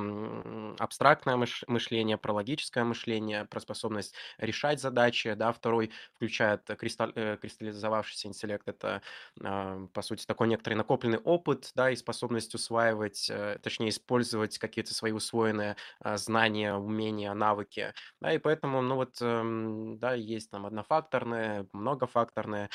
абстрактное 0.79 1.37
мышление, 1.37 2.17
про 2.19 2.33
логическое 2.33 2.85
мышление, 2.85 3.45
про 3.45 3.61
способность 3.61 4.15
решать 4.39 4.81
задачи, 4.81 5.35
да. 5.35 5.53
Второй 5.53 5.91
включает 6.15 6.69
э, 6.71 6.77
кристаллизовавшийся 6.77 8.29
интеллект. 8.29 8.67
Это, 8.69 9.03
а, 9.43 9.87
по 9.93 10.03
сути, 10.03 10.25
такой 10.27 10.49
некоторый 10.49 10.75
накопленный 10.75 11.19
опыт, 11.19 11.71
да, 11.75 11.91
и 11.91 11.97
способность 11.97 12.55
усваивать, 12.55 13.29
э, 13.31 13.59
точнее, 13.63 13.91
использовать 13.91 14.59
какие-то 14.59 14.95
свои 14.95 15.13
усвоенные, 15.13 15.77
а, 16.01 16.17
знания, 16.17 16.75
умения, 16.75 17.33
навыки. 17.35 17.93
Да, 18.21 18.33
и 18.33 18.39
поэтому, 18.39 18.83
ну 18.83 18.95
вот, 18.97 19.17
эм, 19.21 19.99
да, 19.99 20.15
есть 20.15 20.51
там 20.51 20.67
однофакторная, 20.67 21.67
многофакторная, 21.73 22.71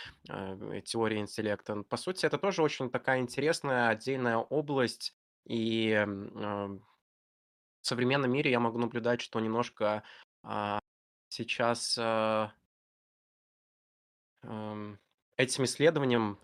теория 0.85 1.19
интеллекта. 1.19 1.83
По 1.83 1.97
сути, 1.97 2.25
это 2.25 2.37
тоже 2.37 2.61
очень 2.61 2.89
такая 2.89 3.19
интересная 3.19 3.89
отдельная 3.89 4.37
область 4.37 5.13
и, 5.45 6.05
в 6.05 6.79
современном 7.81 8.31
мире 8.31 8.51
я 8.51 8.59
могу 8.59 8.77
наблюдать, 8.79 9.21
что 9.21 9.39
немножко, 9.39 10.03
а, 10.43 10.79
сейчас, 11.29 11.97
а 11.99 12.53
этим 15.37 15.65
исследованием, 15.65 16.39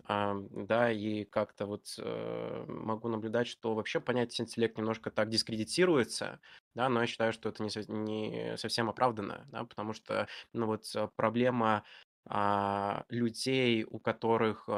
да, 0.66 0.92
и 0.92 1.24
как-то 1.24 1.66
вот, 1.66 1.94
э, 1.98 2.64
могу 2.68 3.08
наблюдать, 3.08 3.46
что 3.46 3.74
вообще 3.74 4.00
понятие 4.00 4.44
интеллект 4.44 4.76
немножко 4.76 5.10
так 5.10 5.30
дискредитируется, 5.30 6.40
да, 6.74 6.88
но 6.90 7.00
я 7.00 7.06
считаю, 7.06 7.32
что 7.32 7.48
это 7.48 7.62
не 7.62 7.70
не 7.88 8.56
совсем 8.58 8.90
оправданно, 8.90 9.46
да, 9.50 9.64
потому 9.64 9.94
что, 9.94 10.28
ну 10.52 10.66
вот, 10.66 10.84
э, 10.94 11.08
проблема, 11.16 11.84
а, 12.26 13.04
людей, 13.08 13.84
у 13.84 13.98
которых, 13.98 14.68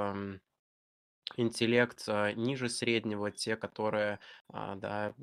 интеллект 1.36 2.04
а, 2.08 2.32
ниже 2.32 2.68
среднего, 2.68 3.30
те, 3.30 3.56
которые, 3.56 4.18
а, 4.48 4.74
да, 4.76 5.14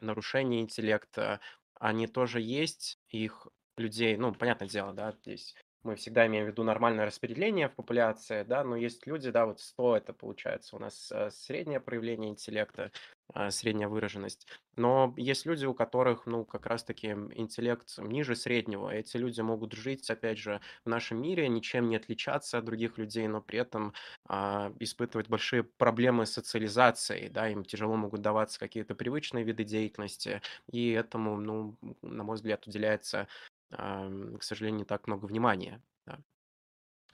нарушение 0.00 0.60
интеллекта, 0.60 1.40
они 1.74 2.06
тоже 2.06 2.40
есть, 2.40 2.98
их 3.08 3.48
людей, 3.76 4.16
ну, 4.16 4.32
понятное 4.34 4.68
дело, 4.68 4.92
да, 4.92 5.12
здесь 5.12 5.54
мы 5.82 5.96
всегда 5.96 6.26
имеем 6.26 6.44
в 6.46 6.48
виду 6.48 6.62
нормальное 6.64 7.06
распределение 7.06 7.68
в 7.68 7.74
популяции, 7.74 8.42
да, 8.42 8.64
но 8.64 8.76
есть 8.76 9.06
люди, 9.06 9.30
да, 9.30 9.46
вот 9.46 9.60
100 9.60 9.96
это 9.96 10.12
получается 10.12 10.76
у 10.76 10.78
нас 10.78 11.10
э, 11.12 11.30
среднее 11.30 11.80
проявление 11.80 12.30
интеллекта, 12.30 12.92
э, 13.34 13.50
средняя 13.50 13.88
выраженность. 13.88 14.46
Но 14.76 15.14
есть 15.16 15.46
люди, 15.46 15.66
у 15.66 15.74
которых, 15.74 16.26
ну, 16.26 16.44
как 16.44 16.66
раз-таки 16.66 17.08
интеллект 17.08 17.98
ниже 17.98 18.34
среднего. 18.36 18.90
Эти 18.90 19.16
люди 19.16 19.40
могут 19.40 19.72
жить, 19.72 20.08
опять 20.10 20.38
же, 20.38 20.60
в 20.84 20.88
нашем 20.88 21.20
мире, 21.20 21.48
ничем 21.48 21.88
не 21.88 21.96
отличаться 21.96 22.58
от 22.58 22.64
других 22.64 22.96
людей, 22.98 23.26
но 23.28 23.40
при 23.42 23.58
этом 23.58 23.92
а, 24.28 24.72
испытывать 24.80 25.28
большие 25.28 25.64
проблемы 25.64 26.26
с 26.26 26.32
социализацией, 26.32 27.28
да, 27.28 27.48
им 27.48 27.64
тяжело 27.64 27.96
могут 27.96 28.22
даваться 28.22 28.58
какие-то 28.58 28.94
привычные 28.94 29.44
виды 29.44 29.64
деятельности, 29.64 30.40
и 30.70 30.90
этому, 30.90 31.36
ну, 31.36 31.76
на 32.02 32.24
мой 32.24 32.36
взгляд, 32.36 32.66
уделяется 32.66 33.28
к 33.70 34.42
сожалению, 34.42 34.80
не 34.80 34.84
так 34.84 35.06
много 35.06 35.26
внимания. 35.26 35.82
Да. 36.06 36.18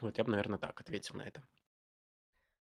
Вот 0.01 0.19
я 0.19 0.25
бы, 0.25 0.31
наверное, 0.31 0.59
так 0.59 0.81
ответил 0.81 1.17
на 1.17 1.23
это. 1.23 1.43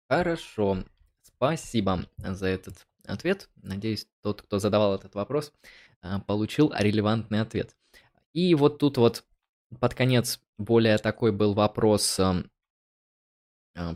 Хорошо. 0.08 0.84
Спасибо 1.22 2.06
за 2.18 2.46
этот 2.48 2.86
ответ. 3.06 3.48
Надеюсь, 3.56 4.06
тот, 4.22 4.42
кто 4.42 4.58
задавал 4.58 4.94
этот 4.94 5.14
вопрос, 5.14 5.52
а, 6.00 6.20
получил 6.20 6.72
релевантный 6.76 7.40
ответ. 7.40 7.76
И 8.32 8.54
вот 8.54 8.78
тут 8.78 8.98
вот 8.98 9.24
под 9.80 9.94
конец 9.94 10.40
более 10.58 10.98
такой 10.98 11.32
был 11.32 11.54
вопрос 11.54 12.18
а, 12.20 12.44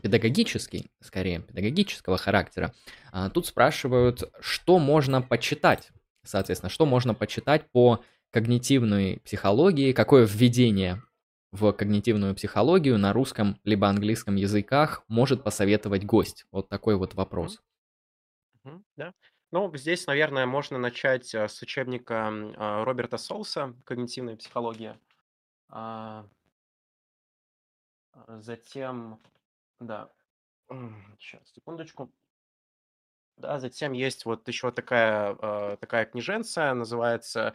педагогический, 0.03 0.91
скорее, 1.01 1.41
педагогического 1.41 2.17
характера. 2.17 2.75
А, 3.13 3.31
тут 3.31 3.47
спрашивают, 3.47 4.25
что 4.41 4.79
можно 4.79 5.23
почитать, 5.23 5.91
соответственно, 6.25 6.71
что 6.71 6.87
можно 6.87 7.15
почитать 7.15 7.71
по 7.71 8.03
когнитивной 8.37 9.21
психологии, 9.25 9.95
какое 9.95 10.27
введение 10.27 11.03
в 11.53 11.73
когнитивную 11.73 12.35
психологию 12.35 12.99
на 12.99 13.15
русском 13.15 13.59
либо 13.65 13.89
английском 13.89 14.37
языках 14.37 15.05
может 15.09 15.43
посоветовать 15.43 16.05
гость? 16.05 16.45
Вот 16.53 16.69
такой 16.69 16.97
вот 16.97 17.15
вопрос. 17.15 17.63
Да. 18.97 19.15
Ну, 19.53 19.75
здесь, 19.75 20.07
наверное, 20.07 20.45
можно 20.45 20.77
начать 20.77 21.35
а, 21.35 21.49
с 21.49 21.63
учебника 21.63 22.29
а, 22.29 22.85
Роберта 22.85 23.17
Солса 23.17 23.75
«Когнитивная 23.85 24.37
психология». 24.37 25.01
А, 25.71 26.27
а, 28.13 28.41
Затем, 28.43 29.19
да, 29.81 30.11
сейчас, 31.19 31.41
секундочку. 31.55 32.13
Да, 33.39 33.61
затем 33.61 33.93
есть 33.93 34.27
вот 34.27 34.47
еще 34.47 34.73
такая, 34.73 35.35
а, 35.41 35.77
такая 35.79 36.05
книженция, 36.05 36.75
называется 36.75 37.55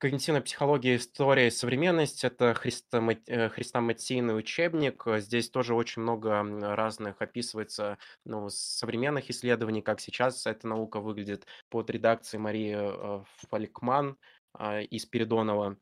Когнитивная 0.00 0.40
психология. 0.40 0.96
История 0.96 1.48
и 1.48 1.50
современность- 1.50 2.24
это 2.24 2.54
э, 3.26 3.48
хрестоматийный 3.50 4.38
учебник. 4.38 5.04
Здесь 5.18 5.50
тоже 5.50 5.74
очень 5.74 6.00
много, 6.00 6.42
разных 6.74 7.20
описывается, 7.20 7.98
ну, 8.24 8.48
современных 8.48 9.28
исследований, 9.28 9.82
как 9.82 10.00
сейчас 10.00 10.46
эта 10.46 10.66
наука 10.66 11.00
выглядит, 11.00 11.46
под 11.68 11.90
редакцией 11.90 12.40
Марии, 12.40 12.76
э, 12.78 13.24
Фолькман, 13.50 14.16
а, 14.54 14.80
и 14.80 14.98
Спиридонова. 14.98 15.76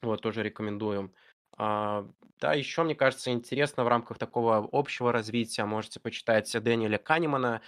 Вот, 0.00 0.22
тоже 0.22 0.44
рекомендую. 0.44 1.12
А, 1.56 2.08
да, 2.38 2.54
еще, 2.54 2.84
мне 2.84 2.94
кажется, 2.94 3.32
интересно 3.32 3.82
в 3.82 3.88
рамках 3.88 4.18
такого 4.18 4.68
общего 4.70 5.10
развития 5.10 5.64
можете 5.64 5.98
почитать 5.98 6.52
Дэниеля 6.52 6.98
Канемана. 6.98 7.62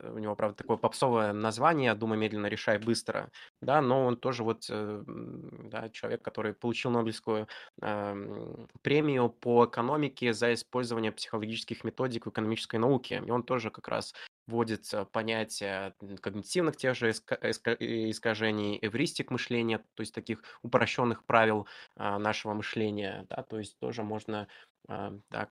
А, 0.00 0.12
у 0.12 0.18
него, 0.18 0.34
правда, 0.36 0.56
такое 0.56 0.76
попсовое 0.76 1.32
название 1.32 1.94
"Думай 1.94 2.18
медленно, 2.18 2.46
решай 2.46 2.78
быстро", 2.78 3.30
да, 3.60 3.80
но 3.82 4.04
он 4.06 4.16
тоже 4.16 4.44
вот, 4.44 4.66
э, 4.70 5.02
да, 5.06 5.88
человек, 5.90 6.22
который 6.22 6.54
получил 6.54 6.90
Нобелевскую, 6.90 7.48
ам, 7.80 8.68
премию 8.82 9.28
по 9.30 9.66
экономике 9.66 10.32
за 10.32 10.52
использование 10.54 11.12
психологических 11.12 11.84
методик 11.84 12.26
в 12.26 12.30
экономической 12.30 12.76
науке. 12.76 13.22
И 13.26 13.30
он 13.30 13.42
тоже 13.44 13.70
как 13.70 13.88
раз 13.88 14.14
вводит, 14.46 14.92
э, 14.92 15.04
понятие, 15.06 15.94
когнитивных 16.20 16.76
тех 16.76 16.94
же 16.96 17.10
иска 17.10 17.34
иска 17.36 17.72
искажений, 17.74 18.78
эвристик 18.82 19.30
мышления, 19.30 19.78
то 19.94 20.00
есть 20.02 20.14
таких 20.14 20.42
упрощенных 20.62 21.24
правил, 21.24 21.66
а, 21.96 22.18
нашего 22.18 22.54
мышления, 22.54 23.26
да, 23.30 23.42
то 23.42 23.58
есть 23.58 23.78
тоже 23.78 24.02
можно, 24.02 24.48
а, 24.88 25.12
так, 25.30 25.50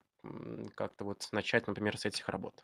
как-то 0.75 1.05
вот 1.05 1.27
начать, 1.31 1.67
например, 1.67 1.97
с 1.97 2.05
этих 2.05 2.29
работ. 2.29 2.63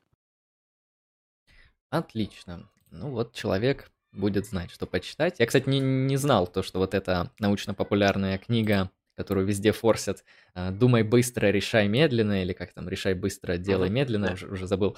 Отлично. 1.92 2.70
Ну 2.92 3.12
вот 3.12 3.34
человек 3.34 3.92
будет 4.12 4.46
знать, 4.46 4.72
что 4.72 4.86
почитать. 4.86 5.40
Я, 5.40 5.46
кстати, 5.46 5.70
не, 5.70 5.80
не 5.80 6.18
знал 6.18 6.48
то, 6.48 6.64
что 6.64 6.80
вот 6.80 6.94
эта 6.94 7.32
научно-популярная 7.40 8.38
книга, 8.38 8.92
которую 9.16 9.46
везде 9.48 9.72
форсят, 9.72 10.24
а, 10.54 10.72
«Думай 10.72 11.04
быстро, 11.04 11.48
решай 11.48 11.88
медленно», 11.88 12.42
или 12.44 12.54
как 12.54 12.74
там, 12.74 12.88
«Решай 12.90 13.14
быстро, 13.14 13.58
делай 13.58 13.90
медленно», 13.90 14.28
Да. 14.28 14.34
уже, 14.34 14.48
уже 14.48 14.68
забыл, 14.68 14.98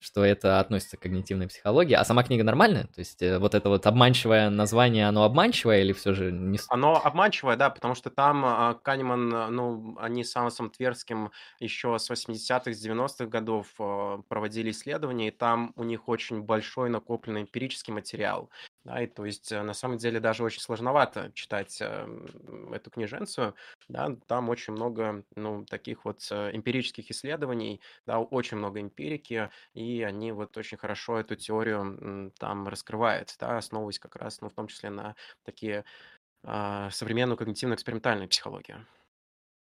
что 0.00 0.24
это 0.24 0.60
относится 0.60 0.96
к 0.96 1.00
когнитивной 1.00 1.46
психологии. 1.46 1.92
А 1.92 2.04
сама 2.04 2.22
книга 2.22 2.42
нормальная? 2.42 2.84
То 2.84 2.98
есть 2.98 3.22
э, 3.22 3.38
вот 3.38 3.54
это 3.54 3.68
вот 3.68 3.86
обманчивое 3.86 4.48
название, 4.48 5.06
оно 5.06 5.24
обманчивое 5.24 5.82
или 5.82 5.92
все 5.92 6.14
же 6.14 6.32
не... 6.32 6.58
Оно 6.70 7.00
обманчивое, 7.04 7.56
да, 7.56 7.68
потому 7.68 7.94
что 7.94 8.08
там, 8.08 8.42
а, 8.44 8.74
Канеман, 8.74 9.28
ну, 9.54 9.96
они 10.00 10.24
с 10.24 10.34
Ансом 10.36 10.70
Тверским 10.70 11.30
еще 11.58 11.98
с 11.98 12.10
80-х, 12.10 12.72
с 12.72 12.86
90-х 12.86 13.26
годов, 13.26 13.66
а, 13.78 14.22
проводили 14.28 14.70
исследования, 14.70 15.28
и 15.28 15.32
там 15.32 15.74
у 15.76 15.84
них 15.84 16.08
очень 16.08 16.40
большой 16.40 16.88
накопленный 16.88 17.42
эмпирический 17.42 17.92
материал. 17.92 18.50
Да, 18.84 19.02
и 19.02 19.06
то 19.06 19.26
есть, 19.26 19.52
э, 19.52 19.62
на 19.62 19.74
самом 19.74 19.98
деле, 19.98 20.20
даже 20.20 20.42
очень 20.42 20.60
сложновато 20.62 21.32
читать, 21.34 21.80
ам, 21.82 22.72
эту 22.72 22.90
книженцию, 22.90 23.54
да. 23.88 24.16
Там 24.26 24.48
очень 24.48 24.72
много, 24.72 25.24
ну, 25.36 25.64
таких 25.66 26.04
вот, 26.06 26.26
э, 26.30 26.50
эмпирических 26.56 27.10
исследований, 27.10 27.82
да, 28.06 28.20
очень 28.20 28.56
много 28.56 28.80
эмпирики, 28.80 29.50
и 29.74 30.02
они 30.02 30.32
вот 30.32 30.56
очень 30.56 30.78
хорошо 30.78 31.18
эту 31.20 31.36
теорию, 31.36 32.32
там 32.38 32.68
раскрывают, 32.68 33.34
да, 33.38 33.58
основываясь 33.58 33.98
как 33.98 34.16
раз, 34.16 34.40
ну, 34.40 34.48
в 34.48 34.54
том 34.54 34.66
числе 34.68 34.90
на 34.90 35.14
такие 35.44 35.84
а, 36.44 36.90
современную 36.90 37.38
когнитивно-экспериментальную 37.38 38.28
психологию. 38.28 38.86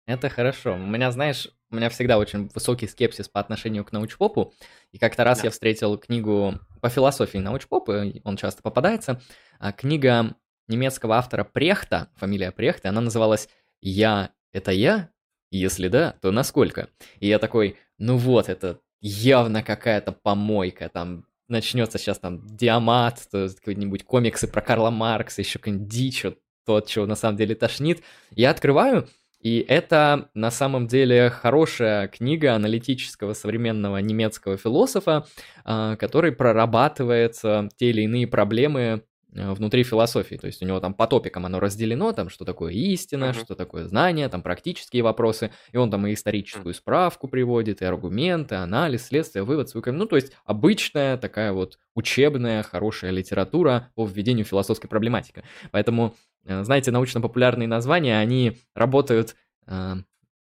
Это 0.06 0.28
хорошо. 0.28 0.74
У 0.74 0.78
меня, 0.78 1.10
знаешь, 1.12 1.48
у 1.72 1.76
меня 1.76 1.88
всегда 1.88 2.18
очень 2.18 2.48
высокий 2.54 2.86
скепсис 2.86 3.28
по 3.28 3.40
отношению 3.40 3.84
к 3.84 3.92
научпопу. 3.92 4.52
И 4.92 4.98
как-то 4.98 5.24
раз 5.24 5.38
Да. 5.38 5.44
я 5.46 5.50
встретил 5.50 5.96
книгу 5.98 6.60
по 6.80 6.88
философии 6.88 7.38
научпопа, 7.38 8.04
он 8.24 8.36
часто 8.36 8.62
попадается. 8.62 9.20
А 9.58 9.72
книга 9.72 10.36
немецкого 10.68 11.16
автора 11.16 11.44
Прехта, 11.44 12.08
фамилия 12.16 12.52
Прехта, 12.52 12.90
она 12.90 13.00
называлась 13.00 13.48
«Я– 13.80 14.30
это 14.52 14.70
я? 14.70 15.10
Если 15.50 15.88
да, 15.88 16.14
то 16.20 16.30
насколько?» 16.30 16.88
И 17.20 17.26
я 17.26 17.38
такой, 17.38 17.76
ну 17.98 18.16
вот, 18.16 18.48
это 18.48 18.80
явно 19.00 19.62
какая-то 19.62 20.12
помойка, 20.12 20.88
там 20.88 21.26
начнется 21.48 21.98
сейчас 21.98 22.18
там 22.18 22.46
Диамат, 22.46 23.28
какие-нибудь 23.30 24.04
комиксы 24.04 24.46
про 24.46 24.60
Карла 24.62 24.90
Маркса, 24.90 25.40
еще 25.42 25.58
какая-нибудь 25.58 25.88
дичь, 25.88 26.24
вот 26.24 26.38
то, 26.64 26.76
от 26.76 26.86
чего 26.86 27.06
на 27.06 27.16
самом 27.16 27.36
деле 27.36 27.54
тошнит. 27.54 28.02
Я 28.30 28.50
открываю, 28.50 29.08
и 29.42 29.64
это 29.68 30.30
на 30.34 30.50
самом 30.50 30.86
деле 30.86 31.30
хорошая 31.30 32.08
книга 32.08 32.54
аналитического 32.54 33.32
современного 33.34 33.98
немецкого 33.98 34.56
философа, 34.56 35.26
а, 35.64 35.96
который 35.96 36.32
прорабатывает 36.32 37.36
а, 37.44 37.68
те 37.76 37.90
или 37.90 38.02
иные 38.02 38.26
проблемы 38.26 39.02
а, 39.36 39.54
внутри 39.54 39.82
философии. 39.82 40.36
То 40.36 40.46
есть 40.46 40.62
у 40.62 40.66
него 40.66 40.78
там 40.80 40.94
по 40.94 41.06
топикам 41.06 41.44
оно 41.46 41.58
разделено, 41.60 42.12
там 42.12 42.28
что 42.28 42.44
такое 42.44 42.72
истина, 42.72 43.32
Мгм. 43.32 43.34
что 43.34 43.54
такое 43.54 43.84
знание, 43.84 44.28
там 44.28 44.42
практические 44.42 45.02
вопросы, 45.02 45.50
и 45.72 45.76
он 45.76 45.90
там 45.90 46.06
и 46.06 46.14
историческую 46.14 46.74
справку 46.74 47.28
приводит, 47.28 47.82
и 47.82 47.84
аргументы, 47.84 48.56
анализ, 48.56 49.06
следствие, 49.06 49.42
вывод, 49.44 49.68
свой 49.68 49.82
Ну, 49.86 50.06
то 50.06 50.16
есть 50.16 50.32
обычная 50.44 51.16
такая 51.16 51.52
вот 51.52 51.78
учебная, 51.94 52.62
хорошая 52.62 53.10
литература 53.10 53.90
по 53.94 54.06
введению 54.06 54.44
философской 54.44 54.88
проблематики. 54.88 55.42
Поэтому 55.70 56.14
знаете, 56.44 56.90
научно-популярные 56.90 57.68
названия, 57.68 58.18
они 58.18 58.58
работают 58.74 59.36
э, 59.66 59.94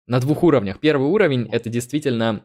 на 0.06 0.20
двух 0.20 0.43
уровнях. 0.43 0.81
Первый 0.81 1.09
уровень 1.09 1.48
это 1.51 1.68
действительно 1.68 2.44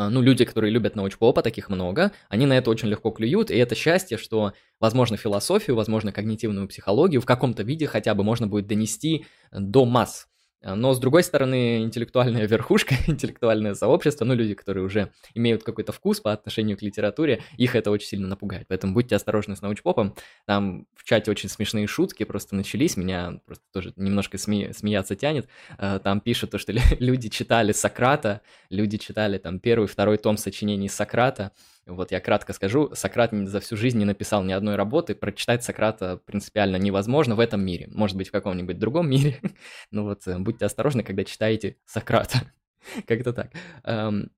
а, 0.00 0.08
ну, 0.08 0.22
люди, 0.22 0.46
которые 0.46 0.70
любят 0.70 0.96
научпопа, 0.96 1.42
таких 1.42 1.68
много, 1.68 2.12
они 2.30 2.46
на 2.46 2.56
это 2.56 2.70
очень 2.70 2.88
легко 2.88 3.10
клюют, 3.10 3.50
и 3.50 3.56
это 3.56 3.74
счастье, 3.74 4.16
что, 4.16 4.54
возможно, 4.78 5.18
философию, 5.18 5.76
возможно, 5.76 6.10
когнитивную 6.10 6.68
психологию 6.68 7.20
в 7.20 7.26
каком-то 7.26 7.62
виде 7.64 7.86
хотя 7.86 8.14
бы 8.14 8.24
можно 8.24 8.46
будет 8.46 8.66
донести 8.66 9.26
до 9.52 9.84
масс. 9.84 10.29
А, 10.62 10.74
Но, 10.76 10.92
с 10.92 10.98
другой 10.98 11.22
стороны, 11.22 11.82
интеллектуальная 11.82 12.46
верхушка, 12.48 12.94
интеллектуальное 13.06 13.74
сообщество, 13.74 14.24
ну, 14.24 14.34
люди, 14.34 14.54
которые 14.54 14.84
уже 14.84 15.12
имеют 15.34 15.62
какой-то 15.62 15.92
вкус 15.92 16.20
по 16.20 16.32
отношению 16.32 16.76
к 16.76 16.82
литературе, 16.82 17.42
их 17.56 17.74
это 17.74 17.90
очень 17.90 18.08
сильно 18.08 18.28
напугает. 18.28 18.66
Поэтому 18.68 18.94
будьте 18.94 19.16
осторожны 19.16 19.56
с 19.56 19.62
научпопом. 19.62 20.14
Там 20.46 20.86
в 20.94 21.04
чате 21.04 21.30
очень 21.30 21.48
смешные 21.48 21.86
шутки 21.86 22.24
просто 22.24 22.54
начались, 22.54 22.96
меня 22.96 23.40
просто 23.46 23.64
тоже 23.72 23.92
немножко 23.96 24.36
сме- 24.36 24.72
смеяться 24.72 25.16
тянет. 25.16 25.48
А, 25.78 25.98
Там 25.98 26.20
пишут 26.20 26.50
то, 26.50 26.58
что 26.58 26.72
люди 26.98 27.28
читали 27.28 27.72
Сократа, 27.72 28.42
люди 28.68 28.98
читали 28.98 29.38
там 29.38 29.60
первый, 29.60 29.86
второй 29.88 30.18
том 30.18 30.36
сочинений 30.36 30.88
Сократа. 30.88 31.52
Вот 31.86 32.12
я 32.12 32.20
кратко 32.20 32.52
скажу, 32.52 32.94
Сократ 32.94 33.30
за 33.32 33.60
всю 33.60 33.76
жизнь 33.76 33.98
не 33.98 34.04
написал 34.04 34.44
ни 34.44 34.52
одной 34.52 34.76
работы, 34.76 35.14
прочитать 35.14 35.64
Сократа 35.64 36.18
принципиально 36.18 36.76
невозможно 36.76 37.34
в 37.34 37.40
этом 37.40 37.62
мире. 37.64 37.88
Может 37.92 38.16
быть, 38.16 38.28
в 38.28 38.32
каком-нибудь 38.32 38.78
другом 38.78 39.08
мире. 39.10 39.40
Ну 39.90 40.04
вот, 40.04 40.26
э, 40.28 40.38
будьте 40.38 40.66
осторожны, 40.66 41.02
когда 41.02 41.24
читаете 41.24 41.76
Сократа. 41.84 42.52
Как-то 43.06 43.32
так. 43.32 43.52
Эм, 43.84 44.30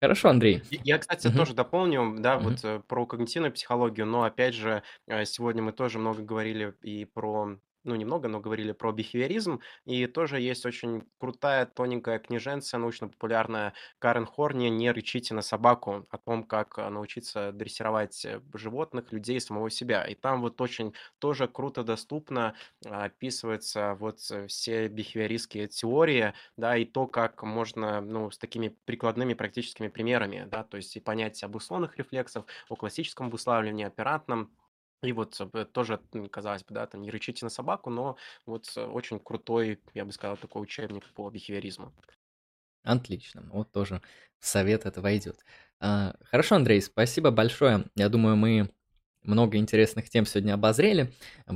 Хорошо, 0.00 0.28
Андрей. 0.28 0.62
Я, 0.70 0.98
кстати, 0.98 1.28
Мгм. 1.28 1.36
тоже 1.38 1.54
дополню, 1.54 2.16
да, 2.18 2.36
Мгм. 2.36 2.44
вот 2.50 2.64
э, 2.64 2.80
про 2.86 3.06
когнитивную 3.06 3.52
психологию, 3.52 4.06
но 4.06 4.24
опять 4.24 4.54
же, 4.54 4.82
э, 5.06 5.24
сегодня 5.24 5.62
мы 5.62 5.72
тоже 5.72 5.98
много 5.98 6.22
говорили 6.22 6.74
и 6.82 7.06
про, 7.06 7.58
ну, 7.84 7.94
немного, 7.94 8.28
но 8.28 8.40
говорили 8.40 8.72
про 8.72 8.92
бихевиоризм, 8.92 9.60
и 9.84 10.06
тоже 10.06 10.40
есть 10.40 10.66
очень 10.66 11.04
крутая, 11.18 11.66
тоненькая 11.66 12.18
книженция 12.18 12.78
научно-популярная 12.78 13.74
Карен 13.98 14.26
Хорни 14.26 14.68
«Не 14.68 14.90
рычите 14.90 15.34
на 15.34 15.42
собаку», 15.42 16.06
о 16.10 16.18
том, 16.18 16.44
как 16.44 16.78
э, 16.78 16.88
научиться 16.88 17.52
дрессировать 17.52 18.24
э, 18.24 18.40
животных, 18.54 19.12
людей, 19.12 19.40
самого 19.40 19.70
себя. 19.70 20.04
И 20.04 20.14
там 20.14 20.40
вот 20.40 20.60
очень 20.60 20.94
тоже 21.18 21.46
круто 21.48 21.84
доступно 21.84 22.54
а, 22.86 23.04
описываются 23.04 23.94
вот 24.00 24.20
э, 24.30 24.46
все 24.46 24.88
бихевиористские 24.88 25.68
теории, 25.68 26.32
да, 26.56 26.76
и 26.76 26.84
то, 26.84 27.06
как 27.06 27.42
можно, 27.42 28.00
ну, 28.00 28.30
с 28.30 28.38
такими 28.38 28.68
прикладными 28.84 29.34
практическими 29.34 29.88
примерами, 29.88 30.46
да, 30.50 30.64
то 30.64 30.76
есть 30.76 30.96
и 30.96 31.00
понятие 31.00 31.46
обусловных 31.46 31.96
рефлексов, 31.98 32.46
о 32.68 32.76
классическом 32.76 33.26
обуславливании, 33.26 33.86
оперантном, 33.86 34.50
и 35.04 35.12
вот 35.12 35.40
э, 35.40 35.64
тоже, 35.66 36.00
казалось 36.30 36.64
бы, 36.64 36.74
да, 36.74 36.86
там 36.86 37.02
не 37.02 37.10
рычите 37.10 37.44
на 37.44 37.50
собаку, 37.50 37.90
но 37.90 38.16
вот 38.46 38.72
э, 38.76 38.84
очень 38.84 39.18
крутой, 39.20 39.80
я 39.94 40.04
бы 40.04 40.12
сказал, 40.12 40.36
такой 40.36 40.62
учебник 40.62 41.04
по 41.14 41.28
бихевиоризму. 41.30 41.92
Отлично. 42.82 43.48
Вот 43.52 43.72
тоже 43.72 44.02
совет 44.40 44.84
это 44.84 45.00
войдет. 45.00 45.44
А, 45.80 46.14
Хорошо, 46.24 46.56
Андрей, 46.56 46.80
спасибо 46.82 47.30
большое. 47.30 47.86
Я 47.94 48.08
думаю, 48.08 48.36
мы 48.36 48.70
много 49.22 49.56
интересных 49.56 50.10
тем 50.10 50.26
сегодня 50.26 50.54
обозрели. 50.54 51.12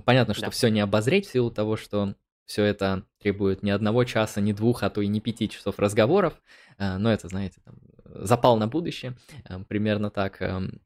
Понятно, 0.07 0.33
что 0.35 0.47
Да. 0.47 0.51
все 0.51 0.69
не 0.69 0.81
обозреть 0.81 1.27
в 1.27 1.31
силу 1.33 1.51
того, 1.51 1.77
что 1.77 2.15
все 2.47 2.65
это 2.65 3.05
требует 3.19 3.63
не 3.63 3.71
одного 3.71 4.05
часа, 4.05 4.41
не 4.41 4.55
двух, 4.55 4.83
а 4.83 4.89
то 4.89 5.03
и 5.03 5.07
не 5.07 5.21
пяти 5.21 5.51
часов 5.51 5.79
разговоров. 5.79 6.41
А, 6.79 6.99
Но 6.99 7.13
это, 7.13 7.29
знаете, 7.29 7.61
там, 7.63 7.77
запал 8.25 8.57
на 8.57 8.67
будущее, 8.69 9.17
а, 9.45 9.61
примерно 9.65 10.11
так. 10.11 10.41
Ам, 10.41 10.81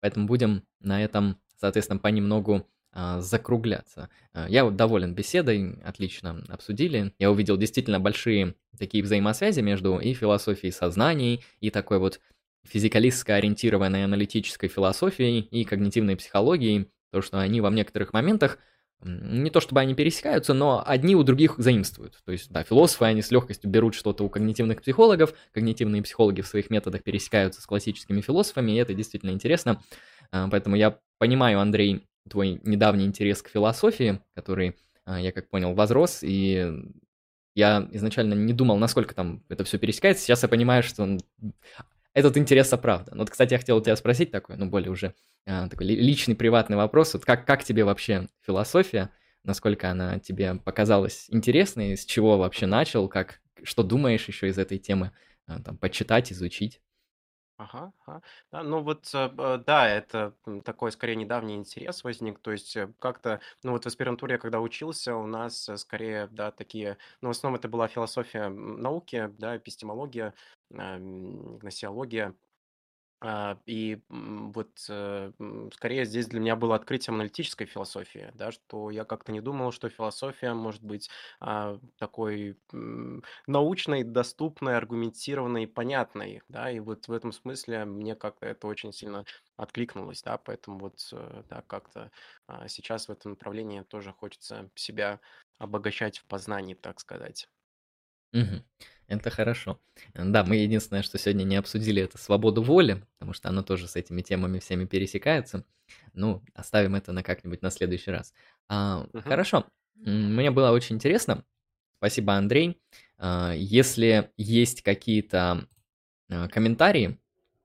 Поэтому 0.00 0.26
будем 0.28 0.62
на 0.80 1.02
этом, 1.02 1.40
соответственно, 1.58 1.98
понемногу 1.98 2.66
а, 2.92 3.20
закругляться. 3.20 4.08
А, 4.32 4.48
Я 4.48 4.68
доволен 4.70 5.14
беседой, 5.14 5.78
отлично 5.84 6.44
обсудили. 6.48 7.12
Я 7.18 7.30
увидел 7.30 7.56
действительно 7.56 8.00
большие 8.00 8.54
такие 8.78 9.04
взаимосвязи 9.04 9.60
между 9.60 9.98
и 9.98 10.14
философией 10.14 10.72
сознаний, 10.72 11.44
и 11.60 11.70
такой 11.70 11.98
вот 11.98 12.20
физикалистско 12.66 13.34
ориентированной 13.34 14.04
аналитической 14.04 14.68
философией, 14.68 15.40
и 15.40 15.64
когнитивной 15.64 16.16
психологией. 16.16 16.90
То, 17.12 17.22
что 17.22 17.40
они 17.40 17.60
во 17.60 17.70
некоторых 17.70 18.12
моментах 18.12 18.58
не 19.00 19.50
то 19.50 19.60
чтобы 19.60 19.80
они 19.80 19.94
пересекаются, 19.94 20.54
но 20.54 20.82
одни 20.84 21.14
у 21.14 21.22
других 21.22 21.54
заимствуют. 21.58 22.20
То 22.24 22.32
есть, 22.32 22.50
да, 22.50 22.64
философы, 22.64 23.04
они 23.04 23.22
с 23.22 23.30
легкостью 23.30 23.70
берут 23.70 23.94
что-то 23.94 24.24
у 24.24 24.28
когнитивных 24.28 24.82
психологов, 24.82 25.34
когнитивные 25.52 26.02
психологи 26.02 26.40
в 26.40 26.48
своих 26.48 26.68
методах 26.68 27.04
пересекаются 27.04 27.62
с 27.62 27.66
классическими 27.66 28.20
философами, 28.20 28.72
и 28.72 28.76
это 28.76 28.94
действительно 28.94 29.30
интересно. 29.30 29.80
А, 30.32 30.48
поэтому 30.48 30.74
я 30.74 30.98
понимаю, 31.18 31.60
Андрей, 31.60 32.06
твой 32.28 32.60
недавний 32.64 33.06
интерес 33.06 33.42
к 33.42 33.48
философии, 33.48 34.20
который, 34.34 34.76
а, 35.04 35.20
я 35.20 35.32
как 35.32 35.48
понял, 35.50 35.74
возрос, 35.74 36.20
и 36.22 36.72
я 37.54 37.88
изначально 37.92 38.34
не 38.34 38.52
думал, 38.52 38.78
насколько 38.78 39.14
там 39.14 39.42
это 39.48 39.64
все 39.64 39.78
пересекается. 39.78 40.22
Сейчас 40.24 40.42
я 40.42 40.48
понимаю, 40.48 40.82
что 40.82 41.18
этот 42.14 42.36
интерес 42.36 42.72
оправдан. 42.72 43.18
Вот, 43.18 43.30
кстати, 43.30 43.52
я 43.52 43.58
хотел 43.58 43.80
тебя 43.80 43.96
спросить 43.96 44.30
такой, 44.30 44.56
ну, 44.56 44.66
более 44.66 44.90
уже 44.90 45.14
а, 45.46 45.68
такой 45.68 45.86
личный, 45.86 46.34
приватный 46.34 46.76
вопрос. 46.76 47.14
Вот 47.14 47.24
как, 47.24 47.46
как 47.46 47.64
тебе 47.64 47.84
вообще 47.84 48.28
философия? 48.42 49.10
Насколько 49.44 49.90
она 49.90 50.18
тебе 50.18 50.56
показалась 50.56 51.26
интересной? 51.30 51.96
С 51.96 52.04
чего 52.04 52.36
вообще 52.38 52.66
начал? 52.66 53.08
Как, 53.08 53.40
что 53.62 53.82
думаешь 53.82 54.26
еще 54.28 54.48
из 54.48 54.58
этой 54.58 54.78
темы? 54.78 55.12
А, 55.46 55.60
там, 55.62 55.78
почитать, 55.78 56.32
изучить? 56.32 56.80
Ага, 57.58 57.92
ага. 58.06 58.22
Да, 58.52 58.62
ну 58.62 58.82
вот, 58.82 59.10
э, 59.14 59.58
да, 59.66 59.88
это 59.88 60.32
такой 60.64 60.92
скорее 60.92 61.16
недавний 61.16 61.56
интерес 61.56 62.04
возник. 62.04 62.38
То 62.38 62.52
есть 62.52 62.76
э, 62.76 62.92
как-то, 63.00 63.40
ну 63.64 63.72
вот 63.72 63.82
в 63.82 63.86
аспирантуре, 63.88 64.38
когда 64.38 64.60
учился, 64.60 65.16
у 65.16 65.26
нас 65.26 65.68
э, 65.68 65.76
скорее, 65.76 66.28
да, 66.28 66.52
такие, 66.52 66.98
ну 67.20 67.28
в 67.28 67.30
основном 67.32 67.58
это 67.58 67.66
была 67.68 67.88
философия 67.88 68.48
науки, 68.48 69.28
да, 69.38 69.56
эпистемология, 69.56 70.34
э, 70.70 70.98
гносеология. 71.00 72.32
А, 73.20 73.58
и 73.66 74.00
вот 74.08 74.70
э, 74.88 75.32
скорее 75.74 76.04
здесь 76.04 76.28
для 76.28 76.38
меня 76.40 76.54
было 76.56 76.76
открытием 76.76 77.16
аналитической 77.16 77.66
философии, 77.66 78.30
да, 78.34 78.52
что 78.52 78.90
я 78.90 79.04
как-то 79.04 79.32
не 79.32 79.40
думал, 79.40 79.72
что 79.72 79.88
философия 79.88 80.54
может 80.54 80.84
быть 80.84 81.10
а, 81.40 81.80
такой 81.98 82.56
научной, 83.46 84.04
доступной, 84.04 84.76
аргументированной, 84.76 85.66
понятной, 85.66 86.42
да, 86.48 86.70
и 86.70 86.78
вот 86.80 87.08
в 87.08 87.12
этом 87.12 87.32
смысле 87.32 87.84
мне 87.84 88.14
как-то 88.14 88.46
это 88.46 88.66
очень 88.68 88.92
сильно 88.92 89.24
откликнулось, 89.56 90.22
да, 90.22 90.38
поэтому 90.38 90.78
вот, 90.78 91.00
э, 91.12 91.42
да, 91.48 91.62
как-то 91.62 92.10
а, 92.46 92.68
сейчас 92.68 93.08
в 93.08 93.12
этом 93.12 93.32
направлении 93.32 93.82
тоже 93.82 94.12
хочется 94.12 94.70
себя 94.76 95.20
обогащать 95.58 96.18
в 96.18 96.26
познании, 96.26 96.74
так 96.74 97.00
сказать. 97.00 97.48
Мгм. 98.32 98.64
Это 99.06 99.30
хорошо. 99.30 99.80
Да, 100.14 100.44
мы 100.44 100.56
единственное, 100.56 101.02
что 101.02 101.16
сегодня 101.18 101.44
не 101.44 101.56
обсудили, 101.56 102.02
это 102.02 102.18
свободу 102.18 102.62
воли, 102.62 103.02
потому 103.14 103.32
что 103.32 103.48
она 103.48 103.62
тоже 103.62 103.88
с 103.88 103.96
этими 103.96 104.20
темами 104.20 104.58
всеми 104.58 104.84
пересекается. 104.84 105.64
Ну, 106.12 106.42
оставим 106.54 106.94
это 106.94 107.12
на 107.12 107.22
как-нибудь 107.22 107.62
на 107.62 107.70
следующий 107.70 108.10
раз. 108.10 108.34
А, 108.68 109.06
Мгм. 109.12 109.22
хорошо. 109.22 109.66
Мне 109.94 110.50
было 110.50 110.70
очень 110.70 110.96
интересно. 110.96 111.44
Спасибо, 111.98 112.34
Андрей. 112.34 112.80
А, 113.16 113.52
если 113.54 114.30
есть 114.36 114.82
какие-то 114.82 115.66
а, 116.30 116.48
комментарии 116.48 117.18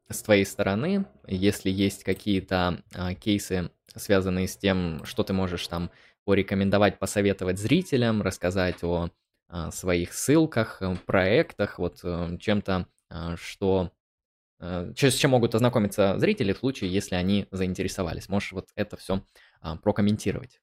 с 0.10 0.22
твоей 0.22 0.45
стороны, 0.45 1.06
если 1.27 1.69
есть 1.69 2.06
какие-то 2.06 2.81
а, 2.95 3.14
кейсы, 3.15 3.69
связанные 3.95 4.48
с 4.48 4.56
тем, 4.56 5.03
что 5.03 5.23
ты 5.23 5.34
можешь 5.34 5.68
там 5.68 5.91
порекомендовать, 6.23 6.99
посоветовать 6.99 7.60
зрителям, 7.60 8.22
рассказать 8.22 8.81
о 8.84 9.10
своих 9.71 10.13
ссылках, 10.13 10.81
э, 10.81 10.95
проектах, 11.05 11.80
вот 11.80 11.99
э, 12.03 12.38
чем-то, 12.39 12.88
а, 13.09 13.35
что 13.38 13.91
э, 14.59 14.93
с 14.95 15.15
чем 15.15 15.31
могут 15.31 15.55
ознакомиться 15.55 16.17
зрители 16.17 16.53
в 16.53 16.57
случае, 16.57 16.91
если 16.91 17.15
они 17.15 17.47
заинтересовались. 17.51 18.30
Можешь 18.30 18.51
вот 18.53 18.69
это 18.75 18.97
все 18.97 19.23
а, 19.61 19.77
прокомментировать. 19.77 20.59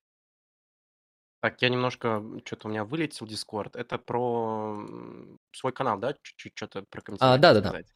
Так, 1.40 1.62
я 1.62 1.68
немножко, 1.70 2.22
что-то 2.44 2.68
у 2.68 2.70
меня 2.70 2.84
вылетел 2.84 3.26
Discord. 3.26 3.70
Это 3.74 3.96
про 3.96 4.78
свой 5.52 5.72
канал, 5.72 5.98
да? 5.98 6.14
Чуть-чуть 6.22 6.52
что-то 6.54 6.80
А, 6.80 6.84
прокомментировать, 6.90 7.40
да-да-да. 7.40 7.72
рассказать. 7.72 7.94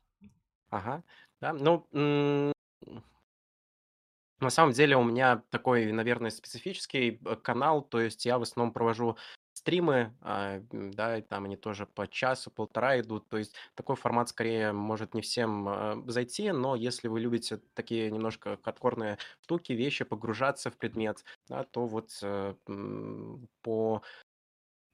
Ага. 0.71 1.03
Да, 1.41 1.53
ну, 1.53 1.87
на 4.41 4.51
самом 4.51 4.73
деле 4.73 4.97
у 4.97 5.05
меня 5.05 5.43
такой, 5.51 5.93
наверное, 5.93 6.31
специфический 6.31 7.21
канал, 7.43 7.83
то 7.83 8.01
есть 8.01 8.25
я 8.25 8.39
в 8.39 8.43
основном 8.43 8.73
провожу 8.73 9.17
стримы, 9.65 10.15
а, 10.21 10.61
да, 10.71 11.19
и 11.19 11.23
там 11.23 11.45
они 11.47 11.57
тоже 11.57 11.87
по 11.87 12.07
часу, 12.07 12.51
полтора 12.51 13.01
идут. 13.01 13.29
То 13.29 13.39
есть 13.39 13.55
такой 13.75 13.97
формат 13.97 14.29
скорее 14.29 14.73
может 14.73 15.15
не 15.15 15.23
всем 15.23 15.67
а, 15.69 16.03
зайти, 16.07 16.53
но 16.53 16.77
если 16.77 17.09
вы 17.09 17.21
любите 17.21 17.61
такие 17.75 18.11
немножко 18.11 18.59
хардкорные 18.63 19.19
штуки, 19.43 19.73
вещи, 19.73 20.05
погружаться 20.05 20.71
в 20.71 20.77
предмет, 20.77 21.25
да, 21.49 21.65
то 21.65 21.87
вот 21.87 22.11
э, 22.23 22.55
по 23.63 24.03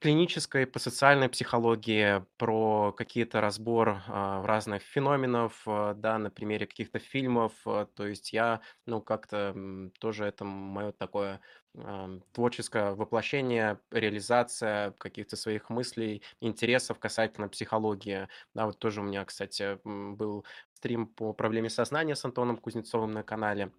клинической, 0.01 0.66
по 0.66 0.78
социальной 0.78 1.28
психологии, 1.28 2.24
про 2.38 2.92
какие-то 2.92 3.40
разбор 3.42 4.02
а, 4.06 4.42
разных 4.47 4.82
феноменов, 4.82 5.62
а, 5.66 5.92
да, 5.94 6.16
на 6.18 6.30
примере 6.30 6.66
каких-то 6.66 6.98
фильмов. 6.98 7.52
а, 7.66 7.84
То 7.86 8.06
есть 8.06 8.32
я, 8.32 8.62
ну, 8.86 9.02
как-то 9.02 9.55
тоже 10.01 10.24
это 10.24 10.44
мое 10.44 10.92
такое 10.92 11.40
творческое 12.32 12.94
воплощение, 12.94 13.80
реализация 13.90 14.92
каких-то 14.92 15.36
своих 15.36 15.70
мыслей, 15.70 16.22
интересов 16.40 16.98
касательно 16.98 17.48
психологии. 17.48 18.28
Да, 18.55 18.66
вот 18.66 18.78
тоже 18.78 19.01
у 19.01 19.05
меня, 19.05 19.24
кстати, 19.24 19.78
был 19.84 20.44
стрим 20.74 21.06
по 21.06 21.32
проблеме 21.32 21.70
сознания 21.70 22.16
с 22.16 22.24
Антоном 22.24 22.56
Кузнецовым 22.59 23.12
на 23.12 23.22
канале. 23.22 23.72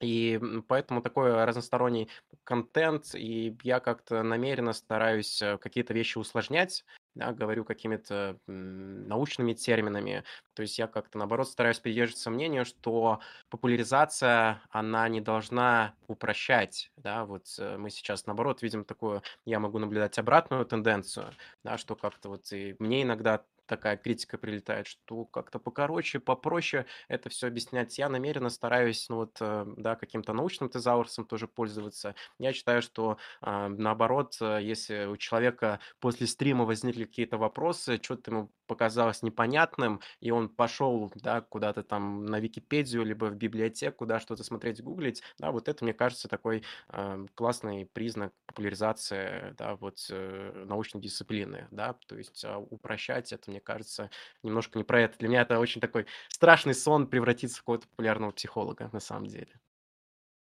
И 0.00 0.40
поэтому 0.66 1.02
такой 1.02 1.44
разносторонний 1.44 2.08
контент, 2.44 3.14
и 3.14 3.56
я 3.62 3.80
как-то 3.80 4.22
намеренно 4.22 4.72
стараюсь 4.72 5.42
э, 5.42 5.58
какие-то 5.58 5.92
вещи 5.92 6.16
усложнять, 6.16 6.84
да, 7.14 7.32
говорю 7.32 7.64
какими-то 7.64 8.38
научными 8.46 9.52
терминами. 9.52 10.24
То 10.54 10.62
есть 10.62 10.78
я 10.78 10.86
как-то, 10.86 11.18
наоборот, 11.18 11.48
стараюсь 11.48 11.80
придерживаться 11.80 12.30
мнению, 12.30 12.64
что 12.64 13.20
популяризация, 13.50 14.62
она 14.70 15.06
не 15.08 15.20
должна 15.20 15.94
упрощать, 16.06 16.90
да, 16.96 17.26
вот 17.26 17.46
э, 17.58 17.76
мы 17.76 17.90
сейчас, 17.90 18.26
наоборот, 18.26 18.62
видим 18.62 18.84
такую, 18.84 19.22
я 19.44 19.60
могу 19.60 19.78
наблюдать 19.78 20.18
обратную 20.18 20.64
тенденцию, 20.64 21.34
да, 21.62 21.76
что 21.76 21.94
как-то 21.94 22.30
вот 22.30 22.50
и 22.52 22.74
мне 22.78 23.02
иногда 23.02 23.44
такая 23.70 23.96
критика 23.96 24.36
прилетает, 24.36 24.88
что 24.88 25.24
как-то 25.24 25.60
покороче, 25.60 26.18
попроще 26.18 26.86
это 27.06 27.30
все 27.30 27.46
объяснять. 27.46 27.96
Я 27.98 28.08
намеренно 28.08 28.50
стараюсь, 28.50 29.08
ну 29.08 29.16
вот, 29.16 29.36
э, 29.40 29.64
да, 29.76 29.94
каким-то 29.94 30.32
научным 30.32 30.68
тезаурсом 30.68 31.24
тоже 31.24 31.46
пользоваться. 31.46 32.16
Я 32.38 32.52
считаю, 32.52 32.82
что 32.82 33.18
а, 33.40 33.68
наоборот, 33.68 34.36
э, 34.40 34.58
если 34.60 35.06
у 35.06 35.16
человека 35.16 35.78
после 36.00 36.26
стрима 36.26 36.64
возникли 36.64 37.04
какие-то 37.04 37.38
вопросы, 37.38 38.00
что-то 38.02 38.32
ему 38.32 38.50
показалось 38.70 39.22
непонятным, 39.22 40.00
и 40.20 40.30
он 40.30 40.48
пошел, 40.48 41.10
да, 41.16 41.40
куда-то 41.40 41.82
там 41.82 42.24
на 42.24 42.38
Википедию, 42.38 43.04
либо 43.04 43.24
в 43.24 43.34
библиотеку, 43.34 44.06
да, 44.06 44.20
что-то 44.20 44.44
смотреть, 44.44 44.80
гуглить, 44.80 45.24
да, 45.40 45.50
вот 45.50 45.66
это, 45.66 45.82
мне 45.82 45.92
кажется, 45.92 46.28
такой 46.28 46.62
э, 46.90 47.26
классный 47.34 47.86
признак 47.92 48.32
популяризации, 48.46 49.56
да, 49.58 49.74
вот 49.74 50.06
э, 50.08 50.64
научной 50.68 51.00
дисциплины, 51.00 51.66
да, 51.72 51.96
то 52.06 52.16
есть 52.16 52.44
э, 52.44 52.56
упрощать 52.70 53.32
это, 53.32 53.50
мне 53.50 53.58
кажется, 53.58 54.08
немножко 54.44 54.78
не 54.78 54.84
про 54.84 55.00
это. 55.00 55.18
Для 55.18 55.28
меня 55.28 55.42
это 55.42 55.58
очень 55.58 55.80
такой 55.80 56.06
страшный 56.28 56.74
сон 56.74 57.08
превратиться 57.08 57.56
в 57.56 57.60
какого-то 57.62 57.88
популярного 57.88 58.30
психолога, 58.30 58.88
на 58.92 59.00
самом 59.00 59.26
деле. 59.26 59.50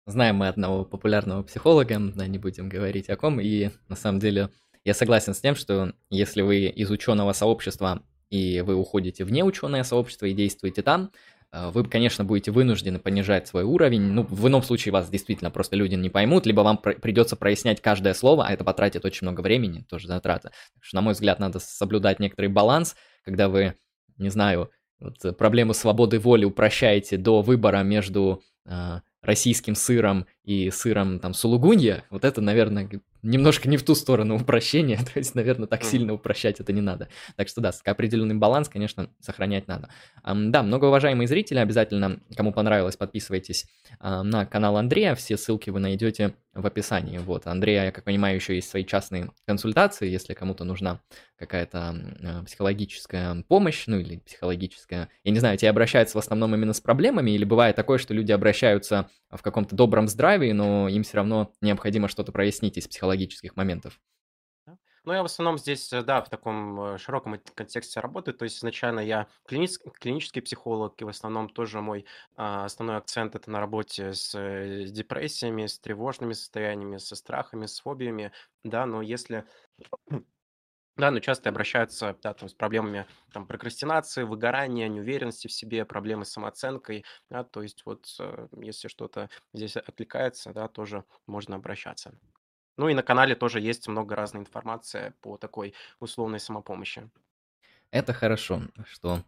Знаем 0.04 0.36
мы 0.36 0.48
одного 0.48 0.84
популярного 0.84 1.42
психолога, 1.44 1.96
да, 1.98 2.26
не 2.26 2.36
будем 2.36 2.68
говорить 2.68 3.08
о 3.08 3.16
ком, 3.16 3.40
и 3.40 3.70
на 3.88 3.96
самом 3.96 4.18
деле 4.18 4.50
я 4.84 4.94
согласен 4.94 5.34
с 5.34 5.40
тем, 5.40 5.54
что 5.54 5.92
если 6.10 6.40
вы 6.40 6.66
из 6.66 6.90
ученого 6.90 7.32
сообщества 7.32 8.02
и 8.30 8.60
вы 8.60 8.74
уходите 8.74 9.24
в 9.24 9.32
неученое 9.32 9.82
сообщество 9.82 10.26
и 10.26 10.34
действуете 10.34 10.82
там, 10.82 11.10
э, 11.52 11.70
вы, 11.70 11.84
конечно, 11.84 12.24
будете 12.24 12.50
вынуждены 12.50 12.98
понижать 12.98 13.48
свой 13.48 13.64
уровень. 13.64 14.02
Ну, 14.02 14.22
в 14.28 14.48
ином 14.48 14.62
случае 14.62 14.92
вас 14.92 15.08
действительно 15.08 15.50
просто 15.50 15.76
люди 15.76 15.94
не 15.94 16.10
поймут, 16.10 16.46
либо 16.46 16.60
вам 16.60 16.78
придется 16.78 17.36
прояснять 17.36 17.80
каждое 17.80 18.14
слово, 18.14 18.46
а 18.46 18.52
это 18.52 18.64
потратит 18.64 19.04
очень 19.04 19.26
много 19.26 19.40
времени, 19.40 19.84
тоже 19.88 20.08
затраты. 20.08 20.50
Так 20.74 20.84
что, 20.84 20.96
на 20.96 21.02
мой 21.02 21.14
взгляд, 21.14 21.38
надо 21.38 21.58
соблюдать 21.58 22.20
некоторый 22.20 22.48
баланс, 22.48 22.96
когда 23.24 23.48
вы, 23.48 23.74
не 24.16 24.28
знаю, 24.28 24.70
вот 25.00 25.36
проблему 25.36 25.74
свободы 25.74 26.18
воли 26.18 26.44
упрощаете 26.44 27.16
до 27.16 27.40
выбора 27.40 27.82
между 27.82 28.42
э, 28.66 29.00
российским 29.22 29.74
сыром 29.74 30.26
и 30.48 30.70
сыром 30.70 31.18
там 31.18 31.34
сулугунья, 31.34 32.04
вот 32.08 32.24
это, 32.24 32.40
наверное, 32.40 32.88
немножко 33.22 33.68
не 33.68 33.76
в 33.76 33.82
ту 33.84 33.94
сторону 33.94 34.36
упрощения, 34.36 34.96
то 35.12 35.18
есть, 35.18 35.34
наверное, 35.34 35.66
так 35.66 35.84
сильно 35.84 36.14
упрощать 36.14 36.58
это 36.58 36.72
не 36.72 36.80
надо. 36.80 37.08
Так 37.36 37.48
что 37.48 37.60
да, 37.60 37.70
определенный 37.84 38.34
баланс, 38.34 38.70
конечно, 38.70 39.10
сохранять 39.20 39.68
надо. 39.68 39.90
Да, 40.24 40.62
многоуважаемые 40.62 41.28
зрители, 41.28 41.58
обязательно, 41.58 42.20
кому 42.34 42.54
понравилось, 42.54 42.96
подписывайтесь 42.96 43.66
на 44.00 44.46
канал 44.46 44.78
Андрея, 44.78 45.14
все 45.14 45.36
ссылки 45.36 45.68
вы 45.68 45.80
найдете 45.80 46.34
в 46.54 46.66
описании. 46.66 47.18
Вот, 47.18 47.46
Андрея, 47.46 47.84
я 47.84 47.92
как 47.92 48.04
понимаю, 48.04 48.36
еще 48.36 48.54
есть 48.54 48.70
свои 48.70 48.84
частные 48.84 49.30
консультации, 49.46 50.08
если 50.08 50.34
кому-то 50.34 50.64
нужна 50.64 51.00
какая-то 51.38 51.94
э, 52.20 52.44
психологическая 52.44 53.44
помощь, 53.46 53.84
ну 53.86 53.98
или 53.98 54.16
психологическая, 54.16 55.08
я 55.22 55.30
не 55.30 55.38
знаю, 55.38 55.56
тебе 55.56 55.70
обращаются 55.70 56.18
в 56.18 56.20
основном 56.20 56.54
именно 56.54 56.72
с 56.72 56.80
проблемами, 56.80 57.30
или 57.30 57.44
бывает 57.44 57.76
такое, 57.76 57.98
что 57.98 58.12
люди 58.12 58.32
обращаются 58.32 59.08
в 59.30 59.40
каком-то 59.42 59.76
добром 59.76 60.08
здравии, 60.08 60.37
равноправии, 60.38 60.52
но 60.52 60.88
им 60.88 61.02
все 61.02 61.16
равно 61.18 61.52
необходимо 61.60 62.08
что-то 62.08 62.32
прояснить 62.32 62.76
из 62.76 62.88
психологических 62.88 63.56
моментов. 63.56 64.00
Ну, 65.04 65.14
я 65.14 65.22
в 65.22 65.26
основном 65.26 65.56
здесь, 65.56 65.90
э, 65.92 66.02
да, 66.02 66.20
в 66.20 66.28
таком 66.28 66.78
э, 66.80 66.98
широком 66.98 67.40
контексте 67.54 68.00
работаю. 68.00 68.36
То 68.36 68.42
есть 68.42 68.58
изначально 68.58 69.00
я 69.00 69.26
клинис- 69.48 69.78
клинический 70.00 70.42
психолог, 70.42 71.00
и 71.00 71.04
в 71.04 71.08
основном 71.08 71.48
тоже 71.48 71.80
мой 71.80 72.04
а, 72.36 72.66
основной 72.66 72.96
акцент 72.98 73.34
это 73.34 73.50
на 73.50 73.58
работе 73.58 74.08
э, 74.08 74.12
с 74.12 74.90
депрессиями, 74.90 75.64
с 75.64 75.78
тревожными 75.78 76.34
состояниями, 76.34 76.98
со 76.98 77.16
страхами, 77.16 77.64
с 77.64 77.80
фобиями, 77.80 78.32
да, 78.64 78.84
но 78.84 79.00
если 79.00 79.46
да, 80.98 81.10
но 81.10 81.20
часто 81.20 81.48
обращаются, 81.48 82.16
да, 82.22 82.34
там, 82.34 82.48
с 82.48 82.54
проблемами 82.54 83.06
там, 83.32 83.46
прокрастинации, 83.46 84.24
выгорания, 84.24 84.88
неуверенности 84.88 85.46
в 85.46 85.52
себе, 85.52 85.84
проблемы 85.84 86.24
с 86.24 86.30
самооценкой, 86.30 87.04
да, 87.30 87.44
то 87.44 87.62
есть 87.62 87.86
вот 87.86 88.06
если 88.60 88.88
что-то 88.88 89.30
здесь 89.54 89.76
отвлекается, 89.76 90.52
да, 90.52 90.68
тоже 90.68 91.04
можно 91.26 91.56
обращаться. 91.56 92.12
Ну 92.76 92.88
и 92.88 92.94
на 92.94 93.02
канале 93.02 93.34
тоже 93.34 93.60
есть 93.60 93.88
много 93.88 94.14
разной 94.14 94.42
информации 94.42 95.12
по 95.20 95.36
такой 95.36 95.74
условной 95.98 96.38
самопомощи. 96.38 97.10
Это 97.90 98.12
хорошо, 98.12 98.62
что 98.86 99.24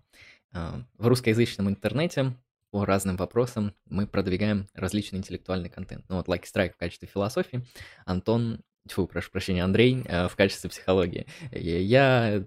э, 0.52 0.58
в 0.98 1.06
русскоязычном 1.06 1.68
интернете 1.68 2.32
по 2.70 2.84
разным 2.84 3.16
вопросам 3.16 3.74
мы 3.86 4.06
продвигаем 4.06 4.68
различный 4.74 5.18
интеллектуальный 5.18 5.68
контент. 5.68 6.04
Ну 6.08 6.16
вот 6.16 6.28
Like 6.28 6.44
Strike 6.44 6.74
в 6.74 6.76
качестве 6.76 7.08
философии, 7.08 7.66
Антон, 8.04 8.60
тьфу, 8.88 9.06
прошу 9.06 9.30
прощения, 9.30 9.64
Андрей 9.64 10.02
э, 10.04 10.28
в 10.28 10.36
качестве 10.36 10.70
психологии. 10.70 11.26
Я 11.52 12.44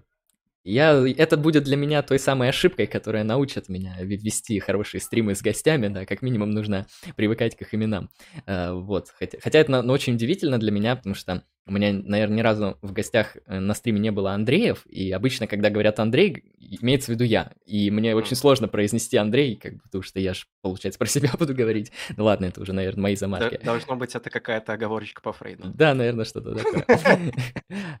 я, 0.66 1.06
это 1.06 1.36
будет 1.36 1.64
для 1.64 1.76
меня 1.76 2.02
той 2.02 2.18
самой 2.18 2.48
ошибкой, 2.48 2.86
которая 2.86 3.22
научит 3.22 3.68
меня 3.68 3.96
вести 4.00 4.58
хорошие 4.60 5.02
стримы 5.02 5.34
с 5.34 5.42
гостями, 5.42 5.88
да, 5.88 6.06
как 6.06 6.22
минимум 6.22 6.52
нужно 6.52 6.86
привыкать 7.16 7.54
к 7.54 7.60
их 7.60 7.74
именам. 7.74 8.08
Uh, 8.46 8.80
вот, 8.80 9.10
хотя, 9.10 9.38
хотя 9.42 9.58
это 9.58 9.80
очень 9.82 10.14
удивительно 10.14 10.58
для 10.58 10.72
меня, 10.72 10.96
потому 10.96 11.14
что 11.14 11.44
у 11.66 11.72
меня, 11.72 11.92
наверное, 11.92 12.36
ни 12.36 12.40
разу 12.42 12.78
в 12.82 12.92
гостях 12.92 13.36
э, 13.46 13.58
на 13.58 13.74
стриме 13.74 13.98
не 13.98 14.10
было 14.10 14.32
Андреев, 14.32 14.84
и 14.86 15.10
обычно, 15.12 15.46
когда 15.46 15.70
говорят 15.70 15.98
Андрей, 15.98 16.44
имеется 16.58 17.10
в 17.10 17.14
виду 17.14 17.24
я. 17.24 17.52
И 17.64 17.90
мне 17.90 18.10
mm. 18.10 18.14
очень 18.14 18.36
сложно 18.36 18.68
произнести 18.68 19.16
Андрей, 19.16 19.56
как 19.56 19.74
бы, 19.74 19.80
потому 19.80 20.02
что 20.02 20.20
я 20.20 20.34
же, 20.34 20.44
получается, 20.60 20.98
про 20.98 21.06
себя 21.06 21.30
буду 21.38 21.54
говорить. 21.54 21.90
Ну 22.16 22.24
ладно, 22.24 22.46
это 22.46 22.60
уже, 22.60 22.72
наверное, 22.72 23.02
мои 23.02 23.16
замашки. 23.16 23.58
Должно 23.64 23.96
быть, 23.96 24.14
это 24.14 24.28
какая-то 24.28 24.74
оговорочка 24.74 25.22
по 25.22 25.32
Фрейду. 25.32 25.70
Да, 25.74 25.94
наверное, 25.94 26.24
что-то 26.24 26.54
такое. 26.54 26.84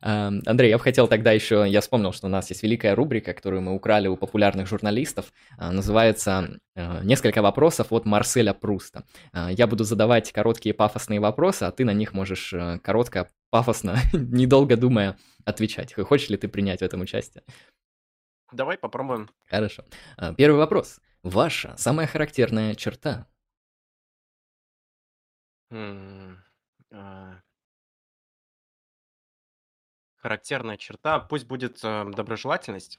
Андрей, 0.00 0.68
я 0.68 0.76
бы 0.76 0.82
хотел 0.82 1.08
тогда 1.08 1.32
еще, 1.32 1.64
я 1.66 1.80
вспомнил, 1.80 2.12
что 2.12 2.26
у 2.26 2.30
нас 2.30 2.50
есть 2.50 2.62
великая 2.62 2.94
рубрика, 2.94 3.32
которую 3.32 3.62
мы 3.62 3.74
украли 3.74 4.08
у 4.08 4.16
популярных 4.16 4.68
журналистов, 4.68 5.32
а, 5.56 5.72
называется 5.72 6.58
э, 6.74 7.02
«Несколько 7.02 7.42
вопросов 7.42 7.88
от 7.90 8.04
Марселя 8.04 8.52
Пруста». 8.52 9.04
А, 9.32 9.50
я 9.50 9.66
буду 9.66 9.84
задавать 9.84 10.32
короткие 10.32 10.74
пафосные 10.74 11.20
вопросы, 11.20 11.64
а 11.64 11.70
ты 11.70 11.84
на 11.84 11.92
них 11.92 12.12
можешь 12.12 12.52
э, 12.52 12.78
коротко 12.82 13.28
пафосно, 13.54 13.98
недолго 14.12 14.76
думая, 14.76 15.16
отвечать. 15.44 15.94
Хочешь 15.94 16.28
ли 16.28 16.36
ты 16.36 16.48
принять 16.48 16.80
в 16.80 16.82
этом 16.82 17.02
участие? 17.02 17.44
Давай 18.50 18.76
попробуем. 18.76 19.30
Хорошо. 19.44 19.84
А, 20.16 20.34
первый 20.34 20.56
вопрос. 20.56 21.00
Ваша 21.22 21.76
самая 21.76 22.08
характерная 22.08 22.74
черта? 22.74 23.28
А. 25.70 27.40
Характерная 30.16 30.76
черта, 30.76 31.20
пусть 31.20 31.46
будет 31.46 31.78
э, 31.84 32.10
доброжелательность. 32.10 32.98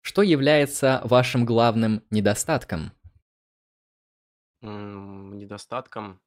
Что 0.00 0.22
является 0.22 1.00
вашим 1.04 1.44
главным 1.44 2.02
недостатком? 2.10 2.90
Недостатком. 4.62 6.20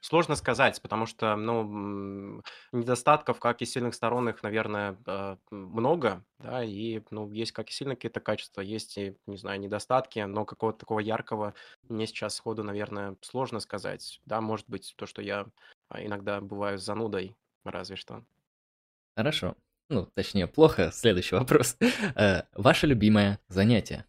Сложно 0.00 0.34
сказать, 0.36 0.80
потому 0.82 1.06
что, 1.06 1.36
ну, 1.36 2.42
недостатков, 2.72 3.38
как 3.38 3.62
и 3.62 3.66
сильных 3.66 3.94
сторон, 3.94 4.28
их, 4.28 4.42
наверное, 4.42 4.96
э, 5.06 5.36
много, 5.50 6.24
да, 6.38 6.62
и, 6.64 7.02
ну, 7.10 7.30
есть 7.30 7.52
как 7.52 7.70
и 7.70 7.72
сильные 7.72 7.96
какие-то 7.96 8.20
качества, 8.20 8.60
есть 8.60 8.98
и, 8.98 9.16
не 9.26 9.36
знаю, 9.36 9.60
недостатки, 9.60 10.20
но 10.20 10.44
какого-то 10.44 10.80
такого 10.80 11.00
яркого 11.00 11.54
мне 11.88 12.06
сейчас 12.06 12.34
сходу, 12.34 12.62
наверное, 12.62 13.16
сложно 13.20 13.60
сказать. 13.60 14.20
Да, 14.24 14.40
может 14.40 14.68
быть, 14.68 14.94
то, 14.96 15.06
что 15.06 15.22
я 15.22 15.46
а, 15.88 16.04
иногда 16.04 16.40
бываю 16.40 16.78
занудой, 16.78 17.36
разве 17.64 17.96
что. 17.96 18.24
Хорошо. 19.16 19.56
Ну, 19.88 20.06
точнее, 20.14 20.46
плохо. 20.46 20.90
Следующий 20.92 21.34
вопрос. 21.34 21.76
Э, 22.14 22.42
ваше 22.54 22.86
любимое 22.86 23.40
занятие? 23.48 24.06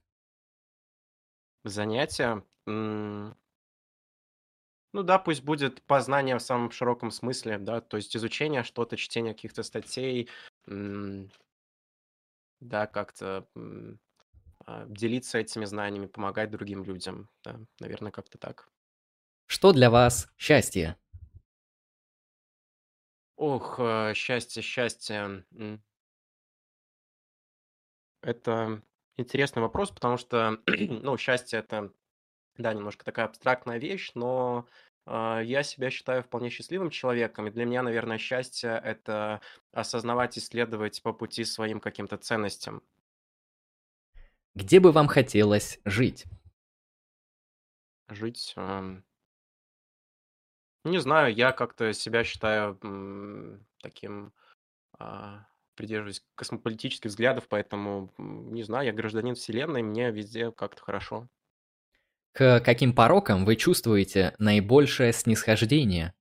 Занятие? 1.63 2.43
Ну 4.93 5.03
да, 5.03 5.19
пусть 5.19 5.43
будет 5.43 5.81
познание 5.83 6.37
в 6.37 6.41
самом 6.41 6.71
широком 6.71 7.11
смысле, 7.11 7.57
да, 7.57 7.79
то 7.79 7.97
есть 7.97 8.15
изучение 8.15 8.63
что-то, 8.63 8.97
чтение 8.97 9.33
каких-то 9.33 9.63
статей, 9.63 10.29
да, 12.59 12.87
как-то 12.87 13.47
а, 14.65 14.85
делиться 14.87 15.37
этими 15.39 15.65
знаниями, 15.65 16.07
помогать 16.07 16.51
другим 16.51 16.83
людям, 16.83 17.29
да, 17.43 17.59
наверное, 17.79 18.11
как-то 18.11 18.37
так. 18.37 18.67
Что 19.47 19.71
для 19.71 19.89
вас 19.89 20.31
счастье? 20.37 20.97
Ох, 23.37 23.79
э, 23.79 24.13
счастье, 24.13 24.61
счастье. 24.61 25.43
Это 28.21 28.83
интересный 29.17 29.61
вопрос, 29.61 29.89
потому 29.89 30.17
что, 30.17 30.59
ну, 30.67 31.17
счастье 31.17 31.59
это 31.59 31.91
да, 32.61 32.73
немножко 32.73 33.05
такая 33.05 33.25
абстрактная 33.25 33.77
вещь, 33.77 34.11
но 34.15 34.67
а, 35.05 35.41
я 35.41 35.63
себя 35.63 35.89
считаю 35.89 36.23
вполне 36.23 36.49
счастливым 36.49 36.89
человеком. 36.89 37.47
И 37.47 37.51
для 37.51 37.65
меня, 37.65 37.83
наверное, 37.83 38.17
счастье– 38.17 38.81
это 38.83 39.41
осознавать 39.71 40.37
и 40.37 40.39
следовать 40.39 41.01
по 41.01 41.13
пути 41.13 41.43
своим 41.43 41.79
каким-то 41.79 42.17
ценностям. 42.17 42.83
Где 44.55 44.79
бы 44.79 44.91
вам 44.91 45.07
хотелось 45.07 45.79
жить? 45.85 46.25
Жить... 48.09 48.55
Не 50.83 50.97
знаю, 50.97 51.31
я 51.35 51.51
как-то 51.51 51.93
себя 51.93 52.23
считаю 52.23 52.79
таким... 53.81 54.33
а, 54.97 55.45
Придерживаюсь 55.75 56.23
космополитических 56.35 57.09
взглядов, 57.09 57.47
поэтому, 57.47 58.13
не 58.17 58.61
знаю, 58.63 58.85
я 58.87 58.93
гражданин 58.93 59.35
Вселенной, 59.35 59.81
мне 59.81 60.11
везде 60.11 60.51
как-то 60.51 60.81
хорошо. 60.83 61.27
К 62.33 62.61
каким 62.61 62.93
порокам 62.93 63.43
вы 63.43 63.57
чувствуете 63.57 64.35
наибольшее 64.39 65.11
снисхождение? 65.11 66.13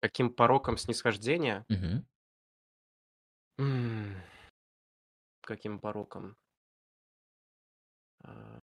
Каким 0.00 0.30
порокам 0.30 0.78
снисхождения? 0.78 1.64
Мгм. 1.68 2.06
Каким 5.42 5.78
порокам? 5.78 6.36
А. 8.24 8.60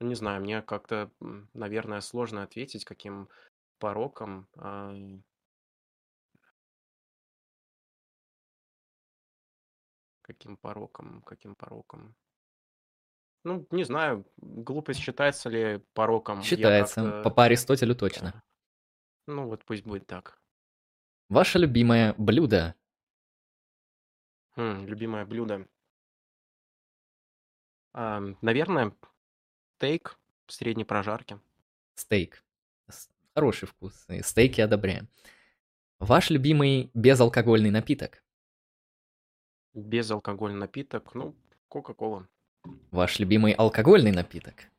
Не 0.00 0.14
знаю, 0.14 0.40
мне 0.40 0.62
как-то, 0.62 1.10
наверное, 1.54 2.00
сложно 2.00 2.42
ответить, 2.42 2.84
каким 2.84 3.28
порокам. 3.78 4.48
Каким 10.22 10.56
порокам, 10.56 11.22
каким 11.22 11.54
порокам. 11.54 12.14
Ну, 13.44 13.66
не 13.70 13.84
знаю, 13.84 14.24
глупость 14.36 15.00
считается 15.00 15.48
ли 15.48 15.78
пороком. 15.94 16.42
Считается. 16.42 17.22
По 17.22 17.44
Аристотелю 17.44 17.94
точно. 17.96 18.42
Ну, 19.26 19.48
вот 19.48 19.64
пусть 19.64 19.84
будет 19.84 20.06
так. 20.06 20.40
Ваше 21.28 21.58
любимое 21.58 22.14
блюдо? 22.18 22.74
Хм, 24.56 24.86
любимое 24.86 25.24
блюдо. 25.24 25.66
А, 27.94 28.20
наверное, 28.40 28.94
стейк 29.76 30.18
средней 30.46 30.84
прожарки. 30.84 31.40
Стейк. 31.94 32.44
Хороший 33.34 33.66
вкус. 33.66 34.06
Стейки 34.22 34.60
одобряем. 34.60 35.08
Ваш 35.98 36.30
любимый 36.30 36.90
безалкогольный 36.94 37.70
напиток? 37.70 38.22
Безалкогольный 39.74 40.58
напиток, 40.58 41.14
ну, 41.14 41.34
Кока-Кола. 41.68 42.28
Ваш 42.90 43.18
любимый 43.18 43.52
алкогольный 43.52 44.12
напиток? 44.12 44.70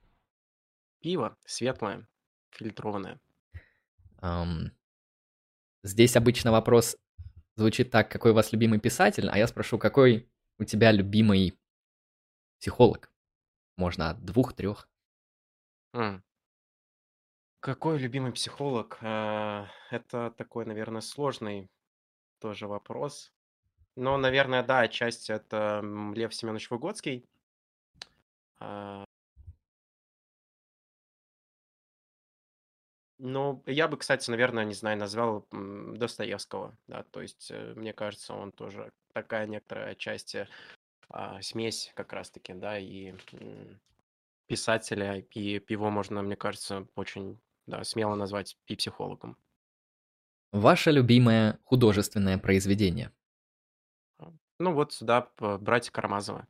Пиво 1.00 1.38
светлое, 1.46 2.08
фильтрованное. 2.52 3.20
Ам, 4.20 4.72
здесь 5.84 6.16
обычно 6.16 6.52
вопрос 6.52 6.98
звучит 7.56 7.92
так, 7.92 8.10
какой 8.10 8.32
у 8.32 8.36
вас 8.36 8.52
любимый 8.52 8.80
писатель, 8.80 9.30
а 9.30 9.38
я 9.38 9.48
спрошу, 9.48 9.78
какой 9.78 10.30
у 10.60 10.64
тебя 10.64 10.92
любимый 10.92 11.58
психолог? 12.60 13.12
Можно 13.78 14.12
от 14.12 14.24
двух-трех. 14.24 14.88
М. 15.94 16.24
Какой 17.60 17.98
любимый 17.98 18.32
психолог? 18.32 18.98
Э, 19.02 19.66
Это 19.92 20.32
такой, 20.38 20.66
наверное, 20.66 21.02
сложный 21.02 21.70
тоже 22.40 22.68
вопрос. 22.68 23.32
Но, 23.96 24.18
наверное, 24.18 24.64
да, 24.64 24.82
отчасти 24.82 25.32
это 25.32 25.82
Лев 26.16 26.34
Семенович 26.34 26.70
Выгодский. 26.72 27.26
А, 28.64 29.04
ну, 33.20 33.64
я 33.68 33.88
бы, 33.88 33.98
кстати, 33.98 34.30
наверное, 34.30 34.66
не 34.66 34.74
знаю, 34.74 34.98
назвал 34.98 35.48
Достоевского, 35.52 36.78
да, 36.88 37.04
то 37.04 37.22
есть, 37.22 37.52
э, 37.52 37.74
мне 37.76 37.94
кажется, 37.94 38.34
он 38.34 38.52
тоже 38.52 38.92
такая 39.14 39.48
некоторая 39.48 39.96
часть, 39.96 40.36
а, 41.10 41.42
смесь 41.42 41.92
как 41.96 42.14
раз-таки, 42.14 42.54
да, 42.54 42.80
и 42.80 43.14
писателя, 44.48 45.18
и 45.20 45.62
его 45.68 45.90
можно, 45.90 46.22
мне 46.22 46.36
кажется, 46.38 46.88
очень, 46.96 47.42
да, 47.66 47.84
смело 47.84 48.16
назвать 48.16 48.58
и 48.68 48.76
психологом. 48.76 49.38
Ваше 50.54 50.92
любимое 50.92 51.60
художественное 51.66 52.38
произведение? 52.38 53.12
А, 54.18 54.32
ну, 54.60 54.74
вот 54.74 54.94
сюда 54.94 55.22
п- 55.22 55.58
братья 55.60 55.92
Карамазовы. 55.92 56.48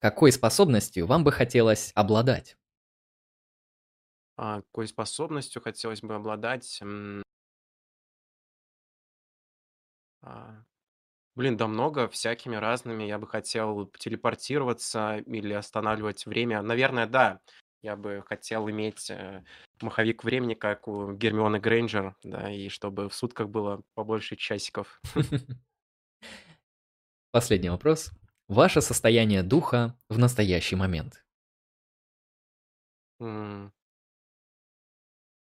Какой 0.00 0.32
способностью 0.32 1.06
вам 1.06 1.24
бы 1.24 1.30
хотелось 1.30 1.92
обладать? 1.94 2.56
А, 4.36 4.62
какой 4.62 4.88
способностью 4.88 5.60
хотелось 5.60 6.00
бы 6.00 6.14
обладать? 6.14 6.82
А, 10.22 10.64
Блин, 11.36 11.56
да 11.56 11.66
много, 11.68 12.08
всякими 12.08 12.56
разными. 12.56 13.04
Я 13.04 13.18
бы 13.18 13.26
хотел 13.26 13.86
телепортироваться 13.98 15.18
или 15.18 15.52
останавливать 15.52 16.26
время. 16.26 16.60
Наверное, 16.60 17.06
да. 17.06 17.40
Я 17.82 17.96
бы 17.96 18.22
хотел 18.26 18.68
иметь 18.68 19.10
э, 19.10 19.42
маховик 19.80 20.22
времени, 20.22 20.52
как 20.52 20.86
у 20.86 21.12
Гермионы 21.12 21.58
Грейнджер, 21.58 22.14
да, 22.22 22.50
и 22.50 22.68
чтобы 22.68 23.08
в 23.08 23.14
сутках 23.14 23.48
было 23.48 23.80
побольше 23.94 24.36
часиков. 24.36 25.00
Последний 27.30 27.70
вопрос. 27.70 28.10
Ваше 28.50 28.82
состояние 28.82 29.42
духа 29.42 29.96
в 30.08 30.18
настоящий 30.18 30.74
момент? 30.76 31.24
М, 33.20 33.72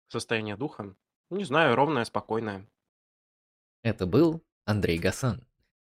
Состояние 0.08 0.56
духа? 0.56 0.94
Не 1.30 1.44
знаю, 1.44 1.74
ровное, 1.74 2.04
спокойное. 2.04 2.68
Это 3.82 4.06
был 4.06 4.44
Андрей 4.64 4.98
Гасан. 4.98 5.46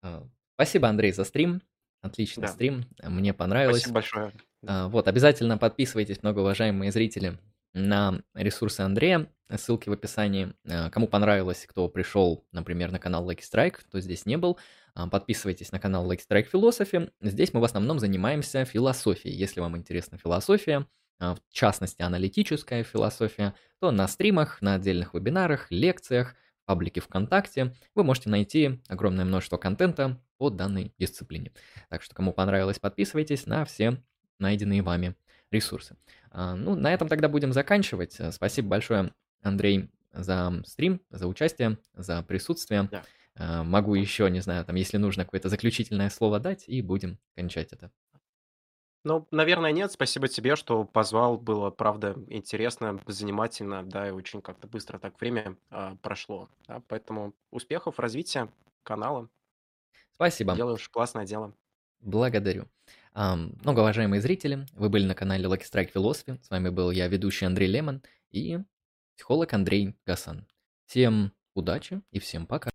А, 0.01 0.27
Спасибо, 0.55 0.87
Андрей, 0.87 1.11
за 1.11 1.23
стрим. 1.25 1.61
Отличный 2.01 2.43
Да, 2.43 2.53
стрим. 2.53 2.85
Мне 3.01 3.33
понравилось. 3.33 3.81
спасибо 3.81 3.93
большое. 3.95 4.33
А, 4.67 4.87
Вот, 4.87 5.07
обязательно 5.07 5.57
подписывайтесь, 5.57 6.21
многоуважаемые 6.21 6.91
зрители, 6.91 7.39
на 7.73 8.21
ресурсы 8.33 8.81
Андрея, 8.81 9.27
ссылки 9.57 9.89
в 9.89 9.93
описании. 9.93 10.53
А, 10.67 10.89
Кому 10.89 11.07
понравилось, 11.07 11.65
кто 11.67 11.87
пришел, 11.87 12.45
например, 12.51 12.91
на 12.91 12.99
канал 12.99 13.29
Lucky 13.29 13.41
Strike, 13.41 13.77
кто 13.87 13.99
здесь 13.99 14.25
не 14.25 14.37
был, 14.37 14.57
а, 14.95 15.07
подписывайтесь 15.07 15.71
на 15.71 15.79
канал 15.79 16.09
Lucky 16.11 16.21
Strike 16.27 16.49
Philosophy. 16.51 17.11
Здесь 17.21 17.53
мы 17.53 17.59
в 17.59 17.63
основном 17.63 17.99
занимаемся 17.99 18.65
философией. 18.65 19.35
Если 19.35 19.59
вам 19.59 19.77
интересна 19.77 20.17
философия, 20.17 20.87
а, 21.19 21.35
в 21.35 21.39
частности 21.51 22.01
аналитическая 22.01 22.83
философия, 22.83 23.53
то 23.79 23.91
на 23.91 24.07
стримах, 24.07 24.61
на 24.61 24.75
отдельных 24.75 25.13
вебинарах, 25.13 25.67
лекциях, 25.69 26.35
паблике 26.65 27.01
ВКонтакте 27.01 27.73
вы 27.93 28.03
можете 28.03 28.29
найти 28.29 28.81
огромное 28.87 29.25
множество 29.25 29.57
контента 29.57 30.21
по 30.37 30.49
данной 30.49 30.93
дисциплине. 30.97 31.51
Так 31.89 32.01
что, 32.01 32.15
кому 32.15 32.31
понравилось, 32.33 32.79
подписывайтесь 32.79 33.45
на 33.45 33.65
все 33.65 34.01
найденные 34.39 34.81
вами 34.81 35.15
ресурсы. 35.53 35.95
А, 36.31 36.55
Ну, 36.55 36.75
на 36.75 36.93
этом 36.93 37.07
тогда 37.07 37.29
будем 37.29 37.53
заканчивать. 37.53 38.19
Э, 38.19 38.31
Спасибо 38.31 38.67
большое, 38.69 39.13
Андрей, 39.41 39.89
за 40.11 40.61
стрим, 40.65 41.01
за 41.09 41.27
участие, 41.27 41.77
за 41.93 42.21
присутствие. 42.23 42.89
Да. 42.91 43.03
А, 43.35 43.63
Могу 43.63 43.95
еще, 43.95 44.29
не 44.29 44.41
знаю, 44.41 44.65
там, 44.65 44.75
если 44.75 44.97
нужно, 44.97 45.23
какое-то 45.25 45.49
заключительное 45.49 46.09
слово 46.09 46.39
дать, 46.39 46.65
и 46.67 46.81
будем 46.81 47.17
кончать 47.35 47.71
это. 47.73 47.91
Ну, 49.05 49.27
наверное, 49.31 49.71
нет. 49.73 49.91
Спасибо 49.91 50.27
тебе, 50.29 50.55
что 50.55 50.85
позвал. 50.85 51.37
Было, 51.37 51.71
правда, 51.71 52.15
интересно, 52.27 52.99
занимательно, 53.05 53.83
да, 53.83 54.07
и 54.07 54.11
очень 54.11 54.41
как-то 54.41 54.67
быстро 54.67 54.97
так 54.97 55.19
время 55.19 55.57
а, 55.69 55.95
прошло. 56.01 56.49
да. 56.67 56.81
Поэтому 56.87 57.33
успехов, 57.51 57.99
развития 57.99 58.49
канала. 58.83 59.29
Спасибо. 60.13 60.55
Делаешь 60.55 60.87
классное 60.89 61.25
дело. 61.25 61.53
Благодарю. 61.99 62.67
Ам, 63.15 63.53
Многоуважаемые 63.63 64.21
зрители, 64.21 64.65
вы 64.73 64.89
были 64.89 65.05
на 65.05 65.13
канале 65.13 65.45
Lucky 65.45 65.63
Strike 65.71 65.93
Philosophy. 65.93 66.39
С 66.41 66.49
вами 66.49 66.69
был 66.69 66.89
я, 66.89 67.07
ведущий 67.07 67.45
Андрей 67.45 67.67
Лемон 67.67 68.01
и 68.31 68.57
психолог 69.15 69.53
Андрей 69.53 69.95
Гасан. 70.05 70.47
Всем 70.87 71.31
удачи 71.53 72.01
и 72.11 72.19
всем 72.19 72.47
пока. 72.47 72.72